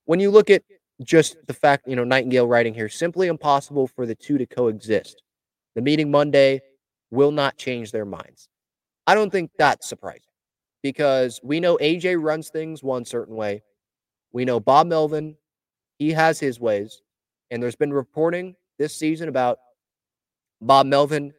when 0.05 0.21
you 0.21 0.31
look 0.31 0.49
at 0.49 0.63
just 1.03 1.35
the 1.45 1.53
fact 1.53 1.89
you 1.89 1.95
know 1.97 2.05
Nightengale 2.05 2.47
writing 2.47 2.73
here 2.73 2.87
simply 2.87 3.27
impossible 3.27 3.85
for 3.85 4.05
the 4.05 4.15
two 4.15 4.37
to 4.37 4.45
coexist. 4.45 5.21
The 5.75 5.81
meeting 5.81 6.09
monday 6.09 6.61
will 7.11 7.31
not 7.31 7.57
change 7.57 7.91
their 7.91 8.05
minds. 8.05 8.47
I 9.07 9.13
don't 9.13 9.29
think 9.29 9.51
that's 9.57 9.89
surprising 9.89 10.21
because 10.81 11.41
we 11.43 11.59
know 11.59 11.77
aj 11.81 12.15
runs 12.17 12.47
things 12.47 12.81
one 12.81 13.03
certain 13.03 13.35
way. 13.35 13.61
We 14.31 14.45
know 14.45 14.61
bob 14.61 14.87
melvin 14.87 15.35
he 15.99 16.11
has 16.11 16.39
his 16.39 16.61
ways 16.61 17.01
and 17.51 17.61
there's 17.61 17.75
been 17.75 17.93
reporting 17.93 18.55
this 18.77 18.95
season 18.95 19.29
about 19.29 19.59
Bob 20.61 20.85
Melvin 20.85 21.33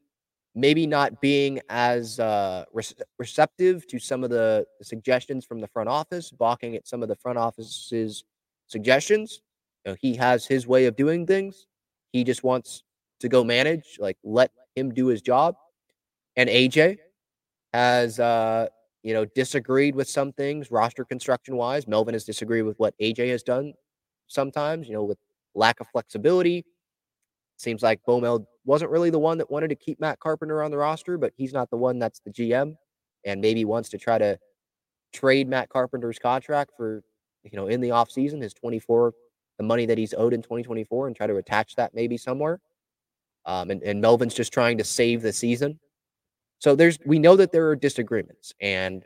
maybe 0.57 0.87
not 0.87 1.21
being 1.21 1.61
as 1.69 2.19
uh, 2.19 2.65
re- 2.73 2.83
receptive 3.19 3.87
to 3.87 3.99
some 3.99 4.25
of 4.25 4.31
the, 4.31 4.67
suggestions 4.83 5.45
from 5.45 5.61
the 5.61 5.69
front 5.69 5.89
office, 5.89 6.31
balking 6.31 6.75
at 6.75 6.89
some 6.89 7.03
of 7.03 7.09
the 7.09 7.15
front 7.17 7.39
office's 7.39 8.25
suggestions. 8.67 9.43
You 9.85 9.93
know, 9.93 9.97
he 10.01 10.17
has 10.17 10.47
his 10.47 10.67
way 10.67 10.87
of 10.87 10.97
doing 10.97 11.27
things. 11.27 11.67
He 12.13 12.25
just 12.25 12.43
wants 12.43 12.83
to 13.21 13.29
go 13.29 13.45
manage, 13.45 13.99
like 14.01 14.17
let 14.25 14.51
him 14.75 14.93
do 14.93 15.07
his 15.07 15.21
job. 15.21 15.57
And 16.37 16.49
AJ 16.49 16.99
has, 17.75 18.19
uh, 18.19 18.69
you 19.03 19.13
know, 19.13 19.27
disagreed 19.27 19.95
with 19.95 20.09
some 20.09 20.33
things 20.33 20.71
roster 20.71 21.05
construction 21.05 21.57
wise. 21.57 21.87
Melvin 21.87 22.15
has 22.15 22.25
disagreed 22.25 22.65
with 22.65 22.79
what 22.79 22.95
AJ 22.99 23.29
has 23.29 23.43
done 23.43 23.75
sometimes, 24.27 24.89
you 24.89 24.95
know, 24.95 25.05
with 25.05 25.19
lack 25.57 25.81
of 25.81 25.89
flexibility. 25.89 26.65
Seems 27.57 27.83
like 27.83 28.01
Bomel 28.07 28.45
wasn't 28.65 28.91
really 28.91 29.11
the 29.11 29.19
one 29.19 29.39
that 29.39 29.51
wanted 29.51 29.69
to 29.69 29.77
keep 29.77 29.99
Matt 29.99 30.21
Carpenter 30.21 30.63
on 30.63 30.71
the 30.71 30.77
roster, 30.77 31.17
but 31.17 31.33
he's 31.37 31.53
not 31.53 31.71
the 31.71 31.77
one 31.77 31.99
that's 31.99 32.21
the 32.21 32.31
GM 32.31 32.75
and 33.25 33.41
maybe 33.41 33.65
wants 33.65 33.89
to 33.91 33.99
try 33.99 34.19
to 34.19 34.39
trade 35.13 35.49
Matt 35.49 35.71
Carpenter's 35.71 36.19
contract 36.19 36.73
for, 36.77 37.03
you 37.43 37.57
know, 37.57 37.67
in 37.67 37.81
the 37.81 37.89
offseason, 37.89 38.43
his 38.43 38.53
24, 38.53 39.15
the 39.59 39.65
money 39.65 39.87
that 39.87 39.97
he's 39.97 40.13
owed 40.15 40.35
in 40.35 40.43
2024 40.43 41.07
and 41.07 41.17
try 41.17 41.27
to 41.27 41.37
attach 41.37 41.75
that 41.77 41.95
maybe 41.95 42.17
somewhere. 42.17 42.61
Um, 43.47 43.71
and, 43.71 43.83
and 43.83 44.01
Melvin's 44.01 44.35
just 44.35 44.53
trying 44.53 44.77
to 44.79 44.85
save 44.85 45.23
the 45.23 45.33
season. 45.33 45.79
So 46.59 46.75
there's, 46.75 46.99
we 47.07 47.19
know 47.19 47.37
that 47.37 47.53
there 47.53 47.69
are 47.69 47.77
disagreements 47.77 48.53
and 48.61 49.05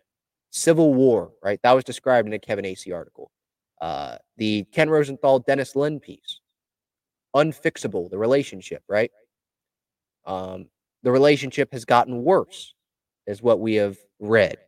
civil 0.50 0.94
war, 0.94 1.32
right? 1.42 1.60
That 1.62 1.72
was 1.72 1.84
described 1.84 2.26
in 2.26 2.34
a 2.34 2.38
Kevin 2.38 2.64
Acee 2.64 2.94
article. 2.94 3.30
Uh, 3.80 4.16
the 4.36 4.64
Ken 4.72 4.90
Rosenthal 4.90 5.38
Dennis 5.38 5.74
Lin 5.74 6.00
piece, 6.00 6.40
unfixable, 7.34 8.10
the 8.10 8.18
relationship, 8.18 8.82
right? 8.88 9.10
Um, 10.26 10.66
the 11.02 11.10
relationship 11.10 11.72
has 11.72 11.84
gotten 11.84 12.22
worse, 12.22 12.74
is 13.26 13.42
what 13.42 13.60
we 13.60 13.74
have 13.76 13.96
read. 14.18 14.58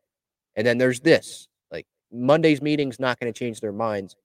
And 0.57 0.67
then 0.67 0.79
there's 0.79 1.01
this 1.01 1.49
like 1.71 1.87
Monday's 2.13 2.63
meeting's 2.63 3.01
not 3.01 3.19
going 3.21 3.33
to 3.33 3.39
change 3.39 3.61
their 3.61 3.73
minds. 3.73 4.17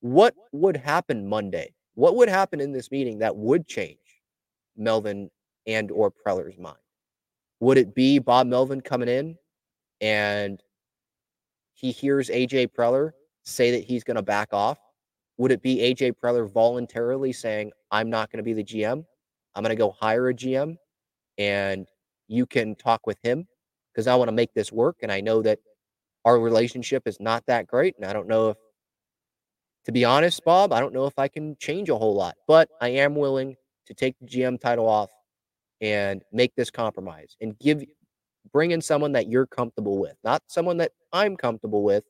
What 0.00 0.34
would 0.52 0.76
happen 0.76 1.28
Monday? 1.28 1.74
What 1.94 2.16
would 2.16 2.28
happen 2.28 2.60
in 2.60 2.72
this 2.72 2.90
meeting 2.90 3.18
that 3.18 3.36
would 3.36 3.66
change 3.66 3.98
Melvin 4.76 5.30
and 5.66 5.90
or 5.90 6.10
Preller's 6.10 6.58
mind? 6.58 6.76
Would 7.60 7.78
it 7.78 7.94
be 7.94 8.18
Bob 8.18 8.46
Melvin 8.46 8.80
coming 8.80 9.08
in 9.08 9.36
and 10.00 10.62
he 11.72 11.90
hears 11.90 12.28
AJ 12.28 12.68
Preller 12.78 13.12
say 13.46 13.70
that 13.70 13.84
he's 13.84 14.04
going 14.04 14.16
to 14.16 14.22
back 14.22 14.52
off? 14.52 14.78
Would 15.38 15.52
it 15.52 15.62
be 15.62 15.76
AJ 15.78 16.14
Preller 16.22 16.50
voluntarily 16.50 17.32
saying, 17.32 17.72
I'm 17.90 18.10
not 18.10 18.30
going 18.30 18.38
to 18.38 18.42
be 18.42 18.52
the 18.52 18.64
GM? 18.64 19.04
I'm 19.54 19.62
going 19.62 19.70
to 19.70 19.76
go 19.76 19.90
hire 19.90 20.28
a 20.28 20.34
GM 20.34 20.76
and 21.38 21.86
you 22.28 22.46
can 22.46 22.74
talk 22.74 23.06
with 23.06 23.18
him 23.22 23.46
because 23.92 24.06
I 24.06 24.14
want 24.14 24.28
to 24.28 24.34
make 24.34 24.52
this 24.54 24.72
work. 24.72 24.96
And 25.02 25.12
I 25.12 25.20
know 25.20 25.42
that 25.42 25.58
our 26.24 26.38
relationship 26.38 27.04
is 27.06 27.18
not 27.20 27.44
that 27.46 27.66
great. 27.66 27.94
And 27.96 28.04
I 28.04 28.12
don't 28.12 28.28
know 28.28 28.50
if, 28.50 28.56
to 29.84 29.92
be 29.92 30.04
honest, 30.04 30.44
Bob, 30.44 30.72
I 30.72 30.80
don't 30.80 30.92
know 30.92 31.06
if 31.06 31.18
I 31.18 31.28
can 31.28 31.56
change 31.58 31.88
a 31.88 31.96
whole 31.96 32.14
lot, 32.14 32.34
but 32.48 32.68
I 32.80 32.88
am 32.88 33.14
willing 33.14 33.56
to 33.86 33.94
take 33.94 34.16
the 34.20 34.26
GM 34.26 34.60
title 34.60 34.88
off 34.88 35.10
and 35.80 36.22
make 36.32 36.54
this 36.56 36.70
compromise 36.70 37.36
and 37.40 37.56
give, 37.58 37.84
bring 38.52 38.72
in 38.72 38.80
someone 38.80 39.12
that 39.12 39.28
you're 39.28 39.46
comfortable 39.46 39.98
with, 39.98 40.16
not 40.24 40.42
someone 40.48 40.78
that 40.78 40.92
I'm 41.12 41.36
comfortable 41.36 41.84
with, 41.84 42.02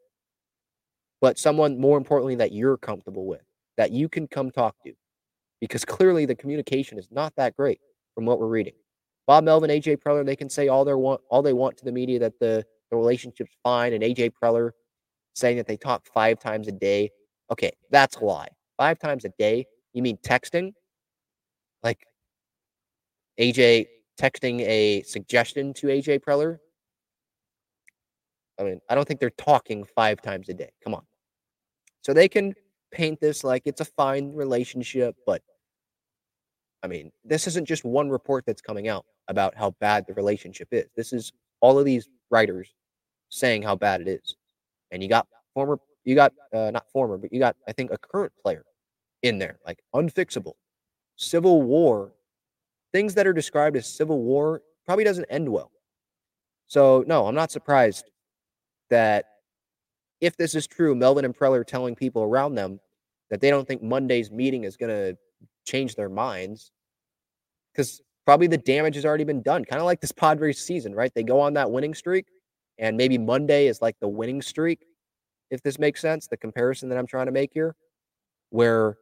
but 1.20 1.38
someone 1.38 1.78
more 1.78 1.98
importantly 1.98 2.34
that 2.36 2.52
you're 2.52 2.76
comfortable 2.76 3.26
with, 3.26 3.42
that 3.76 3.90
you 3.90 4.08
can 4.08 4.26
come 4.26 4.50
talk 4.50 4.74
to. 4.84 4.92
Because 5.60 5.84
clearly 5.96 6.26
the 6.26 6.34
communication 6.34 6.98
is 6.98 7.08
not 7.10 7.34
that 7.36 7.56
great 7.56 7.80
from 8.14 8.26
what 8.26 8.38
we're 8.38 8.48
reading. 8.48 8.74
Bob 9.26 9.44
Melvin, 9.44 9.70
AJ 9.70 9.98
Preller, 9.98 10.24
they 10.24 10.36
can 10.36 10.48
say 10.48 10.68
all 10.68 10.84
they 10.84 10.94
want 10.94 11.20
all 11.30 11.42
they 11.42 11.52
want 11.52 11.76
to 11.78 11.84
the 11.84 11.92
media 11.92 12.18
that 12.20 12.38
the, 12.38 12.64
the 12.90 12.96
relationship's 12.96 13.56
fine, 13.64 13.92
and 13.92 14.02
AJ 14.02 14.32
Preller 14.40 14.70
saying 15.34 15.56
that 15.56 15.66
they 15.66 15.76
talk 15.76 16.06
five 16.14 16.38
times 16.38 16.68
a 16.68 16.72
day. 16.72 17.10
Okay, 17.50 17.72
that's 17.90 18.16
a 18.16 18.24
lie. 18.24 18.48
Five 18.76 18.98
times 18.98 19.24
a 19.24 19.30
day? 19.38 19.66
You 19.92 20.02
mean 20.02 20.16
texting? 20.18 20.72
Like 21.82 22.06
AJ 23.40 23.86
texting 24.20 24.60
a 24.60 25.02
suggestion 25.02 25.74
to 25.74 25.88
AJ 25.88 26.20
Preller 26.20 26.58
I 28.58 28.62
mean, 28.62 28.80
I 28.88 28.94
don't 28.94 29.06
think 29.06 29.20
they're 29.20 29.30
talking 29.30 29.84
five 29.84 30.22
times 30.22 30.48
a 30.48 30.54
day. 30.54 30.70
Come 30.82 30.94
on. 30.94 31.02
So 32.02 32.12
they 32.12 32.28
can 32.28 32.54
paint 32.92 33.20
this 33.20 33.44
like 33.44 33.62
it's 33.64 33.80
a 33.80 33.84
fine 33.84 34.32
relationship, 34.32 35.16
but 35.26 35.42
I 36.82 36.86
mean, 36.86 37.10
this 37.24 37.46
isn't 37.48 37.66
just 37.66 37.84
one 37.84 38.08
report 38.08 38.44
that's 38.46 38.62
coming 38.62 38.88
out 38.88 39.04
about 39.28 39.56
how 39.56 39.72
bad 39.80 40.06
the 40.06 40.14
relationship 40.14 40.68
is. 40.70 40.86
This 40.96 41.12
is 41.12 41.32
all 41.60 41.78
of 41.78 41.84
these 41.84 42.08
writers 42.30 42.72
saying 43.28 43.62
how 43.62 43.74
bad 43.74 44.00
it 44.00 44.08
is. 44.08 44.36
And 44.90 45.02
you 45.02 45.08
got 45.08 45.26
former, 45.52 45.78
you 46.04 46.14
got 46.14 46.32
uh, 46.52 46.70
not 46.70 46.88
former, 46.90 47.18
but 47.18 47.32
you 47.32 47.40
got, 47.40 47.56
I 47.66 47.72
think, 47.72 47.90
a 47.90 47.98
current 47.98 48.32
player 48.42 48.64
in 49.22 49.38
there, 49.38 49.58
like 49.66 49.80
unfixable, 49.94 50.52
civil 51.16 51.62
war, 51.62 52.12
things 52.92 53.14
that 53.14 53.26
are 53.26 53.32
described 53.32 53.76
as 53.76 53.86
civil 53.86 54.22
war 54.22 54.62
probably 54.84 55.04
doesn't 55.04 55.26
end 55.28 55.48
well. 55.48 55.72
So, 56.68 57.04
no, 57.06 57.26
I'm 57.26 57.34
not 57.34 57.50
surprised 57.50 58.10
that 58.90 59.26
if 60.20 60.36
this 60.36 60.54
is 60.54 60.66
true, 60.66 60.94
Melvin 60.94 61.24
and 61.24 61.36
Preller 61.36 61.58
are 61.58 61.64
telling 61.64 61.94
people 61.94 62.22
around 62.22 62.54
them 62.54 62.80
that 63.30 63.40
they 63.40 63.50
don't 63.50 63.66
think 63.66 63.82
Monday's 63.82 64.30
meeting 64.30 64.64
is 64.64 64.76
going 64.76 64.90
to 64.90 65.16
change 65.66 65.94
their 65.94 66.08
minds 66.08 66.70
because 67.72 68.00
probably 68.24 68.46
the 68.46 68.58
damage 68.58 68.94
has 68.94 69.04
already 69.04 69.24
been 69.24 69.42
done. 69.42 69.64
Kind 69.64 69.80
of 69.80 69.86
like 69.86 70.00
this 70.00 70.12
Padres 70.12 70.58
season, 70.58 70.94
right? 70.94 71.12
They 71.14 71.22
go 71.22 71.40
on 71.40 71.54
that 71.54 71.70
winning 71.70 71.94
streak, 71.94 72.26
and 72.78 72.96
maybe 72.96 73.18
Monday 73.18 73.66
is 73.66 73.82
like 73.82 73.96
the 74.00 74.08
winning 74.08 74.42
streak, 74.42 74.86
if 75.50 75.62
this 75.62 75.78
makes 75.78 76.00
sense. 76.00 76.26
The 76.26 76.36
comparison 76.36 76.88
that 76.88 76.98
I'm 76.98 77.06
trying 77.06 77.26
to 77.26 77.32
make 77.32 77.50
here, 77.52 77.74
where, 78.50 78.96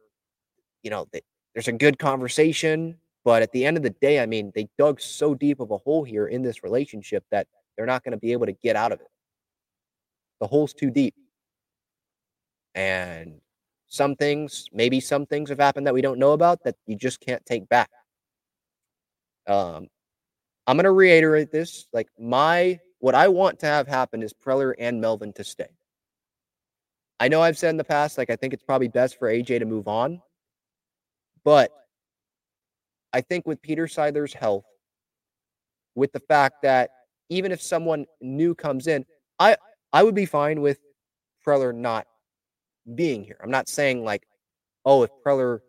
you 0.83 0.89
know, 0.89 1.07
they, 1.11 1.21
there's 1.53 1.67
a 1.67 1.73
good 1.73 1.97
conversation, 1.97 2.97
but 3.23 3.41
at 3.41 3.51
the 3.51 3.65
end 3.65 3.77
of 3.77 3.83
the 3.83 3.89
day, 3.89 4.19
I 4.19 4.25
mean, 4.25 4.51
they 4.53 4.67
dug 4.77 4.99
so 4.99 5.33
deep 5.33 5.59
of 5.59 5.71
a 5.71 5.77
hole 5.77 6.03
here 6.03 6.27
in 6.27 6.43
this 6.43 6.63
relationship 6.63 7.23
that 7.31 7.47
they're 7.75 7.85
not 7.85 8.03
going 8.03 8.11
to 8.11 8.17
be 8.17 8.31
able 8.31 8.45
to 8.45 8.51
get 8.51 8.75
out 8.75 8.91
of 8.91 8.99
it. 8.99 9.07
The 10.39 10.47
hole's 10.47 10.73
too 10.73 10.89
deep. 10.89 11.15
And 12.73 13.39
some 13.87 14.15
things, 14.15 14.67
maybe 14.73 14.99
some 14.99 15.25
things 15.25 15.49
have 15.49 15.59
happened 15.59 15.87
that 15.87 15.93
we 15.93 16.01
don't 16.01 16.19
know 16.19 16.33
about 16.33 16.63
that 16.63 16.75
you 16.85 16.95
just 16.95 17.19
can't 17.21 17.45
take 17.45 17.67
back. 17.69 17.89
Um, 19.47 19.87
I'm 20.67 20.75
going 20.75 20.85
to 20.85 20.91
reiterate 20.91 21.51
this. 21.51 21.87
Like, 21.93 22.09
my, 22.19 22.79
what 22.99 23.15
I 23.15 23.27
want 23.27 23.59
to 23.59 23.67
have 23.67 23.87
happen 23.87 24.21
is 24.23 24.33
Preller 24.33 24.73
and 24.77 24.99
Melvin 24.99 25.31
to 25.33 25.43
stay. 25.43 25.69
I 27.19 27.27
know 27.29 27.41
I've 27.41 27.57
said 27.57 27.69
in 27.69 27.77
the 27.77 27.83
past, 27.83 28.17
like, 28.17 28.29
I 28.29 28.35
think 28.35 28.53
it's 28.53 28.63
probably 28.63 28.87
best 28.87 29.17
for 29.17 29.29
AJ 29.29 29.59
to 29.59 29.65
move 29.65 29.87
on. 29.87 30.21
But 31.45 31.71
I 33.13 33.21
think 33.21 33.45
with 33.45 33.61
Peter 33.61 33.85
Seidler's 33.85 34.33
health, 34.33 34.65
with 35.93 36.11
the 36.11 36.19
fact 36.19 36.63
that 36.63 36.89
even 37.29 37.51
if 37.51 37.61
someone 37.61 38.05
new 38.19 38.53
comes 38.53 38.87
in, 38.87 39.05
I 39.39 39.55
I 39.95 40.03
would 40.03 40.13
be 40.13 40.25
fine 40.25 40.59
with 40.59 40.79
Preller 41.47 41.73
not 41.73 42.05
being 42.95 43.23
here. 43.23 43.37
I'm 43.41 43.49
not 43.49 43.69
saying 43.69 44.03
like, 44.03 44.27
oh, 44.83 45.03
if 45.03 45.09
Preller 45.25 45.59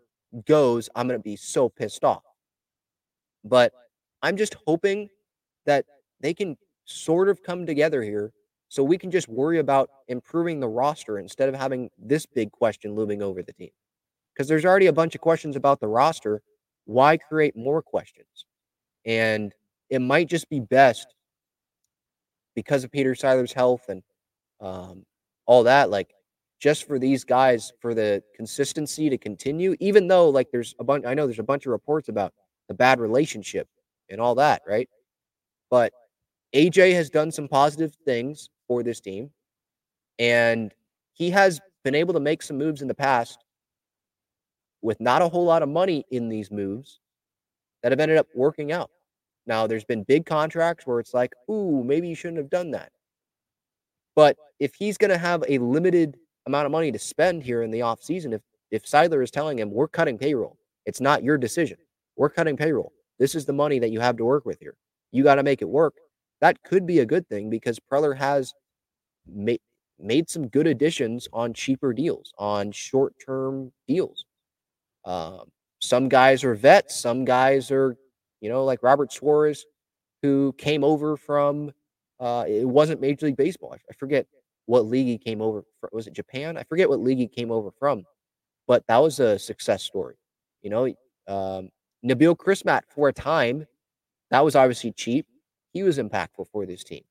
goes, 0.45 0.89
I'm 0.97 1.07
going 1.07 1.21
to 1.21 1.23
be 1.23 1.37
so 1.37 1.69
pissed 1.69 2.03
off. 2.03 2.25
But 3.45 3.73
I'm 4.23 4.37
just 4.37 4.57
hoping 4.67 5.11
that 5.65 5.85
they 6.19 6.35
can 6.35 6.57
sort 6.87 7.29
of 7.29 7.45
come 7.45 7.67
together 7.67 8.03
here 8.03 8.33
so 8.69 8.83
we 8.83 8.99
can 8.99 9.13
just 9.13 9.29
worry 9.29 9.61
about 9.61 9.91
improving 10.09 10.59
the 10.59 10.67
roster 10.67 11.21
instead 11.21 11.49
of 11.49 11.55
having 11.55 11.89
this 11.97 12.27
big 12.27 12.51
question 12.51 12.97
looming 12.97 13.23
over 13.23 13.45
the 13.45 13.53
team. 13.53 13.71
Because 14.35 14.49
there's 14.49 14.65
already 14.65 14.87
a 14.87 14.93
bunch 14.93 15.15
of 15.15 15.21
questions 15.21 15.55
about 15.55 15.79
the 15.79 15.87
roster. 15.87 16.43
Why 16.85 17.17
create 17.17 17.57
more 17.57 17.81
questions? 17.81 18.45
And 19.05 19.55
it 19.89 20.01
might 20.01 20.29
just 20.29 20.51
be 20.51 20.59
best 20.59 21.15
because 22.57 22.83
of 22.83 22.91
Peter 22.91 23.15
Seidler's 23.15 23.53
health 23.53 23.83
and 23.89 24.03
um, 24.61 25.05
all 25.47 25.65
that, 25.65 25.91
like 25.91 26.15
just 26.59 26.87
for 26.87 26.99
these 26.99 27.25
guys 27.25 27.73
for 27.81 27.95
the 27.95 28.23
consistency 28.35 29.11
to 29.11 29.19
continue, 29.19 29.77
even 29.81 30.09
though 30.09 30.31
like 30.31 30.51
there's 30.51 30.75
a 30.79 30.85
bunch 30.85 31.05
I 31.05 31.15
know 31.15 31.27
there's 31.27 31.39
a 31.39 31.45
bunch 31.45 31.67
of 31.67 31.73
reports 31.73 32.09
about 32.09 32.33
the 32.69 32.75
bad 32.75 33.01
relationship 33.01 33.69
and 34.11 34.21
all 34.21 34.35
that, 34.37 34.63
right? 34.67 34.89
But 35.71 35.93
AJ 36.55 36.95
has 36.95 37.11
done 37.11 37.31
some 37.31 37.49
positive 37.49 37.95
things 38.05 38.49
for 38.67 38.83
this 38.83 39.01
team. 39.01 39.31
And 40.19 40.73
he 41.13 41.31
has 41.31 41.61
been 41.85 41.95
able 41.95 42.15
to 42.15 42.21
make 42.21 42.43
some 42.43 42.57
moves 42.57 42.83
in 42.83 42.89
the 42.89 42.95
past 42.95 43.45
with 44.83 45.01
not 45.01 45.23
a 45.23 45.29
whole 45.29 45.45
lot 45.45 45.63
of 45.63 45.69
money 45.69 46.05
in 46.11 46.29
these 46.29 46.51
moves 46.51 47.01
that 47.83 47.93
have 47.93 48.01
ended 48.01 48.19
up 48.19 48.29
working 48.35 48.73
out. 48.73 48.91
Now, 49.47 49.67
there's 49.67 49.85
been 49.85 50.03
big 50.03 50.27
contracts 50.27 50.87
where 50.87 50.99
it's 50.99 51.15
like, 51.15 51.33
ooh, 51.51 51.85
maybe 51.85 52.09
you 52.09 52.15
shouldn't 52.15 52.39
have 52.39 52.51
done 52.51 52.71
that. 52.73 52.91
But 54.17 54.37
if 54.59 54.75
he's 54.75 54.99
going 54.99 55.11
to 55.11 55.19
have 55.19 55.45
a 55.49 55.59
limited 55.59 56.17
amount 56.47 56.67
of 56.67 56.73
money 56.73 56.91
to 56.91 56.99
spend 56.99 57.45
here 57.45 57.63
in 57.63 57.71
the 57.71 57.81
offseason, 57.81 58.35
if 58.35 58.43
if 58.73 58.83
Seidler 58.85 59.23
is 59.23 59.31
telling 59.31 59.61
him 59.61 59.71
we're 59.71 59.87
cutting 59.87 60.19
payroll, 60.19 60.59
it's 60.87 61.01
not 61.01 61.23
your 61.23 61.39
decision. 61.39 61.79
We're 62.17 62.31
cutting 62.31 62.57
payroll. 62.57 62.93
This 63.21 63.37
is 63.37 63.45
the 63.45 63.53
money 63.53 63.79
that 63.79 63.91
you 63.91 64.01
have 64.01 64.17
to 64.17 64.25
work 64.25 64.45
with 64.45 64.59
here. 64.59 64.75
You 65.13 65.23
got 65.23 65.37
to 65.37 65.45
make 65.45 65.63
it 65.63 65.69
work 65.69 65.95
that 66.41 66.63
could 66.63 66.87
be 66.87 67.01
a 67.01 67.07
good 67.07 67.29
thing 67.29 67.51
because 67.51 67.79
Preller 67.79 68.17
has 68.17 68.55
made 69.27 69.61
made 69.99 70.29
some 70.29 70.47
good 70.49 70.67
additions 70.67 71.27
on 71.33 71.55
cheaper 71.55 71.93
deals, 71.93 72.33
on 72.39 72.71
short 72.71 73.15
term 73.25 73.73
deals. 73.89 74.27
Um, 75.05 75.51
some 75.81 76.09
guys 76.09 76.45
are 76.45 76.55
vets, 76.55 76.95
some 76.97 77.25
guys 77.25 77.71
are, 77.71 77.97
you 78.41 78.51
know, 78.51 78.65
like 78.65 78.83
Robert 78.83 79.13
Suarez, 79.13 79.65
who 80.23 80.55
came 80.59 80.85
over 80.85 81.17
from. 81.17 81.73
Uh, 82.19 82.45
it 82.49 82.67
wasn't 82.67 83.01
Major 83.01 83.27
League 83.27 83.37
Baseball. 83.37 83.75
I, 83.75 83.93
forget 83.95 84.27
what 84.67 84.87
league 84.87 85.07
he 85.07 85.19
came 85.19 85.41
over. 85.41 85.63
From. 85.81 85.91
Was 85.93 86.07
it 86.07 86.15
Japan? 86.15 86.57
I 86.57 86.63
forget 86.65 86.89
what 86.89 87.01
league 87.01 87.19
he 87.19 87.29
came 87.29 87.51
over 87.51 87.71
from, 87.79 88.05
but 88.67 88.87
that 88.89 88.99
was 88.99 89.21
a 89.21 89.39
success 89.39 89.83
story. 89.83 90.17
You 90.63 90.71
know, 90.71 90.87
um, 91.29 91.71
Nabil 92.05 92.37
Crismatt 92.37 92.83
for 92.89 93.09
a 93.09 93.13
time, 93.13 93.67
that 94.31 94.45
was 94.45 94.57
obviously 94.57 94.93
cheap 94.93 95.27
he 95.77 95.83
was 95.83 95.99
impactful 95.99 96.49
for 96.51 96.65
this 96.65 96.83
team. 96.83 97.03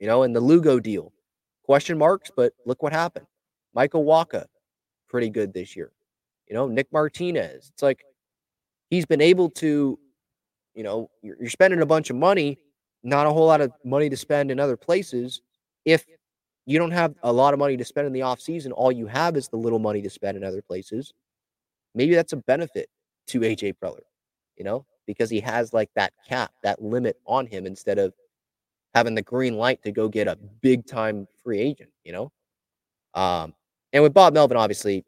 You 0.00 0.08
know, 0.08 0.24
and 0.24 0.34
the 0.34 0.40
Lugo 0.40 0.80
deal, 0.80 1.12
question 1.62 1.96
marks, 1.96 2.28
but 2.34 2.52
look 2.66 2.82
what 2.82 2.92
happened. 2.92 3.26
Michael 3.72 4.04
Wacha, 4.04 4.46
pretty 5.08 5.30
good 5.30 5.54
this 5.54 5.76
year. 5.76 5.92
You 6.48 6.54
know, 6.54 6.66
Nick 6.66 6.92
Martinez. 6.92 7.70
It's 7.72 7.82
like 7.82 8.04
he's 8.90 9.06
been 9.06 9.20
able 9.20 9.48
to, 9.50 9.96
you 10.74 10.82
know, 10.82 11.08
you're, 11.22 11.36
you're 11.38 11.50
spending 11.50 11.80
a 11.82 11.86
bunch 11.86 12.10
of 12.10 12.16
money, 12.16 12.58
not 13.02 13.26
a 13.26 13.30
whole 13.30 13.46
lot 13.46 13.60
of 13.60 13.72
money 13.84 14.08
to 14.08 14.16
spend 14.16 14.50
in 14.50 14.60
other 14.60 14.76
places. 14.76 15.40
If 15.84 16.04
you 16.66 16.78
don't 16.78 16.92
have 16.92 17.14
a 17.22 17.32
lot 17.32 17.52
of 17.52 17.58
money 17.58 17.76
to 17.76 17.84
spend 17.84 18.06
in 18.06 18.12
the 18.12 18.20
offseason, 18.20 18.72
all 18.74 18.92
you 18.92 19.06
have 19.06 19.36
is 19.36 19.48
the 19.48 19.56
little 19.56 19.78
money 19.78 20.02
to 20.02 20.10
spend 20.10 20.36
in 20.36 20.44
other 20.44 20.62
places. 20.62 21.12
Maybe 21.94 22.14
that's 22.14 22.32
a 22.32 22.36
benefit 22.36 22.88
to 23.28 23.40
AJ 23.40 23.74
Preller. 23.82 24.00
You 24.56 24.64
know, 24.64 24.86
because 25.06 25.30
he 25.30 25.40
has 25.40 25.72
like 25.72 25.90
that 25.96 26.12
cap, 26.28 26.52
that 26.62 26.82
limit 26.82 27.18
on 27.26 27.46
him 27.46 27.66
instead 27.66 27.98
of 27.98 28.12
having 28.94 29.14
the 29.14 29.22
green 29.22 29.56
light 29.56 29.82
to 29.82 29.92
go 29.92 30.08
get 30.08 30.28
a 30.28 30.36
big 30.60 30.86
time 30.86 31.26
free 31.42 31.58
agent, 31.58 31.90
you 32.04 32.12
know? 32.12 32.30
Um, 33.14 33.54
and 33.92 34.02
with 34.02 34.14
Bob 34.14 34.34
Melvin, 34.34 34.56
obviously, 34.56 35.04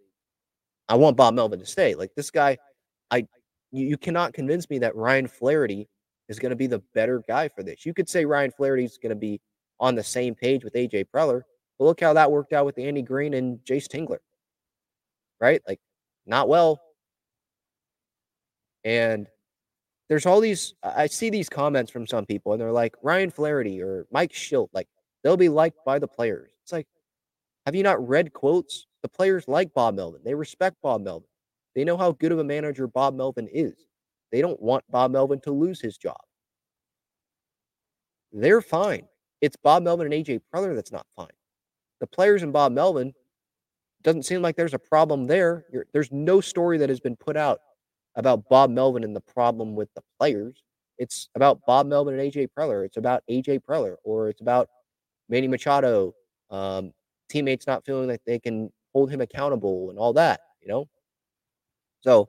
I 0.89 0.97
want 0.97 1.17
Bob 1.17 1.35
Melvin 1.35 1.61
to 1.61 1.67
stay. 1.67 1.95
Like 1.95 2.15
this 2.15 2.31
guy, 2.31 2.59
I 3.11 3.27
you, 3.73 3.87
you 3.87 3.97
cannot 3.97 4.35
convince 4.35 4.69
me 4.69 4.79
that 4.81 4.95
Ryan 4.95 5.27
Flaherty 5.27 5.89
is 6.29 6.39
going 6.39 6.51
to 6.51 6.57
be 6.57 6.67
the 6.67 6.83
better 6.95 7.23
guy 7.27 7.49
for 7.49 7.63
this. 7.63 7.85
You 7.85 7.95
could 7.95 8.09
say 8.09 8.25
Ryan 8.25 8.51
Flaherty 8.51 8.85
is 8.85 8.99
going 8.99 9.11
to 9.11 9.17
be 9.17 9.41
on 9.81 9.95
the 9.95 10.03
same 10.03 10.35
page 10.35 10.65
with 10.65 10.75
AJ 10.75 11.07
Preller, 11.15 11.43
but 11.79 11.85
look 11.85 12.01
how 12.01 12.13
that 12.13 12.31
worked 12.31 12.53
out 12.53 12.67
with 12.67 12.79
Andy 12.79 13.03
Green 13.03 13.35
and 13.35 13.59
Jayce 13.65 13.89
Tingler. 13.89 14.19
Right? 15.41 15.61
Like, 15.67 15.81
not 16.27 16.49
well. 16.49 16.81
And 18.85 19.27
there's 20.09 20.27
all 20.27 20.41
these 20.41 20.75
I 20.83 21.07
see 21.07 21.31
these 21.31 21.49
comments 21.49 21.91
from 21.91 22.07
some 22.07 22.27
people 22.27 22.53
and 22.53 22.61
they're 22.61 22.73
like 22.73 22.95
Ryan 23.03 23.31
Flaherty 23.31 23.81
or 23.81 24.07
Mike 24.13 24.33
Shildt, 24.33 24.69
like 24.73 24.89
they'll 25.23 25.37
be 25.37 25.49
liked 25.49 25.79
by 25.85 25.99
the 25.99 26.09
players. 26.09 26.51
It's 26.63 26.73
like, 26.73 26.87
have 27.67 27.75
you 27.75 27.83
not 27.83 28.07
read 28.07 28.33
quotes? 28.33 28.87
The 29.03 29.09
players 29.09 29.49
like 29.49 29.73
Bob 29.75 29.95
Melvin. 29.95 30.21
They 30.25 30.35
respect 30.35 30.77
Bob 30.83 31.03
Melvin. 31.03 31.29
They 31.75 31.85
know 31.85 31.97
how 31.97 32.13
good 32.13 32.33
of 32.33 32.39
a 32.39 32.45
manager 32.45 32.87
Bob 32.87 33.15
Melvin 33.15 33.49
is. 33.53 33.75
They 34.35 34.41
don't 34.41 34.61
want 34.61 34.83
Bob 34.91 35.13
Melvin 35.13 35.39
to 35.43 35.53
lose 35.53 35.81
his 35.81 35.97
job. 35.97 36.19
They're 38.33 38.61
fine. 38.61 39.07
It's 39.41 39.55
Bob 39.55 39.85
Melvin 39.85 40.13
and 40.13 40.27
AJ 40.27 40.41
Preller 40.53 40.75
that's 40.75 40.91
not 40.91 41.07
fine. 41.15 41.29
The 42.01 42.09
players 42.09 42.43
and 42.43 42.53
Bob 42.53 42.73
Melvin 42.73 43.13
doesn't 44.03 44.25
seem 44.25 44.43
like 44.43 44.57
there's 44.57 44.75
a 44.75 44.79
problem 44.81 45.29
there. 45.29 45.67
You're, 45.73 45.87
there's 45.93 46.11
no 46.11 46.41
story 46.41 46.79
that 46.79 46.89
has 46.89 46.99
been 46.99 47.15
put 47.15 47.37
out 47.37 47.61
about 48.17 48.49
Bob 48.49 48.71
Melvin 48.71 49.05
and 49.05 49.15
the 49.15 49.21
problem 49.21 49.77
with 49.77 49.89
the 49.95 50.03
players. 50.19 50.65
It's 50.99 51.29
about 51.37 51.61
Bob 51.65 51.87
Melvin 51.87 52.19
and 52.19 52.33
AJ 52.33 52.49
Preller. 52.59 52.85
It's 52.85 52.97
about 52.97 53.23
AJ 53.31 53.61
Preller, 53.61 53.95
or 54.03 54.31
it's 54.31 54.41
about 54.41 54.69
Manny 55.29 55.47
Machado, 55.47 56.13
um, 56.51 56.93
teammates 57.29 57.69
not 57.69 57.85
feeling 57.85 58.09
like 58.09 58.23
they 58.27 58.41
can 58.41 58.73
hold 58.93 59.13
him 59.13 59.21
accountable 59.21 59.91
and 59.91 59.99
all 60.01 60.13
that, 60.15 60.41
you 60.61 60.67
know? 60.67 60.89
So, 62.01 62.29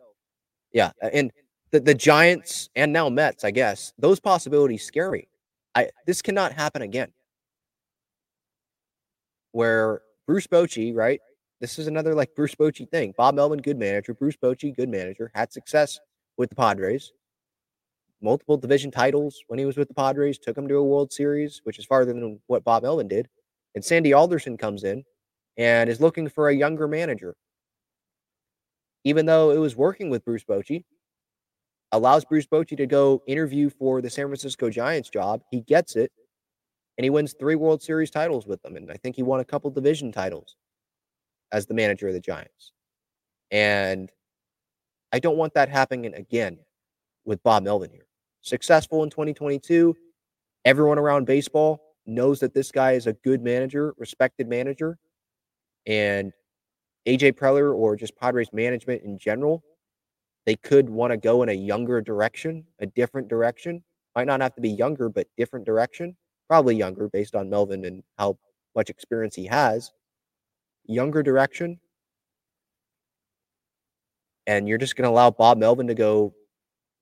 yeah. 0.72 0.91
And 1.01 1.32
the, 1.76 1.82
the 1.82 1.93
Giants 1.93 2.69
and 2.76 2.93
now 2.93 3.09
Mets, 3.09 3.43
I 3.43 3.51
guess, 3.51 3.91
those 3.99 4.19
possibilities 4.19 4.84
scare 4.84 5.11
me. 5.11 5.28
I, 5.76 5.89
this 6.07 6.21
cannot 6.21 6.54
happen 6.54 6.82
again. 6.82 7.12
Where 9.51 10.01
Bruce 10.25 10.47
Bochy, 10.47 10.95
right, 10.95 11.20
this 11.59 11.78
is 11.78 11.87
another 11.87 12.13
like 12.13 12.33
Bruce 12.33 12.55
Bochy 12.55 12.89
thing. 12.89 13.13
Bob 13.17 13.36
Melvin, 13.36 13.59
good 13.62 13.78
manager. 13.78 14.13
Bruce 14.13 14.37
Bochy, 14.37 14.74
good 14.74 14.87
manager. 14.87 15.32
Had 15.36 15.51
success 15.51 16.00
with 16.37 16.50
the 16.50 16.55
Padres. 16.55 17.12
Multiple 18.21 18.58
division 18.58 18.89
titles 18.89 19.41
when 19.47 19.59
he 19.59 19.66
was 19.66 19.75
with 19.75 19.89
the 19.89 19.93
Padres. 19.93 20.37
Took 20.37 20.58
him 20.58 20.70
to 20.70 20.75
a 20.75 20.83
World 20.83 21.12
Series, 21.12 21.59
which 21.66 21.78
is 21.78 21.86
farther 21.86 22.13
than 22.13 22.39
what 22.47 22.63
Bob 22.63 22.83
Melvin 22.83 23.09
did. 23.09 23.28
And 23.75 23.83
Sandy 23.83 24.13
Alderson 24.13 24.58
comes 24.58 24.86
in 24.86 25.04
and 25.58 25.89
is 25.89 26.00
looking 26.00 26.29
for 26.29 26.47
a 26.47 26.55
younger 26.55 26.87
manager. 26.87 27.36
Even 29.04 29.25
though 29.25 29.51
it 29.51 29.58
was 29.58 29.75
working 29.75 30.09
with 30.09 30.24
Bruce 30.24 30.45
Bochy, 30.45 30.86
allows 31.96 32.26
Bruce 32.26 32.46
Bochy 32.46 32.78
to 32.78 32.86
go 32.86 33.22
interview 33.28 33.70
for 33.70 34.01
the 34.01 34.09
San 34.09 34.28
Francisco 34.28 34.70
Giants 34.70 35.09
job. 35.09 35.42
He 35.51 35.62
gets 35.62 35.96
it, 35.96 36.12
and 36.97 37.04
he 37.04 37.09
wins 37.09 37.34
three 37.34 37.55
World 37.55 37.82
Series 37.82 38.12
titles 38.12 38.46
with 38.46 38.62
them. 38.62 38.76
And 38.76 38.92
I 38.92 38.96
think 38.96 39.16
he 39.16 39.24
won 39.24 39.39
a 39.39 39.46
couple 39.46 39.72
division 39.72 40.12
titles 40.12 40.55
as 41.51 41.66
the 41.66 41.74
manager 41.74 42.08
of 42.08 42.13
the 42.13 42.20
Giants. 42.20 42.72
And 43.51 44.12
I 45.12 45.20
don't 45.20 45.38
want 45.38 45.54
that 45.54 45.70
happening 45.70 46.13
again 46.13 46.59
with 47.24 47.42
Bob 47.43 47.63
Melvin 47.63 47.89
here. 47.92 48.08
Successful 48.42 49.04
in 49.04 49.09
2022. 49.09 49.96
Everyone 50.66 51.00
around 51.00 51.26
baseball 51.26 51.96
knows 52.05 52.39
that 52.39 52.54
this 52.54 52.72
guy 52.72 52.93
is 52.93 53.08
a 53.08 53.13
good 53.13 53.42
manager, 53.42 53.93
respected 53.97 54.47
manager. 54.47 54.97
And 55.86 56.34
AJ 57.08 57.34
Preller 57.34 57.74
or 57.74 57.96
just 57.96 58.17
Padres 58.17 58.51
management 58.51 59.04
in 59.04 59.17
general, 59.17 59.63
they 60.46 60.55
could 60.55 60.89
want 60.89 61.12
to 61.12 61.17
go 61.17 61.43
in 61.43 61.50
a 61.50 61.54
younger 61.54 62.01
direction, 62.01 62.66
a 62.80 62.86
different 62.86 63.28
direction. 63.28 63.84
Might 64.16 64.28
not 64.28 64.42
have 64.42 64.55
to 64.55 64.62
be 64.62 64.70
younger, 64.70 65.09
but 65.09 65.28
different 65.38 65.66
direction. 65.66 66.16
Probably 66.47 66.76
younger 66.76 67.09
based 67.09 67.36
on 67.36 67.50
Melvin 67.50 67.86
and 67.86 68.04
how 68.17 68.38
much 68.76 68.89
experience 68.89 69.36
he 69.36 69.46
has 69.46 69.92
younger 70.88 71.24
direction, 71.24 71.80
and 74.47 74.67
you're 74.67 74.78
just 74.78 74.96
going 74.96 75.04
to 75.04 75.09
allow 75.09 75.32
Bob 75.32 75.58
Melvin 75.58 75.88
to 75.88 75.96
go 75.96 76.34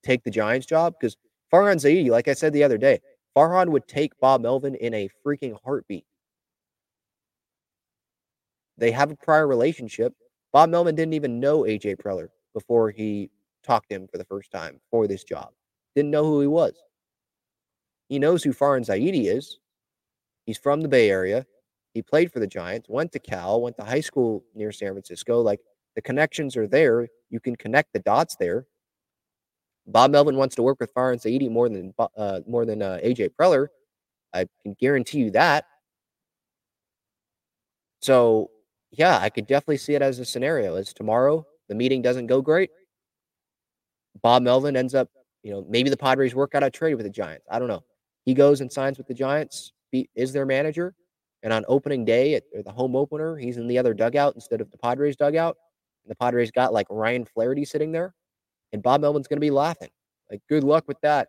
take 0.03 0.23
the 0.23 0.31
Giants 0.31 0.65
job? 0.65 0.95
Because 0.99 1.17
Farhan 1.51 1.75
Zaidi, 1.75 2.09
like 2.09 2.27
I 2.27 2.33
said 2.33 2.53
the 2.53 2.63
other 2.63 2.77
day, 2.77 2.99
Farhan 3.35 3.69
would 3.69 3.87
take 3.87 4.17
Bob 4.19 4.41
Melvin 4.41 4.75
in 4.75 4.93
a 4.93 5.09
freaking 5.25 5.57
heartbeat. 5.63 6.05
They 8.77 8.91
have 8.91 9.11
a 9.11 9.15
prior 9.15 9.47
relationship. 9.47 10.13
Bob 10.51 10.69
Melvin 10.69 10.95
didn't 10.95 11.13
even 11.13 11.39
know 11.39 11.61
AJ 11.61 11.97
Preller 11.97 12.29
before 12.53 12.91
he 12.91 13.29
talked 13.63 13.89
to 13.89 13.95
him 13.95 14.07
for 14.07 14.17
the 14.17 14.25
first 14.25 14.51
time 14.51 14.79
for 14.91 15.07
this 15.07 15.23
job. 15.23 15.49
Didn't 15.95 16.11
know 16.11 16.23
who 16.23 16.41
he 16.41 16.47
was. 16.47 16.73
He 18.09 18.19
knows 18.19 18.43
who 18.43 18.53
Farhan 18.53 18.85
Zaidi 18.85 19.25
is. 19.25 19.59
He's 20.45 20.57
from 20.57 20.81
the 20.81 20.87
Bay 20.87 21.09
Area. 21.09 21.45
He 21.93 22.01
played 22.01 22.31
for 22.31 22.39
the 22.39 22.47
Giants, 22.47 22.89
went 22.89 23.11
to 23.13 23.19
Cal, 23.19 23.61
went 23.61 23.77
to 23.77 23.83
high 23.83 24.01
school 24.01 24.43
near 24.55 24.71
San 24.71 24.91
Francisco. 24.93 25.41
Like 25.41 25.59
the 25.95 26.01
connections 26.01 26.57
are 26.57 26.67
there. 26.67 27.07
You 27.29 27.39
can 27.39 27.55
connect 27.55 27.93
the 27.93 27.99
dots 27.99 28.35
there. 28.35 28.65
Bob 29.85 30.11
Melvin 30.11 30.37
wants 30.37 30.55
to 30.55 30.63
work 30.63 30.79
with 30.79 30.93
Farhan 30.93 31.21
Zaidi 31.21 31.49
more 31.49 31.69
than 31.69 31.93
uh, 32.17 32.39
more 32.47 32.65
than 32.65 32.81
uh, 32.81 32.99
AJ 33.03 33.31
Preller. 33.39 33.67
I 34.33 34.47
can 34.63 34.75
guarantee 34.79 35.19
you 35.19 35.31
that. 35.31 35.65
So 38.01 38.49
yeah, 38.91 39.19
I 39.19 39.29
could 39.29 39.47
definitely 39.47 39.77
see 39.77 39.93
it 39.93 40.01
as 40.01 40.19
a 40.19 40.25
scenario. 40.25 40.75
As 40.75 40.93
tomorrow 40.93 41.45
the 41.69 41.75
meeting 41.75 42.01
doesn't 42.01 42.27
go 42.27 42.41
great, 42.41 42.69
Bob 44.21 44.43
Melvin 44.43 44.75
ends 44.75 44.95
up, 44.95 45.09
you 45.43 45.51
know, 45.51 45.65
maybe 45.67 45.89
the 45.89 45.97
Padres 45.97 46.35
work 46.35 46.55
out 46.55 46.63
a 46.63 46.69
trade 46.69 46.95
with 46.95 47.05
the 47.05 47.09
Giants. 47.09 47.45
I 47.49 47.59
don't 47.59 47.67
know. 47.67 47.83
He 48.25 48.33
goes 48.33 48.61
and 48.61 48.71
signs 48.71 48.97
with 48.97 49.07
the 49.07 49.13
Giants, 49.13 49.73
is 49.91 50.33
their 50.33 50.45
manager, 50.45 50.95
and 51.43 51.51
on 51.51 51.65
opening 51.67 52.05
day 52.05 52.35
at 52.35 52.43
the 52.63 52.71
home 52.71 52.95
opener, 52.95 53.35
he's 53.35 53.57
in 53.57 53.67
the 53.67 53.77
other 53.77 53.93
dugout 53.93 54.35
instead 54.35 54.61
of 54.61 54.71
the 54.71 54.77
Padres 54.77 55.15
dugout. 55.15 55.57
And 56.05 56.11
the 56.11 56.15
Padres 56.15 56.51
got 56.51 56.73
like 56.73 56.87
Ryan 56.89 57.25
Flaherty 57.25 57.65
sitting 57.65 57.91
there, 57.91 58.13
and 58.71 58.81
Bob 58.81 59.01
Melvin's 59.01 59.27
going 59.27 59.37
to 59.37 59.41
be 59.41 59.51
laughing. 59.51 59.89
Like, 60.31 60.41
good 60.47 60.63
luck 60.63 60.85
with 60.87 60.99
that. 61.01 61.27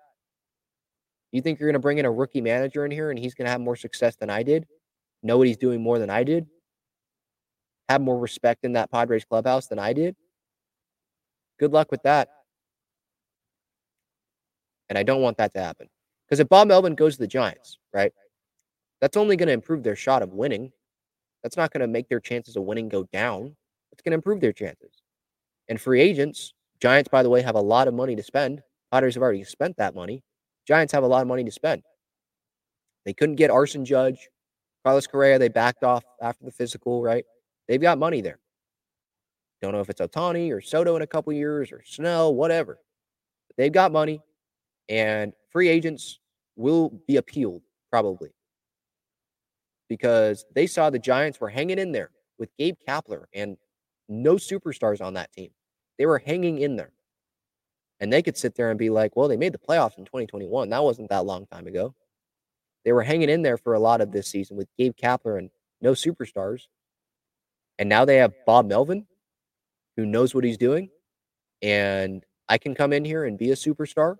You 1.32 1.42
think 1.42 1.58
you're 1.58 1.68
going 1.68 1.74
to 1.74 1.80
bring 1.80 1.98
in 1.98 2.06
a 2.06 2.12
rookie 2.12 2.40
manager 2.40 2.84
in 2.84 2.92
here 2.92 3.10
and 3.10 3.18
he's 3.18 3.34
going 3.34 3.46
to 3.46 3.50
have 3.50 3.60
more 3.60 3.74
success 3.74 4.14
than 4.14 4.30
I 4.30 4.44
did? 4.44 4.66
Know 5.24 5.36
what 5.36 5.48
he's 5.48 5.56
doing 5.56 5.82
more 5.82 5.98
than 5.98 6.08
I 6.08 6.22
did? 6.22 6.46
Have 7.88 8.00
more 8.00 8.18
respect 8.18 8.64
in 8.64 8.74
that 8.74 8.90
Padres 8.90 9.24
clubhouse 9.24 9.66
than 9.66 9.80
I 9.80 9.92
did? 9.92 10.14
Good 11.58 11.72
luck 11.72 11.90
with 11.90 12.02
that. 12.02 12.28
And 14.88 14.98
I 14.98 15.02
don't 15.02 15.22
want 15.22 15.38
that 15.38 15.54
to 15.54 15.60
happen. 15.60 15.88
Because 16.26 16.40
if 16.40 16.48
Bob 16.48 16.68
Melvin 16.68 16.94
goes 16.94 17.14
to 17.14 17.20
the 17.20 17.26
Giants, 17.26 17.78
right, 17.92 18.12
that's 19.00 19.16
only 19.16 19.36
going 19.36 19.48
to 19.48 19.52
improve 19.52 19.82
their 19.82 19.96
shot 19.96 20.22
of 20.22 20.32
winning. 20.32 20.72
That's 21.42 21.56
not 21.56 21.72
going 21.72 21.80
to 21.82 21.86
make 21.86 22.08
their 22.08 22.20
chances 22.20 22.56
of 22.56 22.64
winning 22.64 22.88
go 22.88 23.04
down. 23.12 23.54
It's 23.92 24.02
going 24.02 24.12
to 24.12 24.16
improve 24.16 24.40
their 24.40 24.52
chances. 24.52 24.90
And 25.68 25.80
free 25.80 26.00
agents, 26.00 26.52
Giants, 26.80 27.08
by 27.08 27.22
the 27.22 27.30
way, 27.30 27.42
have 27.42 27.54
a 27.54 27.60
lot 27.60 27.88
of 27.88 27.94
money 27.94 28.16
to 28.16 28.22
spend. 28.22 28.62
Padres 28.90 29.14
have 29.14 29.22
already 29.22 29.44
spent 29.44 29.76
that 29.76 29.94
money. 29.94 30.22
Giants 30.66 30.92
have 30.92 31.02
a 31.02 31.06
lot 31.06 31.22
of 31.22 31.28
money 31.28 31.44
to 31.44 31.50
spend. 31.50 31.82
They 33.04 33.12
couldn't 33.12 33.36
get 33.36 33.50
Aaron 33.50 33.84
Judge, 33.84 34.28
Carlos 34.84 35.06
Correa. 35.06 35.38
They 35.38 35.48
backed 35.48 35.84
off 35.84 36.04
after 36.22 36.44
the 36.44 36.50
physical, 36.50 37.02
right? 37.02 37.24
They've 37.68 37.80
got 37.80 37.98
money 37.98 38.20
there. 38.20 38.38
Don't 39.62 39.72
know 39.72 39.80
if 39.80 39.88
it's 39.88 40.00
Ohtani 40.00 40.52
or 40.52 40.60
Soto 40.60 40.96
in 40.96 41.02
a 41.02 41.06
couple 41.06 41.32
years 41.32 41.72
or 41.72 41.82
Snell, 41.84 42.34
whatever. 42.34 42.78
But 43.48 43.56
they've 43.56 43.72
got 43.72 43.92
money, 43.92 44.20
and 44.88 45.32
free 45.50 45.68
agents 45.68 46.18
will 46.56 46.90
be 47.06 47.16
appealed 47.16 47.62
probably 47.90 48.30
because 49.88 50.44
they 50.54 50.66
saw 50.66 50.90
the 50.90 50.98
Giants 50.98 51.40
were 51.40 51.48
hanging 51.48 51.78
in 51.78 51.92
there 51.92 52.10
with 52.38 52.50
Gabe 52.58 52.76
Kapler 52.88 53.24
and 53.32 53.56
no 54.08 54.34
superstars 54.34 55.00
on 55.00 55.14
that 55.14 55.32
team. 55.32 55.50
They 55.98 56.06
were 56.06 56.18
hanging 56.18 56.58
in 56.58 56.76
there. 56.76 56.92
And 58.00 58.12
they 58.12 58.22
could 58.22 58.36
sit 58.36 58.54
there 58.54 58.70
and 58.70 58.78
be 58.78 58.90
like, 58.90 59.16
well, 59.16 59.28
they 59.28 59.36
made 59.36 59.54
the 59.54 59.58
playoffs 59.58 59.98
in 59.98 60.04
2021. 60.04 60.68
That 60.68 60.82
wasn't 60.82 61.10
that 61.10 61.24
long 61.24 61.46
time 61.46 61.66
ago. 61.66 61.94
They 62.84 62.92
were 62.92 63.02
hanging 63.02 63.30
in 63.30 63.42
there 63.42 63.56
for 63.56 63.74
a 63.74 63.78
lot 63.78 64.00
of 64.00 64.12
this 64.12 64.26
season 64.26 64.56
with 64.56 64.68
Gabe 64.76 64.94
Kapler 65.00 65.38
and 65.38 65.50
no 65.80 65.92
superstars. 65.92 66.62
And 67.78 67.88
now 67.88 68.04
they 68.04 68.16
have 68.16 68.34
Bob 68.46 68.66
Melvin, 68.66 69.06
who 69.96 70.06
knows 70.06 70.34
what 70.34 70.44
he's 70.44 70.58
doing. 70.58 70.88
And 71.62 72.24
I 72.48 72.58
can 72.58 72.74
come 72.74 72.92
in 72.92 73.04
here 73.04 73.24
and 73.24 73.38
be 73.38 73.50
a 73.50 73.54
superstar. 73.54 74.16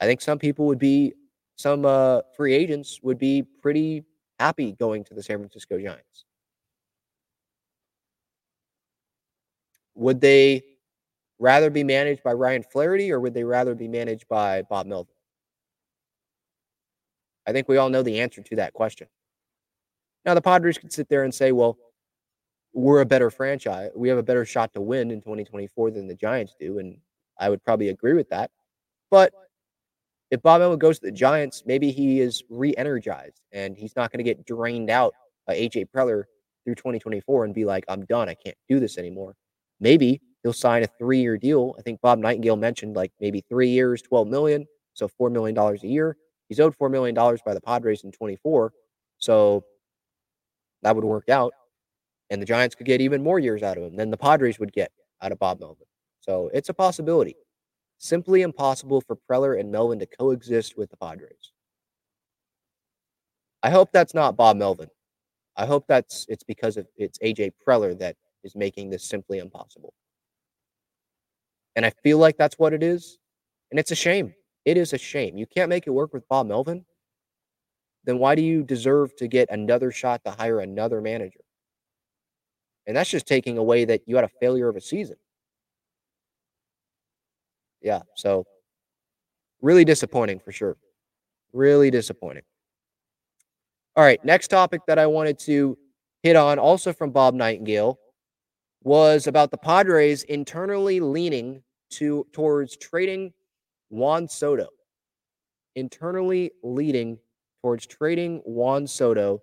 I 0.00 0.06
think 0.06 0.20
some 0.20 0.38
people 0.38 0.66
would 0.66 0.78
be 0.78 1.14
some 1.56 1.84
uh, 1.84 2.20
free 2.36 2.54
agents 2.54 3.00
would 3.02 3.18
be 3.18 3.42
pretty 3.42 4.04
happy 4.38 4.72
going 4.72 5.04
to 5.04 5.14
the 5.14 5.22
San 5.22 5.38
Francisco 5.38 5.78
Giants. 5.78 6.24
Would 9.94 10.20
they 10.20 10.62
rather 11.38 11.70
be 11.70 11.82
managed 11.82 12.22
by 12.22 12.32
Ryan 12.34 12.62
Flaherty 12.62 13.10
or 13.10 13.20
would 13.20 13.32
they 13.32 13.44
rather 13.44 13.74
be 13.74 13.88
managed 13.88 14.28
by 14.28 14.62
Bob 14.62 14.86
Melvin? 14.86 15.14
I 17.46 17.52
think 17.52 17.68
we 17.68 17.78
all 17.78 17.88
know 17.88 18.02
the 18.02 18.20
answer 18.20 18.42
to 18.42 18.56
that 18.56 18.74
question. 18.74 19.06
Now, 20.24 20.34
the 20.34 20.42
Padres 20.42 20.76
could 20.76 20.92
sit 20.92 21.08
there 21.08 21.22
and 21.22 21.32
say, 21.32 21.52
well, 21.52 21.78
we're 22.76 23.00
a 23.00 23.06
better 23.06 23.30
franchise. 23.30 23.90
We 23.96 24.10
have 24.10 24.18
a 24.18 24.22
better 24.22 24.44
shot 24.44 24.74
to 24.74 24.82
win 24.82 25.10
in 25.10 25.22
2024 25.22 25.92
than 25.92 26.06
the 26.06 26.14
Giants 26.14 26.54
do. 26.60 26.78
And 26.78 26.98
I 27.40 27.48
would 27.48 27.64
probably 27.64 27.88
agree 27.88 28.12
with 28.12 28.28
that. 28.28 28.50
But 29.10 29.32
if 30.30 30.42
Bob 30.42 30.60
Melvin 30.60 30.78
goes 30.78 30.98
to 30.98 31.06
the 31.06 31.12
Giants, 31.12 31.62
maybe 31.64 31.90
he 31.90 32.20
is 32.20 32.44
re-energized 32.50 33.40
and 33.50 33.78
he's 33.78 33.96
not 33.96 34.12
going 34.12 34.18
to 34.18 34.24
get 34.24 34.44
drained 34.44 34.90
out 34.90 35.14
by 35.46 35.56
AJ 35.56 35.86
Preller 35.86 36.24
through 36.64 36.74
2024 36.74 37.46
and 37.46 37.54
be 37.54 37.64
like, 37.64 37.84
I'm 37.88 38.04
done. 38.04 38.28
I 38.28 38.34
can't 38.34 38.58
do 38.68 38.78
this 38.78 38.98
anymore. 38.98 39.36
Maybe 39.80 40.20
he'll 40.42 40.52
sign 40.52 40.82
a 40.82 40.86
three-year 40.98 41.38
deal. 41.38 41.74
I 41.78 41.82
think 41.82 42.02
Bob 42.02 42.18
Nightengale 42.18 42.58
mentioned 42.58 42.94
like 42.94 43.10
maybe 43.22 43.42
three 43.48 43.70
years, 43.70 44.02
12 44.02 44.28
million, 44.28 44.66
so 44.92 45.08
four 45.08 45.30
million 45.30 45.54
dollars 45.54 45.82
a 45.82 45.88
year. 45.88 46.18
He's 46.50 46.60
owed 46.60 46.76
four 46.76 46.90
million 46.90 47.14
dollars 47.14 47.40
by 47.44 47.54
the 47.54 47.60
Padres 47.60 48.04
in 48.04 48.12
24, 48.12 48.72
so 49.16 49.64
that 50.82 50.94
would 50.94 51.04
work 51.04 51.30
out. 51.30 51.54
And 52.30 52.42
the 52.42 52.46
Giants 52.46 52.74
could 52.74 52.86
get 52.86 53.00
even 53.00 53.22
more 53.22 53.38
years 53.38 53.62
out 53.62 53.76
of 53.76 53.84
him 53.84 53.96
than 53.96 54.10
the 54.10 54.16
Padres 54.16 54.58
would 54.58 54.72
get 54.72 54.90
out 55.22 55.32
of 55.32 55.38
Bob 55.38 55.60
Melvin. 55.60 55.86
So 56.20 56.50
it's 56.52 56.68
a 56.68 56.74
possibility. 56.74 57.36
Simply 57.98 58.42
impossible 58.42 59.00
for 59.00 59.16
Preller 59.30 59.58
and 59.58 59.70
Melvin 59.70 59.98
to 60.00 60.06
coexist 60.06 60.76
with 60.76 60.90
the 60.90 60.96
Padres. 60.96 61.52
I 63.62 63.70
hope 63.70 63.90
that's 63.92 64.14
not 64.14 64.36
Bob 64.36 64.56
Melvin. 64.56 64.88
I 65.56 65.66
hope 65.66 65.86
that's 65.88 66.26
it's 66.28 66.44
because 66.44 66.76
of 66.76 66.86
it's 66.96 67.18
AJ 67.20 67.52
Preller 67.66 67.98
that 67.98 68.16
is 68.44 68.54
making 68.54 68.90
this 68.90 69.04
simply 69.04 69.38
impossible. 69.38 69.94
And 71.74 71.86
I 71.86 71.90
feel 72.02 72.18
like 72.18 72.36
that's 72.36 72.58
what 72.58 72.72
it 72.72 72.82
is. 72.82 73.18
And 73.70 73.80
it's 73.80 73.90
a 73.90 73.96
shame. 73.96 74.34
It 74.64 74.76
is 74.76 74.92
a 74.92 74.98
shame. 74.98 75.38
You 75.38 75.46
can't 75.46 75.68
make 75.68 75.86
it 75.86 75.90
work 75.90 76.12
with 76.12 76.28
Bob 76.28 76.46
Melvin. 76.46 76.84
Then 78.04 78.18
why 78.18 78.34
do 78.34 78.42
you 78.42 78.62
deserve 78.62 79.16
to 79.16 79.28
get 79.28 79.50
another 79.50 79.90
shot 79.90 80.22
to 80.24 80.30
hire 80.30 80.60
another 80.60 81.00
manager? 81.00 81.40
And 82.86 82.96
that's 82.96 83.10
just 83.10 83.26
taking 83.26 83.58
away 83.58 83.84
that 83.86 84.02
you 84.06 84.16
had 84.16 84.24
a 84.24 84.30
failure 84.40 84.68
of 84.68 84.76
a 84.76 84.80
season 84.80 85.16
yeah, 87.86 88.02
so 88.16 88.44
really 89.62 89.84
disappointing 89.84 90.40
for 90.40 90.52
sure. 90.52 90.76
Really 91.52 91.90
disappointing. 91.90 92.42
All 93.94 94.04
right, 94.04 94.22
next 94.24 94.48
topic 94.48 94.82
that 94.88 94.98
I 94.98 95.06
wanted 95.06 95.38
to 95.40 95.78
hit 96.22 96.36
on, 96.36 96.58
also 96.58 96.92
from 96.92 97.12
Bob 97.12 97.34
Nightengale, 97.34 97.96
was 98.82 99.26
about 99.26 99.50
the 99.50 99.56
Padres 99.56 100.24
internally 100.24 101.00
leaning 101.00 101.62
to 101.90 102.26
towards 102.32 102.76
trading 102.76 103.32
Juan 103.88 104.28
Soto. 104.28 104.68
Internally 105.76 106.50
leading 106.64 107.18
towards 107.62 107.86
trading 107.86 108.40
Juan 108.44 108.86
Soto 108.86 109.42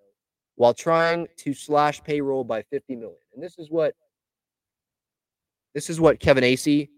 while 0.56 0.74
trying 0.74 1.28
to 1.38 1.54
slash 1.54 2.04
payroll 2.04 2.44
by 2.44 2.62
50 2.64 2.96
million. 2.96 3.23
And 3.34 3.44
this 3.44 3.58
is 3.58 3.70
what 3.70 3.96
this 5.74 5.90
is 5.90 6.00
what 6.00 6.20
Kevin 6.20 6.44
Acee 6.44 6.90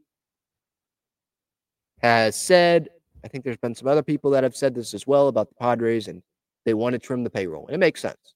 has 2.02 2.36
said, 2.36 2.90
I 3.24 3.28
think 3.28 3.44
there's 3.44 3.58
been 3.58 3.74
some 3.74 3.88
other 3.88 4.04
people 4.04 4.30
that 4.32 4.44
have 4.44 4.56
said 4.56 4.76
this 4.76 4.94
as 4.94 5.08
well 5.08 5.28
about 5.28 5.50
the 5.50 5.56
Padres, 5.56 6.08
and 6.08 6.22
they 6.66 6.74
want 6.74 6.94
to 6.94 7.00
trim 7.00 7.24
the 7.24 7.30
payroll. 7.30 7.66
And 7.68 7.76
it 7.76 7.80
makes 7.80 8.02
sense. 8.02 8.34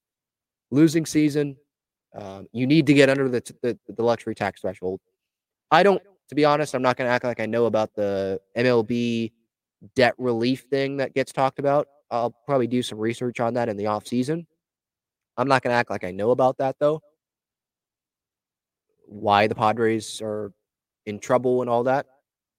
Losing 0.71 1.05
season, 1.05 1.57
um, 2.15 2.47
you 2.51 2.65
need 2.65 2.87
to 2.87 2.93
get 2.93 3.09
under 3.09 3.27
the, 3.27 3.41
the, 3.61 3.77
the 3.87 4.03
luxury 4.03 4.33
tax 4.33 4.61
threshold. 4.61 5.01
I 5.71 5.83
don't, 5.83 6.01
to 6.29 6.35
be 6.35 6.45
honest, 6.45 6.73
I'm 6.73 6.81
not 6.81 6.97
going 6.97 7.07
to 7.07 7.13
act 7.13 7.25
like 7.25 7.39
I 7.39 7.45
know 7.45 7.65
about 7.65 7.93
the 7.95 8.39
MLB 8.57 9.31
debt 9.95 10.15
relief 10.17 10.65
thing 10.69 10.97
that 10.97 11.13
gets 11.13 11.31
talked 11.31 11.59
about. 11.59 11.87
I'll 12.11 12.33
probably 12.45 12.67
do 12.67 12.81
some 12.81 12.97
research 12.97 13.39
on 13.39 13.53
that 13.55 13.69
in 13.69 13.77
the 13.77 13.87
off 13.87 14.07
season. 14.07 14.47
I'm 15.37 15.47
not 15.47 15.61
going 15.61 15.71
to 15.71 15.77
act 15.77 15.89
like 15.89 16.03
I 16.03 16.11
know 16.11 16.31
about 16.31 16.57
that 16.57 16.77
though. 16.79 17.01
Why 19.09 19.47
the 19.47 19.55
Padres 19.55 20.21
are 20.21 20.51
in 21.05 21.19
trouble 21.19 21.61
and 21.61 21.69
all 21.69 21.83
that. 21.83 22.05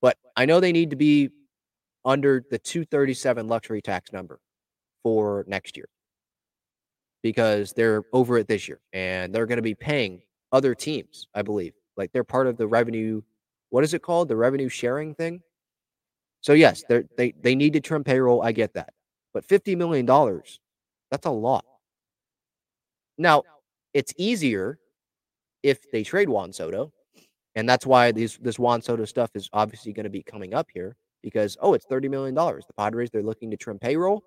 But 0.03 0.17
I 0.37 0.45
know 0.45 0.61
they 0.61 0.73
need 0.73 0.91
to 0.91 0.97
be 0.97 1.31
under 2.05 2.45
the 2.51 2.59
237 2.59 3.47
luxury 3.47 3.81
tax 3.81 4.13
number 4.13 4.41
for 5.03 5.45
next 5.47 5.77
year 5.77 5.89
because 7.23 7.73
they're 7.73 8.03
over 8.13 8.39
it 8.39 8.49
this 8.49 8.69
year 8.69 8.81
and 8.93 9.35
they're 9.35 9.47
going 9.47 9.59
to 9.59 9.63
be 9.63 9.75
paying 9.75 10.23
other 10.53 10.75
teams, 10.75 11.29
I 11.35 11.43
believe. 11.43 11.75
Like 11.97 12.13
they're 12.13 12.25
part 12.25 12.47
of 12.47 12.57
the 12.57 12.67
revenue, 12.67 13.23
what 13.69 13.85
is 13.85 13.95
it 13.95 14.03
called? 14.03 14.29
The 14.29 14.37
revenue 14.37 14.69
sharing 14.69 15.15
thing. 15.15 15.43
So 16.41 16.55
yes, 16.55 16.83
they 16.89 17.05
they 17.17 17.35
they 17.43 17.55
need 17.55 17.75
to 17.75 17.81
trim 17.81 18.03
payroll. 18.03 18.43
I 18.43 18.53
get 18.53 18.73
that. 18.75 18.95
But 19.35 19.45
50 19.45 19.77
million 19.77 20.07
dollars, 20.07 20.59
that's 21.11 21.27
a 21.27 21.31
lot. 21.31 21.65
Now, 23.19 23.43
it's 23.93 24.15
easier 24.17 24.79
if 25.63 25.91
they 25.91 26.03
trade 26.03 26.29
Juan 26.29 26.53
Soto 26.53 26.93
and 27.55 27.69
that's 27.69 27.87
why 27.87 28.13
these 28.13 28.39
this 28.39 28.59
Juan 28.59 28.81
Soto 28.83 29.05
stuff 29.05 29.31
is 29.35 29.49
obviously 29.53 29.93
going 29.93 30.05
to 30.05 30.11
be 30.11 30.23
coming 30.23 30.55
up 30.55 30.69
here 30.73 30.97
because 31.23 31.57
oh, 31.61 31.75
it's 31.75 31.87
thirty 31.87 32.09
million 32.09 32.35
dollars. 32.35 32.65
The 32.67 32.73
Padres 32.75 33.11
they're 33.11 33.23
looking 33.23 33.51
to 33.51 33.57
trim 33.57 33.79
payroll. 33.79 34.23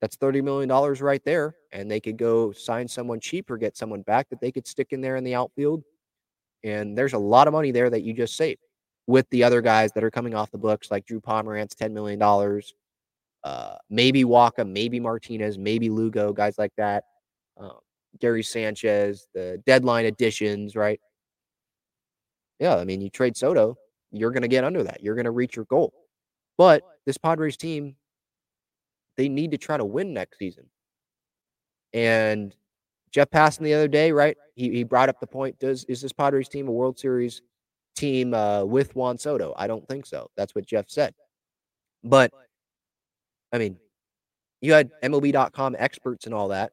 That's 0.00 0.16
$30 0.16 0.42
million 0.44 0.70
right 1.02 1.22
there. 1.24 1.56
And 1.72 1.90
they 1.90 2.00
could 2.00 2.16
go 2.16 2.52
sign 2.52 2.86
someone 2.86 3.20
cheap 3.20 3.50
or 3.50 3.56
get 3.56 3.76
someone 3.76 4.02
back 4.02 4.28
that 4.30 4.40
they 4.40 4.52
could 4.52 4.66
stick 4.66 4.88
in 4.92 5.00
there 5.00 5.16
in 5.16 5.24
the 5.24 5.34
outfield. 5.34 5.82
And 6.64 6.96
there's 6.96 7.14
a 7.14 7.18
lot 7.18 7.48
of 7.48 7.52
money 7.52 7.72
there 7.72 7.90
that 7.90 8.02
you 8.02 8.12
just 8.12 8.36
saved 8.36 8.60
with 9.06 9.28
the 9.30 9.42
other 9.42 9.60
guys 9.60 9.90
that 9.92 10.04
are 10.04 10.10
coming 10.10 10.34
off 10.34 10.50
the 10.50 10.58
books, 10.58 10.90
like 10.90 11.06
Drew 11.06 11.20
Pomeranz, 11.20 11.74
$10 11.74 11.92
million. 11.92 12.20
Uh, 13.44 13.76
maybe 13.90 14.24
Wacha, 14.24 14.68
maybe 14.68 15.00
Martinez, 15.00 15.58
maybe 15.58 15.88
Lugo, 15.88 16.32
guys 16.32 16.58
like 16.58 16.72
that. 16.76 17.04
Um, 17.56 17.78
Gary 18.20 18.42
Sanchez, 18.42 19.28
the 19.34 19.62
deadline 19.66 20.06
additions, 20.06 20.74
right? 20.74 21.00
Yeah, 22.58 22.76
I 22.76 22.84
mean, 22.84 23.00
you 23.00 23.10
trade 23.10 23.36
Soto, 23.36 23.76
you're 24.10 24.30
going 24.30 24.42
to 24.42 24.48
get 24.48 24.64
under 24.64 24.82
that. 24.82 25.02
You're 25.02 25.14
going 25.14 25.26
to 25.26 25.30
reach 25.30 25.56
your 25.56 25.66
goal. 25.66 25.92
But 26.56 26.82
this 27.06 27.18
Padres 27.18 27.56
team, 27.56 27.94
they 29.16 29.28
need 29.28 29.52
to 29.52 29.58
try 29.58 29.76
to 29.76 29.84
win 29.84 30.12
next 30.12 30.38
season. 30.38 30.66
And 31.92 32.54
Jeff 33.10 33.30
Passan 33.30 33.60
the 33.60 33.74
other 33.74 33.88
day, 33.88 34.12
right? 34.12 34.36
He, 34.54 34.70
he 34.70 34.84
brought 34.84 35.08
up 35.08 35.20
the 35.20 35.26
point: 35.26 35.58
Does 35.58 35.84
is 35.84 36.02
this 36.02 36.12
Padres 36.12 36.48
team 36.48 36.68
a 36.68 36.72
World 36.72 36.98
Series 36.98 37.42
team 37.96 38.34
uh, 38.34 38.64
with 38.64 38.94
Juan 38.94 39.16
Soto? 39.18 39.54
I 39.56 39.66
don't 39.66 39.86
think 39.88 40.04
so. 40.04 40.30
That's 40.36 40.54
what 40.54 40.66
Jeff 40.66 40.86
said. 40.88 41.14
But 42.04 42.32
I 43.52 43.58
mean, 43.58 43.78
you 44.60 44.72
had 44.72 44.90
MLB.com 45.02 45.76
experts 45.78 46.26
and 46.26 46.34
all 46.34 46.48
that 46.48 46.72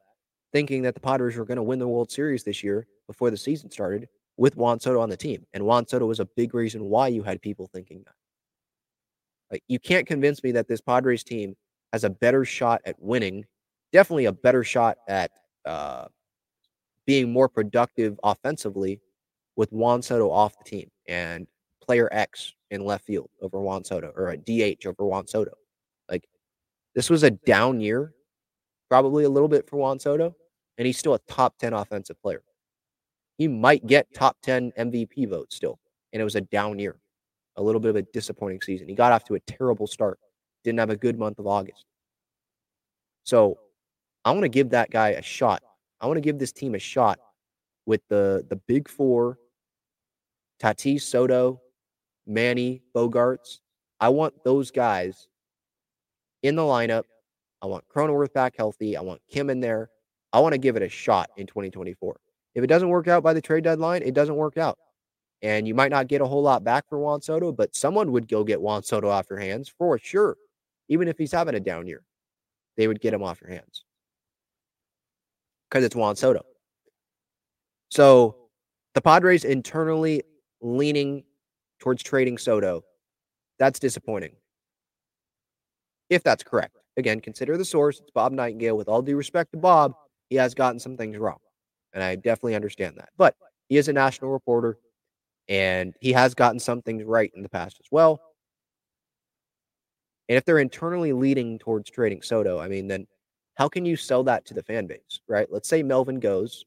thinking 0.56 0.80
that 0.80 0.94
the 0.94 1.00
Padres 1.00 1.36
were 1.36 1.44
going 1.44 1.58
to 1.58 1.62
win 1.62 1.78
the 1.78 1.86
World 1.86 2.10
Series 2.10 2.42
this 2.42 2.64
year 2.64 2.86
before 3.06 3.30
the 3.30 3.36
season 3.36 3.70
started 3.70 4.08
with 4.38 4.56
Juan 4.56 4.80
Soto 4.80 5.00
on 5.00 5.10
the 5.10 5.16
team. 5.16 5.44
And 5.52 5.66
Juan 5.66 5.86
Soto 5.86 6.06
was 6.06 6.18
a 6.18 6.24
big 6.24 6.54
reason 6.54 6.84
why 6.84 7.08
you 7.08 7.22
had 7.22 7.42
people 7.42 7.66
thinking 7.66 8.02
that. 8.06 8.14
Like, 9.50 9.62
you 9.68 9.78
can't 9.78 10.06
convince 10.06 10.42
me 10.42 10.52
that 10.52 10.66
this 10.66 10.80
Padres 10.80 11.22
team 11.22 11.54
has 11.92 12.04
a 12.04 12.08
better 12.08 12.42
shot 12.46 12.80
at 12.86 12.96
winning, 12.98 13.44
definitely 13.92 14.24
a 14.24 14.32
better 14.32 14.64
shot 14.64 14.96
at 15.08 15.30
uh, 15.66 16.06
being 17.04 17.30
more 17.30 17.50
productive 17.50 18.18
offensively 18.24 19.02
with 19.56 19.70
Juan 19.72 20.00
Soto 20.00 20.30
off 20.30 20.56
the 20.56 20.64
team 20.64 20.90
and 21.06 21.46
player 21.82 22.08
X 22.12 22.54
in 22.70 22.82
left 22.82 23.04
field 23.04 23.28
over 23.42 23.60
Juan 23.60 23.84
Soto 23.84 24.10
or 24.16 24.30
a 24.30 24.38
DH 24.38 24.86
over 24.86 25.04
Juan 25.04 25.26
Soto. 25.26 25.52
Like, 26.08 26.26
this 26.94 27.10
was 27.10 27.24
a 27.24 27.30
down 27.30 27.78
year, 27.78 28.14
probably 28.88 29.24
a 29.24 29.28
little 29.28 29.48
bit 29.50 29.68
for 29.68 29.76
Juan 29.76 29.98
Soto, 29.98 30.34
and 30.78 30.86
he's 30.86 30.98
still 30.98 31.14
a 31.14 31.18
top 31.28 31.58
10 31.58 31.72
offensive 31.72 32.20
player. 32.20 32.42
He 33.38 33.48
might 33.48 33.86
get 33.86 34.12
top 34.14 34.36
10 34.42 34.72
MVP 34.78 35.28
votes 35.28 35.56
still, 35.56 35.78
and 36.12 36.20
it 36.20 36.24
was 36.24 36.36
a 36.36 36.40
down 36.40 36.78
year, 36.78 36.96
a 37.56 37.62
little 37.62 37.80
bit 37.80 37.90
of 37.90 37.96
a 37.96 38.02
disappointing 38.02 38.60
season. 38.62 38.88
He 38.88 38.94
got 38.94 39.12
off 39.12 39.24
to 39.24 39.34
a 39.34 39.40
terrible 39.40 39.86
start, 39.86 40.18
didn't 40.64 40.78
have 40.78 40.90
a 40.90 40.96
good 40.96 41.18
month 41.18 41.38
of 41.38 41.46
August. 41.46 41.84
So 43.24 43.58
I 44.24 44.30
want 44.30 44.42
to 44.42 44.48
give 44.48 44.70
that 44.70 44.90
guy 44.90 45.10
a 45.10 45.22
shot. 45.22 45.62
I 46.00 46.06
want 46.06 46.16
to 46.16 46.22
give 46.22 46.38
this 46.38 46.52
team 46.52 46.74
a 46.74 46.78
shot 46.78 47.18
with 47.86 48.00
the 48.08 48.44
the 48.48 48.56
big 48.56 48.88
four, 48.88 49.38
Tatis, 50.62 51.02
Soto, 51.02 51.60
Manny, 52.26 52.82
Bogaerts. 52.94 53.60
I 54.00 54.08
want 54.10 54.34
those 54.44 54.70
guys 54.70 55.28
in 56.42 56.56
the 56.56 56.62
lineup. 56.62 57.04
I 57.62 57.66
want 57.66 57.84
Cronenworth 57.88 58.32
back 58.32 58.54
healthy. 58.56 58.96
I 58.96 59.00
want 59.00 59.20
Kim 59.30 59.50
in 59.50 59.60
there. 59.60 59.90
I 60.32 60.40
want 60.40 60.52
to 60.52 60.58
give 60.58 60.76
it 60.76 60.82
a 60.82 60.88
shot 60.88 61.30
in 61.36 61.46
2024. 61.46 62.16
If 62.54 62.64
it 62.64 62.68
doesn't 62.68 62.88
work 62.88 63.08
out 63.08 63.22
by 63.22 63.32
the 63.32 63.40
trade 63.40 63.64
deadline, 63.64 64.02
it 64.02 64.14
doesn't 64.14 64.36
work 64.36 64.56
out. 64.56 64.78
And 65.42 65.68
you 65.68 65.74
might 65.74 65.90
not 65.90 66.08
get 66.08 66.20
a 66.20 66.26
whole 66.26 66.42
lot 66.42 66.64
back 66.64 66.88
for 66.88 66.98
Juan 66.98 67.20
Soto, 67.20 67.52
but 67.52 67.76
someone 67.76 68.12
would 68.12 68.28
go 68.28 68.42
get 68.42 68.60
Juan 68.60 68.82
Soto 68.82 69.08
off 69.08 69.26
your 69.28 69.38
hands 69.38 69.68
for 69.68 69.98
sure, 69.98 70.36
even 70.88 71.08
if 71.08 71.18
he's 71.18 71.32
having 71.32 71.54
a 71.54 71.60
down 71.60 71.86
year 71.86 72.02
they 72.76 72.88
would 72.88 73.00
get 73.00 73.14
him 73.14 73.22
off 73.22 73.40
your 73.40 73.50
hands 73.50 73.84
because 75.68 75.84
it's 75.84 75.96
Juan 75.96 76.16
Soto. 76.16 76.44
So 77.88 78.36
the 78.94 79.00
Padres 79.00 79.44
internally 79.44 80.22
leaning 80.60 81.24
towards 81.80 82.02
trading 82.02 82.38
Soto, 82.38 82.84
that's 83.58 83.78
disappointing. 83.78 84.32
If 86.08 86.22
that's 86.22 86.42
correct. 86.42 86.76
Again, 86.96 87.20
consider 87.20 87.56
the 87.56 87.64
source. 87.64 88.00
It's 88.00 88.10
Bob 88.10 88.32
Nightengale. 88.32 88.76
With 88.76 88.88
all 88.88 89.02
due 89.02 89.16
respect 89.16 89.52
to 89.52 89.58
Bob, 89.58 89.92
he 90.28 90.36
has 90.36 90.54
gotten 90.54 90.78
some 90.78 90.96
things 90.96 91.16
wrong. 91.16 91.38
And 91.92 92.02
I 92.02 92.16
definitely 92.16 92.54
understand 92.54 92.96
that. 92.96 93.10
But 93.16 93.36
he 93.68 93.76
is 93.76 93.88
a 93.88 93.92
national 93.92 94.30
reporter 94.30 94.78
and 95.48 95.94
he 96.00 96.12
has 96.12 96.34
gotten 96.34 96.58
some 96.58 96.82
things 96.82 97.04
right 97.04 97.30
in 97.34 97.42
the 97.42 97.48
past 97.48 97.78
as 97.80 97.86
well. 97.90 98.20
And 100.28 100.36
if 100.36 100.44
they're 100.44 100.58
internally 100.58 101.12
leading 101.12 101.58
towards 101.58 101.90
trading 101.90 102.22
Soto, 102.22 102.58
I 102.58 102.68
mean, 102.68 102.88
then 102.88 103.06
how 103.54 103.68
can 103.68 103.84
you 103.84 103.96
sell 103.96 104.24
that 104.24 104.44
to 104.46 104.54
the 104.54 104.62
fan 104.62 104.86
base, 104.86 105.20
right? 105.28 105.46
Let's 105.50 105.68
say 105.68 105.82
Melvin 105.82 106.20
goes. 106.20 106.64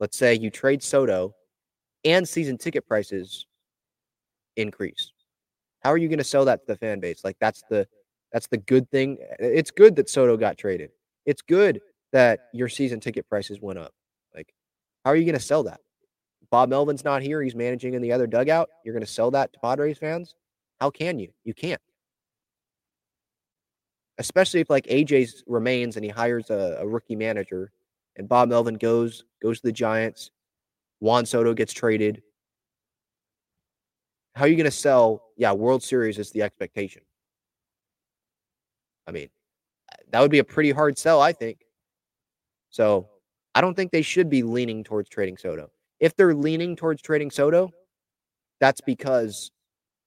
Let's 0.00 0.16
say 0.16 0.34
you 0.34 0.50
trade 0.50 0.82
Soto 0.82 1.34
and 2.04 2.28
season 2.28 2.58
ticket 2.58 2.86
prices 2.86 3.46
increase. 4.56 5.12
How 5.80 5.90
are 5.90 5.98
you 5.98 6.08
going 6.08 6.18
to 6.18 6.24
sell 6.24 6.44
that 6.44 6.60
to 6.60 6.66
the 6.66 6.76
fan 6.76 7.00
base? 7.00 7.24
Like 7.24 7.36
that's 7.40 7.62
the 7.68 7.86
that's 8.32 8.46
the 8.48 8.58
good 8.58 8.90
thing. 8.90 9.18
It's 9.38 9.70
good 9.70 9.96
that 9.96 10.10
Soto 10.10 10.36
got 10.36 10.58
traded. 10.58 10.90
It's 11.26 11.42
good 11.42 11.80
that 12.12 12.48
your 12.52 12.68
season 12.68 13.00
ticket 13.00 13.28
prices 13.28 13.60
went 13.60 13.78
up. 13.78 13.92
Like 14.34 14.54
how 15.04 15.10
are 15.10 15.16
you 15.16 15.24
going 15.24 15.34
to 15.34 15.40
sell 15.40 15.64
that? 15.64 15.80
Bob 16.50 16.68
Melvin's 16.68 17.04
not 17.04 17.22
here. 17.22 17.42
He's 17.42 17.54
managing 17.54 17.94
in 17.94 18.02
the 18.02 18.12
other 18.12 18.26
dugout. 18.26 18.70
You're 18.84 18.94
going 18.94 19.04
to 19.04 19.10
sell 19.10 19.30
that 19.32 19.52
to 19.52 19.58
Padres 19.58 19.98
fans? 19.98 20.34
How 20.80 20.90
can 20.90 21.18
you? 21.18 21.30
You 21.44 21.54
can't. 21.54 21.80
Especially 24.18 24.60
if 24.60 24.70
like 24.70 24.86
AJ 24.86 25.42
remains 25.46 25.96
and 25.96 26.04
he 26.04 26.10
hires 26.10 26.50
a, 26.50 26.78
a 26.80 26.86
rookie 26.86 27.16
manager 27.16 27.72
and 28.16 28.28
Bob 28.28 28.48
Melvin 28.48 28.74
goes 28.74 29.24
goes 29.42 29.60
to 29.60 29.66
the 29.66 29.72
Giants, 29.72 30.30
Juan 31.00 31.26
Soto 31.26 31.54
gets 31.54 31.72
traded. 31.72 32.22
How 34.34 34.44
are 34.44 34.48
you 34.48 34.56
going 34.56 34.64
to 34.64 34.70
sell? 34.70 35.22
Yeah, 35.36 35.52
World 35.52 35.82
Series 35.82 36.18
is 36.18 36.30
the 36.30 36.42
expectation. 36.42 37.02
I 39.06 39.12
mean, 39.12 39.28
that 40.10 40.20
would 40.20 40.30
be 40.30 40.38
a 40.38 40.44
pretty 40.44 40.70
hard 40.70 40.98
sell, 40.98 41.20
I 41.20 41.32
think. 41.32 41.58
So 42.70 43.08
I 43.54 43.60
don't 43.60 43.74
think 43.74 43.92
they 43.92 44.02
should 44.02 44.28
be 44.28 44.42
leaning 44.42 44.84
towards 44.84 45.08
trading 45.08 45.36
Soto. 45.36 45.70
If 46.00 46.16
they're 46.16 46.34
leaning 46.34 46.76
towards 46.76 47.02
trading 47.02 47.30
Soto, 47.30 47.70
that's 48.60 48.80
because 48.80 49.50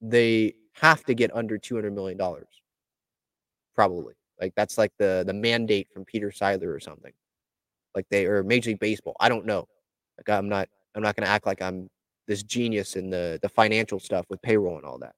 they 0.02 0.54
have 0.74 1.04
to 1.06 1.14
get 1.14 1.36
under 1.36 1.58
$200 1.58 1.94
million. 1.94 2.20
Probably. 3.76 4.14
Like 4.40 4.54
that's 4.56 4.78
like 4.78 4.92
the 4.98 5.24
the 5.26 5.34
mandate 5.34 5.88
from 5.92 6.06
Peter 6.06 6.30
Seidler 6.30 6.76
or 6.76 6.80
something. 6.80 7.14
Like 7.96 8.06
they 8.10 8.26
or 8.26 8.44
Major 8.44 8.72
League 8.72 8.80
Baseball. 8.80 9.16
I 9.20 9.30
don't 9.30 9.46
know. 9.46 9.68
Like 10.18 10.30
I'm 10.30 10.50
not 10.50 10.70
I'm 10.96 11.02
not 11.02 11.16
gonna 11.16 11.30
act 11.30 11.46
like 11.46 11.62
I'm 11.62 11.90
this 12.28 12.44
genius 12.44 12.96
in 12.96 13.10
the 13.10 13.40
the 13.42 13.50
financial 13.50 14.00
stuff 14.00 14.26
with 14.30 14.42
payroll 14.42 14.78
and 14.78 14.86
all 14.86 15.00
that. 15.00 15.16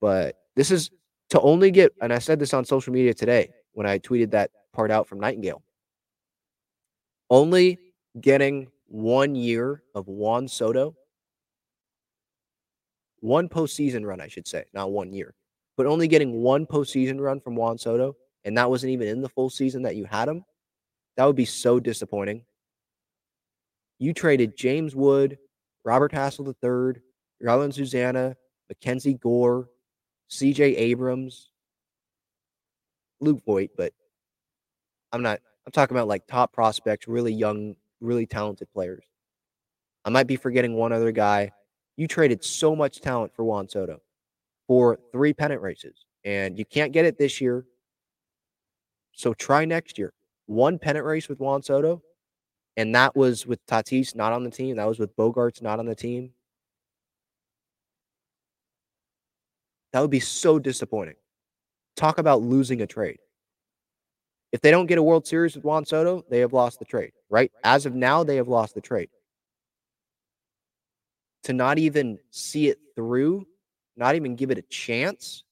But 0.00 0.36
this 0.56 0.70
is 0.70 0.90
to 1.34 1.40
only 1.40 1.72
get, 1.72 1.92
and 2.00 2.12
I 2.12 2.20
said 2.20 2.38
this 2.38 2.54
on 2.54 2.64
social 2.64 2.92
media 2.92 3.12
today 3.12 3.50
when 3.72 3.88
I 3.88 3.98
tweeted 3.98 4.30
that 4.30 4.52
part 4.72 4.92
out 4.92 5.08
from 5.08 5.18
Nightengale. 5.20 5.62
Only 7.28 7.80
getting 8.20 8.68
one 8.86 9.34
year 9.34 9.82
of 9.96 10.06
Juan 10.06 10.46
Soto 10.46 10.94
one 13.18 13.48
postseason 13.48 14.06
run, 14.06 14.20
I 14.20 14.28
should 14.28 14.46
say, 14.46 14.64
not 14.74 14.92
one 14.92 15.10
year, 15.10 15.34
but 15.76 15.86
only 15.86 16.06
getting 16.06 16.42
one 16.42 16.66
postseason 16.66 17.18
run 17.18 17.40
from 17.40 17.56
Juan 17.56 17.78
Soto, 17.78 18.14
and 18.44 18.56
that 18.56 18.70
wasn't 18.70 18.92
even 18.92 19.08
in 19.08 19.22
the 19.22 19.28
full 19.28 19.50
season 19.50 19.82
that 19.82 19.96
you 19.96 20.04
had 20.04 20.28
him, 20.28 20.44
that 21.16 21.24
would 21.24 21.34
be 21.34 21.46
so 21.46 21.80
disappointing. 21.80 22.44
You 23.98 24.12
traded 24.12 24.56
James 24.56 24.94
Wood, 24.94 25.38
Robert 25.84 26.12
Hassell 26.12 26.46
III, 26.46 27.00
Jarlin 27.42 27.72
Susana, 27.72 28.36
Mackenzie 28.68 29.14
Gore, 29.14 29.70
CJ 30.30 30.76
Abrams, 30.76 31.50
Luke 33.20 33.42
Voit, 33.44 33.70
but 33.76 33.92
I'm 35.12 35.22
not, 35.22 35.40
I'm 35.66 35.72
talking 35.72 35.96
about 35.96 36.08
like 36.08 36.26
top 36.26 36.52
prospects, 36.52 37.08
really 37.08 37.32
young, 37.32 37.76
really 38.00 38.26
talented 38.26 38.68
players. 38.72 39.04
I 40.04 40.10
might 40.10 40.26
be 40.26 40.36
forgetting 40.36 40.74
one 40.74 40.92
other 40.92 41.12
guy. 41.12 41.52
You 41.96 42.08
traded 42.08 42.44
so 42.44 42.74
much 42.74 43.00
talent 43.00 43.32
for 43.34 43.44
Juan 43.44 43.68
Soto 43.68 44.00
for 44.66 44.98
three 45.12 45.32
pennant 45.32 45.62
races, 45.62 46.04
and 46.24 46.58
you 46.58 46.64
can't 46.64 46.92
get 46.92 47.04
it 47.04 47.18
this 47.18 47.40
year. 47.40 47.64
So 49.12 49.32
try 49.32 49.64
next 49.64 49.98
year. 49.98 50.12
One 50.46 50.78
pennant 50.78 51.06
race 51.06 51.28
with 51.28 51.40
Juan 51.40 51.62
Soto, 51.62 52.02
and 52.76 52.94
that 52.94 53.14
was 53.16 53.46
with 53.46 53.64
Tatis 53.66 54.14
not 54.14 54.32
on 54.32 54.44
the 54.44 54.50
team. 54.50 54.76
That 54.76 54.88
was 54.88 54.98
with 54.98 55.16
Bogaerts 55.16 55.62
not 55.62 55.78
on 55.78 55.86
the 55.86 55.94
team. 55.94 56.32
That 59.94 60.00
would 60.00 60.10
be 60.10 60.20
so 60.20 60.58
disappointing. 60.58 61.14
Talk 61.96 62.18
about 62.18 62.42
losing 62.42 62.82
a 62.82 62.86
trade. 62.86 63.20
If 64.52 64.60
they 64.60 64.70
don't 64.70 64.86
get 64.86 64.98
a 64.98 65.02
World 65.02 65.26
Series 65.26 65.54
with 65.54 65.64
Juan 65.64 65.86
Soto, 65.86 66.22
they 66.28 66.40
have 66.40 66.52
lost 66.52 66.80
the 66.80 66.84
trade, 66.84 67.12
right? 67.30 67.50
As 67.64 67.86
of 67.86 67.94
now, 67.94 68.22
they 68.22 68.36
have 68.36 68.48
lost 68.48 68.74
the 68.74 68.82
trade 68.82 69.08
to 71.44 71.52
not 71.52 71.78
even 71.78 72.18
see 72.30 72.68
it 72.68 72.78
through, 72.96 73.46
not 73.96 74.16
even 74.16 74.34
give 74.34 74.50
it 74.50 74.58
a 74.58 74.62
chance, 74.62 75.44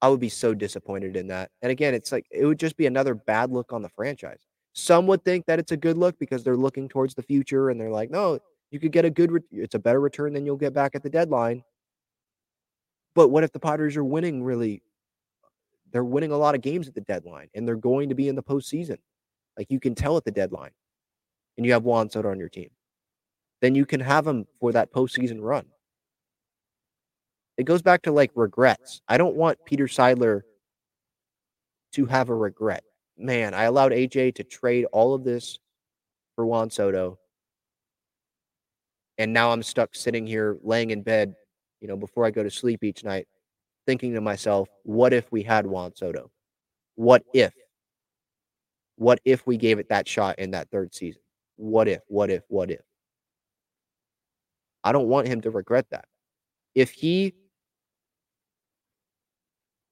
I 0.00 0.08
would 0.08 0.20
be 0.20 0.28
so 0.28 0.54
disappointed 0.54 1.16
in 1.16 1.28
that. 1.28 1.50
And 1.60 1.70
again, 1.70 1.94
it's 1.94 2.10
like 2.10 2.26
it 2.30 2.44
would 2.44 2.58
just 2.58 2.76
be 2.76 2.86
another 2.86 3.14
bad 3.14 3.50
look 3.50 3.72
on 3.72 3.82
the 3.82 3.88
franchise. 3.88 4.40
Some 4.72 5.06
would 5.06 5.24
think 5.24 5.46
that 5.46 5.58
it's 5.58 5.72
a 5.72 5.76
good 5.76 5.98
look 5.98 6.18
because 6.18 6.42
they're 6.42 6.56
looking 6.56 6.88
towards 6.88 7.14
the 7.14 7.22
future 7.22 7.70
and 7.70 7.80
they're 7.80 7.90
like, 7.90 8.10
no, 8.10 8.38
you 8.70 8.80
could 8.80 8.90
get 8.90 9.04
a 9.04 9.10
good, 9.10 9.30
re- 9.30 9.40
it's 9.52 9.74
a 9.74 9.78
better 9.78 10.00
return 10.00 10.32
than 10.32 10.46
you'll 10.46 10.56
get 10.56 10.72
back 10.72 10.94
at 10.94 11.02
the 11.02 11.10
deadline. 11.10 11.62
But 13.14 13.28
what 13.28 13.44
if 13.44 13.52
the 13.52 13.60
Padres 13.60 13.96
are 13.96 14.04
winning 14.04 14.42
really? 14.42 14.82
They're 15.92 16.04
winning 16.04 16.32
a 16.32 16.38
lot 16.38 16.54
of 16.54 16.62
games 16.62 16.88
at 16.88 16.94
the 16.94 17.02
deadline 17.02 17.48
and 17.54 17.68
they're 17.68 17.76
going 17.76 18.08
to 18.08 18.14
be 18.14 18.28
in 18.28 18.34
the 18.34 18.42
postseason. 18.42 18.98
Like 19.58 19.70
you 19.70 19.78
can 19.78 19.94
tell 19.94 20.16
at 20.16 20.24
the 20.24 20.30
deadline 20.30 20.70
and 21.56 21.66
you 21.66 21.72
have 21.72 21.84
Juan 21.84 22.08
Soto 22.08 22.30
on 22.30 22.38
your 22.38 22.48
team. 22.48 22.70
Then 23.60 23.74
you 23.74 23.84
can 23.84 24.00
have 24.00 24.26
him 24.26 24.46
for 24.58 24.72
that 24.72 24.92
postseason 24.92 25.38
run. 25.40 25.66
It 27.58 27.64
goes 27.64 27.82
back 27.82 28.02
to 28.02 28.12
like 28.12 28.30
regrets. 28.34 29.02
I 29.08 29.18
don't 29.18 29.36
want 29.36 29.64
Peter 29.66 29.86
Seidler 29.86 30.42
to 31.92 32.06
have 32.06 32.30
a 32.30 32.34
regret. 32.34 32.82
Man, 33.18 33.54
I 33.54 33.64
allowed 33.64 33.92
AJ 33.92 34.36
to 34.36 34.44
trade 34.44 34.86
all 34.92 35.14
of 35.14 35.22
this 35.22 35.58
for 36.34 36.46
Juan 36.46 36.70
Soto. 36.70 37.18
And 39.18 39.32
now 39.32 39.52
I'm 39.52 39.62
stuck 39.62 39.94
sitting 39.94 40.26
here 40.26 40.56
laying 40.62 40.90
in 40.90 41.02
bed, 41.02 41.34
you 41.82 41.88
know, 41.88 41.96
before 41.96 42.24
I 42.24 42.30
go 42.30 42.44
to 42.44 42.50
sleep 42.50 42.84
each 42.84 43.02
night, 43.02 43.26
thinking 43.86 44.14
to 44.14 44.20
myself, 44.20 44.68
what 44.84 45.12
if 45.12 45.30
we 45.32 45.42
had 45.42 45.66
Juan 45.66 45.94
Soto? 45.96 46.30
What 46.94 47.24
if? 47.34 47.52
What 48.96 49.20
if 49.24 49.44
we 49.48 49.56
gave 49.56 49.80
it 49.80 49.88
that 49.88 50.06
shot 50.06 50.38
in 50.38 50.52
that 50.52 50.70
third 50.70 50.94
season? 50.94 51.20
What 51.56 51.88
if, 51.88 52.00
what 52.06 52.30
if, 52.30 52.44
what 52.48 52.70
if? 52.70 52.82
I 54.84 54.92
don't 54.92 55.08
want 55.08 55.26
him 55.26 55.40
to 55.40 55.50
regret 55.50 55.86
that. 55.90 56.04
If 56.76 56.92
he 56.92 57.34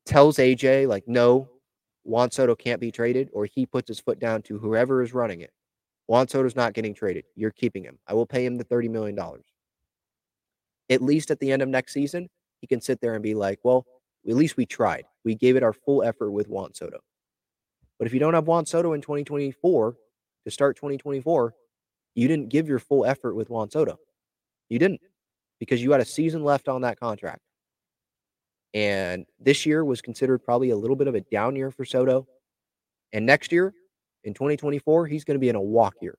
tells 0.06 0.36
AJ, 0.36 0.86
like, 0.86 1.08
no, 1.08 1.48
Juan 2.04 2.30
Soto 2.30 2.54
can't 2.54 2.80
be 2.80 2.92
traded, 2.92 3.30
or 3.32 3.46
he 3.46 3.66
puts 3.66 3.88
his 3.88 3.98
foot 3.98 4.20
down 4.20 4.42
to 4.42 4.58
whoever 4.58 5.02
is 5.02 5.12
running 5.12 5.40
it, 5.40 5.52
Juan 6.06 6.28
Soto's 6.28 6.56
not 6.56 6.72
getting 6.72 6.94
traded. 6.94 7.24
You're 7.34 7.50
keeping 7.50 7.82
him. 7.82 7.98
I 8.06 8.14
will 8.14 8.26
pay 8.26 8.44
him 8.44 8.56
the 8.56 8.64
$30 8.64 8.90
million. 8.90 9.18
At 10.90 11.00
least 11.00 11.30
at 11.30 11.40
the 11.40 11.50
end 11.50 11.62
of 11.62 11.68
next 11.68 11.92
season, 11.94 12.28
he 12.60 12.66
can 12.66 12.80
sit 12.80 13.00
there 13.00 13.14
and 13.14 13.22
be 13.22 13.34
like, 13.34 13.60
well, 13.62 13.86
at 14.28 14.36
least 14.36 14.56
we 14.56 14.66
tried. 14.66 15.04
We 15.24 15.34
gave 15.34 15.56
it 15.56 15.62
our 15.62 15.72
full 15.72 16.02
effort 16.02 16.30
with 16.30 16.48
Juan 16.48 16.74
Soto. 16.74 16.98
But 17.98 18.06
if 18.06 18.12
you 18.14 18.20
don't 18.20 18.34
have 18.34 18.46
Juan 18.46 18.66
Soto 18.66 18.92
in 18.92 19.00
2024 19.00 19.96
to 20.44 20.50
start 20.50 20.76
2024, 20.76 21.54
you 22.14 22.28
didn't 22.28 22.48
give 22.48 22.68
your 22.68 22.78
full 22.78 23.06
effort 23.06 23.34
with 23.34 23.48
Juan 23.50 23.70
Soto. 23.70 23.98
You 24.68 24.78
didn't 24.78 25.00
because 25.58 25.82
you 25.82 25.92
had 25.92 26.00
a 26.00 26.06
season 26.06 26.42
left 26.42 26.68
on 26.68 26.82
that 26.82 26.98
contract. 26.98 27.42
And 28.72 29.26
this 29.38 29.66
year 29.66 29.84
was 29.84 30.00
considered 30.00 30.38
probably 30.44 30.70
a 30.70 30.76
little 30.76 30.96
bit 30.96 31.08
of 31.08 31.14
a 31.14 31.20
down 31.20 31.56
year 31.56 31.70
for 31.70 31.84
Soto. 31.84 32.26
And 33.12 33.26
next 33.26 33.52
year, 33.52 33.74
in 34.24 34.34
2024, 34.34 35.06
he's 35.06 35.24
going 35.24 35.34
to 35.34 35.40
be 35.40 35.48
in 35.48 35.56
a 35.56 35.60
walk 35.60 35.94
year. 36.00 36.16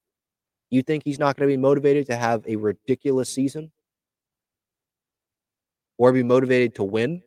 You 0.70 0.82
think 0.82 1.04
he's 1.04 1.20
not 1.20 1.38
going 1.38 1.50
to 1.50 1.54
be 1.54 1.62
motivated 1.62 2.08
to 2.08 2.16
have 2.16 2.46
a 2.48 2.56
ridiculous 2.56 3.34
season 3.34 3.72
or 6.02 6.12
be 6.12 6.24
motivated 6.24 6.74
to 6.74 6.84
win 6.84 7.22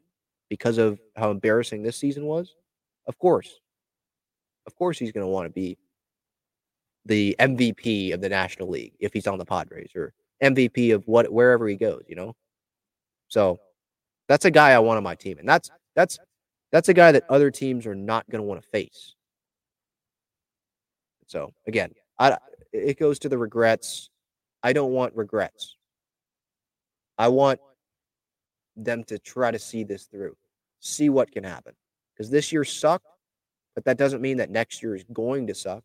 because 0.51 0.79
of 0.79 0.99
how 1.15 1.31
embarrassing 1.31 1.85
this 1.85 1.97
season 1.97 2.25
was? 2.25 2.57
Of 3.07 3.17
course. 3.21 3.61
Of 4.67 4.75
course, 4.75 4.99
he's 4.99 5.13
going 5.13 5.25
to 5.25 5.31
want 5.31 5.47
to 5.47 5.51
be 5.51 5.79
the 7.07 7.37
MVP 7.39 8.13
of 8.13 8.21
the 8.21 8.29
National 8.29 8.69
League 8.69 8.95
if 8.99 9.13
he's 9.13 9.29
on 9.29 9.39
the 9.39 9.45
Padres 9.45 9.91
or 9.95 10.13
MVP 10.43 10.93
of 10.93 11.07
what 11.07 11.33
wherever 11.33 11.69
he 11.69 11.77
goes, 11.77 12.03
you 12.09 12.17
know? 12.17 12.35
So 13.29 13.61
that's 14.27 14.45
a 14.45 14.51
guy 14.51 14.73
I 14.73 14.81
want 14.81 14.97
on 14.97 15.05
my 15.05 15.15
team. 15.15 15.39
And 15.39 15.49
that's 15.49 15.71
that's 15.95 16.19
that's 16.73 16.89
a 16.89 16.95
guy 16.95 17.13
that 17.13 17.31
other 17.31 17.53
teams 17.53 17.87
are 17.87 17.95
not 17.95 18.29
going 18.29 18.41
to 18.41 18.47
want 18.47 18.61
to 18.61 18.69
face. 18.71 19.15
So 21.29 21.53
again, 21.69 21.93
I 22.19 22.39
it 22.73 22.99
goes 22.99 23.21
to 23.21 23.29
the 23.29 23.39
regrets. 23.39 24.11
I 24.65 24.73
don't 24.73 24.91
want 24.91 25.15
regrets. 25.15 25.77
I 27.17 27.29
want 27.29 27.61
them 28.77 29.05
to 29.05 29.19
try 29.19 29.51
to 29.51 29.59
see 29.59 29.85
this 29.85 30.05
through, 30.05 30.37
see 30.81 31.09
what 31.09 31.31
can 31.31 31.45
happen. 31.45 31.75
Because 32.13 32.31
this 32.31 32.53
year 32.53 32.65
sucked, 32.65 33.07
but 33.75 33.85
that 33.85 33.99
doesn't 33.99 34.23
mean 34.23 34.37
that 34.39 34.51
next 34.51 34.83
year 34.83 34.95
is 34.95 35.05
going 35.13 35.47
to 35.49 35.55
suck. 35.55 35.85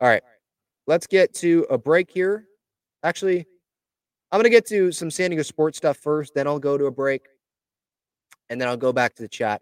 All 0.00 0.08
right, 0.08 0.22
let's 0.86 1.06
get 1.06 1.34
to 1.34 1.66
a 1.68 1.76
break 1.76 2.10
here. 2.10 2.46
Actually, 3.02 3.46
I'm 4.32 4.38
going 4.38 4.44
to 4.44 4.50
get 4.50 4.66
to 4.66 4.92
some 4.92 5.10
San 5.10 5.30
Diego 5.30 5.42
sports 5.42 5.76
stuff 5.76 5.98
first, 5.98 6.34
then 6.34 6.46
I'll 6.46 6.58
go 6.58 6.78
to 6.78 6.86
a 6.86 6.90
break, 6.90 7.22
and 8.48 8.60
then 8.60 8.68
I'll 8.68 8.76
go 8.76 8.92
back 8.92 9.14
to 9.16 9.22
the 9.22 9.28
chat. 9.28 9.60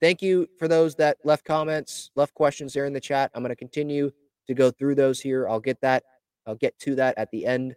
Thank 0.00 0.22
you 0.22 0.48
for 0.58 0.68
those 0.68 0.94
that 0.96 1.18
left 1.24 1.44
comments, 1.44 2.10
left 2.16 2.34
questions 2.34 2.72
there 2.72 2.86
in 2.86 2.92
the 2.92 3.00
chat. 3.00 3.30
I'm 3.34 3.42
going 3.42 3.50
to 3.50 3.56
continue 3.56 4.10
to 4.46 4.54
go 4.54 4.70
through 4.70 4.94
those 4.94 5.20
here. 5.20 5.48
I'll 5.48 5.60
get 5.60 5.80
that. 5.82 6.04
I'll 6.48 6.56
get 6.56 6.76
to 6.80 6.94
that 6.96 7.16
at 7.18 7.30
the 7.30 7.46
end 7.46 7.76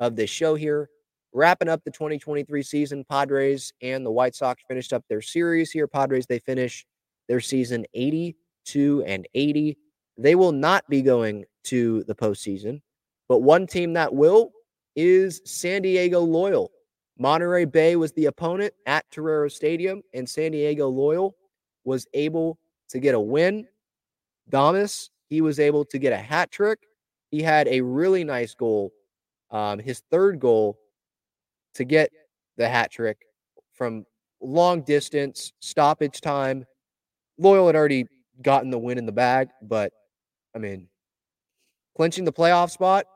of 0.00 0.14
this 0.14 0.30
show 0.30 0.54
here. 0.54 0.88
Wrapping 1.34 1.68
up 1.68 1.82
the 1.84 1.90
2023 1.90 2.62
season, 2.62 3.04
Padres 3.08 3.72
and 3.82 4.06
the 4.06 4.10
White 4.10 4.34
Sox 4.34 4.62
finished 4.68 4.92
up 4.92 5.02
their 5.08 5.20
series 5.20 5.70
here. 5.72 5.88
Padres, 5.88 6.26
they 6.26 6.38
finish 6.38 6.86
their 7.28 7.40
season 7.40 7.84
82 7.94 9.02
and 9.06 9.26
80. 9.34 9.76
They 10.18 10.34
will 10.34 10.52
not 10.52 10.88
be 10.88 11.02
going 11.02 11.44
to 11.64 12.04
the 12.04 12.14
postseason, 12.14 12.80
but 13.28 13.38
one 13.38 13.66
team 13.66 13.94
that 13.94 14.14
will 14.14 14.52
is 14.94 15.40
San 15.44 15.82
Diego 15.82 16.20
Loyal. 16.20 16.70
Monterey 17.18 17.64
Bay 17.64 17.96
was 17.96 18.12
the 18.12 18.26
opponent 18.26 18.74
at 18.86 19.10
Torero 19.10 19.48
Stadium, 19.48 20.02
and 20.12 20.28
San 20.28 20.52
Diego 20.52 20.88
Loyal 20.88 21.34
was 21.84 22.06
able 22.14 22.58
to 22.90 22.98
get 22.98 23.14
a 23.14 23.20
win. 23.20 23.66
Damas, 24.48 25.10
he 25.28 25.40
was 25.40 25.58
able 25.58 25.84
to 25.86 25.98
get 25.98 26.12
a 26.12 26.18
hat 26.18 26.50
trick. 26.50 26.78
He 27.32 27.42
had 27.42 27.66
a 27.66 27.80
really 27.80 28.24
nice 28.24 28.54
goal, 28.54 28.92
um, 29.50 29.78
his 29.78 30.02
third 30.10 30.38
goal 30.38 30.78
to 31.74 31.84
get 31.84 32.10
the 32.58 32.68
hat 32.68 32.92
trick 32.92 33.16
from 33.72 34.04
long 34.42 34.82
distance, 34.82 35.54
stoppage 35.58 36.20
time. 36.20 36.66
Loyal 37.38 37.66
had 37.66 37.74
already 37.74 38.06
gotten 38.42 38.70
the 38.70 38.78
win 38.78 38.98
in 38.98 39.06
the 39.06 39.12
bag, 39.12 39.48
but 39.62 39.94
I 40.54 40.58
mean, 40.58 40.88
clinching 41.96 42.26
the 42.26 42.32
playoff 42.32 42.70
spot, 42.70 43.06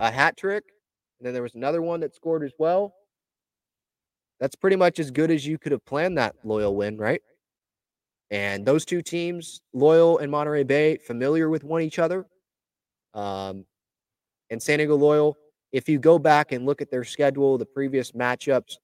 a 0.00 0.10
hat 0.10 0.36
trick, 0.36 0.64
and 1.20 1.26
then 1.26 1.32
there 1.32 1.44
was 1.44 1.54
another 1.54 1.80
one 1.80 2.00
that 2.00 2.16
scored 2.16 2.42
as 2.42 2.52
well. 2.58 2.92
That's 4.40 4.56
pretty 4.56 4.76
much 4.76 4.98
as 4.98 5.12
good 5.12 5.30
as 5.30 5.46
you 5.46 5.58
could 5.58 5.70
have 5.70 5.84
planned 5.84 6.18
that 6.18 6.34
Loyal 6.42 6.74
win, 6.74 6.98
right? 6.98 7.22
And 8.32 8.66
those 8.66 8.84
two 8.84 9.00
teams, 9.00 9.60
Loyal 9.72 10.18
and 10.18 10.28
Monterey 10.28 10.64
Bay, 10.64 10.96
familiar 10.96 11.48
with 11.48 11.62
one 11.62 11.82
each 11.82 12.00
other. 12.00 12.26
Um, 13.14 13.64
and 14.50 14.62
San 14.62 14.78
Diego 14.78 14.96
Loyal, 14.96 15.36
if 15.72 15.88
you 15.88 15.98
go 15.98 16.18
back 16.18 16.52
and 16.52 16.64
look 16.66 16.80
at 16.80 16.90
their 16.90 17.04
schedule, 17.04 17.58
the 17.58 17.66
previous 17.66 18.12
matchups, 18.12 18.76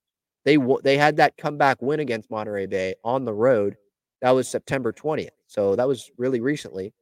they 0.44 0.58
they 0.82 0.98
had 0.98 1.16
that 1.16 1.36
comeback 1.36 1.80
win 1.80 2.00
against 2.00 2.30
Monterey 2.30 2.66
Bay 2.66 2.94
on 3.02 3.24
the 3.24 3.32
road. 3.32 3.76
That 4.20 4.32
was 4.32 4.48
September 4.48 4.92
20th. 4.92 5.30
So 5.46 5.76
that 5.76 5.88
was 5.88 6.10
really 6.18 6.40
recently. 6.40 6.92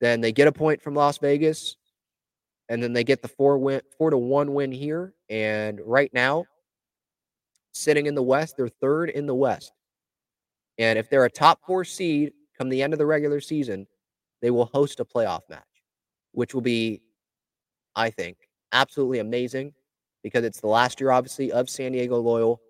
Then 0.00 0.20
they 0.20 0.32
get 0.32 0.48
a 0.48 0.52
point 0.52 0.82
from 0.82 0.94
Las 0.94 1.18
Vegas, 1.18 1.76
and 2.68 2.82
then 2.82 2.92
they 2.92 3.04
get 3.04 3.22
the 3.22 3.28
four 3.28 3.58
win 3.58 3.80
four 3.96 4.10
to 4.10 4.18
one 4.18 4.54
win 4.54 4.70
here. 4.70 5.14
And 5.30 5.80
right 5.84 6.12
now, 6.12 6.44
sitting 7.72 8.06
in 8.06 8.14
the 8.14 8.22
West, 8.22 8.56
they're 8.56 8.68
third 8.68 9.10
in 9.10 9.26
the 9.26 9.34
West. 9.34 9.72
And 10.78 10.98
if 10.98 11.10
they're 11.10 11.24
a 11.24 11.30
top 11.30 11.60
four 11.66 11.84
seed 11.84 12.32
come 12.56 12.68
the 12.68 12.82
end 12.82 12.92
of 12.92 12.98
the 12.98 13.06
regular 13.06 13.40
season, 13.40 13.86
they 14.42 14.50
will 14.50 14.66
host 14.66 15.00
a 15.00 15.04
playoff 15.04 15.42
match, 15.48 15.62
which 16.38 16.54
will 16.54 16.60
be, 16.60 17.02
I 17.96 18.10
think, 18.10 18.36
absolutely 18.70 19.18
amazing 19.18 19.74
because 20.22 20.44
it's 20.44 20.60
the 20.60 20.68
last 20.68 21.00
year, 21.00 21.10
obviously, 21.10 21.50
of 21.50 21.68
San 21.68 21.90
Diego 21.90 22.20
Loyal. 22.20 22.60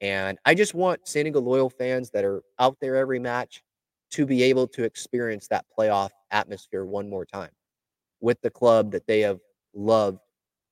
And 0.00 0.38
I 0.44 0.56
just 0.56 0.74
want 0.74 1.06
San 1.06 1.22
Diego 1.22 1.40
Loyal 1.40 1.70
fans 1.70 2.10
that 2.10 2.24
are 2.24 2.42
out 2.58 2.78
there 2.80 2.96
every 2.96 3.20
match 3.20 3.62
to 4.10 4.26
be 4.26 4.42
able 4.42 4.66
to 4.66 4.82
experience 4.82 5.46
that 5.46 5.64
playoff 5.78 6.10
atmosphere 6.32 6.84
one 6.84 7.08
more 7.08 7.24
time 7.24 7.52
with 8.20 8.40
the 8.42 8.50
club 8.50 8.90
that 8.90 9.06
they 9.06 9.20
have 9.20 9.38
loved 9.72 10.18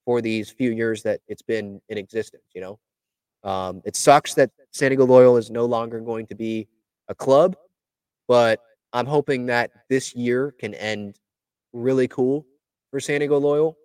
for 0.05 0.21
these 0.21 0.51
few 0.51 0.73
years 0.73 1.05
that 1.05 1.21
it's 1.29 1.43
been 1.43 1.81
in 1.89 1.99
existence. 1.99 2.49
You 2.53 2.63
know, 2.63 2.79
um, 3.49 3.81
it 3.85 3.95
sucks 3.95 4.35
that 4.35 4.51
San 4.73 4.91
Diego 4.91 5.07
Loyal 5.07 5.37
is 5.37 5.53
no 5.53 5.67
longer 5.67 6.01
going 6.01 6.27
to 6.27 6.35
be 6.35 6.67
a 7.07 7.15
club, 7.15 7.55
but 8.27 8.59
I'm 8.93 9.07
hoping 9.07 9.47
that 9.47 9.71
this 9.89 10.17
year 10.17 10.53
can 10.59 10.75
end 10.75 11.21
really 11.73 12.09
cool 12.09 12.47
for 12.91 13.01
San 13.01 13.21
Diego 13.21 13.39
Loyal, 13.39 13.77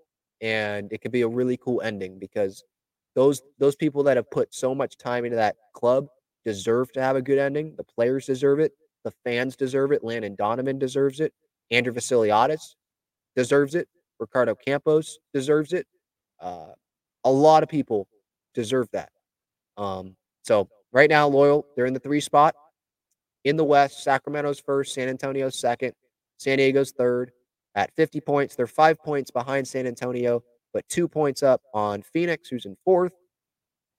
and 0.42 0.92
it 0.92 1.02
could 1.02 1.12
be 1.12 1.22
a 1.22 1.28
really 1.28 1.58
cool 1.58 1.82
ending 1.82 2.20
because 2.20 2.64
those 3.16 3.42
those 3.60 3.76
people 3.76 4.04
that 4.04 4.18
have 4.18 4.30
put 4.30 4.54
so 4.54 4.76
much 4.76 4.98
time 4.98 5.26
into 5.26 5.38
that 5.38 5.56
club 5.74 6.08
deserve 6.44 6.92
to 6.94 7.02
have 7.02 7.16
a 7.16 7.22
good 7.22 7.40
ending. 7.40 7.74
The 7.78 7.84
players 7.84 8.26
deserve 8.26 8.60
it. 8.60 8.74
The 9.04 9.12
fans 9.24 9.56
deserve 9.56 9.92
it. 9.92 10.04
Landon 10.04 10.36
Donovan 10.36 10.80
deserves 10.80 11.20
it. 11.20 11.34
Andrew 11.72 11.94
Vassiliadis 11.94 12.76
deserves 13.36 13.76
it. 13.76 13.88
Ricardo 14.20 14.56
Campos 14.56 15.18
deserves 15.34 15.74
it. 15.74 15.88
Uh, 16.40 16.74
a 17.24 17.32
lot 17.32 17.64
of 17.64 17.70
people 17.70 18.08
deserve 18.54 18.88
that. 18.94 19.10
Um, 19.78 20.16
so 20.44 20.70
right 20.92 21.10
now, 21.10 21.28
Loyal, 21.28 21.66
they're 21.76 21.86
in 21.86 21.94
the 21.94 22.00
three 22.00 22.22
spot. 22.22 22.56
In 23.44 23.58
the 23.58 23.64
West, 23.64 24.04
Sacramento's 24.04 24.60
first, 24.60 24.94
San 24.94 25.08
Antonio's 25.08 25.60
second, 25.60 25.94
San 26.38 26.58
Diego's 26.58 26.92
third 26.92 27.32
at 27.76 27.94
50 27.96 28.22
points. 28.22 28.56
They're 28.56 28.68
five 28.68 28.98
points 29.00 29.32
behind 29.32 29.68
San 29.68 29.86
Antonio, 29.86 30.44
but 30.74 30.88
two 30.90 31.08
points 31.08 31.44
up 31.44 31.62
on 31.74 32.02
Phoenix, 32.02 32.50
who's 32.50 32.66
in 32.66 32.76
fourth. 32.84 33.14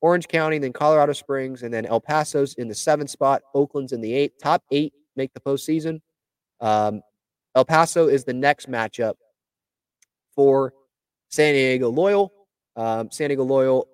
Orange 0.03 0.29
County, 0.29 0.59
then 0.59 0.73
Colorado 0.73 1.13
Springs, 1.13 1.63
and 1.63 1.73
then 1.73 1.87
El 1.87 2.01
Paso's 2.01 2.55
in 2.55 2.69
the 2.69 2.75
seventh 2.75 3.11
spot. 3.11 3.43
Oakland's 3.55 3.93
in 3.93 4.01
the 4.01 4.13
eighth. 4.13 4.35
Top 4.43 4.63
eight 4.71 4.93
make 5.17 5.33
the 5.33 5.41
postseason. 5.41 6.01
Um, 6.61 7.01
El 7.55 7.65
Paso 7.65 8.09
is 8.09 8.25
the 8.25 8.35
next 8.35 8.71
matchup 8.71 9.15
for 10.35 10.75
San 11.31 11.55
Diego 11.55 11.91
Loyal. 11.91 12.33
Um, 12.77 13.11
San 13.11 13.31
Diego 13.31 13.45
Loyal, 13.45 13.89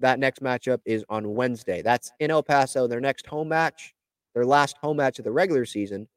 that 0.00 0.18
next 0.18 0.42
matchup 0.42 0.80
is 0.84 1.04
on 1.08 1.34
Wednesday. 1.34 1.80
That's 1.82 2.10
in 2.18 2.30
El 2.30 2.42
Paso. 2.42 2.88
Their 2.88 3.00
next 3.00 3.26
home 3.26 3.48
match, 3.48 3.94
their 4.34 4.44
last 4.44 4.76
home 4.78 4.96
match 4.96 5.18
of 5.20 5.24
the 5.24 5.32
regular 5.32 5.64
season, 5.64 6.08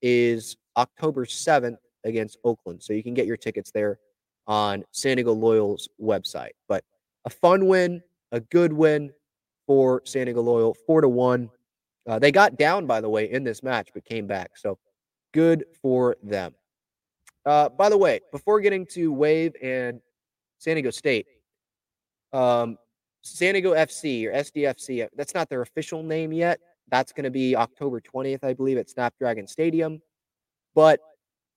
is 0.00 0.56
October 0.76 1.26
7th 1.26 1.76
against 2.04 2.38
Oakland. 2.44 2.82
So 2.82 2.92
you 2.92 3.02
can 3.02 3.14
get 3.14 3.26
your 3.26 3.36
tickets 3.36 3.70
there 3.70 3.98
on 4.46 4.84
San 4.92 5.16
Diego 5.16 5.32
Loyal's 5.32 5.88
website. 6.00 6.52
But 6.68 6.84
a 7.24 7.30
fun 7.30 7.66
win, 7.66 8.02
a 8.32 8.40
good 8.40 8.72
win 8.72 9.12
for 9.66 10.02
San 10.04 10.26
Diego 10.26 10.42
Loyal, 10.42 10.74
four 10.86 11.00
to 11.00 11.08
one. 11.08 11.50
Uh, 12.06 12.18
they 12.18 12.32
got 12.32 12.56
down, 12.56 12.86
by 12.86 13.00
the 13.00 13.08
way, 13.08 13.30
in 13.30 13.44
this 13.44 13.62
match, 13.62 13.90
but 13.92 14.04
came 14.04 14.26
back. 14.26 14.56
So 14.56 14.78
good 15.34 15.64
for 15.82 16.16
them. 16.22 16.54
Uh, 17.44 17.68
by 17.68 17.88
the 17.88 17.98
way, 17.98 18.20
before 18.32 18.60
getting 18.60 18.86
to 18.86 19.12
Wave 19.12 19.54
and 19.62 20.00
San 20.58 20.76
Diego 20.76 20.90
State, 20.90 21.26
um, 22.32 22.78
San 23.22 23.54
Diego 23.54 23.74
FC 23.74 24.26
or 24.26 24.32
SDFC, 24.32 25.08
that's 25.16 25.34
not 25.34 25.48
their 25.48 25.62
official 25.62 26.02
name 26.02 26.32
yet. 26.32 26.60
That's 26.90 27.12
going 27.12 27.24
to 27.24 27.30
be 27.30 27.54
October 27.54 28.00
20th, 28.00 28.42
I 28.42 28.54
believe, 28.54 28.78
at 28.78 28.88
Snapdragon 28.88 29.46
Stadium. 29.46 30.00
But 30.74 31.00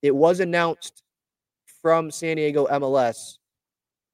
it 0.02 0.16
was 0.16 0.40
announced 0.40 1.04
from 1.82 2.12
San 2.12 2.38
Diego 2.38 2.68
MLS 2.68 3.38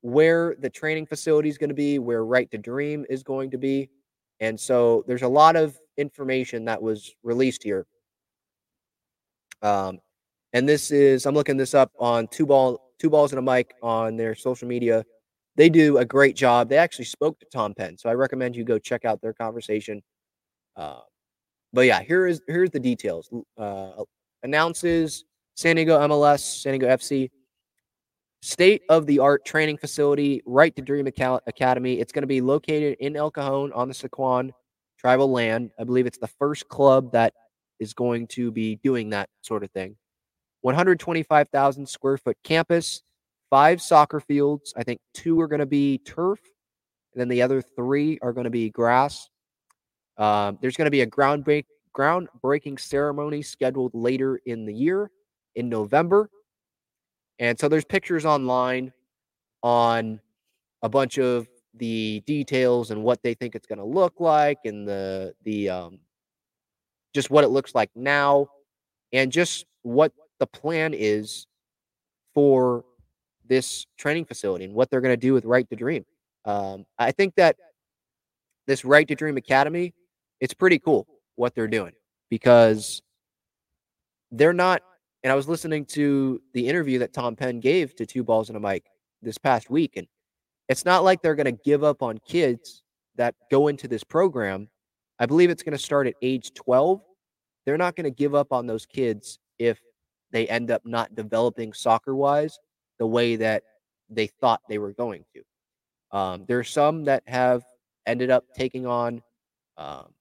where 0.01 0.55
the 0.59 0.69
training 0.69 1.05
facility 1.05 1.49
is 1.49 1.57
going 1.57 1.69
to 1.69 1.76
be, 1.76 1.99
where 1.99 2.23
Right 2.23 2.49
to 2.51 2.57
Dream 2.57 3.05
is 3.09 3.23
going 3.23 3.51
to 3.51 3.57
be. 3.57 3.89
And 4.39 4.59
so 4.59 5.03
there's 5.07 5.23
a 5.23 5.27
lot 5.27 5.55
of 5.55 5.77
information 5.97 6.65
that 6.65 6.81
was 6.81 7.14
released 7.23 7.64
here. 7.64 7.85
Um, 9.61 9.99
and 10.53 10.69
this 10.69 10.91
is 10.91 11.26
I'm 11.26 11.35
looking 11.35 11.57
this 11.57 11.73
up 11.73 11.91
on 11.99 12.27
two 12.27 12.45
ball 12.45 12.91
two 12.99 13.09
balls 13.09 13.31
and 13.31 13.39
a 13.39 13.41
mic 13.41 13.73
on 13.81 14.18
their 14.18 14.35
social 14.35 14.68
media. 14.68 15.03
They 15.55 15.69
do 15.69 15.97
a 15.97 16.05
great 16.05 16.35
job. 16.35 16.69
They 16.69 16.77
actually 16.77 17.05
spoke 17.05 17.39
to 17.39 17.47
Tom 17.51 17.73
Penn, 17.73 17.97
so 17.97 18.09
I 18.09 18.14
recommend 18.14 18.55
you 18.55 18.64
go 18.64 18.77
check 18.77 19.05
out 19.05 19.22
their 19.22 19.34
conversation. 19.34 20.03
Uh, 20.76 21.01
but 21.73 21.81
yeah, 21.81 22.01
here 22.01 22.27
is 22.27 22.41
here's 22.47 22.69
the 22.69 22.80
details. 22.80 23.30
Uh, 23.57 24.03
announces 24.43 25.26
San 25.57 25.75
Diego 25.75 25.99
MLS, 26.07 26.61
San 26.61 26.73
Diego 26.73 26.88
FC, 26.88 27.31
state 28.43 28.84
of 28.89 29.07
the 29.07 29.17
art 29.17 29.43
training 29.43 29.75
facility, 29.75 30.43
right 30.45 30.75
to 30.75 30.84
Dream 30.84 31.07
Academy. 31.07 31.99
It's 31.99 32.11
going 32.11 32.21
to 32.21 32.27
be 32.27 32.41
located 32.41 32.95
in 32.99 33.15
El 33.15 33.31
Cajon 33.31 33.73
on 33.73 33.88
the 33.88 33.93
Sycuan 33.95 34.51
tribal 34.99 35.31
land. 35.31 35.71
I 35.79 35.84
believe 35.84 36.05
it's 36.05 36.19
the 36.19 36.27
first 36.27 36.67
club 36.67 37.11
that 37.13 37.34
is 37.79 37.95
going 37.95 38.27
to 38.27 38.51
be 38.51 38.75
doing 38.84 39.09
that 39.09 39.29
sort 39.41 39.63
of 39.63 39.71
thing. 39.71 39.95
125,000 40.61 41.89
square 41.89 42.19
foot 42.19 42.38
campus, 42.43 43.01
five 43.49 43.81
soccer 43.81 44.19
fields. 44.19 44.75
I 44.77 44.84
think 44.84 45.01
two 45.15 45.41
are 45.41 45.47
going 45.47 45.59
to 45.59 45.65
be 45.65 45.97
turf, 45.97 46.39
and 47.13 47.21
then 47.21 47.29
the 47.29 47.41
other 47.41 47.63
three 47.63 48.19
are 48.21 48.31
going 48.31 48.43
to 48.43 48.51
be 48.51 48.69
grass. 48.69 49.27
Um, 50.17 50.59
there's 50.61 50.77
going 50.77 50.85
to 50.85 50.91
be 50.91 51.01
a 51.01 51.07
ground 51.07 51.45
break, 51.45 51.65
groundbreaking 51.95 52.79
ceremony 52.79 53.41
scheduled 53.41 53.95
later 53.95 54.39
in 54.45 54.67
the 54.67 54.73
year 54.73 55.09
in 55.57 55.67
November. 55.67 56.29
And 57.39 57.59
so 57.59 57.67
there's 57.67 57.84
pictures 57.84 58.25
online 58.25 58.93
on 59.63 60.19
a 60.81 60.89
bunch 60.89 61.17
of 61.17 61.47
the 61.73 62.23
details 62.25 62.91
and 62.91 63.03
what 63.03 63.21
they 63.21 63.34
think 63.34 63.55
it's 63.55 63.67
going 63.67 63.79
to 63.79 63.85
look 63.85 64.19
like 64.19 64.57
and 64.65 64.88
the 64.88 65.34
the 65.43 65.69
um 65.69 65.99
just 67.13 67.29
what 67.29 67.43
it 67.43 67.49
looks 67.49 67.75
like 67.75 67.89
now 67.95 68.47
and 69.13 69.31
just 69.31 69.65
what 69.84 70.11
the 70.39 70.47
plan 70.47 70.93
is 70.93 71.45
for 72.34 72.84
this 73.47 73.85
training 73.97 74.25
facility 74.25 74.65
and 74.65 74.73
what 74.73 74.89
they're 74.89 75.01
going 75.01 75.13
to 75.13 75.17
do 75.17 75.34
with 75.34 75.45
Right 75.45 75.67
to 75.69 75.75
Dream. 75.75 76.05
Um, 76.45 76.85
I 76.99 77.11
think 77.11 77.35
that 77.35 77.55
this 78.67 78.85
Right 78.85 79.07
to 79.07 79.15
Dream 79.15 79.38
Academy, 79.38 79.93
it's 80.39 80.53
pretty 80.53 80.79
cool 80.79 81.07
what 81.35 81.55
they're 81.55 81.67
doing 81.67 81.93
because 82.29 83.01
they're 84.31 84.53
not. 84.53 84.81
And 85.23 85.31
I 85.31 85.35
was 85.35 85.48
listening 85.48 85.85
to 85.85 86.41
the 86.53 86.68
interview 86.68 86.99
that 86.99 87.14
Tom 87.14 87.35
Penn 87.35 87.60
gave 87.60 87.95
to 87.95 88.06
Two 88.06 88.23
Balls 88.23 88.49
and 88.49 88.57
a 88.57 88.60
Mic 88.60 88.85
this 89.22 89.38
past 89.38 89.69
week, 89.69 89.98
and 89.98 90.07
it's 90.69 90.85
not 90.85 91.03
like 91.03 91.22
they're 91.22 91.35
going 91.35 91.45
to 91.45 91.64
give 91.64 91.84
up 91.84 92.03
on 92.03 92.19
kids 92.19 92.84
that 93.15 93.35
go 93.49 93.68
into 93.68 93.88
this 93.88 94.03
program. 94.03 94.69
I 95.19 95.26
believe 95.26 95.49
it's 95.49 95.64
going 95.64 95.77
to 95.77 95.84
start 95.84 96.07
at 96.07 96.14
age 96.22 96.53
12. 96.53 97.02
They're 97.65 97.77
not 97.77 97.95
going 97.95 98.06
to 98.06 98.11
give 98.11 98.35
up 98.35 98.53
on 98.53 98.68
those 98.68 98.85
kids 98.85 99.39
if 99.60 99.80
they 100.31 100.48
end 100.48 100.72
up 100.72 100.85
not 100.85 101.15
developing 101.15 101.73
soccer 101.73 102.15
wise 102.15 102.60
the 102.99 103.07
way 103.07 103.35
that 103.38 103.64
they 104.10 104.27
thought 104.27 104.61
they 104.69 104.77
were 104.77 104.94
going 104.94 105.26
to. 105.34 106.18
Um, 106.18 106.45
there 106.48 106.60
are 106.60 106.64
some 106.64 107.06
that 107.06 107.23
have 107.27 107.64
ended 108.06 108.30
up 108.30 108.45
taking 108.56 108.85
on 108.85 109.22
um, 109.77 110.14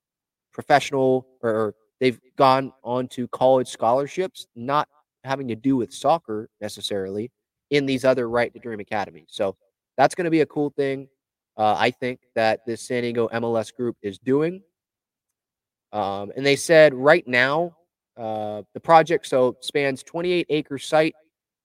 professional 0.53 1.27
or 1.43 1.75
they've 2.01 2.21
gone 2.37 2.73
on 2.83 3.09
to 3.09 3.29
college 3.29 3.69
scholarships, 3.69 4.47
not 4.55 4.89
having 5.25 5.49
to 5.49 5.57
do 5.57 5.77
with 5.77 5.93
soccer 5.93 6.49
necessarily 6.61 7.31
in 7.71 7.87
these 7.87 8.05
other 8.05 8.29
right 8.29 8.53
to 8.53 8.61
dream 8.61 8.81
academies. 8.81 9.29
So 9.29 9.57
that's 9.97 10.15
going 10.15 10.27
to 10.27 10.31
be 10.31 10.43
a 10.43 10.47
cool 10.47 10.71
thing. 10.71 11.09
Uh, 11.57 11.75
I 11.79 11.91
think 11.91 12.21
that 12.35 12.61
this 12.67 12.83
San 12.83 13.03
Diego 13.03 13.29
MLS 13.29 13.75
group 13.75 13.97
is 14.03 14.19
doing. 14.19 14.63
Um, 15.93 16.33
and 16.37 16.45
they 16.45 16.57
said 16.57 16.95
right 16.95 17.27
now, 17.27 17.77
uh, 18.17 18.63
the 18.75 18.81
project 18.81 19.27
so 19.27 19.57
spans 19.61 20.03
28 20.03 20.47
acre 20.49 20.79
site 20.79 21.15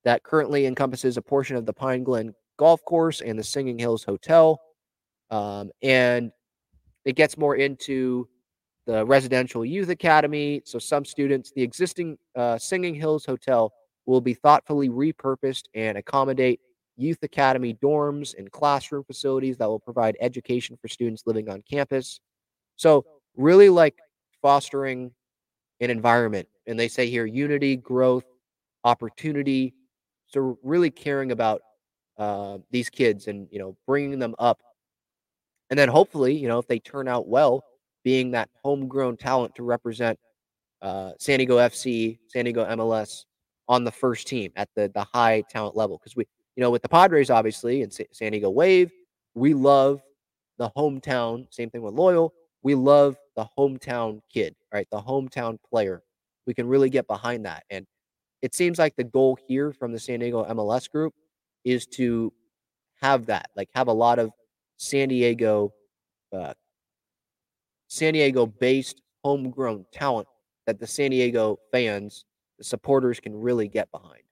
that 0.03 0.23
currently 0.23 0.65
encompasses 0.65 1.17
a 1.17 1.21
portion 1.21 1.55
of 1.55 1.65
the 1.65 1.73
Pine 1.73 2.03
Glen 2.03 2.33
Golf 2.57 2.83
Course 2.85 3.21
and 3.21 3.37
the 3.37 3.43
Singing 3.43 3.77
Hills 3.77 4.03
Hotel. 4.03 4.59
Um, 5.29 5.71
and 5.81 6.31
it 7.05 7.15
gets 7.15 7.37
more 7.37 7.55
into 7.55 8.27
the 8.85 9.05
residential 9.05 9.63
youth 9.63 9.89
academy. 9.89 10.61
So 10.65 10.79
some 10.79 11.05
students, 11.05 11.51
the 11.55 11.61
existing 11.61 12.17
uh, 12.35 12.57
Singing 12.57 12.95
Hills 12.95 13.25
Hotel 13.25 13.71
will 14.05 14.21
be 14.21 14.33
thoughtfully 14.33 14.89
repurposed 14.89 15.65
and 15.75 15.97
accommodate 15.97 16.59
youth 16.97 17.19
academy 17.23 17.73
dorms 17.73 18.37
and 18.37 18.51
classroom 18.51 19.03
facilities 19.03 19.57
that 19.57 19.67
will 19.67 19.79
provide 19.79 20.17
education 20.19 20.77
for 20.81 20.87
students 20.87 21.23
living 21.25 21.49
on 21.49 21.63
campus. 21.69 22.19
So 22.75 23.05
really 23.35 23.69
like 23.69 23.95
fostering 24.41 25.11
an 25.79 25.89
environment. 25.89 26.47
And 26.67 26.79
they 26.79 26.87
say 26.87 27.09
here 27.09 27.25
unity, 27.25 27.75
growth, 27.75 28.25
opportunity. 28.83 29.73
So 30.27 30.57
really 30.63 30.89
caring 30.89 31.31
about 31.31 31.61
uh, 32.17 32.59
these 32.69 32.89
kids 32.89 33.27
and 33.27 33.47
you 33.51 33.59
know 33.59 33.75
bringing 33.87 34.19
them 34.19 34.35
up, 34.37 34.61
and 35.69 35.79
then 35.79 35.89
hopefully 35.89 36.35
you 36.35 36.47
know 36.47 36.59
if 36.59 36.67
they 36.67 36.79
turn 36.79 37.07
out 37.07 37.27
well, 37.27 37.63
being 38.03 38.31
that 38.31 38.49
homegrown 38.63 39.17
talent 39.17 39.55
to 39.55 39.63
represent 39.63 40.17
uh, 40.81 41.11
San 41.19 41.37
Diego 41.37 41.57
FC, 41.57 42.17
San 42.27 42.45
Diego 42.45 42.65
MLS 42.65 43.25
on 43.67 43.83
the 43.83 43.91
first 43.91 44.27
team 44.27 44.51
at 44.55 44.69
the 44.75 44.91
the 44.93 45.03
high 45.03 45.43
talent 45.49 45.75
level. 45.75 45.97
Because 45.97 46.15
we 46.15 46.25
you 46.55 46.61
know 46.61 46.71
with 46.71 46.81
the 46.81 46.89
Padres 46.89 47.29
obviously 47.29 47.83
and 47.83 47.93
San 47.93 48.31
Diego 48.31 48.49
Wave, 48.49 48.91
we 49.35 49.53
love 49.53 50.01
the 50.57 50.69
hometown. 50.75 51.47
Same 51.51 51.69
thing 51.69 51.81
with 51.81 51.93
Loyal. 51.93 52.33
We 52.63 52.75
love 52.75 53.17
the 53.35 53.47
hometown 53.57 54.21
kid, 54.31 54.55
right? 54.73 54.87
The 54.91 55.01
hometown 55.01 55.57
player. 55.67 56.03
We 56.45 56.53
can 56.53 56.67
really 56.67 56.89
get 56.89 57.07
behind 57.07 57.45
that. 57.45 57.63
And 57.69 57.85
it 58.41 58.55
seems 58.55 58.79
like 58.79 58.95
the 58.95 59.03
goal 59.03 59.37
here 59.47 59.71
from 59.73 59.91
the 59.91 59.99
San 59.99 60.19
Diego 60.19 60.43
MLS 60.45 60.89
group 60.89 61.13
is 61.63 61.85
to 61.87 62.33
have 63.01 63.27
that, 63.27 63.49
like 63.55 63.69
have 63.73 63.87
a 63.87 63.93
lot 63.93 64.19
of 64.19 64.31
San 64.77 65.09
Diego, 65.09 65.71
uh, 66.33 66.53
San 67.91 68.13
Diego 68.13 68.45
based 68.45 69.01
homegrown 69.21 69.85
talent 69.91 70.25
that 70.65 70.79
the 70.79 70.87
San 70.87 71.11
Diego 71.11 71.59
fans, 71.73 72.23
the 72.57 72.63
supporters 72.63 73.19
can 73.19 73.35
really 73.35 73.67
get 73.67 73.91
behind. 73.91 74.23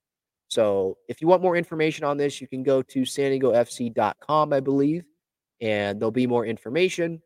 So 0.48 0.96
if 1.08 1.20
you 1.20 1.28
want 1.28 1.42
more 1.42 1.56
information 1.56 2.06
on 2.06 2.16
this, 2.16 2.40
you 2.40 2.48
can 2.48 2.62
go 2.62 2.80
to 2.80 3.04
san 3.04 3.32
diegofc.com, 3.32 4.54
I 4.54 4.60
believe, 4.60 5.04
and 5.60 6.00
there'll 6.00 6.10
be 6.10 6.26
more 6.26 6.46
information. 6.46 7.20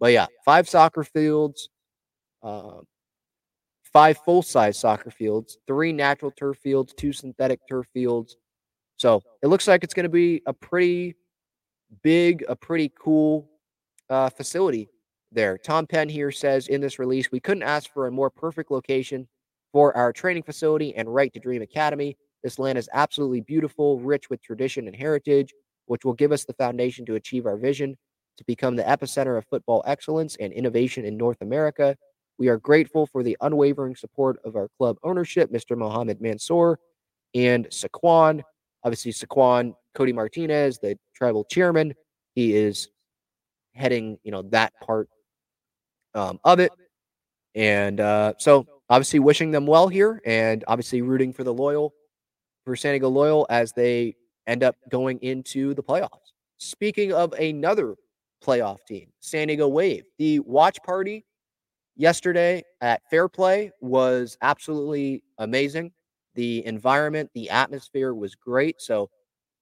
But 0.00 0.12
yeah, 0.12 0.24
five 0.46 0.66
soccer 0.66 1.04
fields, 1.04 1.68
uh, 2.42 2.80
five 3.82 4.16
full 4.24 4.40
size 4.40 4.78
soccer 4.78 5.10
fields, 5.10 5.58
three 5.66 5.92
natural 5.92 6.30
turf 6.30 6.56
fields, 6.56 6.94
two 6.94 7.12
synthetic 7.12 7.60
turf 7.68 7.86
fields. 7.92 8.38
So 8.96 9.22
it 9.42 9.48
looks 9.48 9.68
like 9.68 9.84
it's 9.84 9.92
going 9.92 10.04
to 10.04 10.08
be 10.08 10.40
a 10.46 10.54
pretty 10.54 11.16
big, 12.02 12.46
a 12.48 12.56
pretty 12.56 12.90
cool 12.98 13.50
uh, 14.08 14.30
facility 14.30 14.88
there. 15.32 15.58
Tom 15.58 15.86
Penn 15.86 16.08
here 16.08 16.30
says 16.30 16.68
in 16.68 16.80
this 16.80 16.98
release, 16.98 17.30
we 17.30 17.40
couldn't 17.40 17.62
ask 17.62 17.92
for 17.92 18.06
a 18.06 18.12
more 18.12 18.30
perfect 18.30 18.70
location 18.70 19.28
for 19.72 19.96
our 19.96 20.12
training 20.12 20.42
facility 20.42 20.94
and 20.94 21.12
Right 21.12 21.32
to 21.32 21.40
Dream 21.40 21.62
Academy. 21.62 22.16
This 22.42 22.58
land 22.58 22.78
is 22.78 22.88
absolutely 22.92 23.40
beautiful, 23.40 23.98
rich 24.00 24.30
with 24.30 24.42
tradition 24.42 24.86
and 24.86 24.96
heritage, 24.96 25.52
which 25.86 26.04
will 26.04 26.14
give 26.14 26.32
us 26.32 26.44
the 26.44 26.54
foundation 26.54 27.04
to 27.06 27.16
achieve 27.16 27.46
our 27.46 27.56
vision 27.56 27.96
to 28.36 28.44
become 28.44 28.76
the 28.76 28.82
epicenter 28.82 29.38
of 29.38 29.46
football 29.46 29.82
excellence 29.86 30.36
and 30.36 30.52
innovation 30.52 31.04
in 31.04 31.16
North 31.16 31.40
America. 31.40 31.96
We 32.38 32.48
are 32.48 32.58
grateful 32.58 33.06
for 33.06 33.22
the 33.22 33.36
unwavering 33.40 33.96
support 33.96 34.38
of 34.44 34.56
our 34.56 34.68
club 34.76 34.98
ownership, 35.02 35.50
Mr. 35.50 35.76
Mohammed 35.76 36.20
Mansour 36.20 36.78
and 37.34 37.66
Sycuan. 37.68 38.42
Obviously, 38.84 39.12
Sycuan, 39.12 39.74
Cody 39.94 40.12
Martinez, 40.12 40.78
the 40.78 40.98
tribal 41.14 41.44
chairman, 41.44 41.94
he 42.34 42.54
is 42.54 42.88
heading, 43.74 44.18
you 44.22 44.30
know, 44.30 44.42
that 44.42 44.72
part 44.82 45.08
um, 46.16 46.40
of 46.44 46.58
it. 46.58 46.72
And 47.54 48.00
uh, 48.00 48.34
so, 48.38 48.66
obviously, 48.90 49.18
wishing 49.18 49.50
them 49.50 49.66
well 49.66 49.88
here, 49.88 50.20
and 50.26 50.64
obviously 50.66 51.02
rooting 51.02 51.32
for 51.32 51.44
the 51.44 51.54
loyal 51.54 51.94
for 52.64 52.76
San 52.76 52.92
Diego 52.92 53.08
Loyal 53.08 53.46
as 53.48 53.72
they 53.72 54.16
end 54.46 54.62
up 54.62 54.76
going 54.90 55.18
into 55.22 55.72
the 55.74 55.82
playoffs. 55.82 56.32
Speaking 56.58 57.12
of 57.12 57.32
another 57.34 57.94
playoff 58.44 58.84
team, 58.86 59.08
San 59.20 59.46
Diego 59.46 59.68
Wave, 59.68 60.04
the 60.18 60.40
watch 60.40 60.78
party 60.84 61.24
yesterday 61.96 62.62
at 62.80 63.02
Fair 63.08 63.28
Play 63.28 63.70
was 63.80 64.36
absolutely 64.42 65.22
amazing. 65.38 65.92
The 66.34 66.66
environment, 66.66 67.30
the 67.34 67.48
atmosphere 67.50 68.14
was 68.14 68.34
great. 68.34 68.80
So 68.80 69.10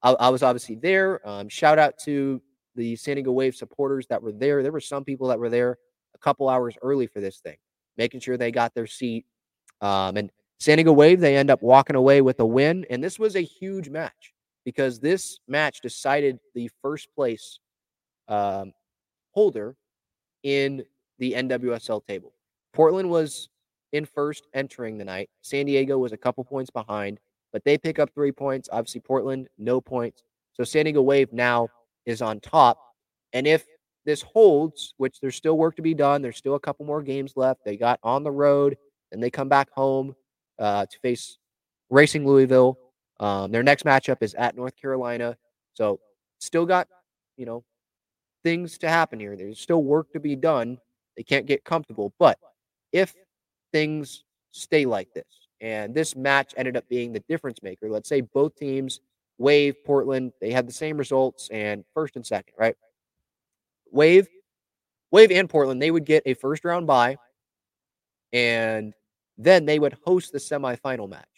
I, 0.02 0.12
I 0.12 0.28
was 0.30 0.42
obviously 0.42 0.76
there. 0.76 1.26
Um, 1.28 1.48
shout 1.48 1.78
out 1.78 1.94
to 2.04 2.40
the 2.74 2.96
San 2.96 3.16
Diego 3.16 3.32
Wave 3.32 3.54
supporters 3.54 4.06
that 4.08 4.22
were 4.22 4.32
there. 4.32 4.62
There 4.62 4.72
were 4.72 4.80
some 4.80 5.04
people 5.04 5.28
that 5.28 5.38
were 5.38 5.50
there 5.50 5.78
couple 6.24 6.48
hours 6.48 6.76
early 6.82 7.06
for 7.06 7.20
this 7.20 7.38
thing, 7.38 7.56
making 7.96 8.20
sure 8.20 8.36
they 8.36 8.50
got 8.50 8.74
their 8.74 8.86
seat. 8.86 9.26
Um, 9.80 10.16
and 10.16 10.30
San 10.58 10.78
Diego 10.78 10.92
Wave, 10.92 11.20
they 11.20 11.36
end 11.36 11.50
up 11.50 11.62
walking 11.62 11.96
away 11.96 12.22
with 12.22 12.40
a 12.40 12.46
win. 12.46 12.86
And 12.88 13.04
this 13.04 13.18
was 13.18 13.36
a 13.36 13.42
huge 13.42 13.90
match 13.90 14.32
because 14.64 14.98
this 14.98 15.38
match 15.46 15.80
decided 15.82 16.38
the 16.54 16.70
first 16.80 17.08
place 17.14 17.58
um, 18.28 18.72
holder 19.32 19.76
in 20.42 20.82
the 21.18 21.32
NWSL 21.32 22.06
table. 22.06 22.32
Portland 22.72 23.10
was 23.10 23.50
in 23.92 24.06
first 24.06 24.48
entering 24.54 24.96
the 24.98 25.04
night. 25.04 25.28
San 25.42 25.66
Diego 25.66 25.98
was 25.98 26.12
a 26.12 26.16
couple 26.16 26.42
points 26.44 26.70
behind, 26.70 27.20
but 27.52 27.62
they 27.64 27.78
pick 27.78 27.98
up 27.98 28.10
three 28.14 28.32
points. 28.32 28.68
Obviously, 28.72 29.00
Portland, 29.00 29.48
no 29.58 29.80
points. 29.80 30.22
So 30.54 30.64
San 30.64 30.84
Diego 30.84 31.02
Wave 31.02 31.32
now 31.32 31.68
is 32.06 32.22
on 32.22 32.40
top. 32.40 32.78
And 33.32 33.46
if 33.46 33.66
this 34.04 34.22
holds, 34.22 34.94
which 34.96 35.20
there's 35.20 35.36
still 35.36 35.56
work 35.56 35.76
to 35.76 35.82
be 35.82 35.94
done, 35.94 36.22
there's 36.22 36.36
still 36.36 36.54
a 36.54 36.60
couple 36.60 36.84
more 36.86 37.02
games 37.02 37.34
left. 37.36 37.64
They 37.64 37.76
got 37.76 37.98
on 38.02 38.22
the 38.22 38.30
road 38.30 38.76
and 39.12 39.22
they 39.22 39.30
come 39.30 39.48
back 39.48 39.70
home 39.70 40.14
uh, 40.58 40.86
to 40.86 40.98
face 41.00 41.38
Racing 41.90 42.26
Louisville. 42.26 42.78
Um, 43.20 43.52
their 43.52 43.62
next 43.62 43.84
matchup 43.84 44.18
is 44.20 44.34
at 44.34 44.56
North 44.56 44.76
Carolina. 44.76 45.36
So 45.72 46.00
still 46.38 46.66
got, 46.66 46.88
you 47.36 47.46
know, 47.46 47.64
things 48.42 48.78
to 48.78 48.88
happen 48.88 49.18
here. 49.18 49.36
There's 49.36 49.60
still 49.60 49.82
work 49.82 50.12
to 50.12 50.20
be 50.20 50.36
done. 50.36 50.78
They 51.16 51.22
can't 51.22 51.46
get 51.46 51.64
comfortable. 51.64 52.12
But 52.18 52.38
if 52.92 53.14
things 53.72 54.24
stay 54.52 54.84
like 54.84 55.12
this, 55.14 55.24
and 55.60 55.94
this 55.94 56.14
match 56.14 56.52
ended 56.56 56.76
up 56.76 56.86
being 56.88 57.12
the 57.12 57.22
difference 57.28 57.62
maker, 57.62 57.88
let's 57.88 58.08
say 58.08 58.20
both 58.20 58.54
teams, 58.56 59.00
Wave, 59.38 59.76
Portland, 59.84 60.32
they 60.40 60.50
had 60.50 60.68
the 60.68 60.72
same 60.72 60.96
results 60.96 61.48
and 61.50 61.84
first 61.94 62.16
and 62.16 62.26
second, 62.26 62.54
right? 62.58 62.76
Wave, 63.94 64.28
Wave 65.12 65.30
and 65.30 65.48
Portland, 65.48 65.80
they 65.80 65.92
would 65.92 66.04
get 66.04 66.24
a 66.26 66.34
first 66.34 66.64
round 66.64 66.86
bye, 66.86 67.16
and 68.32 68.92
then 69.38 69.64
they 69.64 69.78
would 69.78 69.96
host 70.04 70.32
the 70.32 70.38
semifinal 70.38 71.08
match. 71.08 71.28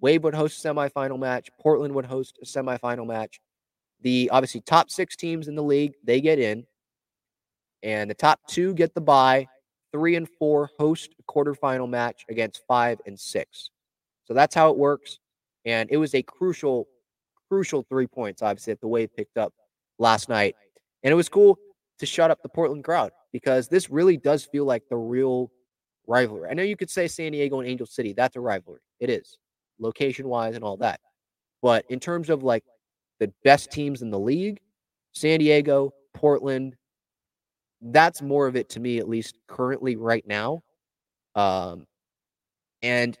Wave 0.00 0.22
would 0.22 0.34
host 0.34 0.64
a 0.64 0.68
semifinal 0.68 1.18
match. 1.18 1.50
Portland 1.60 1.94
would 1.94 2.06
host 2.06 2.38
a 2.40 2.46
semifinal 2.46 3.06
match. 3.06 3.40
The 4.02 4.30
obviously 4.32 4.60
top 4.60 4.90
six 4.90 5.16
teams 5.16 5.48
in 5.48 5.56
the 5.56 5.62
league, 5.62 5.94
they 6.04 6.20
get 6.20 6.38
in. 6.38 6.64
And 7.82 8.08
the 8.08 8.14
top 8.14 8.40
two 8.48 8.74
get 8.74 8.94
the 8.94 9.00
bye. 9.00 9.48
Three 9.92 10.14
and 10.14 10.28
four 10.28 10.70
host 10.78 11.14
a 11.18 11.22
quarterfinal 11.30 11.88
match 11.88 12.24
against 12.30 12.62
five 12.66 13.00
and 13.06 13.18
six. 13.18 13.70
So 14.24 14.34
that's 14.34 14.54
how 14.54 14.70
it 14.70 14.78
works. 14.78 15.18
And 15.64 15.90
it 15.90 15.96
was 15.96 16.14
a 16.14 16.22
crucial, 16.22 16.86
crucial 17.48 17.84
three 17.88 18.06
points, 18.06 18.40
obviously, 18.40 18.72
that 18.72 18.80
the 18.80 18.88
Wave 18.88 19.14
picked 19.14 19.36
up 19.36 19.52
last 19.98 20.28
night. 20.28 20.56
And 21.02 21.12
it 21.12 21.16
was 21.16 21.28
cool 21.28 21.58
to 22.02 22.06
shut 22.06 22.32
up 22.32 22.42
the 22.42 22.48
Portland 22.48 22.82
crowd 22.82 23.12
because 23.32 23.68
this 23.68 23.88
really 23.88 24.16
does 24.16 24.44
feel 24.44 24.64
like 24.64 24.82
the 24.90 24.96
real 24.96 25.52
rivalry. 26.08 26.50
I 26.50 26.54
know 26.54 26.64
you 26.64 26.76
could 26.76 26.90
say 26.90 27.06
San 27.06 27.30
Diego 27.30 27.60
and 27.60 27.68
Angel 27.68 27.86
City, 27.86 28.12
that's 28.12 28.34
a 28.34 28.40
rivalry. 28.40 28.80
It 28.98 29.08
is, 29.08 29.38
location 29.78 30.26
wise 30.26 30.56
and 30.56 30.64
all 30.64 30.76
that. 30.78 30.98
But 31.62 31.84
in 31.88 32.00
terms 32.00 32.28
of 32.28 32.42
like 32.42 32.64
the 33.20 33.32
best 33.44 33.70
teams 33.70 34.02
in 34.02 34.10
the 34.10 34.18
league, 34.18 34.58
San 35.12 35.38
Diego, 35.38 35.92
Portland, 36.12 36.74
that's 37.80 38.20
more 38.20 38.48
of 38.48 38.56
it 38.56 38.68
to 38.70 38.80
me, 38.80 38.98
at 38.98 39.08
least 39.08 39.38
currently 39.46 39.94
right 39.94 40.26
now. 40.26 40.64
Um, 41.36 41.86
and 42.82 43.16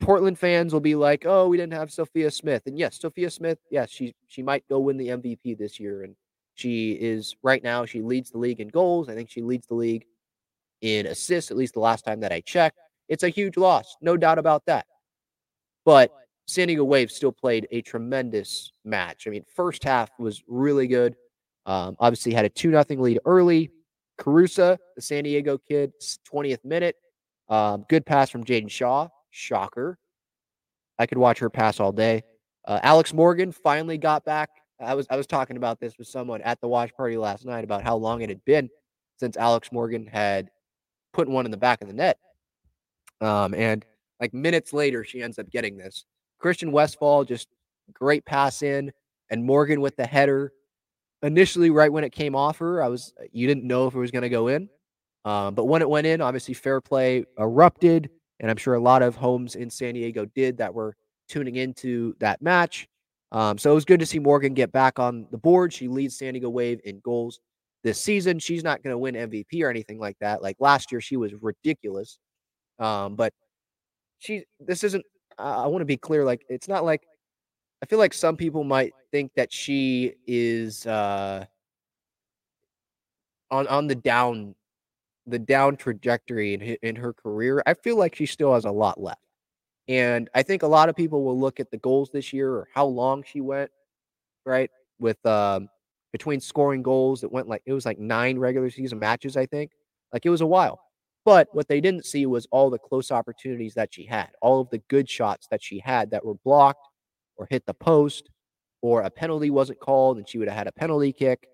Portland 0.00 0.38
fans 0.38 0.72
will 0.72 0.80
be 0.80 0.94
like, 0.94 1.26
"Oh, 1.26 1.48
we 1.48 1.58
didn't 1.58 1.74
have 1.74 1.92
Sophia 1.92 2.30
Smith," 2.30 2.62
and 2.64 2.78
yes, 2.78 2.98
Sophia 2.98 3.30
Smith, 3.30 3.58
yes, 3.70 3.90
she 3.90 4.14
she 4.26 4.42
might 4.42 4.66
go 4.68 4.80
win 4.80 4.96
the 4.96 5.08
MVP 5.08 5.58
this 5.58 5.78
year, 5.78 6.02
and 6.02 6.16
she 6.54 6.92
is 6.92 7.34
right 7.42 7.62
now. 7.62 7.84
She 7.84 8.02
leads 8.02 8.30
the 8.30 8.38
league 8.38 8.60
in 8.60 8.68
goals. 8.68 9.08
I 9.08 9.14
think 9.14 9.30
she 9.30 9.42
leads 9.42 9.66
the 9.66 9.74
league 9.74 10.04
in 10.80 11.06
assists. 11.06 11.50
At 11.50 11.56
least 11.56 11.74
the 11.74 11.80
last 11.80 12.04
time 12.04 12.20
that 12.20 12.32
I 12.32 12.40
checked, 12.40 12.78
it's 13.08 13.22
a 13.22 13.28
huge 13.28 13.56
loss, 13.56 13.96
no 14.00 14.16
doubt 14.16 14.38
about 14.38 14.64
that. 14.66 14.86
But 15.84 16.12
San 16.46 16.68
Diego 16.68 16.84
Wave 16.84 17.10
still 17.10 17.32
played 17.32 17.66
a 17.70 17.82
tremendous 17.82 18.72
match. 18.84 19.26
I 19.26 19.30
mean, 19.30 19.44
first 19.54 19.84
half 19.84 20.10
was 20.18 20.42
really 20.46 20.86
good. 20.86 21.16
Um, 21.66 21.96
obviously, 21.98 22.32
had 22.34 22.44
a 22.44 22.48
two 22.48 22.70
nothing 22.70 23.00
lead 23.00 23.20
early. 23.24 23.70
Carusa, 24.18 24.78
the 24.94 25.02
San 25.02 25.24
Diego 25.24 25.58
kid, 25.58 25.92
20th 26.30 26.64
minute. 26.64 26.96
Um, 27.48 27.84
good 27.88 28.04
pass 28.06 28.30
from 28.30 28.44
Jaedyn 28.44 28.70
Shaw. 28.70 29.08
Shocker. 29.30 29.98
I 30.98 31.06
could 31.06 31.18
watch 31.18 31.38
her 31.38 31.50
pass 31.50 31.80
all 31.80 31.92
day. 31.92 32.22
Uh, 32.64 32.78
Alex 32.82 33.12
Morgan 33.12 33.50
finally 33.50 33.98
got 33.98 34.24
back. 34.24 34.50
I 34.82 34.94
was 34.94 35.06
I 35.10 35.16
was 35.16 35.26
talking 35.26 35.56
about 35.56 35.80
this 35.80 35.96
with 35.98 36.08
someone 36.08 36.40
at 36.42 36.60
the 36.60 36.68
watch 36.68 36.94
party 36.94 37.16
last 37.16 37.44
night 37.44 37.64
about 37.64 37.82
how 37.82 37.96
long 37.96 38.22
it 38.22 38.28
had 38.28 38.44
been 38.44 38.68
since 39.18 39.36
Alex 39.36 39.70
Morgan 39.72 40.06
had 40.06 40.50
put 41.12 41.28
one 41.28 41.44
in 41.44 41.50
the 41.50 41.56
back 41.56 41.82
of 41.82 41.88
the 41.88 41.94
net. 41.94 42.18
Um, 43.20 43.54
and 43.54 43.84
like 44.20 44.34
minutes 44.34 44.72
later, 44.72 45.04
she 45.04 45.22
ends 45.22 45.38
up 45.38 45.50
getting 45.50 45.76
this. 45.76 46.04
Christian 46.38 46.72
Westfall 46.72 47.24
just 47.24 47.48
great 47.92 48.24
pass 48.24 48.62
in, 48.62 48.92
and 49.30 49.44
Morgan 49.44 49.80
with 49.80 49.96
the 49.96 50.06
header. 50.06 50.52
Initially, 51.22 51.70
right 51.70 51.92
when 51.92 52.02
it 52.02 52.10
came 52.10 52.34
off 52.34 52.58
her, 52.58 52.82
I 52.82 52.88
was 52.88 53.12
you 53.30 53.46
didn't 53.46 53.64
know 53.64 53.86
if 53.86 53.94
it 53.94 53.98
was 53.98 54.10
going 54.10 54.22
to 54.22 54.28
go 54.28 54.48
in, 54.48 54.68
um, 55.24 55.54
but 55.54 55.66
when 55.66 55.82
it 55.82 55.88
went 55.88 56.06
in, 56.06 56.20
obviously 56.20 56.54
fair 56.54 56.80
play 56.80 57.24
erupted, 57.38 58.10
and 58.40 58.50
I'm 58.50 58.56
sure 58.56 58.74
a 58.74 58.80
lot 58.80 59.02
of 59.02 59.14
homes 59.14 59.54
in 59.54 59.70
San 59.70 59.94
Diego 59.94 60.24
did 60.24 60.58
that 60.58 60.74
were 60.74 60.96
tuning 61.28 61.56
into 61.56 62.16
that 62.18 62.42
match. 62.42 62.88
Um, 63.32 63.58
so 63.58 63.72
it 63.72 63.74
was 63.74 63.84
good 63.84 64.00
to 64.00 64.06
see 64.06 64.18
Morgan 64.18 64.54
get 64.54 64.70
back 64.70 64.98
on 64.98 65.26
the 65.30 65.38
board. 65.38 65.72
She 65.72 65.88
leads 65.88 66.16
San 66.16 66.34
Diego 66.34 66.50
Wave 66.50 66.80
in 66.84 67.00
goals 67.00 67.40
this 67.82 68.00
season. 68.00 68.38
She's 68.38 68.62
not 68.62 68.82
going 68.82 68.92
to 68.92 68.98
win 68.98 69.14
MVP 69.14 69.62
or 69.62 69.70
anything 69.70 69.98
like 69.98 70.16
that. 70.20 70.42
Like 70.42 70.56
last 70.60 70.92
year, 70.92 71.00
she 71.00 71.16
was 71.16 71.32
ridiculous. 71.40 72.18
Um, 72.78 73.16
but 73.16 73.32
she, 74.18 74.44
this 74.60 74.84
isn't 74.84 75.04
I 75.38 75.66
want 75.66 75.82
to 75.82 75.86
be 75.86 75.96
clear. 75.96 76.24
Like, 76.24 76.44
it's 76.48 76.68
not 76.68 76.84
like 76.84 77.02
I 77.82 77.86
feel 77.86 77.98
like 77.98 78.14
some 78.14 78.36
people 78.36 78.64
might 78.64 78.92
think 79.10 79.32
that 79.36 79.52
she 79.52 80.14
is 80.26 80.86
uh, 80.86 81.44
on 83.50 83.66
on 83.66 83.86
the 83.86 83.94
down, 83.94 84.54
the 85.26 85.38
down 85.38 85.76
trajectory 85.76 86.54
in 86.54 86.62
in 86.82 86.96
her 86.96 87.12
career. 87.12 87.62
I 87.66 87.74
feel 87.74 87.96
like 87.96 88.14
she 88.14 88.26
still 88.26 88.54
has 88.54 88.64
a 88.64 88.70
lot 88.70 89.00
left, 89.00 89.20
and 89.88 90.28
I 90.34 90.42
think 90.42 90.62
a 90.62 90.68
lot 90.68 90.88
of 90.88 90.96
people 90.96 91.24
will 91.24 91.38
look 91.38 91.60
at 91.60 91.70
the 91.70 91.78
goals 91.78 92.10
this 92.10 92.32
year 92.32 92.50
or 92.50 92.68
how 92.74 92.86
long 92.86 93.24
she 93.24 93.40
went, 93.40 93.70
right? 94.46 94.70
With 94.98 95.24
um, 95.26 95.68
between 96.12 96.40
scoring 96.40 96.82
goals, 96.82 97.24
it 97.24 97.32
went 97.32 97.48
like 97.48 97.62
it 97.66 97.72
was 97.72 97.86
like 97.86 97.98
nine 97.98 98.38
regular 98.38 98.70
season 98.70 98.98
matches. 98.98 99.36
I 99.36 99.46
think 99.46 99.72
like 100.12 100.24
it 100.24 100.30
was 100.30 100.40
a 100.40 100.46
while. 100.46 100.80
But 101.24 101.48
what 101.52 101.68
they 101.68 101.80
didn't 101.80 102.04
see 102.04 102.26
was 102.26 102.46
all 102.50 102.68
the 102.68 102.78
close 102.78 103.12
opportunities 103.12 103.74
that 103.74 103.94
she 103.94 104.04
had, 104.04 104.30
all 104.40 104.60
of 104.60 104.70
the 104.70 104.78
good 104.88 105.08
shots 105.08 105.46
that 105.50 105.62
she 105.62 105.78
had 105.78 106.10
that 106.10 106.24
were 106.24 106.34
blocked 106.34 106.88
or 107.36 107.46
hit 107.48 107.64
the 107.64 107.74
post, 107.74 108.28
or 108.82 109.02
a 109.02 109.10
penalty 109.10 109.48
wasn't 109.48 109.78
called 109.78 110.18
and 110.18 110.28
she 110.28 110.38
would 110.38 110.48
have 110.48 110.56
had 110.56 110.66
a 110.66 110.72
penalty 110.72 111.12
kick, 111.12 111.46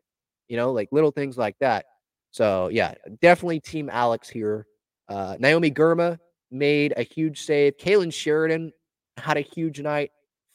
you 0.49 0.57
know, 0.57 0.73
like 0.73 0.89
little 0.91 1.11
things 1.11 1.37
like 1.37 1.55
that. 1.61 1.85
So, 2.31 2.69
yeah, 2.69 2.95
definitely 3.21 3.61
Team 3.61 3.91
Alex 3.91 4.29
here. 4.29 4.67
Uh, 5.09 5.37
Naomi 5.39 5.71
Girma 5.71 6.19
made 6.51 6.95
a 6.97 7.03
huge 7.03 7.43
save. 7.43 7.77
Kailen 7.77 8.13
Sheridan 8.13 8.73
had 9.17 9.37
a 9.37 9.43
huge 9.43 9.81
night, 9.81 10.11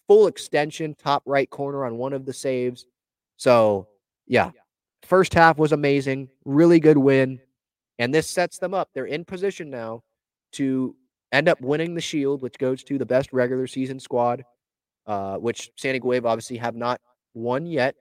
full 0.07 0.27
extension, 0.27 0.95
top 0.95 1.23
right 1.25 1.49
corner 1.49 1.85
on 1.85 1.97
one 1.97 2.13
of 2.13 2.25
the 2.25 2.33
saves. 2.33 2.85
So, 3.37 3.87
yeah, 4.27 4.51
first 5.03 5.33
half 5.33 5.57
was 5.57 5.71
amazing, 5.71 6.29
really 6.45 6.79
good 6.79 6.97
win. 6.97 7.39
And 7.99 8.13
this 8.13 8.29
sets 8.29 8.57
them 8.57 8.73
up. 8.73 8.89
They're 8.93 9.05
in 9.05 9.25
position 9.25 9.69
now 9.69 10.03
to 10.53 10.95
end 11.31 11.47
up 11.47 11.61
winning 11.61 11.93
the 11.93 12.01
Shield, 12.01 12.41
which 12.41 12.57
goes 12.57 12.83
to 12.85 12.97
the 12.97 13.05
best 13.05 13.33
regular 13.33 13.67
season 13.67 13.99
squad, 13.99 14.43
uh, 15.05 15.37
which 15.37 15.71
San 15.77 15.93
Diego 15.93 16.07
Wave 16.07 16.25
obviously 16.25 16.57
have 16.57 16.75
not 16.75 17.01
won 17.33 17.65
yet. 17.65 17.95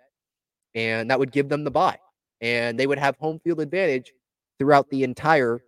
And 0.74 1.10
that 1.10 1.18
would 1.18 1.32
give 1.32 1.48
them 1.48 1.64
the 1.64 1.70
bye. 1.70 1.98
And 2.40 2.78
they 2.78 2.86
would 2.86 2.98
have 2.98 3.16
home 3.16 3.38
field 3.40 3.60
advantage 3.60 4.12
throughout 4.58 4.88
the 4.90 5.04
entire 5.04 5.60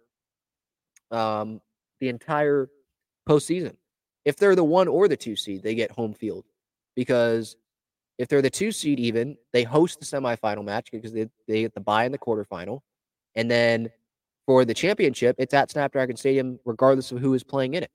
um, 1.10 1.60
the 2.05 2.10
entire 2.10 2.68
postseason. 3.26 3.76
If 4.26 4.36
they're 4.36 4.55
the 4.55 4.64
one 4.64 4.89
or 4.89 5.09
the 5.09 5.16
two 5.16 5.36
seed, 5.36 5.62
they 5.62 5.74
get 5.74 5.90
home 5.90 6.12
field 6.12 6.44
because 6.94 7.56
if 8.18 8.28
they're 8.28 8.43
the 8.43 8.51
two 8.51 8.72
seed, 8.72 9.01
even 9.01 9.36
they 9.52 9.62
host 9.62 10.01
the 10.01 10.06
semifinal 10.06 10.64
match 10.64 10.90
because 10.93 11.12
they, 11.12 11.28
they 11.48 11.62
get 11.62 11.74
the 11.74 11.81
bye 11.81 12.05
in 12.05 12.12
the 12.12 12.18
quarterfinal. 12.18 12.81
And 13.35 13.51
then 13.51 13.89
for 14.47 14.66
the 14.66 14.74
championship, 14.74 15.36
it's 15.39 15.55
at 15.55 15.70
Snapdragon 15.70 16.16
Stadium, 16.16 16.60
regardless 16.66 17.10
of 17.10 17.18
who 17.18 17.32
is 17.32 17.43
playing 17.43 17.74
in 17.74 17.82
it. 17.82 17.90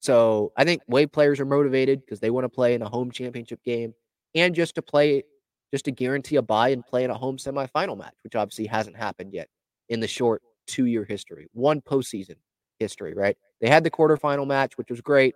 So 0.00 0.52
I 0.56 0.64
think 0.64 0.82
Wave 0.86 1.10
players 1.10 1.40
are 1.40 1.44
motivated 1.44 2.00
because 2.00 2.20
they 2.20 2.30
want 2.30 2.44
to 2.44 2.48
play 2.48 2.74
in 2.74 2.82
a 2.82 2.88
home 2.88 3.10
championship 3.10 3.62
game 3.64 3.94
and 4.36 4.54
just 4.54 4.76
to 4.76 4.82
play, 4.82 5.24
just 5.72 5.86
to 5.86 5.90
guarantee 5.90 6.36
a 6.36 6.42
bye 6.42 6.68
and 6.68 6.86
play 6.86 7.02
in 7.02 7.10
a 7.10 7.18
home 7.18 7.36
semifinal 7.36 7.98
match, 7.98 8.14
which 8.22 8.36
obviously 8.36 8.66
hasn't 8.66 8.96
happened 8.96 9.34
yet 9.34 9.48
in 9.88 9.98
the 9.98 10.06
short 10.06 10.40
two 10.68 10.84
year 10.84 11.04
history, 11.04 11.48
one 11.52 11.80
postseason 11.80 12.36
history, 12.78 13.14
right? 13.14 13.36
They 13.60 13.68
had 13.68 13.84
the 13.84 13.90
quarterfinal 13.90 14.46
match, 14.46 14.76
which 14.78 14.90
was 14.90 15.00
great 15.00 15.34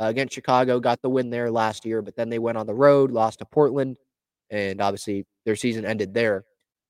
uh, 0.00 0.06
against 0.06 0.34
Chicago, 0.34 0.80
got 0.80 1.02
the 1.02 1.10
win 1.10 1.30
there 1.30 1.50
last 1.50 1.84
year, 1.84 2.02
but 2.02 2.16
then 2.16 2.28
they 2.28 2.38
went 2.38 2.58
on 2.58 2.66
the 2.66 2.74
road, 2.74 3.10
lost 3.10 3.40
to 3.40 3.44
Portland, 3.44 3.96
and 4.50 4.80
obviously 4.80 5.26
their 5.44 5.56
season 5.56 5.84
ended 5.84 6.14
there. 6.14 6.44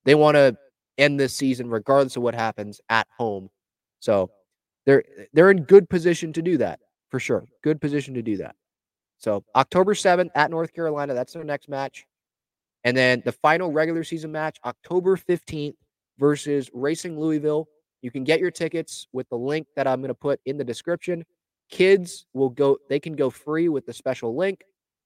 They 0.04 0.14
want 0.14 0.36
to 0.36 0.56
end 0.98 1.18
this 1.18 1.34
season 1.34 1.68
regardless 1.68 2.16
of 2.16 2.22
what 2.22 2.34
happens 2.34 2.80
at 2.88 3.06
home. 3.16 3.50
So 4.00 4.30
they're 4.86 5.04
they're 5.32 5.50
in 5.50 5.64
good 5.64 5.88
position 5.88 6.32
to 6.34 6.42
do 6.42 6.56
that 6.58 6.80
for 7.10 7.20
sure. 7.20 7.44
Good 7.62 7.80
position 7.80 8.14
to 8.14 8.22
do 8.22 8.36
that. 8.38 8.54
So 9.18 9.44
October 9.54 9.94
7th 9.94 10.30
at 10.34 10.50
North 10.50 10.72
Carolina, 10.72 11.12
that's 11.12 11.34
their 11.34 11.44
next 11.44 11.68
match. 11.68 12.06
And 12.84 12.96
then 12.96 13.22
the 13.24 13.32
final 13.32 13.70
regular 13.70 14.04
season 14.04 14.32
match, 14.32 14.58
October 14.64 15.16
15th 15.16 15.74
versus 16.18 16.70
Racing 16.72 17.20
Louisville. 17.20 17.68
You 18.02 18.10
can 18.10 18.24
get 18.24 18.40
your 18.40 18.50
tickets 18.50 19.06
with 19.12 19.28
the 19.28 19.36
link 19.36 19.66
that 19.76 19.86
I'm 19.86 20.00
going 20.00 20.08
to 20.08 20.14
put 20.14 20.40
in 20.46 20.56
the 20.56 20.64
description. 20.64 21.24
Kids 21.70 22.26
will 22.32 22.48
go, 22.48 22.78
they 22.88 22.98
can 22.98 23.14
go 23.14 23.30
free 23.30 23.68
with 23.68 23.86
the 23.86 23.92
special 23.92 24.36
link. 24.36 24.62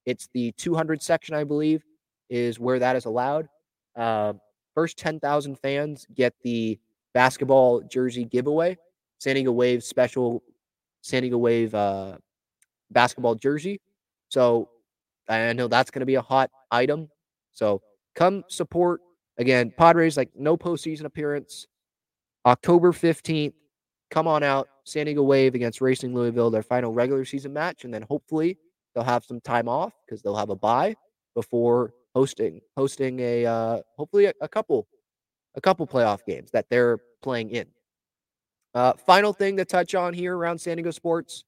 It's 0.06 0.28
the 0.32 0.52
200 0.52 1.02
section, 1.02 1.34
I 1.34 1.44
believe, 1.44 1.82
is 2.30 2.58
where 2.58 2.78
that 2.78 2.96
is 2.96 3.04
allowed. 3.04 3.48
Uh, 3.96 4.34
first 4.74 4.98
10,000 4.98 5.56
fans 5.58 6.06
get 6.14 6.34
the 6.42 6.78
basketball 7.12 7.80
jersey 7.82 8.24
giveaway, 8.24 8.76
San 9.18 9.34
Diego 9.34 9.52
Wave 9.52 9.82
special 9.82 10.42
San 11.00 11.22
Diego 11.22 11.38
Wave 11.38 11.74
uh, 11.74 12.16
basketball 12.90 13.34
jersey. 13.34 13.80
So 14.28 14.70
I 15.28 15.52
know 15.52 15.68
that's 15.68 15.90
going 15.90 16.00
to 16.00 16.06
be 16.06 16.16
a 16.16 16.22
hot 16.22 16.50
item. 16.70 17.08
So 17.52 17.82
come 18.14 18.44
support 18.48 19.00
again. 19.38 19.72
Padres 19.76 20.16
like 20.16 20.30
no 20.34 20.56
postseason 20.56 21.04
appearance. 21.04 21.66
October 22.46 22.92
15th, 22.92 23.54
come 24.10 24.26
on 24.26 24.42
out. 24.42 24.68
San 24.84 25.06
Diego 25.06 25.22
Wave 25.22 25.54
against 25.54 25.80
Racing 25.80 26.14
Louisville, 26.14 26.50
their 26.50 26.62
final 26.62 26.92
regular 26.92 27.24
season 27.24 27.52
match. 27.52 27.84
And 27.84 27.94
then 27.94 28.02
hopefully 28.02 28.58
they'll 28.94 29.04
have 29.04 29.24
some 29.24 29.40
time 29.40 29.68
off 29.68 29.92
because 30.06 30.22
they'll 30.22 30.36
have 30.36 30.50
a 30.50 30.56
bye 30.56 30.94
before 31.34 31.92
hosting 32.14 32.60
hosting 32.76 33.18
a 33.20 33.44
uh, 33.44 33.80
hopefully 33.96 34.26
a, 34.26 34.32
a, 34.40 34.48
couple 34.48 34.86
a 35.56 35.60
couple 35.60 35.86
playoff 35.86 36.24
games 36.26 36.50
that 36.52 36.66
they're 36.68 36.98
playing 37.22 37.50
in. 37.50 37.66
Uh, 38.74 38.92
final 38.92 39.32
thing 39.32 39.56
to 39.56 39.64
touch 39.64 39.94
on 39.94 40.12
here 40.12 40.36
around 40.36 40.60
San 40.60 40.76
Diego 40.76 40.90
sports. 40.90 41.44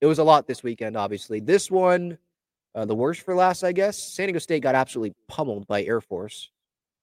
It 0.00 0.06
was 0.06 0.18
a 0.18 0.24
lot 0.24 0.46
this 0.46 0.62
weekend, 0.62 0.96
obviously. 0.96 1.40
This 1.40 1.70
one, 1.70 2.16
uh, 2.74 2.84
the 2.84 2.94
worst 2.94 3.22
for 3.22 3.34
last, 3.34 3.64
I 3.64 3.72
guess. 3.72 3.98
San 3.98 4.26
Diego 4.26 4.38
State 4.38 4.62
got 4.62 4.74
absolutely 4.74 5.14
pummeled 5.28 5.66
by 5.66 5.82
Air 5.82 6.00
Force. 6.00 6.50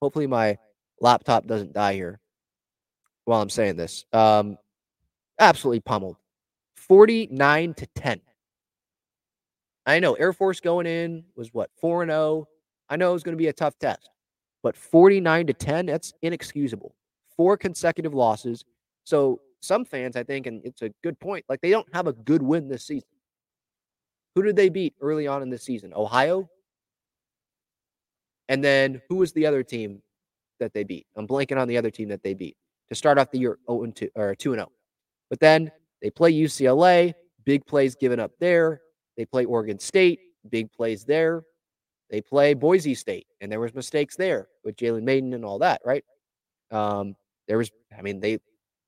Hopefully, 0.01 0.27
my 0.27 0.57
laptop 1.01 1.45
doesn't 1.45 1.73
die 1.73 1.93
here 1.93 2.19
while 3.27 3.41
I'm 3.41 3.49
saying 3.49 3.75
this. 3.75 4.05
Um, 4.13 4.57
absolutely 5.39 5.81
pummeled. 5.81 6.15
49 6.75 7.73
to 7.73 7.87
10. 7.87 8.21
I 9.85 9.99
know 9.99 10.13
Air 10.13 10.33
Force 10.33 10.59
going 10.59 10.85
in 10.85 11.25
was 11.35 11.53
what 11.53 11.69
4 11.79 12.03
and 12.03 12.11
0. 12.11 12.47
I 12.89 12.95
know 12.95 13.09
it 13.09 13.13
was 13.13 13.23
going 13.23 13.33
to 13.33 13.41
be 13.41 13.47
a 13.47 13.53
tough 13.53 13.77
test. 13.79 14.09
But 14.63 14.77
49 14.77 15.47
to 15.47 15.53
10, 15.53 15.85
that's 15.85 16.13
inexcusable. 16.21 16.95
Four 17.35 17.57
consecutive 17.57 18.13
losses. 18.13 18.63
So 19.03 19.41
some 19.61 19.85
fans, 19.85 20.15
I 20.15 20.23
think, 20.23 20.47
and 20.47 20.61
it's 20.63 20.81
a 20.81 20.89
good 21.03 21.19
point, 21.19 21.45
like 21.49 21.61
they 21.61 21.69
don't 21.69 21.87
have 21.93 22.07
a 22.07 22.13
good 22.13 22.41
win 22.41 22.67
this 22.67 22.85
season. 22.87 23.09
Who 24.35 24.43
did 24.43 24.55
they 24.55 24.69
beat 24.69 24.95
early 25.01 25.27
on 25.27 25.41
in 25.41 25.49
the 25.49 25.57
season? 25.57 25.93
Ohio? 25.93 26.49
And 28.49 28.63
then 28.63 29.01
who 29.09 29.17
was 29.17 29.33
the 29.33 29.45
other 29.45 29.63
team 29.63 30.01
that 30.59 30.73
they 30.73 30.83
beat? 30.83 31.07
I'm 31.15 31.27
blanking 31.27 31.59
on 31.59 31.67
the 31.67 31.77
other 31.77 31.91
team 31.91 32.09
that 32.09 32.23
they 32.23 32.33
beat 32.33 32.55
to 32.89 32.95
start 32.95 33.17
off 33.17 33.31
the 33.31 33.39
year 33.39 33.57
0 33.69 33.83
and 33.83 33.95
2 33.95 34.09
or 34.15 34.35
2 34.35 34.53
and 34.53 34.59
0. 34.59 34.71
But 35.29 35.39
then 35.39 35.71
they 36.01 36.09
play 36.09 36.33
UCLA, 36.33 37.13
big 37.45 37.65
plays 37.65 37.95
given 37.95 38.19
up 38.19 38.31
there. 38.39 38.81
They 39.15 39.25
play 39.25 39.45
Oregon 39.45 39.79
State, 39.79 40.19
big 40.49 40.71
plays 40.71 41.03
there. 41.03 41.43
They 42.09 42.21
play 42.21 42.53
Boise 42.53 42.95
State, 42.95 43.27
and 43.41 43.51
there 43.51 43.59
was 43.59 43.73
mistakes 43.73 44.15
there 44.15 44.47
with 44.63 44.77
Jalen 44.77 45.03
Mayden 45.03 45.33
and 45.33 45.43
all 45.43 45.59
that, 45.59 45.81
right? 45.83 46.05
Um, 46.71 47.15
there 47.47 47.57
was, 47.57 47.69
I 47.97 48.01
mean, 48.01 48.19
they, 48.19 48.39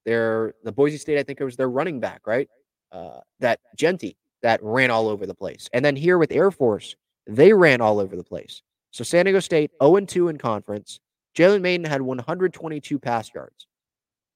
they're 0.06 0.54
the 0.64 0.72
Boise 0.72 0.98
State. 0.98 1.20
I 1.20 1.24
think 1.24 1.42
it 1.42 1.46
was 1.46 1.58
their 1.58 1.70
running 1.70 2.00
back, 2.00 2.26
right? 2.26 2.48
Uh, 2.92 3.20
that 3.40 3.60
Jeanty 3.78 4.16
that 4.42 4.64
ran 4.64 4.90
all 4.90 5.10
over 5.10 5.26
the 5.26 5.36
place, 5.36 5.70
and 5.74 5.84
then 5.84 5.96
here 5.96 6.18
with 6.18 6.32
Air 6.32 6.50
Force, 6.50 6.96
they 7.28 7.52
ran 7.52 7.82
all 7.82 8.00
over 8.00 8.16
the 8.16 8.24
place. 8.24 8.62
So 8.92 9.04
San 9.04 9.26
Diego 9.26 9.42
State 9.42 9.72
0 9.84 10.00
2 10.00 10.30
in 10.30 10.38
conference. 10.38 11.00
Jalen 11.38 11.62
Mayden 11.62 11.86
had 11.86 12.02
122 12.02 12.98
pass 12.98 13.32
yards 13.34 13.68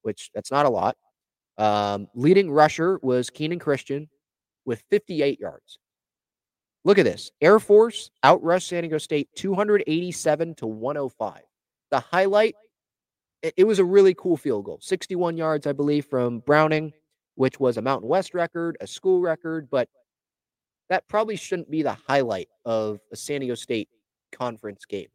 which 0.04 0.30
that's 0.34 0.50
not 0.50 0.66
a 0.66 0.70
lot. 0.70 0.96
Um, 1.58 2.08
leading 2.14 2.50
rusher 2.50 2.98
was 3.02 3.30
Kenan 3.30 3.58
Christon 3.58 4.08
with 4.64 4.82
58 4.90 5.40
yards. 5.40 5.78
Look 6.84 6.98
at 6.98 7.04
this. 7.04 7.30
Air 7.40 7.58
Force 7.58 8.10
outrushed 8.22 8.68
San 8.68 8.82
Diego 8.82 8.98
State 8.98 9.28
287 9.36 10.54
to 10.56 10.66
105. 10.66 11.40
The 11.90 12.00
highlight, 12.00 12.56
it, 13.42 13.66
was 13.66 13.78
a 13.78 13.84
really 13.84 14.14
cool 14.14 14.36
field 14.36 14.66
goal. 14.66 14.78
61 14.82 15.36
yards, 15.36 15.66
I 15.66 15.72
believe, 15.72 16.06
from 16.06 16.40
Browning, 16.40 16.92
which 17.36 17.58
was 17.58 17.76
a 17.76 17.82
Mountain 17.82 18.08
West 18.08 18.34
record, 18.34 18.76
a 18.80 18.86
school 18.86 19.20
record, 19.20 19.68
but 19.70 19.88
that 20.90 21.08
probably 21.08 21.36
shouldn't 21.36 21.70
be 21.70 21.82
the 21.82 21.96
highlight 22.06 22.48
of 22.66 23.00
a 23.12 23.16
San 23.16 23.40
Diego 23.40 23.54
State 23.54 23.88
conference 24.32 24.84
game. 24.84 25.08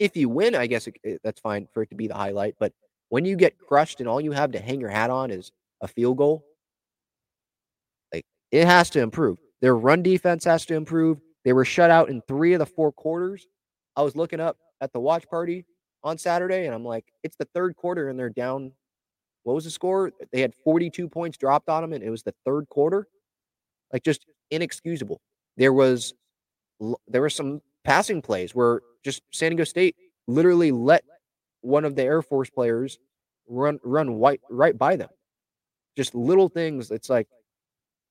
If 0.00 0.16
you 0.16 0.28
win, 0.28 0.56
I 0.56 0.66
guess 0.66 0.88
it, 0.88 1.20
that's 1.22 1.40
fine 1.40 1.68
for 1.72 1.82
it 1.82 1.90
to 1.90 1.94
be 1.94 2.08
the 2.08 2.14
highlight, 2.14 2.56
but 2.58 2.72
when 3.08 3.24
you 3.24 3.36
get 3.36 3.58
crushed 3.58 4.00
and 4.00 4.08
all 4.08 4.20
you 4.20 4.32
have 4.32 4.52
to 4.52 4.58
hang 4.58 4.80
your 4.80 4.90
hat 4.90 5.10
on 5.10 5.30
is 5.30 5.52
a 5.80 5.88
field 5.88 6.18
goal, 6.18 6.44
like 8.12 8.24
it 8.50 8.66
has 8.66 8.90
to 8.90 9.00
improve. 9.00 9.38
Their 9.60 9.76
run 9.76 10.02
defense 10.02 10.44
has 10.44 10.66
to 10.66 10.74
improve. 10.74 11.20
They 11.44 11.52
were 11.52 11.64
shut 11.64 11.90
out 11.90 12.08
in 12.08 12.22
three 12.22 12.54
of 12.54 12.58
the 12.58 12.66
four 12.66 12.92
quarters. 12.92 13.46
I 13.96 14.02
was 14.02 14.16
looking 14.16 14.40
up 14.40 14.56
at 14.80 14.92
the 14.92 15.00
watch 15.00 15.28
party 15.28 15.64
on 16.02 16.18
Saturday 16.18 16.66
and 16.66 16.74
I'm 16.74 16.84
like, 16.84 17.04
it's 17.22 17.36
the 17.36 17.48
third 17.54 17.76
quarter 17.76 18.08
and 18.08 18.18
they're 18.18 18.30
down. 18.30 18.72
What 19.42 19.54
was 19.54 19.64
the 19.64 19.70
score? 19.70 20.12
They 20.32 20.40
had 20.40 20.54
42 20.64 21.08
points 21.08 21.36
dropped 21.36 21.68
on 21.68 21.82
them 21.82 21.92
and 21.92 22.02
it 22.02 22.10
was 22.10 22.22
the 22.22 22.34
third 22.44 22.68
quarter. 22.68 23.06
Like 23.92 24.02
just 24.02 24.26
inexcusable. 24.50 25.20
There 25.56 25.72
was 25.72 26.14
there 27.06 27.20
were 27.20 27.30
some 27.30 27.62
passing 27.84 28.20
plays 28.20 28.54
where 28.54 28.80
just 29.04 29.22
San 29.32 29.50
Diego 29.50 29.64
State 29.64 29.96
literally 30.26 30.72
let 30.72 31.04
one 31.64 31.84
of 31.84 31.96
the 31.96 32.02
Air 32.02 32.22
Force 32.22 32.50
players 32.50 32.98
run 33.48 33.78
run 33.82 34.14
white 34.14 34.40
right 34.50 34.76
by 34.76 34.96
them. 34.96 35.08
Just 35.96 36.14
little 36.14 36.48
things. 36.48 36.90
It's 36.90 37.08
like 37.08 37.28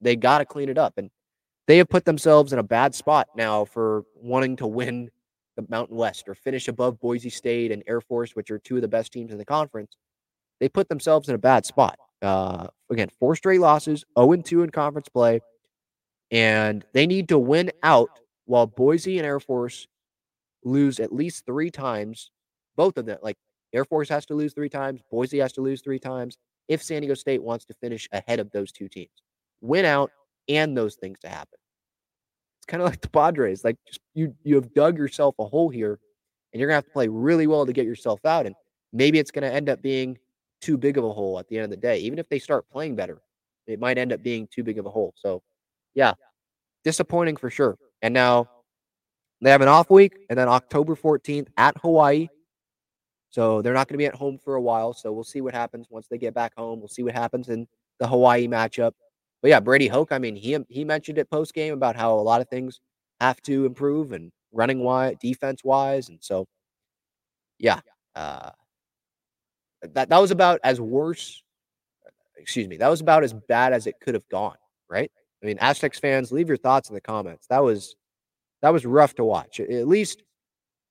they 0.02 0.16
got 0.16 0.40
to 0.40 0.46
clean 0.46 0.70
it 0.70 0.78
up, 0.78 0.94
and 0.98 1.10
they 1.68 1.78
have 1.78 1.90
put 1.90 2.06
themselves 2.06 2.52
in 2.52 2.60
a 2.60 2.64
bad 2.64 2.96
spot 2.96 3.28
now 3.36 3.66
for 3.66 4.04
wanting 4.16 4.56
to 4.58 4.68
win 4.68 5.10
the 5.56 5.66
Mountain 5.70 5.96
West 5.96 6.28
or 6.28 6.34
finish 6.36 6.68
above 6.68 7.00
Boise 7.00 7.30
State 7.30 7.72
and 7.72 7.84
Air 7.88 8.02
Force, 8.02 8.36
which 8.36 8.50
are 8.50 8.58
two 8.58 8.76
of 8.76 8.82
the 8.82 8.88
best 8.88 9.14
teams 9.14 9.32
in 9.32 9.38
the 9.38 9.46
conference. 9.46 9.96
They 10.60 10.68
put 10.68 10.90
themselves 10.90 11.30
in 11.30 11.36
a 11.36 11.40
bad 11.40 11.66
spot. 11.66 11.98
Uh, 12.22 12.68
again, 12.90 13.10
four 13.20 13.36
straight 13.36 13.60
losses, 13.60 14.04
0 14.18 14.36
2 14.38 14.64
in 14.64 14.70
conference 14.72 15.10
play, 15.10 15.42
and 16.32 16.84
they 16.94 17.06
need 17.06 17.30
to 17.30 17.38
win 17.38 17.72
out 17.84 18.10
while 18.46 18.66
Boise 18.66 19.20
and 19.20 19.28
Air 19.28 19.40
Force 19.40 19.88
lose 20.64 21.00
at 21.00 21.14
least 21.14 21.46
three 21.46 21.70
times 21.70 22.32
both 22.76 22.98
of 22.98 23.06
them, 23.06 23.18
like 23.22 23.38
Air 23.74 23.86
Force 23.86 24.10
has 24.10 24.26
to 24.28 24.36
lose 24.36 24.54
three 24.54 24.70
times, 24.70 25.02
Boise 25.12 25.40
has 25.40 25.54
to 25.54 25.62
lose 25.62 25.82
three 25.82 26.00
times 26.00 26.38
if 26.68 26.82
San 26.82 27.02
Diego 27.02 27.14
State 27.14 27.42
wants 27.42 27.66
to 27.66 27.74
finish 27.74 28.08
ahead 28.12 28.40
of 28.40 28.52
those 28.52 28.72
two 28.72 28.88
teams. 28.88 29.12
Win 29.62 29.86
out 29.86 30.12
and 30.48 30.78
those 30.78 30.96
things 30.96 31.20
to 31.20 31.30
happen. 31.30 31.60
It's 32.60 32.66
kind 32.66 32.82
of 32.82 32.90
like 32.90 33.02
the 33.02 33.10
Padres. 33.10 33.64
Like 33.64 33.78
just, 33.88 34.00
you 34.14 34.34
you 34.44 34.56
have 34.56 34.74
dug 34.74 34.98
yourself 34.98 35.36
a 35.40 35.46
hole 35.46 35.70
here 35.70 36.00
and 36.52 36.60
you're 36.60 36.70
gonna 36.70 36.76
have 36.76 36.86
to 36.86 36.92
play 36.92 37.08
really 37.08 37.48
well 37.48 37.66
to 37.66 37.74
get 37.74 37.86
yourself 37.86 38.24
out. 38.26 38.46
And 38.46 38.56
maybe 38.94 39.20
it's 39.20 39.32
gonna 39.32 39.48
end 39.48 39.70
up 39.70 39.82
being 39.82 40.18
too 40.62 40.78
big 40.78 40.98
of 40.98 41.04
a 41.04 41.12
hole 41.12 41.40
at 41.40 41.48
the 41.48 41.58
end 41.58 41.66
of 41.66 41.70
the 41.72 41.78
day. 41.78 42.00
Even 42.00 42.20
if 42.20 42.30
they 42.30 42.40
start 42.40 42.70
playing 42.72 42.96
better, 42.96 43.22
it 43.68 43.80
might 43.80 43.98
end 43.98 44.14
up 44.14 44.24
being 44.24 44.48
too 44.48 44.64
big 44.64 44.78
of 44.78 44.86
a 44.86 44.90
hole. 44.90 45.14
So, 45.18 45.42
yeah, 45.94 46.14
disappointing 46.84 47.36
for 47.36 47.50
sure. 47.50 47.78
And 48.02 48.14
now 48.14 48.50
they 49.42 49.50
have 49.50 49.62
an 49.62 49.68
off 49.68 49.90
week, 49.90 50.14
and 50.30 50.40
then 50.40 50.48
October 50.48 50.96
14th 50.96 51.48
at 51.58 51.78
Hawaii. 51.78 52.30
So 53.34 53.64
they're 53.64 53.74
not 53.74 53.88
going 53.88 53.96
to 53.96 53.98
be 53.98 54.06
at 54.06 54.14
home 54.14 54.38
for 54.38 54.56
a 54.56 54.62
while. 54.62 54.94
So 54.94 55.12
we'll 55.12 55.24
see 55.24 55.42
what 55.42 55.56
happens 55.56 55.88
once 55.90 56.08
they 56.08 56.20
get 56.20 56.36
back 56.36 56.54
home. 56.56 56.80
We'll 56.80 56.88
see 56.88 57.02
what 57.02 57.16
happens 57.16 57.50
in 57.50 57.68
the 57.98 58.08
Hawaii 58.08 58.48
matchup. 58.48 58.92
But 59.42 59.48
yeah, 59.50 59.60
Brady 59.60 59.88
Hoke, 59.88 60.12
I 60.12 60.20
mean, 60.20 60.36
he 60.36 60.56
he 60.70 60.86
mentioned 60.86 61.18
it 61.18 61.32
post 61.32 61.56
game 61.56 61.74
about 61.74 61.96
how 61.96 62.14
a 62.14 62.22
lot 62.22 62.42
of 62.42 62.48
things 62.48 62.80
have 63.20 63.42
to 63.42 63.66
improve 63.66 64.12
and 64.12 64.32
running 64.52 64.82
wise, 64.82 65.16
defense 65.20 65.64
wise, 65.64 66.10
and 66.10 66.20
so 66.22 66.46
yeah, 67.58 67.80
uh, 68.16 68.52
that 69.82 70.10
that 70.10 70.22
was 70.22 70.30
about 70.30 70.60
as 70.64 70.80
worse. 70.80 71.42
Excuse 72.38 72.68
me, 72.68 72.78
that 72.78 72.88
was 72.88 73.02
about 73.02 73.24
as 73.24 73.34
bad 73.34 73.74
as 73.74 73.88
it 73.88 73.96
could 74.00 74.14
have 74.14 74.30
gone. 74.30 74.58
Right? 74.88 75.12
I 75.42 75.46
mean, 75.48 75.58
Aztecs 75.60 76.00
fans, 76.00 76.32
leave 76.32 76.48
your 76.48 76.58
thoughts 76.58 76.90
in 76.90 76.96
the 76.96 77.02
comments. 77.02 77.48
That 77.48 77.64
was 77.64 77.96
that 78.62 78.72
was 78.72 78.86
rough 78.86 79.16
to 79.16 79.26
watch. 79.26 79.60
At 79.60 79.88
least, 79.88 80.22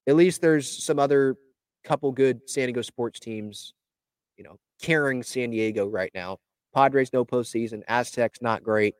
at 0.08 0.16
least 0.16 0.40
there's 0.42 0.84
some 0.84 0.98
other 0.98 1.36
couple 1.84 2.10
good 2.12 2.48
San 2.48 2.66
Diego 2.66 2.82
sports 2.82 3.20
teams, 3.20 3.74
you 4.36 4.44
know, 4.44 4.56
carrying 4.80 5.22
San 5.22 5.50
Diego 5.50 5.86
right 5.86 6.10
now. 6.14 6.38
Padres 6.74 7.12
no 7.12 7.24
postseason. 7.24 7.82
Aztecs 7.88 8.40
not 8.40 8.62
great, 8.62 8.94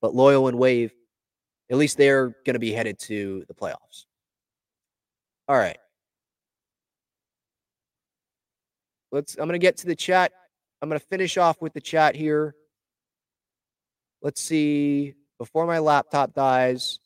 but 0.00 0.14
Loyal 0.14 0.48
and 0.48 0.58
Wave, 0.58 0.92
at 1.70 1.76
least 1.76 1.96
they're 1.96 2.28
going 2.44 2.54
to 2.54 2.60
be 2.60 2.72
headed 2.72 2.98
to 3.00 3.44
the 3.48 3.54
playoffs. 3.54 4.06
All 5.48 5.56
right. 5.56 5.78
Let's. 9.10 9.34
I'm 9.36 9.48
going 9.48 9.52
to 9.52 9.58
get 9.58 9.78
to 9.78 9.86
the 9.86 9.96
chat. 9.96 10.32
I'm 10.80 10.88
going 10.88 11.00
to 11.00 11.06
finish 11.06 11.38
off 11.38 11.60
with 11.60 11.72
the 11.72 11.80
chat 11.80 12.14
here. 12.14 12.54
Let's 14.22 14.40
see. 14.40 15.14
Before 15.38 15.66
my 15.66 15.78
laptop 15.78 16.34
dies, 16.34 16.98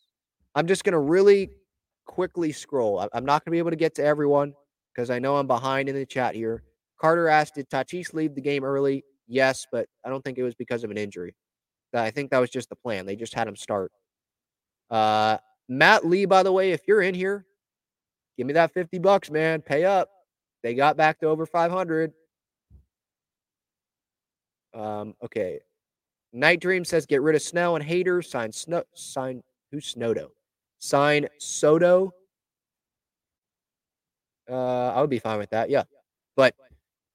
I'm 0.54 0.66
just 0.66 0.84
going 0.84 0.94
to 0.94 0.98
really 0.98 1.50
quickly 2.06 2.52
scroll. 2.52 2.98
I'm 3.12 3.24
not 3.24 3.44
going 3.44 3.50
to 3.50 3.52
be 3.52 3.58
able 3.58 3.70
to 3.70 3.76
get 3.76 3.94
to 3.96 4.04
everyone 4.04 4.54
because 4.94 5.10
I 5.10 5.18
know 5.18 5.36
I'm 5.36 5.46
behind 5.46 5.88
in 5.88 5.94
the 5.94 6.06
chat 6.06 6.34
here. 6.34 6.62
Carter 7.00 7.28
asked, 7.28 7.54
Did 7.54 7.68
Tatis 7.68 8.14
leave 8.14 8.34
the 8.34 8.40
game 8.40 8.64
early? 8.64 9.04
Yes, 9.26 9.66
but 9.70 9.86
I 10.04 10.08
don't 10.08 10.22
think 10.22 10.38
it 10.38 10.42
was 10.42 10.54
because 10.54 10.84
of 10.84 10.90
an 10.90 10.98
injury. 10.98 11.34
I 11.94 12.10
think 12.10 12.30
that 12.30 12.38
was 12.38 12.50
just 12.50 12.68
the 12.68 12.76
plan. 12.76 13.06
They 13.06 13.16
just 13.16 13.34
had 13.34 13.46
him 13.46 13.56
start. 13.56 13.92
Uh, 14.90 15.38
Matt 15.68 16.06
Lee, 16.06 16.24
by 16.24 16.42
the 16.42 16.52
way, 16.52 16.72
if 16.72 16.82
you're 16.86 17.02
in 17.02 17.14
here, 17.14 17.44
give 18.36 18.46
me 18.46 18.54
that 18.54 18.72
50 18.72 18.98
bucks, 18.98 19.30
man. 19.30 19.60
Pay 19.60 19.84
up. 19.84 20.08
They 20.62 20.74
got 20.74 20.96
back 20.96 21.20
to 21.20 21.26
over 21.26 21.44
500. 21.44 22.12
Um, 24.74 25.14
okay. 25.22 25.60
Night 26.32 26.60
Dream 26.60 26.84
says 26.84 27.04
get 27.04 27.20
rid 27.20 27.36
of 27.36 27.42
Snell 27.42 27.76
and 27.76 27.84
Hader. 27.84 28.24
Sign 28.24 28.52
Snow. 28.52 28.84
Sign 28.94 29.42
who's 29.70 29.94
Snowdo? 29.94 30.28
Sign 30.78 31.28
Soto. 31.38 32.12
Uh, 34.52 34.92
I 34.94 35.00
would 35.00 35.10
be 35.10 35.18
fine 35.18 35.38
with 35.38 35.50
that. 35.50 35.70
Yeah, 35.70 35.84
but 36.36 36.54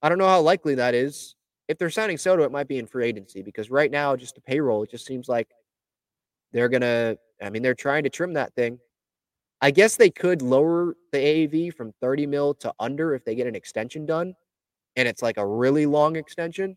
I 0.02 0.08
don't 0.08 0.18
know 0.18 0.28
how 0.28 0.40
likely 0.40 0.74
that 0.76 0.94
is 0.94 1.36
if 1.68 1.78
they're 1.78 1.90
signing 1.90 2.18
Soto, 2.18 2.42
it 2.44 2.52
might 2.52 2.66
be 2.68 2.78
in 2.78 2.86
free 2.86 3.06
agency 3.06 3.42
because 3.42 3.70
right 3.70 3.90
now, 3.90 4.16
just 4.16 4.34
the 4.34 4.40
payroll, 4.40 4.82
it 4.82 4.90
just 4.90 5.06
seems 5.06 5.28
like 5.28 5.48
they're 6.52 6.68
gonna. 6.68 7.16
I 7.42 7.50
mean, 7.50 7.62
they're 7.62 7.74
trying 7.74 8.02
to 8.04 8.10
trim 8.10 8.32
that 8.34 8.54
thing. 8.54 8.78
I 9.60 9.70
guess 9.70 9.96
they 9.96 10.10
could 10.10 10.42
lower 10.42 10.96
the 11.12 11.18
AAV 11.18 11.70
from 11.70 11.92
30 12.00 12.26
mil 12.26 12.54
to 12.54 12.72
under 12.80 13.14
if 13.14 13.24
they 13.24 13.34
get 13.34 13.46
an 13.46 13.56
extension 13.56 14.06
done, 14.06 14.34
and 14.96 15.08
it's 15.08 15.22
like 15.22 15.36
a 15.38 15.46
really 15.46 15.86
long 15.86 16.16
extension. 16.16 16.76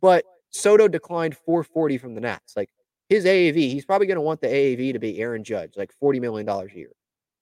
But 0.00 0.24
Soto 0.50 0.88
declined 0.88 1.36
440 1.36 1.98
from 1.98 2.14
the 2.14 2.20
Nats. 2.20 2.54
Like 2.56 2.70
his 3.08 3.24
AAV, 3.26 3.56
he's 3.56 3.84
probably 3.84 4.06
going 4.06 4.16
to 4.16 4.22
want 4.22 4.40
the 4.40 4.48
AAV 4.48 4.92
to 4.94 4.98
be 4.98 5.20
Aaron 5.20 5.44
Judge, 5.44 5.76
like 5.76 5.92
40 6.00 6.20
million 6.20 6.46
dollars 6.46 6.72
a 6.74 6.78
year, 6.78 6.92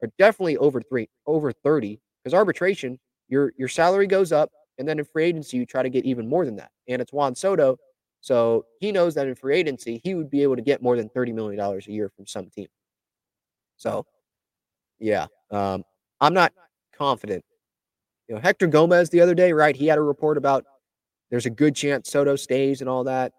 or 0.02 0.10
definitely 0.18 0.56
over 0.58 0.80
three, 0.82 1.08
over 1.26 1.52
30. 1.52 2.00
Because 2.28 2.36
arbitration, 2.36 2.98
your 3.30 3.54
your 3.56 3.68
salary 3.68 4.06
goes 4.06 4.32
up, 4.32 4.50
and 4.76 4.86
then 4.86 4.98
in 4.98 5.06
free 5.06 5.24
agency, 5.24 5.56
you 5.56 5.64
try 5.64 5.82
to 5.82 5.88
get 5.88 6.04
even 6.04 6.28
more 6.28 6.44
than 6.44 6.56
that. 6.56 6.70
And 6.86 7.00
it's 7.00 7.10
Juan 7.10 7.34
Soto. 7.34 7.78
So 8.20 8.66
he 8.80 8.92
knows 8.92 9.14
that 9.14 9.26
in 9.26 9.34
free 9.34 9.56
agency, 9.56 9.98
he 10.04 10.14
would 10.14 10.28
be 10.28 10.42
able 10.42 10.56
to 10.56 10.60
get 10.60 10.82
more 10.82 10.94
than 10.94 11.08
$30 11.08 11.32
million 11.32 11.58
a 11.58 11.90
year 11.90 12.10
from 12.14 12.26
some 12.26 12.50
team. 12.50 12.66
So, 13.78 14.04
yeah, 14.98 15.28
um, 15.50 15.84
I'm 16.20 16.34
not 16.34 16.52
confident. 16.94 17.46
You 18.28 18.34
know, 18.34 18.42
Hector 18.42 18.66
Gomez 18.66 19.08
the 19.08 19.22
other 19.22 19.34
day, 19.34 19.54
right? 19.54 19.74
He 19.74 19.86
had 19.86 19.96
a 19.96 20.02
report 20.02 20.36
about 20.36 20.66
there's 21.30 21.46
a 21.46 21.50
good 21.50 21.74
chance 21.74 22.10
Soto 22.10 22.36
stays 22.36 22.82
and 22.82 22.90
all 22.90 23.04
that. 23.04 23.32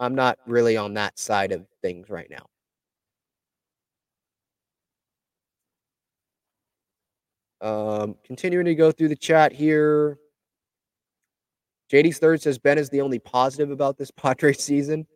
I'm 0.00 0.16
not 0.16 0.38
really 0.44 0.76
on 0.76 0.94
that 0.94 1.20
side 1.20 1.52
of 1.52 1.64
things 1.82 2.10
right 2.10 2.28
now. 2.28 2.46
Um, 7.64 8.16
continuing 8.22 8.66
to 8.66 8.74
go 8.74 8.92
through 8.92 9.08
the 9.08 9.16
chat 9.16 9.50
here. 9.50 10.18
JD's 11.90 12.18
third 12.18 12.42
says 12.42 12.58
Ben 12.58 12.76
is 12.76 12.90
the 12.90 13.00
only 13.00 13.18
positive 13.18 13.70
about 13.70 13.96
this 13.96 14.10
Padres 14.16 14.62
season. 14.62 15.06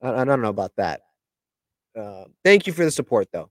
I, 0.00 0.20
I 0.20 0.24
don't 0.24 0.40
know 0.40 0.48
about 0.48 0.76
that. 0.76 1.00
Uh, 1.98 2.24
thank 2.44 2.68
you 2.68 2.72
for 2.72 2.84
the 2.84 2.90
support, 2.92 3.26
though. 3.32 3.50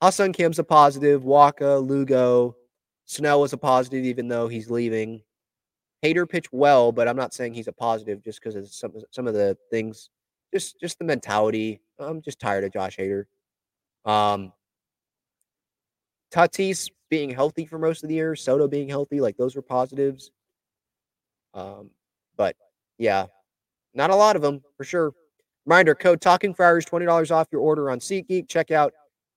Ha-Seong 0.00 0.34
Kim's 0.34 0.58
a 0.58 0.64
positive. 0.64 1.22
Wacha, 1.22 1.86
Lugo, 1.86 2.56
Snell 3.04 3.42
was 3.42 3.52
a 3.52 3.58
positive, 3.58 4.06
even 4.06 4.26
though 4.26 4.48
he's 4.48 4.70
leaving. 4.70 5.20
Hader 6.02 6.26
pitched 6.26 6.52
well, 6.52 6.92
but 6.92 7.08
I'm 7.08 7.16
not 7.16 7.34
saying 7.34 7.52
he's 7.52 7.68
a 7.68 7.72
positive 7.72 8.24
just 8.24 8.40
because 8.40 8.54
of 8.54 8.68
some 8.68 8.92
some 9.10 9.26
of 9.26 9.34
the 9.34 9.56
things, 9.70 10.08
just 10.52 10.78
just 10.80 10.98
the 10.98 11.04
mentality. 11.04 11.80
I'm 11.98 12.22
just 12.22 12.38
tired 12.38 12.64
of 12.64 12.72
Josh 12.72 12.96
Hader. 12.96 13.24
Um, 14.04 14.52
Tatis 16.32 16.90
being 17.10 17.30
healthy 17.30 17.66
for 17.66 17.78
most 17.78 18.02
of 18.02 18.08
the 18.08 18.14
year, 18.14 18.34
Soto 18.34 18.68
being 18.68 18.88
healthy, 18.88 19.20
like 19.20 19.36
those 19.36 19.56
were 19.56 19.62
positives. 19.62 20.30
Um, 21.54 21.90
but 22.36 22.56
yeah, 22.98 23.26
not 23.94 24.10
a 24.10 24.14
lot 24.14 24.36
of 24.36 24.42
them 24.42 24.62
for 24.76 24.84
sure. 24.84 25.12
Reminder 25.64 25.94
code 25.94 26.20
Talking 26.20 26.54
Friars 26.54 26.84
$20 26.84 27.30
off 27.30 27.48
your 27.50 27.60
order 27.60 27.90
on 27.90 27.98
SeatGeek. 27.98 28.48
Check 28.48 28.70
out 28.70 28.92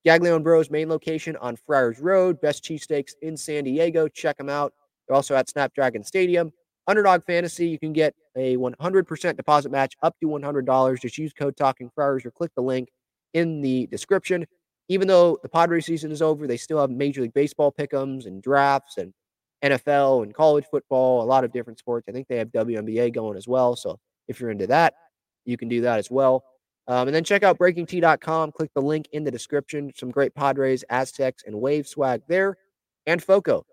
Gaglione 0.06 0.44
Bros 0.44 0.70
main 0.70 0.90
location 0.90 1.36
on 1.38 1.56
Friars 1.56 2.00
Road. 2.00 2.40
Best 2.42 2.64
cheesesteaks 2.64 3.14
in 3.22 3.36
San 3.36 3.64
Diego. 3.64 4.08
Check 4.08 4.38
them 4.38 4.50
out. 4.50 4.74
They're 5.08 5.16
also 5.16 5.36
at 5.36 5.50
Snapdragon 5.50 6.04
Stadium. 6.04 6.52
Underdog 6.88 7.24
Fantasy, 7.26 7.68
you 7.68 7.80
can 7.80 7.94
get 7.94 8.16
a 8.36 8.58
100% 8.58 9.38
deposit 9.38 9.72
match 9.72 9.96
up 10.02 10.16
to 10.22 10.28
$100. 10.28 11.02
Just 11.02 11.18
use 11.18 11.34
code 11.34 11.56
Talking 11.56 11.90
Friars 11.94 12.26
or 12.26 12.32
click 12.32 12.52
the 12.56 12.64
link 12.64 12.90
in 13.34 13.62
the 13.62 13.88
description 13.88 14.46
even 14.90 15.08
though 15.08 15.38
the 15.42 15.50
Padres 15.50 15.86
season 15.86 16.12
is 16.12 16.22
over, 16.22 16.48
they 16.48 16.58
still 16.58 16.80
have 16.80 16.90
Major 16.90 17.22
League 17.22 17.34
Baseball 17.34 17.72
pickums 17.72 18.26
and 18.26 18.42
drafts 18.42 18.98
and 18.98 19.14
NFL 19.64 20.24
and 20.24 20.34
college 20.34 20.66
football, 20.70 21.22
a 21.22 21.26
lot 21.26 21.44
of 21.44 21.52
different 21.52 21.80
sports. 21.80 22.08
I 22.10 22.12
think 22.12 22.28
they 22.28 22.38
have 22.38 22.50
WNBA 22.50 23.14
going 23.14 23.38
as 23.38 23.48
well. 23.48 23.76
So 23.76 24.00
if 24.28 24.40
you're 24.40 24.50
into 24.50 24.68
that, 24.68 24.96
you 25.46 25.58
can 25.58 25.70
do 25.70 25.82
that 25.82 26.00
as 26.00 26.10
well. 26.10 26.44
Um, 26.88 27.08
and 27.08 27.16
then 27.16 27.24
check 27.24 27.44
out 27.44 27.60
breakingt.com. 27.60 28.52
Click 28.52 28.72
the 28.74 28.82
link 28.82 29.08
in 29.12 29.24
the 29.24 29.32
description. 29.32 29.92
Some 29.96 30.10
great 30.10 30.34
Padres, 30.34 30.84
Aztecs, 30.90 31.44
and 31.46 31.60
Wave 31.60 31.88
swag 31.88 32.24
there. 32.28 32.58
And 33.06 33.22
Foco, 33.22 33.66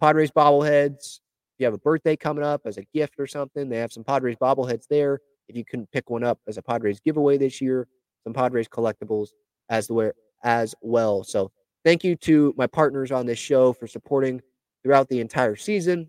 Padres 0.00 0.32
bobbleheads. 0.32 1.20
If 1.54 1.60
you 1.60 1.66
have 1.66 1.74
a 1.74 1.78
birthday 1.78 2.16
coming 2.16 2.42
up 2.42 2.62
as 2.64 2.78
a 2.78 2.84
gift 2.92 3.14
or 3.18 3.28
something, 3.28 3.68
they 3.68 3.78
have 3.78 3.92
some 3.92 4.02
Padres 4.02 4.36
bobbleheads 4.40 4.88
there. 4.88 5.20
If 5.48 5.56
you 5.56 5.64
couldn't 5.64 5.92
pick 5.92 6.10
one 6.10 6.24
up 6.24 6.40
as 6.48 6.58
a 6.58 6.62
Padres 6.62 6.98
giveaway 6.98 7.38
this 7.38 7.60
year, 7.60 7.86
some 8.24 8.32
Padres 8.32 8.66
collectibles 8.66 9.28
as 9.68 9.86
the 9.86 10.12
as 10.44 10.74
well. 10.80 11.24
So 11.24 11.50
thank 11.84 12.04
you 12.04 12.14
to 12.16 12.54
my 12.56 12.66
partners 12.66 13.10
on 13.10 13.26
this 13.26 13.38
show 13.38 13.72
for 13.72 13.86
supporting 13.86 14.40
throughout 14.82 15.08
the 15.08 15.20
entire 15.20 15.56
season. 15.56 16.08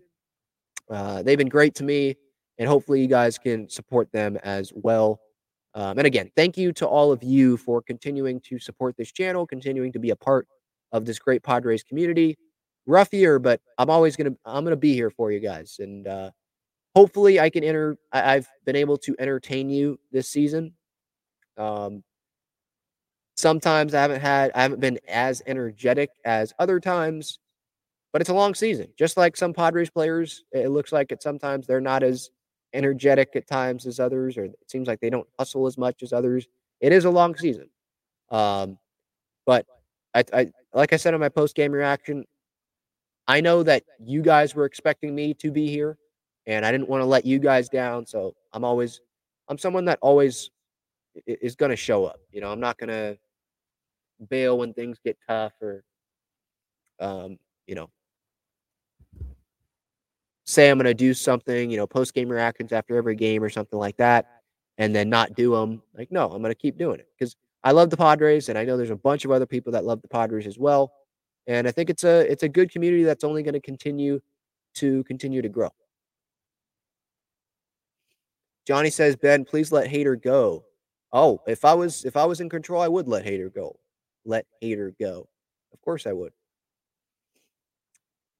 Uh, 0.88 1.22
they've 1.22 1.38
been 1.38 1.48
great 1.48 1.74
to 1.76 1.84
me, 1.84 2.16
and 2.58 2.68
hopefully 2.68 3.00
you 3.00 3.08
guys 3.08 3.38
can 3.38 3.68
support 3.68 4.12
them 4.12 4.36
as 4.44 4.72
well. 4.74 5.20
Um, 5.74 5.98
and 5.98 6.06
again, 6.06 6.30
thank 6.36 6.56
you 6.56 6.72
to 6.74 6.86
all 6.86 7.12
of 7.12 7.22
you 7.22 7.56
for 7.56 7.82
continuing 7.82 8.40
to 8.42 8.58
support 8.58 8.96
this 8.96 9.12
channel, 9.12 9.46
continuing 9.46 9.92
to 9.92 9.98
be 9.98 10.10
a 10.10 10.16
part 10.16 10.46
of 10.92 11.04
this 11.04 11.18
great 11.18 11.42
Padres 11.42 11.82
community. 11.82 12.38
Rough 12.86 13.12
year, 13.12 13.38
but 13.40 13.60
I'm 13.78 13.90
always 13.90 14.14
gonna 14.14 14.36
I'm 14.44 14.62
gonna 14.62 14.76
be 14.76 14.94
here 14.94 15.10
for 15.10 15.32
you 15.32 15.40
guys, 15.40 15.76
and 15.80 16.06
uh, 16.06 16.30
hopefully 16.94 17.40
I 17.40 17.50
can 17.50 17.64
enter. 17.64 17.98
I, 18.12 18.34
have 18.34 18.48
been 18.64 18.76
able 18.76 18.96
to 18.98 19.16
entertain 19.18 19.68
you 19.68 19.98
this 20.12 20.28
season. 20.28 20.72
Um, 21.58 22.04
Sometimes 23.36 23.94
I 23.94 24.00
haven't 24.00 24.20
had 24.20 24.50
I 24.54 24.62
haven't 24.62 24.80
been 24.80 24.98
as 25.08 25.42
energetic 25.46 26.10
as 26.24 26.54
other 26.58 26.80
times, 26.80 27.38
but 28.12 28.22
it's 28.22 28.30
a 28.30 28.34
long 28.34 28.54
season. 28.54 28.88
Just 28.98 29.16
like 29.16 29.36
some 29.36 29.52
Padres 29.52 29.90
players, 29.90 30.44
it 30.52 30.70
looks 30.70 30.90
like 30.90 31.12
it 31.12 31.22
sometimes 31.22 31.66
they're 31.66 31.80
not 31.80 32.02
as 32.02 32.30
energetic 32.72 33.36
at 33.36 33.46
times 33.46 33.86
as 33.86 34.00
others, 34.00 34.38
or 34.38 34.44
it 34.44 34.56
seems 34.68 34.88
like 34.88 35.00
they 35.00 35.10
don't 35.10 35.28
hustle 35.38 35.66
as 35.66 35.76
much 35.76 36.02
as 36.02 36.12
others. 36.12 36.46
It 36.80 36.92
is 36.92 37.04
a 37.04 37.10
long 37.10 37.36
season. 37.36 37.68
Um, 38.30 38.78
but 39.44 39.66
I, 40.14 40.24
I 40.32 40.52
like 40.72 40.94
I 40.94 40.96
said 40.96 41.12
in 41.12 41.20
my 41.20 41.28
post 41.28 41.54
game 41.54 41.72
reaction, 41.72 42.24
I 43.28 43.42
know 43.42 43.62
that 43.64 43.82
you 44.02 44.22
guys 44.22 44.54
were 44.54 44.64
expecting 44.64 45.14
me 45.14 45.34
to 45.34 45.50
be 45.50 45.68
here, 45.68 45.98
and 46.46 46.64
I 46.64 46.72
didn't 46.72 46.88
want 46.88 47.02
to 47.02 47.06
let 47.06 47.26
you 47.26 47.38
guys 47.38 47.68
down. 47.68 48.06
So 48.06 48.34
I'm 48.54 48.64
always, 48.64 49.00
I'm 49.48 49.58
someone 49.58 49.84
that 49.86 49.98
always 50.00 50.50
is 51.26 51.54
going 51.54 51.70
to 51.70 51.76
show 51.76 52.06
up. 52.06 52.20
You 52.30 52.40
know, 52.40 52.50
I'm 52.50 52.60
not 52.60 52.78
going 52.78 52.88
to 52.88 53.18
bail 54.28 54.58
when 54.58 54.72
things 54.72 54.98
get 55.04 55.16
tough 55.28 55.52
or, 55.60 55.84
um, 57.00 57.38
you 57.66 57.74
know, 57.74 57.90
say 60.46 60.70
I'm 60.70 60.78
going 60.78 60.86
to 60.86 60.94
do 60.94 61.12
something, 61.12 61.70
you 61.70 61.76
know, 61.76 61.86
post 61.86 62.14
game 62.14 62.28
reactions 62.28 62.72
after 62.72 62.96
every 62.96 63.16
game 63.16 63.42
or 63.42 63.50
something 63.50 63.78
like 63.78 63.96
that, 63.96 64.26
and 64.78 64.94
then 64.94 65.10
not 65.10 65.34
do 65.34 65.52
them. 65.52 65.82
Like, 65.96 66.10
no, 66.10 66.30
I'm 66.30 66.42
going 66.42 66.54
to 66.54 66.54
keep 66.54 66.78
doing 66.78 67.00
it 67.00 67.08
because 67.18 67.36
I 67.64 67.72
love 67.72 67.90
the 67.90 67.96
Padres, 67.96 68.48
and 68.48 68.56
I 68.56 68.64
know 68.64 68.76
there's 68.76 68.90
a 68.90 68.96
bunch 68.96 69.24
of 69.24 69.30
other 69.32 69.46
people 69.46 69.72
that 69.72 69.84
love 69.84 70.00
the 70.02 70.08
Padres 70.08 70.46
as 70.46 70.58
well. 70.58 70.92
And 71.46 71.68
I 71.68 71.72
think 71.72 71.90
it's 71.90 72.04
a 72.04 72.30
it's 72.30 72.42
a 72.42 72.48
good 72.48 72.70
community 72.70 73.04
that's 73.04 73.24
only 73.24 73.42
going 73.42 73.54
to 73.54 73.60
continue 73.60 74.20
to 74.76 75.04
continue 75.04 75.42
to 75.42 75.48
grow. 75.48 75.70
Johnny 78.66 78.90
says, 78.90 79.16
Ben, 79.16 79.44
please 79.44 79.70
let 79.70 79.88
Hader 79.88 80.20
go. 80.20 80.64
Oh, 81.12 81.40
if 81.46 81.64
I 81.64 81.74
was 81.74 82.04
if 82.04 82.16
I 82.16 82.24
was 82.24 82.40
in 82.40 82.48
control, 82.48 82.82
I 82.82 82.88
would 82.88 83.08
let 83.08 83.24
Hader 83.24 83.52
go. 83.52 83.78
Let 84.26 84.44
Hader 84.62 84.92
go. 85.00 85.28
Of 85.72 85.80
course 85.80 86.06
I 86.06 86.12
would. 86.12 86.32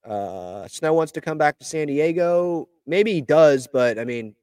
Uh, 0.05 0.69
Snow 0.69 0.93
wants 0.93 1.13
to 1.13 1.21
come 1.21 1.39
back 1.39 1.59
to 1.59 1.65
San 1.65 1.87
Diego. 1.87 2.69
Maybe 2.87 3.13
he 3.13 3.21
does, 3.21 3.67
but 3.73 3.99
I 3.99 4.05
mean, 4.05 4.35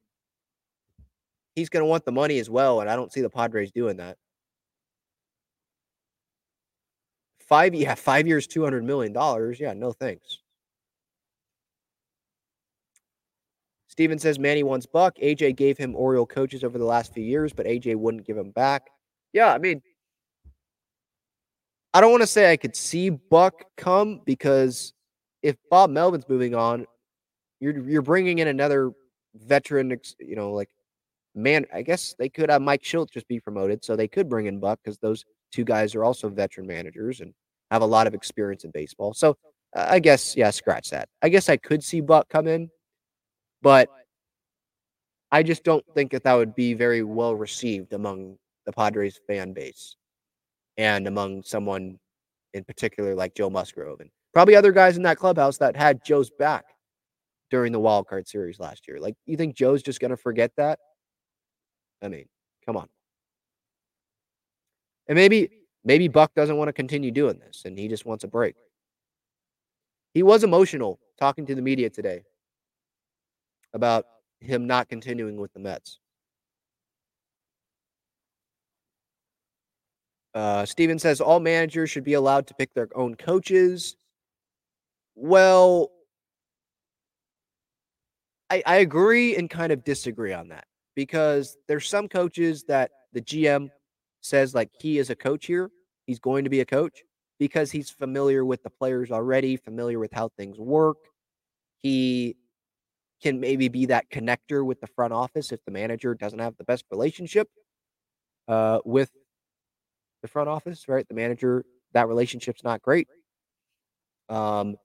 he's 1.54 1.68
going 1.68 1.82
to 1.82 1.86
want 1.88 2.04
the 2.04 2.12
money 2.12 2.38
as 2.38 2.50
well, 2.50 2.80
and 2.80 2.90
I 2.90 2.96
don't 2.96 3.12
see 3.12 3.20
the 3.20 3.30
Padres 3.30 3.70
doing 3.70 3.96
that. 3.96 4.16
Five, 7.40 7.74
yeah, 7.74 7.94
five 7.94 8.26
years, 8.26 8.46
two 8.46 8.64
hundred 8.64 8.84
million 8.84 9.12
dollars. 9.12 9.60
Yeah, 9.60 9.74
no 9.74 9.92
thanks. 9.92 10.38
Steven 13.86 14.18
says 14.18 14.40
Manny 14.40 14.64
wants 14.64 14.86
Buck. 14.86 15.16
AJ 15.22 15.54
gave 15.56 15.78
him 15.78 15.94
Oriole 15.94 16.26
coaches 16.26 16.64
over 16.64 16.78
the 16.78 16.84
last 16.84 17.14
few 17.14 17.22
years, 17.22 17.52
but 17.52 17.64
AJ 17.66 17.94
wouldn't 17.96 18.26
give 18.26 18.36
him 18.36 18.50
back. 18.50 18.88
Yeah, 19.32 19.54
I 19.54 19.58
mean, 19.58 19.82
I 21.94 22.00
don't 22.00 22.10
want 22.10 22.24
to 22.24 22.26
say 22.26 22.50
I 22.50 22.56
could 22.56 22.74
see 22.74 23.08
Buck 23.08 23.66
come 23.76 24.20
because 24.24 24.92
if 25.42 25.56
Bob 25.70 25.90
Melvin's 25.90 26.28
moving 26.28 26.52
on, 26.52 26.86
you're 27.60 27.78
you're 27.88 28.02
bringing 28.02 28.40
in 28.40 28.48
another 28.48 28.90
veteran, 29.36 29.96
you 30.18 30.34
know, 30.34 30.50
like 30.50 30.70
man. 31.36 31.66
I 31.72 31.82
guess 31.82 32.16
they 32.18 32.28
could 32.28 32.50
have 32.50 32.62
Mike 32.62 32.82
Shildt 32.82 33.12
just 33.12 33.28
be 33.28 33.38
promoted, 33.38 33.84
so 33.84 33.94
they 33.94 34.08
could 34.08 34.28
bring 34.28 34.46
in 34.46 34.58
Buck 34.58 34.80
because 34.82 34.98
those 34.98 35.24
two 35.52 35.62
guys 35.62 35.94
are 35.94 36.02
also 36.02 36.28
veteran 36.28 36.66
managers 36.66 37.20
and 37.20 37.32
have 37.70 37.82
a 37.82 37.86
lot 37.86 38.08
of 38.08 38.14
experience 38.14 38.64
in 38.64 38.72
baseball. 38.72 39.14
So 39.14 39.36
I 39.72 40.00
guess 40.00 40.36
yeah, 40.36 40.50
scratch 40.50 40.90
that. 40.90 41.08
I 41.22 41.28
guess 41.28 41.48
I 41.48 41.56
could 41.56 41.84
see 41.84 42.00
Buck 42.00 42.28
come 42.28 42.48
in, 42.48 42.70
but 43.62 43.88
I 45.30 45.44
just 45.44 45.62
don't 45.62 45.84
think 45.94 46.10
that 46.10 46.24
that 46.24 46.34
would 46.34 46.56
be 46.56 46.74
very 46.74 47.04
well 47.04 47.36
received 47.36 47.92
among 47.92 48.36
the 48.66 48.72
Padres 48.72 49.20
fan 49.28 49.52
base 49.52 49.94
and 50.76 51.06
among 51.06 51.42
someone 51.42 51.98
in 52.52 52.64
particular 52.64 53.14
like 53.14 53.34
Joe 53.34 53.50
Musgrove 53.50 54.00
and 54.00 54.10
Probably 54.34 54.56
other 54.56 54.72
guys 54.72 54.96
in 54.96 55.04
that 55.04 55.16
clubhouse 55.16 55.58
that 55.58 55.76
had 55.76 56.04
Joe's 56.04 56.28
back 56.28 56.64
during 57.50 57.70
the 57.70 57.78
wild 57.78 58.08
card 58.08 58.26
series 58.26 58.58
last 58.58 58.88
year. 58.88 58.98
Like, 58.98 59.14
you 59.26 59.36
think 59.36 59.54
Joe's 59.54 59.80
just 59.80 60.00
going 60.00 60.10
to 60.10 60.16
forget 60.16 60.50
that? 60.56 60.80
I 62.02 62.08
mean, 62.08 62.26
come 62.66 62.76
on. 62.76 62.88
And 65.06 65.16
maybe 65.16 65.50
maybe 65.84 66.08
Buck 66.08 66.34
doesn't 66.34 66.56
want 66.56 66.68
to 66.68 66.72
continue 66.72 67.12
doing 67.12 67.38
this 67.38 67.62
and 67.64 67.78
he 67.78 67.86
just 67.88 68.06
wants 68.06 68.24
a 68.24 68.28
break. 68.28 68.56
He 70.14 70.22
was 70.22 70.42
emotional 70.42 70.98
talking 71.18 71.46
to 71.46 71.54
the 71.54 71.62
media 71.62 71.90
today 71.90 72.22
about 73.72 74.06
him 74.40 74.66
not 74.66 74.88
continuing 74.88 75.36
with 75.36 75.52
the 75.52 75.60
Mets. 75.60 76.00
Uh, 80.34 80.66
Steven 80.66 80.98
says 80.98 81.20
all 81.20 81.40
managers 81.40 81.90
should 81.90 82.04
be 82.04 82.14
allowed 82.14 82.46
to 82.48 82.54
pick 82.54 82.74
their 82.74 82.88
own 82.94 83.14
coaches. 83.14 83.96
Well, 85.14 85.90
I, 88.50 88.62
I 88.66 88.76
agree 88.76 89.36
and 89.36 89.48
kind 89.48 89.72
of 89.72 89.84
disagree 89.84 90.32
on 90.32 90.48
that 90.48 90.66
because 90.96 91.56
there's 91.68 91.88
some 91.88 92.08
coaches 92.08 92.64
that 92.64 92.90
the 93.12 93.20
GM 93.20 93.70
says 94.20 94.54
like 94.54 94.70
he 94.78 94.98
is 94.98 95.10
a 95.10 95.16
coach 95.16 95.46
here. 95.46 95.70
He's 96.06 96.18
going 96.18 96.44
to 96.44 96.50
be 96.50 96.60
a 96.60 96.66
coach 96.66 97.02
because 97.38 97.70
he's 97.70 97.90
familiar 97.90 98.44
with 98.44 98.62
the 98.62 98.70
players 98.70 99.10
already, 99.10 99.56
familiar 99.56 99.98
with 99.98 100.12
how 100.12 100.30
things 100.36 100.58
work. 100.58 100.96
He 101.82 102.36
can 103.22 103.40
maybe 103.40 103.68
be 103.68 103.86
that 103.86 104.10
connector 104.10 104.64
with 104.64 104.80
the 104.80 104.86
front 104.88 105.12
office 105.12 105.52
if 105.52 105.64
the 105.64 105.70
manager 105.70 106.14
doesn't 106.14 106.38
have 106.38 106.56
the 106.56 106.64
best 106.64 106.84
relationship 106.90 107.48
uh, 108.48 108.80
with 108.84 109.10
the 110.24 110.28
front 110.28 110.48
office, 110.48 110.88
right? 110.88 111.06
The 111.06 111.14
manager, 111.14 111.66
that 111.92 112.08
relationship's 112.08 112.64
not 112.64 112.80
great. 112.80 113.08
Um, 114.30 114.76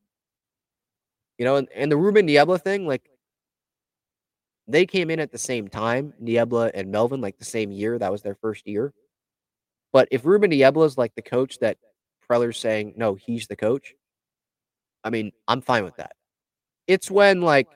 you 1.38 1.45
know, 1.45 1.56
and, 1.56 1.70
and 1.74 1.90
the 1.90 1.95
Ruben 1.95 2.26
Niebla 2.26 2.60
thing, 2.60 2.86
like 2.86 3.10
they 4.68 4.86
came 4.86 5.10
in 5.10 5.22
at 5.22 5.32
the 5.32 5.38
same 5.38 5.70
time, 5.70 6.14
Niebla 6.20 6.72
and 6.74 6.91
Melvin, 6.91 7.22
like 7.22 7.40
the 7.40 7.45
same 7.45 7.72
year. 7.72 7.98
That 7.98 8.11
was 8.11 8.22
their 8.22 8.36
first 8.36 8.68
year. 8.68 8.94
But 9.94 10.10
if 10.11 10.26
Ruben 10.26 10.49
Niebla 10.49 10.84
is 10.84 10.98
like 10.98 11.16
the 11.16 11.22
coach 11.22 11.57
that 11.60 11.78
Preller's 12.30 12.60
saying, 12.60 12.95
no, 12.98 13.16
he's 13.16 13.48
the 13.48 13.56
coach, 13.56 13.94
I 15.06 15.10
mean, 15.10 15.32
I'm 15.48 15.61
fine 15.61 15.86
with 15.86 15.95
that. 15.95 16.18
It's 16.86 17.10
when 17.10 17.40
like 17.40 17.68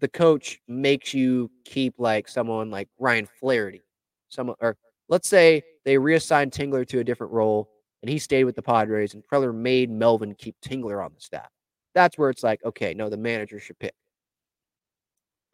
the 0.00 0.08
coach 0.08 0.60
makes 0.66 1.12
you 1.12 1.50
keep 1.66 1.96
like 1.98 2.26
someone 2.26 2.70
like 2.70 2.88
Ryan 2.98 3.28
Flaherty, 3.38 3.82
someone, 4.30 4.56
or 4.60 4.78
let's 5.10 5.28
say 5.28 5.62
they 5.88 5.96
reassigned 5.96 6.52
Tingler 6.52 6.86
to 6.86 6.98
a 6.98 7.04
different 7.04 7.32
role 7.32 7.70
and 8.02 8.10
he 8.10 8.18
stayed 8.18 8.44
with 8.44 8.54
the 8.54 8.62
Padres 8.62 9.14
and 9.14 9.22
Preller 9.24 9.54
made 9.54 9.90
Melvin 9.90 10.34
keep 10.34 10.54
Tingler 10.60 11.02
on 11.02 11.12
the 11.14 11.20
staff. 11.20 11.48
That's 11.94 12.18
where 12.18 12.28
it's 12.28 12.42
like, 12.42 12.62
okay, 12.62 12.92
no, 12.92 13.08
the 13.08 13.16
manager 13.16 13.58
should 13.58 13.78
pick. 13.78 13.94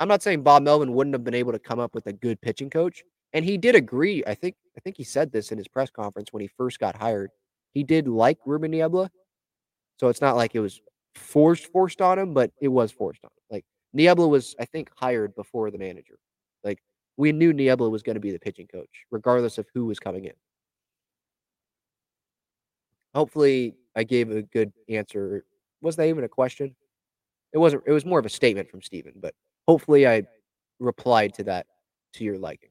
I'm 0.01 0.09
not 0.09 0.25
saying 0.25 0.43
Bob 0.43 0.65
Melvin 0.65 0.93
wouldn't 0.93 1.15
have 1.15 1.23
been 1.23 1.37
able 1.37 1.53
to 1.53 1.61
come 1.61 1.79
up 1.79 1.95
with 1.95 2.09
a 2.09 2.13
good 2.13 2.41
pitching 2.41 2.69
coach, 2.69 3.05
and 3.33 3.45
he 3.45 3.57
did 3.57 3.77
agree. 3.77 4.25
I 4.27 4.35
think 4.35 4.57
I 4.77 4.81
think 4.81 4.97
he 4.97 5.05
said 5.05 5.31
this 5.31 5.53
in 5.53 5.57
his 5.57 5.69
press 5.69 5.89
conference 5.89 6.33
when 6.33 6.41
he 6.41 6.49
first 6.49 6.81
got 6.81 6.97
hired. 6.97 7.31
He 7.73 7.85
did 7.85 8.09
like 8.09 8.39
Ruben 8.45 8.73
Niebla, 8.73 9.13
so 10.01 10.09
it's 10.09 10.21
not 10.21 10.35
like 10.35 10.57
it 10.57 10.61
was 10.61 10.81
forced 11.15 11.71
forced 11.71 12.01
on 12.01 12.19
him, 12.19 12.35
but 12.35 12.51
it 12.61 12.69
was 12.69 12.91
forced 12.91 13.25
on 13.25 13.31
him. 13.31 13.45
Like 13.51 13.65
Niebla 13.93 14.27
was, 14.27 14.57
I 14.59 14.65
think, 14.65 14.91
hired 14.97 15.37
before 15.37 15.71
the 15.71 15.79
manager. 15.79 16.19
We 17.17 17.33
knew 17.33 17.53
Niebla 17.53 17.89
was 17.89 18.03
going 18.03 18.15
to 18.15 18.21
be 18.21 18.33
the 18.33 18.39
pitching 18.39 18.67
coach, 18.67 19.05
regardless 19.11 19.59
of 19.59 19.67
who 19.73 19.87
was 19.87 20.01
coming 20.01 20.25
in. 20.25 20.33
Hopefully, 23.15 23.75
I 23.95 24.03
gave 24.03 24.31
a 24.31 24.43
good 24.43 24.73
answer 24.89 25.45
was 25.85 25.97
that 25.97 26.09
even 26.09 26.25
a 26.25 26.29
question? 26.29 26.75
It 27.53 27.59
wasn't. 27.59 27.85
It 27.87 27.93
was 27.93 28.05
more 28.05 28.19
of 28.19 28.27
a 28.27 28.31
statement 28.31 28.71
from 28.71 28.83
Steven, 28.83 29.13
but 29.17 29.35
hopefully 29.69 30.09
I 30.09 30.23
replied 30.81 31.35
to 31.35 31.45
that 31.45 31.67
to 32.15 32.25
your 32.25 32.39
liking. 32.39 32.71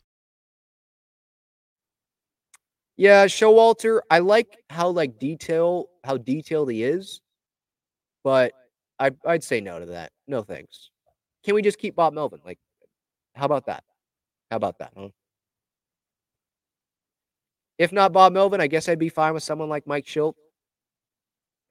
Yeah, 3.01 3.25
Showalter, 3.25 4.01
I 4.11 4.19
like 4.19 4.59
how 4.69 4.89
like 4.89 5.17
detail 5.17 5.87
how 6.03 6.17
detailed 6.17 6.69
he 6.69 6.83
is, 6.83 7.19
but 8.23 8.53
I 8.99 9.09
I'd 9.25 9.43
say 9.43 9.59
no 9.59 9.79
to 9.79 9.87
that. 9.87 10.11
No 10.27 10.43
thanks. 10.43 10.91
Can 11.43 11.55
we 11.55 11.63
just 11.63 11.79
keep 11.79 11.95
Bob 11.95 12.13
Melvin? 12.13 12.41
Like, 12.45 12.59
how 13.33 13.45
about 13.45 13.65
that? 13.65 13.83
How 14.51 14.57
about 14.57 14.77
that? 14.77 14.91
Huh? 14.95 15.09
If 17.79 17.91
not 17.91 18.13
Bob 18.13 18.33
Melvin, 18.33 18.61
I 18.61 18.67
guess 18.67 18.87
I'd 18.87 18.99
be 18.99 19.09
fine 19.09 19.33
with 19.33 19.41
someone 19.41 19.67
like 19.67 19.87
Mike 19.87 20.05
Shildt. 20.05 20.35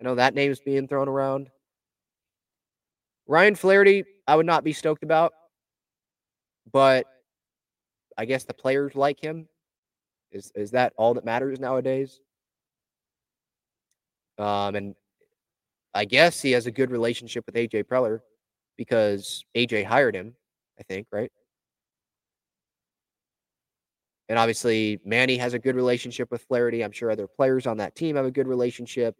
I 0.01 0.05
know 0.07 0.17
that 0.17 0.35
name's 0.35 0.59
being 0.59 0.89
thrown 0.89 1.09
around. 1.09 1.49
Ryan 3.29 3.55
Flaherty, 3.55 4.03
I 4.27 4.35
would 4.35 4.47
not 4.47 4.65
be 4.65 4.73
stoked 4.73 5.05
about, 5.05 5.33
but 6.73 7.07
I 8.19 8.25
guess 8.25 8.43
the 8.43 8.53
players 8.53 8.97
like 8.97 9.21
him. 9.21 9.47
Is 10.33 10.53
is 10.55 10.71
that 10.73 10.93
all 10.97 11.15
that 11.15 11.25
matters 11.25 11.59
nowadays? 11.59 12.21
Um, 14.39 14.75
and 14.75 14.95
I 15.95 16.05
guess 16.05 16.41
he 16.41 16.53
has 16.53 16.67
a 16.67 16.71
good 16.71 16.91
relationship 16.91 17.45
with 17.47 17.57
AJ 17.57 17.85
Preller 17.85 18.21
because 18.77 19.45
AJ 19.57 19.85
hired 19.85 20.15
him, 20.15 20.35
I 20.79 20.83
think, 20.85 21.07
right? 21.13 21.31
And 24.29 24.39
obviously, 24.39 25.01
Manny 25.05 25.37
has 25.39 25.55
a 25.55 25.59
good 25.59 25.75
relationship 25.75 26.31
with 26.31 26.43
Flaherty. 26.43 26.85
I'm 26.85 26.93
sure 26.93 27.11
other 27.11 27.27
players 27.27 27.67
on 27.67 27.79
that 27.79 27.97
team 27.97 28.15
have 28.15 28.25
a 28.25 28.31
good 28.31 28.47
relationship. 28.47 29.17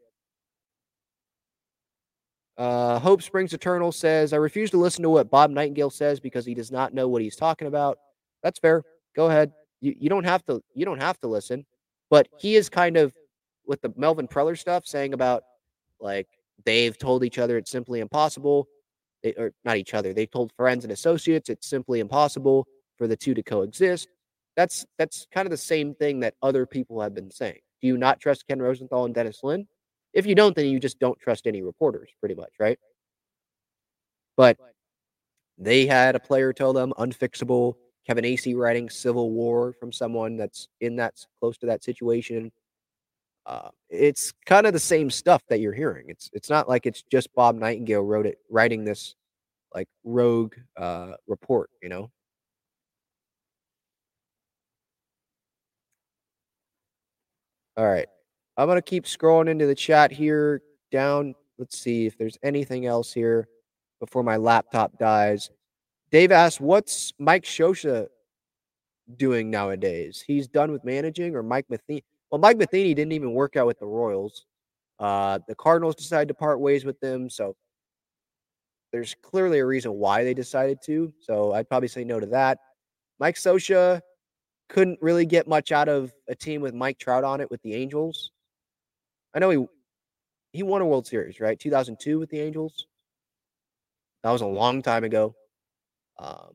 Uh, 2.57 2.99
Hope 2.99 3.21
Springs 3.21 3.53
Eternal 3.53 3.91
says, 3.91 4.33
I 4.33 4.37
refuse 4.37 4.71
to 4.71 4.77
listen 4.77 5.03
to 5.03 5.11
what 5.11 5.31
Bob 5.31 5.51
Nightengale 5.51 5.93
says 5.93 6.21
because 6.21 6.47
he 6.47 6.55
does 6.55 6.71
not 6.71 6.95
know 6.95 7.09
what 7.09 7.23
he's 7.23 7.35
talking 7.35 7.67
about. 7.67 7.99
That's 8.43 8.59
fair. 8.61 8.85
Go 9.17 9.29
ahead. 9.29 9.51
You, 9.81 9.95
you 9.99 10.09
don't 10.09 10.25
have 10.25 10.45
to 10.47 10.63
you 10.75 10.85
don't 10.85 11.01
have 11.01 11.19
to 11.21 11.29
listen. 11.29 11.65
But 12.11 12.29
he 12.39 12.57
is 12.57 12.69
kind 12.69 12.97
of 12.97 13.15
with 13.67 13.81
the 13.81 13.93
Melvin 13.97 14.27
Preller 14.29 14.59
stuff 14.59 14.87
saying 14.87 15.15
about 15.15 15.43
like 16.01 16.29
they've 16.65 16.97
told 16.97 17.25
each 17.25 17.39
other 17.39 17.57
it's 17.57 17.71
simply 17.71 18.01
impossible. 18.01 18.69
They, 19.23 19.35
or 19.35 19.53
not 19.65 19.77
each 19.77 19.95
other. 19.95 20.15
They've 20.15 20.31
told 20.31 20.53
friends 20.57 20.85
and 20.85 20.93
associates 20.93 21.51
it's 21.51 21.69
simply 21.69 22.01
impossible 22.01 22.67
for 22.97 23.07
the 23.07 23.17
two 23.17 23.35
to 23.35 23.43
coexist. 23.43 24.09
That's 24.57 24.87
that's 24.99 25.27
kind 25.33 25.47
of 25.47 25.51
the 25.51 25.57
same 25.57 25.95
thing 25.95 26.21
that 26.21 26.35
other 26.43 26.67
people 26.67 27.01
have 27.01 27.15
been 27.15 27.31
saying. 27.31 27.61
Do 27.81 27.87
you 27.87 27.97
not 27.97 28.21
trust 28.21 28.47
Ken 28.47 28.61
Rosenthal 28.61 29.05
and 29.05 29.15
Dennis 29.15 29.41
Lin? 29.43 29.67
If 30.13 30.27
you 30.27 30.35
don't, 30.35 30.57
then 30.57 30.67
you 30.67 30.81
just 30.81 30.99
don't 30.99 31.19
trust 31.19 31.47
any 31.47 31.63
reporters, 31.63 32.11
pretty 32.19 32.35
much, 32.35 32.53
right? 32.59 32.79
But 34.37 34.59
they 35.57 35.87
had 35.87 36.17
a 36.17 36.21
player 36.21 36.53
tell 36.53 36.73
them 36.73 36.93
unfixable. 36.99 37.75
Kevin 38.11 38.25
Acee 38.25 38.57
writing 38.57 38.91
Civil 38.91 39.31
War 39.31 39.73
from 39.73 39.93
someone 39.93 40.37
that's 40.37 40.67
in 40.81 40.97
that 40.97 41.15
close 41.39 41.57
to 41.59 41.67
that 41.67 41.85
situation. 41.85 42.51
Uh, 43.47 43.69
it's 43.89 44.33
kind 44.47 44.67
of 44.67 44.73
the 44.73 44.81
same 44.81 45.11
stuff 45.11 45.43
that 45.49 45.61
you're 45.61 45.73
hearing. 45.73 46.07
It's 46.09 46.29
it's 46.33 46.51
not 46.51 46.69
like 46.69 46.87
it's 46.87 47.05
just 47.05 47.33
Bob 47.37 47.57
Nightengale 47.57 48.05
wrote 48.05 48.27
it, 48.27 48.39
writing 48.51 48.85
this 48.85 49.15
like 49.73 49.87
rogue 50.03 50.57
uh, 50.77 51.13
report, 51.29 51.71
you 51.85 51.89
know. 51.89 52.11
All 57.77 57.87
right, 57.87 58.09
I'm 58.57 58.67
gonna 58.67 58.83
keep 58.83 59.05
scrolling 59.05 59.49
into 59.49 59.67
the 59.67 59.75
chat 59.77 60.11
here. 60.11 60.63
Down, 60.91 61.37
let's 61.59 61.79
see 61.79 62.07
if 62.07 62.19
there's 62.19 62.39
anything 62.43 62.87
else 62.87 63.13
here 63.13 63.47
before 64.01 64.25
my 64.25 64.37
laptop 64.37 64.99
dies. 64.99 65.49
Dave 66.11 66.33
asks, 66.33 66.61
"What's 66.61 67.13
Mike 67.19 67.45
Scioscia 67.45 68.09
doing 69.17 69.51
nowadays? 69.51 70.23
He's 70.27 70.49
done 70.49 70.73
with 70.73 70.85
managing, 70.85 71.35
or 71.37 71.43
Mike 71.43 71.67
Matheny? 71.69 72.05
Well, 72.31 72.41
Mike 72.41 72.59
Matheny 72.59 72.95
didn't 72.95 73.13
even 73.13 73.33
work 73.35 73.57
out 73.57 73.67
with 73.67 73.79
the 73.79 73.87
Royals. 73.87 74.47
Uh, 74.99 75.39
the 75.49 75.55
Cardinals 75.55 75.97
decided 75.97 76.29
to 76.29 76.35
part 76.35 76.61
ways 76.61 76.85
with 76.85 76.99
them, 77.01 77.31
so 77.31 77.57
there's 78.93 79.15
clearly 79.23 79.61
a 79.61 79.67
reason 79.67 79.93
why 79.95 80.25
they 80.25 80.35
decided 80.35 80.79
to. 80.85 81.13
So 81.21 81.53
I'd 81.53 81.69
probably 81.69 81.89
say 81.89 82.05
no 82.05 82.21
to 82.21 82.27
that. 82.27 82.59
Mike 83.19 83.37
Scioscia 83.37 84.01
couldn't 84.69 84.99
really 85.03 85.27
get 85.27 85.49
much 85.49 85.73
out 85.73 85.89
of 85.89 86.13
a 86.29 86.35
team 86.35 86.61
with 86.61 86.75
Mike 86.75 86.99
Trout 86.99 87.25
on 87.25 87.41
it 87.41 87.51
with 87.51 87.63
the 87.63 87.75
Angels. 87.75 88.33
I 89.35 89.39
know 89.39 89.51
he 89.51 89.67
he 90.53 90.63
won 90.65 90.83
a 90.83 90.87
World 90.87 91.07
Series, 91.07 91.41
right? 91.41 91.59
2002 91.59 92.19
with 92.19 92.31
the 92.31 92.41
Angels. 92.41 92.87
That 94.25 94.33
was 94.33 94.43
a 94.43 94.47
long 94.47 94.83
time 94.83 95.05
ago. 95.05 95.35
Um, 96.21 96.55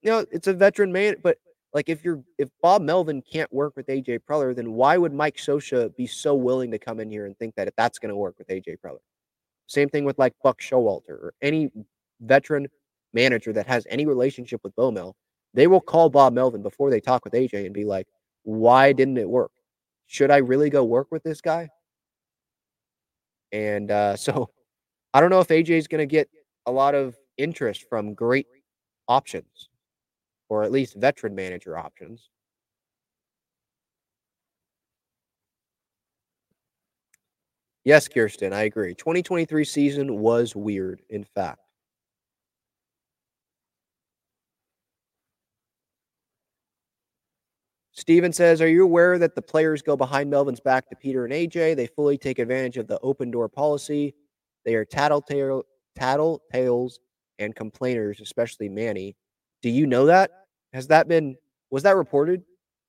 you 0.00 0.10
know, 0.10 0.24
it's 0.32 0.46
a 0.48 0.54
veteran 0.54 0.90
man, 0.90 1.16
but 1.22 1.36
like 1.74 1.88
if 1.88 2.04
you're 2.04 2.22
if 2.38 2.48
Bob 2.60 2.82
Melvin 2.82 3.22
can't 3.22 3.52
work 3.52 3.74
with 3.76 3.86
AJ 3.86 4.20
Preller, 4.28 4.54
then 4.54 4.72
why 4.72 4.96
would 4.96 5.12
Mike 5.12 5.36
Scioscia 5.36 5.94
be 5.96 6.06
so 6.06 6.34
willing 6.34 6.70
to 6.70 6.78
come 6.78 6.98
in 7.00 7.10
here 7.10 7.26
and 7.26 7.38
think 7.38 7.54
that 7.54 7.68
if 7.68 7.74
that's 7.76 7.98
going 7.98 8.10
to 8.10 8.16
work 8.16 8.34
with 8.38 8.48
AJ 8.48 8.76
Preller? 8.84 8.98
Same 9.66 9.88
thing 9.88 10.04
with 10.04 10.18
like 10.18 10.34
Buck 10.42 10.60
Showalter 10.60 11.10
or 11.10 11.34
any 11.42 11.70
veteran 12.20 12.66
manager 13.14 13.52
that 13.52 13.66
has 13.66 13.86
any 13.90 14.06
relationship 14.06 14.60
with 14.64 14.74
Bo 14.74 14.90
Mel. 14.90 15.14
They 15.54 15.66
will 15.66 15.80
call 15.80 16.08
Bob 16.10 16.32
Melvin 16.32 16.62
before 16.62 16.90
they 16.90 17.00
talk 17.00 17.24
with 17.24 17.34
AJ 17.34 17.66
and 17.66 17.74
be 17.74 17.84
like, 17.84 18.06
"Why 18.42 18.92
didn't 18.92 19.18
it 19.18 19.28
work? 19.28 19.52
Should 20.06 20.30
I 20.30 20.38
really 20.38 20.70
go 20.70 20.84
work 20.84 21.08
with 21.10 21.22
this 21.22 21.40
guy?" 21.40 21.68
And 23.52 23.90
uh, 23.90 24.16
so, 24.16 24.50
I 25.14 25.20
don't 25.20 25.30
know 25.30 25.40
if 25.40 25.48
AJ 25.48 25.70
is 25.70 25.88
going 25.88 26.00
to 26.00 26.06
get 26.06 26.28
a 26.66 26.72
lot 26.72 26.94
of 26.94 27.16
interest 27.38 27.86
from 27.88 28.14
great 28.14 28.46
options, 29.08 29.68
or 30.48 30.62
at 30.62 30.72
least 30.72 30.94
veteran 30.96 31.34
manager 31.34 31.76
options. 31.76 32.30
Yes, 37.84 38.06
Kirsten, 38.06 38.52
I 38.52 38.62
agree. 38.62 38.94
2023 38.94 39.64
season 39.64 40.18
was 40.18 40.54
weird, 40.54 41.02
in 41.10 41.24
fact. 41.24 41.60
Steven 47.92 48.32
says, 48.32 48.62
Are 48.62 48.68
you 48.68 48.84
aware 48.84 49.18
that 49.18 49.34
the 49.34 49.42
players 49.42 49.82
go 49.82 49.96
behind 49.96 50.30
Melvin's 50.30 50.60
back 50.60 50.88
to 50.88 50.96
Peter 50.96 51.24
and 51.24 51.32
AJ? 51.32 51.76
They 51.76 51.86
fully 51.86 52.16
take 52.16 52.38
advantage 52.38 52.76
of 52.78 52.86
the 52.86 52.98
open 53.00 53.30
door 53.30 53.48
policy. 53.48 54.14
They 54.64 54.74
are 54.76 54.84
tattletale, 54.84 55.64
tattletales 55.98 56.94
and 57.42 57.54
complainers, 57.54 58.20
especially 58.20 58.68
Manny. 58.68 59.16
Do 59.62 59.68
you 59.70 59.86
know 59.86 60.06
that? 60.06 60.30
Has 60.72 60.86
that 60.88 61.08
been, 61.08 61.36
was 61.70 61.82
that 61.82 61.96
reported 61.96 62.42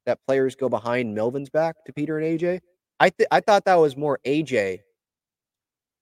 that 0.05 0.19
players 0.25 0.55
go 0.55 0.69
behind 0.69 1.13
Melvin's 1.13 1.49
back 1.49 1.75
to 1.85 1.93
Peter 1.93 2.17
and 2.17 2.39
AJ? 2.39 2.59
I, 2.99 3.09
th- 3.09 3.27
I 3.31 3.39
thought 3.39 3.65
that 3.65 3.75
was 3.75 3.97
more 3.97 4.19
AJ. 4.25 4.79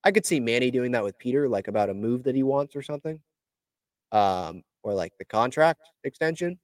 I 0.03 0.11
could 0.11 0.25
see 0.25 0.39
Manny 0.39 0.71
doing 0.71 0.91
that 0.91 1.03
with 1.03 1.17
Peter, 1.17 1.47
like 1.47 1.67
about 1.67 1.89
a 1.89 1.93
move 1.93 2.23
that 2.23 2.35
he 2.35 2.43
wants 2.43 2.75
or 2.75 2.81
something, 2.81 3.19
um, 4.11 4.63
or 4.83 4.93
like 4.93 5.13
the 5.19 5.25
contract 5.25 5.81
extension. 6.03 6.59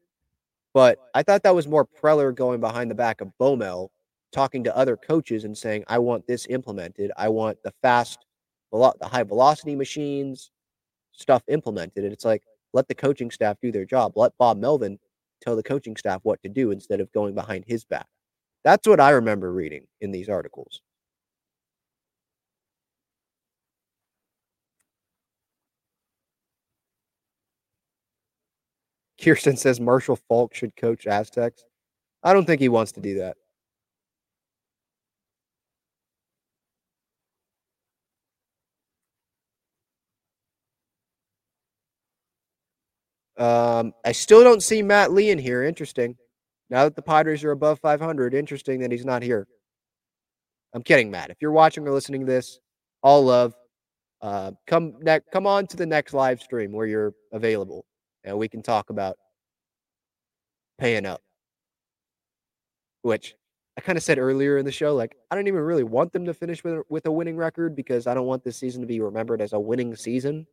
But 0.74 1.00
I 1.14 1.24
thought 1.24 1.44
that 1.44 1.56
was 1.56 1.68
more 1.68 1.86
Preller 1.86 2.34
going 2.34 2.60
behind 2.60 2.92
the 2.92 2.96
back 2.96 3.22
of 3.22 3.32
Bomel, 3.40 3.90
talking 4.32 4.64
to 4.64 4.76
other 4.76 4.98
coaches 4.98 5.44
and 5.44 5.58
saying, 5.58 5.84
"I 5.88 6.00
want 6.00 6.28
this 6.28 6.48
implemented. 6.50 7.12
I 7.18 7.30
want 7.30 7.62
the 7.64 7.74
fast, 7.82 8.26
the 8.72 8.94
high 9.04 9.24
velocity 9.24 9.76
machines, 9.76 10.52
stuff 11.18 11.44
implemented." 11.50 12.04
And 12.06 12.14
it's 12.14 12.26
like, 12.26 12.44
let 12.74 12.88
the 12.88 12.96
coaching 12.96 13.32
staff 13.32 13.58
do 13.62 13.72
their 13.72 13.86
job. 13.86 14.14
Let 14.16 14.38
Bob 14.38 14.58
Melvin 14.58 15.00
tell 15.42 15.56
the 15.56 15.64
coaching 15.64 15.98
staff 15.98 16.22
what 16.24 16.42
to 16.44 16.50
do 16.50 16.72
instead 16.72 17.02
of 17.02 17.12
going 17.12 17.36
behind 17.36 17.66
his 17.68 17.86
back. 17.86 18.08
That's 18.64 18.88
what 18.88 19.00
I 19.00 19.12
remember 19.12 19.52
reading 19.54 19.88
in 20.02 20.12
these 20.12 20.30
articles. 20.30 20.82
Kirsten 29.22 29.58
says 29.58 29.80
Marshall 29.80 30.20
Faulk 30.28 30.54
should 30.54 30.76
coach 30.76 31.08
Aztecs. 31.08 31.64
I 32.24 32.34
don't 32.34 32.46
think 32.46 32.62
he 32.62 32.70
wants 32.70 32.92
to 32.94 33.02
do 33.02 33.16
that. 33.20 33.38
Um, 43.38 43.94
I 44.04 44.12
still 44.12 44.44
don't 44.44 44.64
see 44.64 44.82
Matt 44.82 45.12
Lee 45.12 45.30
in 45.30 45.38
here. 45.38 45.64
Interesting. 45.64 46.16
Now 46.70 46.84
that 46.84 46.96
the 46.96 47.02
Padres 47.02 47.44
are 47.44 47.52
above 47.52 47.80
500, 47.80 48.34
interesting 48.34 48.80
that 48.82 48.92
he's 48.92 49.06
not 49.06 49.24
here. 49.24 49.48
I'm 50.74 50.84
kidding, 50.84 51.10
Matt. 51.10 51.30
If 51.30 51.38
you're 51.40 51.52
watching 51.52 51.88
or 51.88 51.92
listening 51.92 52.22
to 52.22 52.28
this, 52.28 52.60
all 53.02 53.24
love. 53.24 53.54
Uh, 54.22 54.52
come 54.66 54.96
ne- 55.02 55.22
come 55.32 55.46
on 55.46 55.68
to 55.68 55.78
the 55.78 55.86
next 55.86 56.14
live 56.14 56.42
stream 56.42 56.72
where 56.72 56.88
you're 56.88 57.14
available, 57.32 57.86
and 58.24 58.38
we 58.38 58.50
can 58.50 58.64
talk 58.64 58.90
about 58.90 59.16
paying 60.80 61.06
up. 61.06 61.22
Which 63.04 63.36
I 63.78 63.82
kind 63.82 63.98
of 63.98 64.04
said 64.04 64.18
earlier 64.18 64.58
in 64.58 64.66
the 64.66 64.72
show, 64.72 64.96
like 64.96 65.16
I 65.30 65.36
don't 65.36 65.48
even 65.48 65.62
really 65.62 65.84
want 65.84 66.12
them 66.12 66.26
to 66.26 66.34
finish 66.34 66.64
with 66.64 66.82
with 66.90 67.06
a 67.06 67.12
winning 67.12 67.38
record 67.38 67.76
because 67.76 68.08
I 68.08 68.16
don't 68.16 68.26
want 68.26 68.44
this 68.44 68.58
season 68.58 68.82
to 68.82 68.88
be 68.88 69.00
remembered 69.00 69.42
as 69.42 69.54
a 69.54 69.60
winning 69.60 69.96
season 69.96 70.48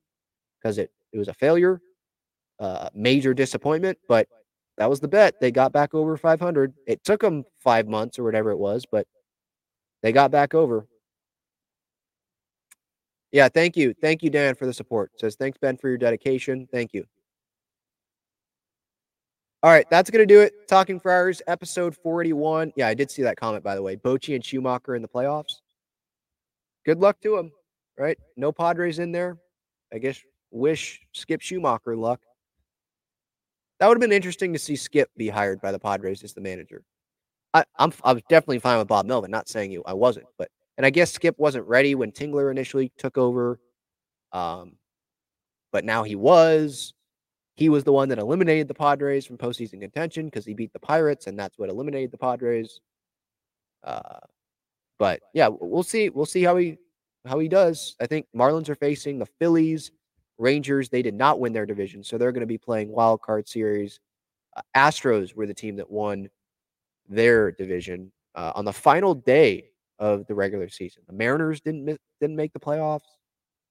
because 0.61 0.79
it 0.79 0.91
it 1.13 1.19
was 1.19 1.29
a 1.29 1.35
failure, 1.35 1.81
uh, 2.61 2.89
major 2.95 3.35
disappointment. 3.35 3.99
But 4.09 4.29
that 4.77 4.91
was 4.91 5.01
the 5.01 5.09
bet. 5.09 5.41
They 5.41 5.51
got 5.51 5.73
back 5.73 5.95
over 5.95 6.17
500. 6.17 6.75
It 6.87 7.05
took 7.05 7.21
them 7.21 7.45
five 7.59 7.89
months 7.89 8.19
or 8.19 8.25
whatever 8.25 8.51
it 8.51 8.59
was, 8.59 8.87
but 8.91 9.07
they 10.03 10.13
got 10.13 10.31
back 10.31 10.55
over. 10.55 10.87
Yeah, 13.33 13.49
thank 13.49 13.77
you. 13.77 13.95
Thank 14.01 14.23
you, 14.23 14.31
Dan, 14.31 14.55
for 14.55 14.67
the 14.67 14.73
support. 14.73 15.11
Says, 15.19 15.35
thanks, 15.35 15.59
Ben, 15.59 15.77
for 15.77 15.89
your 15.89 15.99
dedication. 15.99 16.69
Thank 16.71 16.95
you. 16.95 17.05
All 19.65 19.71
right, 19.71 19.87
that's 19.91 20.11
going 20.11 20.21
to 20.21 20.35
do 20.35 20.41
it. 20.41 20.69
Talking 20.69 21.01
Friars, 21.01 21.41
episode 21.47 21.97
41. 21.97 22.73
Yeah, 22.77 22.87
I 22.87 22.95
did 22.95 23.11
see 23.11 23.23
that 23.23 23.37
comment, 23.37 23.65
by 23.65 23.75
the 23.75 23.83
way. 23.83 23.97
Bochy 23.97 24.35
and 24.35 24.45
Schumaker 24.45 24.95
in 24.95 25.03
the 25.03 25.09
playoffs. 25.09 25.55
Good 26.85 27.01
luck 27.01 27.21
to 27.23 27.37
them, 27.37 27.51
right? 27.99 28.19
No 28.37 28.53
Padres 28.53 28.99
in 28.99 29.11
there. 29.11 29.39
I 29.93 29.99
guess 29.99 30.21
wish 30.51 31.01
Skip 31.13 31.41
Schumaker 31.41 31.97
luck. 31.97 32.21
That 33.79 33.89
would 33.89 33.97
have 33.97 34.01
been 34.01 34.13
interesting 34.13 34.53
to 34.53 34.59
see 34.59 34.77
Skip 34.77 35.11
be 35.17 35.29
hired 35.29 35.61
by 35.61 35.73
the 35.73 35.79
Padres 35.79 36.23
as 36.23 36.33
the 36.33 36.41
manager. 36.41 36.85
I, 37.53 37.65
I'm 37.79 37.93
I 38.03 38.13
was 38.13 38.23
definitely 38.29 38.59
fine 38.59 38.79
with 38.79 38.89
Bob 38.89 39.07
Melvin. 39.07 39.31
Not 39.31 39.49
saying 39.49 39.71
you 39.71 39.83
I 39.87 39.95
wasn't, 39.95 40.27
but 40.39 40.49
and 40.77 40.85
I 40.85 40.91
guess 40.91 41.13
Skip 41.13 41.39
wasn't 41.39 41.67
ready 41.67 41.95
when 41.95 42.13
Tingler 42.13 42.51
initially 42.51 42.93
took 42.99 43.17
over. 43.17 43.61
Um, 44.33 44.77
but 45.73 45.85
now 45.85 46.03
he 46.03 46.17
was. 46.17 46.95
He 47.57 47.69
was 47.69 47.85
the 47.85 47.93
one 47.93 48.09
that 48.09 48.19
eliminated 48.19 48.67
the 48.67 48.75
Padres 48.75 49.25
from 49.25 49.39
postseason 49.39 49.81
contention 49.81 50.27
because 50.27 50.45
he 50.45 50.55
beat 50.55 50.73
the 50.73 50.81
Pirates, 50.81 51.29
and 51.29 51.39
that's 51.39 51.57
what 51.57 51.69
eliminated 51.69 52.11
the 52.11 52.19
Padres. 52.19 52.81
Uh, 53.85 54.19
but 54.99 55.21
yeah, 55.33 55.49
we'll 55.49 55.85
see. 55.85 56.11
We'll 56.11 56.27
see 56.27 56.43
how 56.43 56.57
he 56.57 56.79
how 57.25 57.39
he 57.39 57.49
does. 57.49 57.95
I 58.01 58.07
think 58.07 58.27
Marlins 58.37 58.69
are 58.69 58.75
facing 58.75 59.19
the 59.19 59.27
Phillies, 59.39 59.93
Rangers. 60.39 60.89
They 60.89 61.03
did 61.03 61.15
not 61.15 61.41
win 61.41 61.53
their 61.53 61.67
division, 61.67 62.03
so 62.03 62.19
they're 62.19 62.33
going 62.33 62.41
to 62.41 62.47
be 62.47 62.59
playing 62.59 62.91
wild 62.91 63.23
card 63.23 63.49
series. 63.49 64.01
Uh, 64.57 64.63
Astros 64.77 65.35
were 65.35 65.47
the 65.47 65.55
team 65.55 65.77
that 65.77 65.91
won 65.91 66.29
their 67.09 67.53
division 67.53 68.13
uh, 68.35 68.53
on 68.55 68.65
the 68.65 68.73
final 68.73 69.15
day 69.15 69.71
of 69.99 70.27
the 70.27 70.35
regular 70.35 70.69
season. 70.69 71.03
The 71.07 71.13
Mariners 71.13 71.61
didn't 71.61 71.85
miss, 71.85 71.99
didn't 72.21 72.37
make 72.37 72.53
the 72.53 72.61
playoffs. 72.61 73.01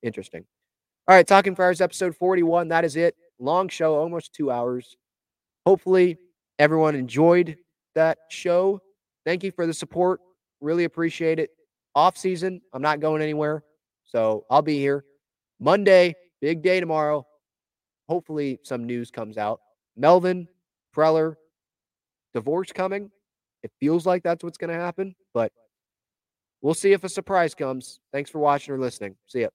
Interesting. 0.01 0.45
All 1.07 1.15
right, 1.15 1.27
Talking 1.27 1.55
Friars 1.55 1.81
episode 1.81 2.15
41. 2.15 2.69
That 2.69 2.85
is 2.85 2.95
it. 2.95 3.15
Long 3.39 3.67
show, 3.67 3.95
almost 3.95 4.33
two 4.33 4.51
hours. 4.51 4.95
Hopefully, 5.65 6.17
everyone 6.59 6.95
enjoyed 6.95 7.57
that 7.95 8.19
show. 8.29 8.81
Thank 9.25 9.43
you 9.43 9.51
for 9.51 9.65
the 9.65 9.73
support. 9.73 10.21
Really 10.61 10.85
appreciate 10.85 11.39
it. 11.39 11.51
Off 11.95 12.17
season, 12.17 12.61
I'm 12.73 12.81
not 12.81 12.99
going 12.99 13.21
anywhere. 13.21 13.63
So 14.05 14.45
I'll 14.49 14.61
be 14.61 14.79
here. 14.79 15.05
Monday, 15.59 16.15
big 16.43 16.61
day 16.61 16.81
tomorrow. 16.81 17.25
Hopefully, 18.09 18.59
some 18.63 18.83
news 18.83 19.09
comes 19.09 19.37
out. 19.37 19.61
Melvin, 19.95 20.49
Preller, 20.93 21.35
divorce 22.33 22.73
coming. 22.73 23.09
It 23.63 23.71
feels 23.79 24.05
like 24.05 24.23
that's 24.23 24.43
what's 24.43 24.57
going 24.57 24.73
to 24.73 24.75
happen, 24.75 25.15
but 25.33 25.53
we'll 26.61 26.73
see 26.73 26.91
if 26.91 27.05
a 27.05 27.09
surprise 27.09 27.55
comes. 27.55 28.01
Thanks 28.11 28.29
for 28.29 28.39
watching 28.39 28.73
or 28.73 28.77
listening. 28.77 29.15
See 29.25 29.43
ya. 29.43 29.47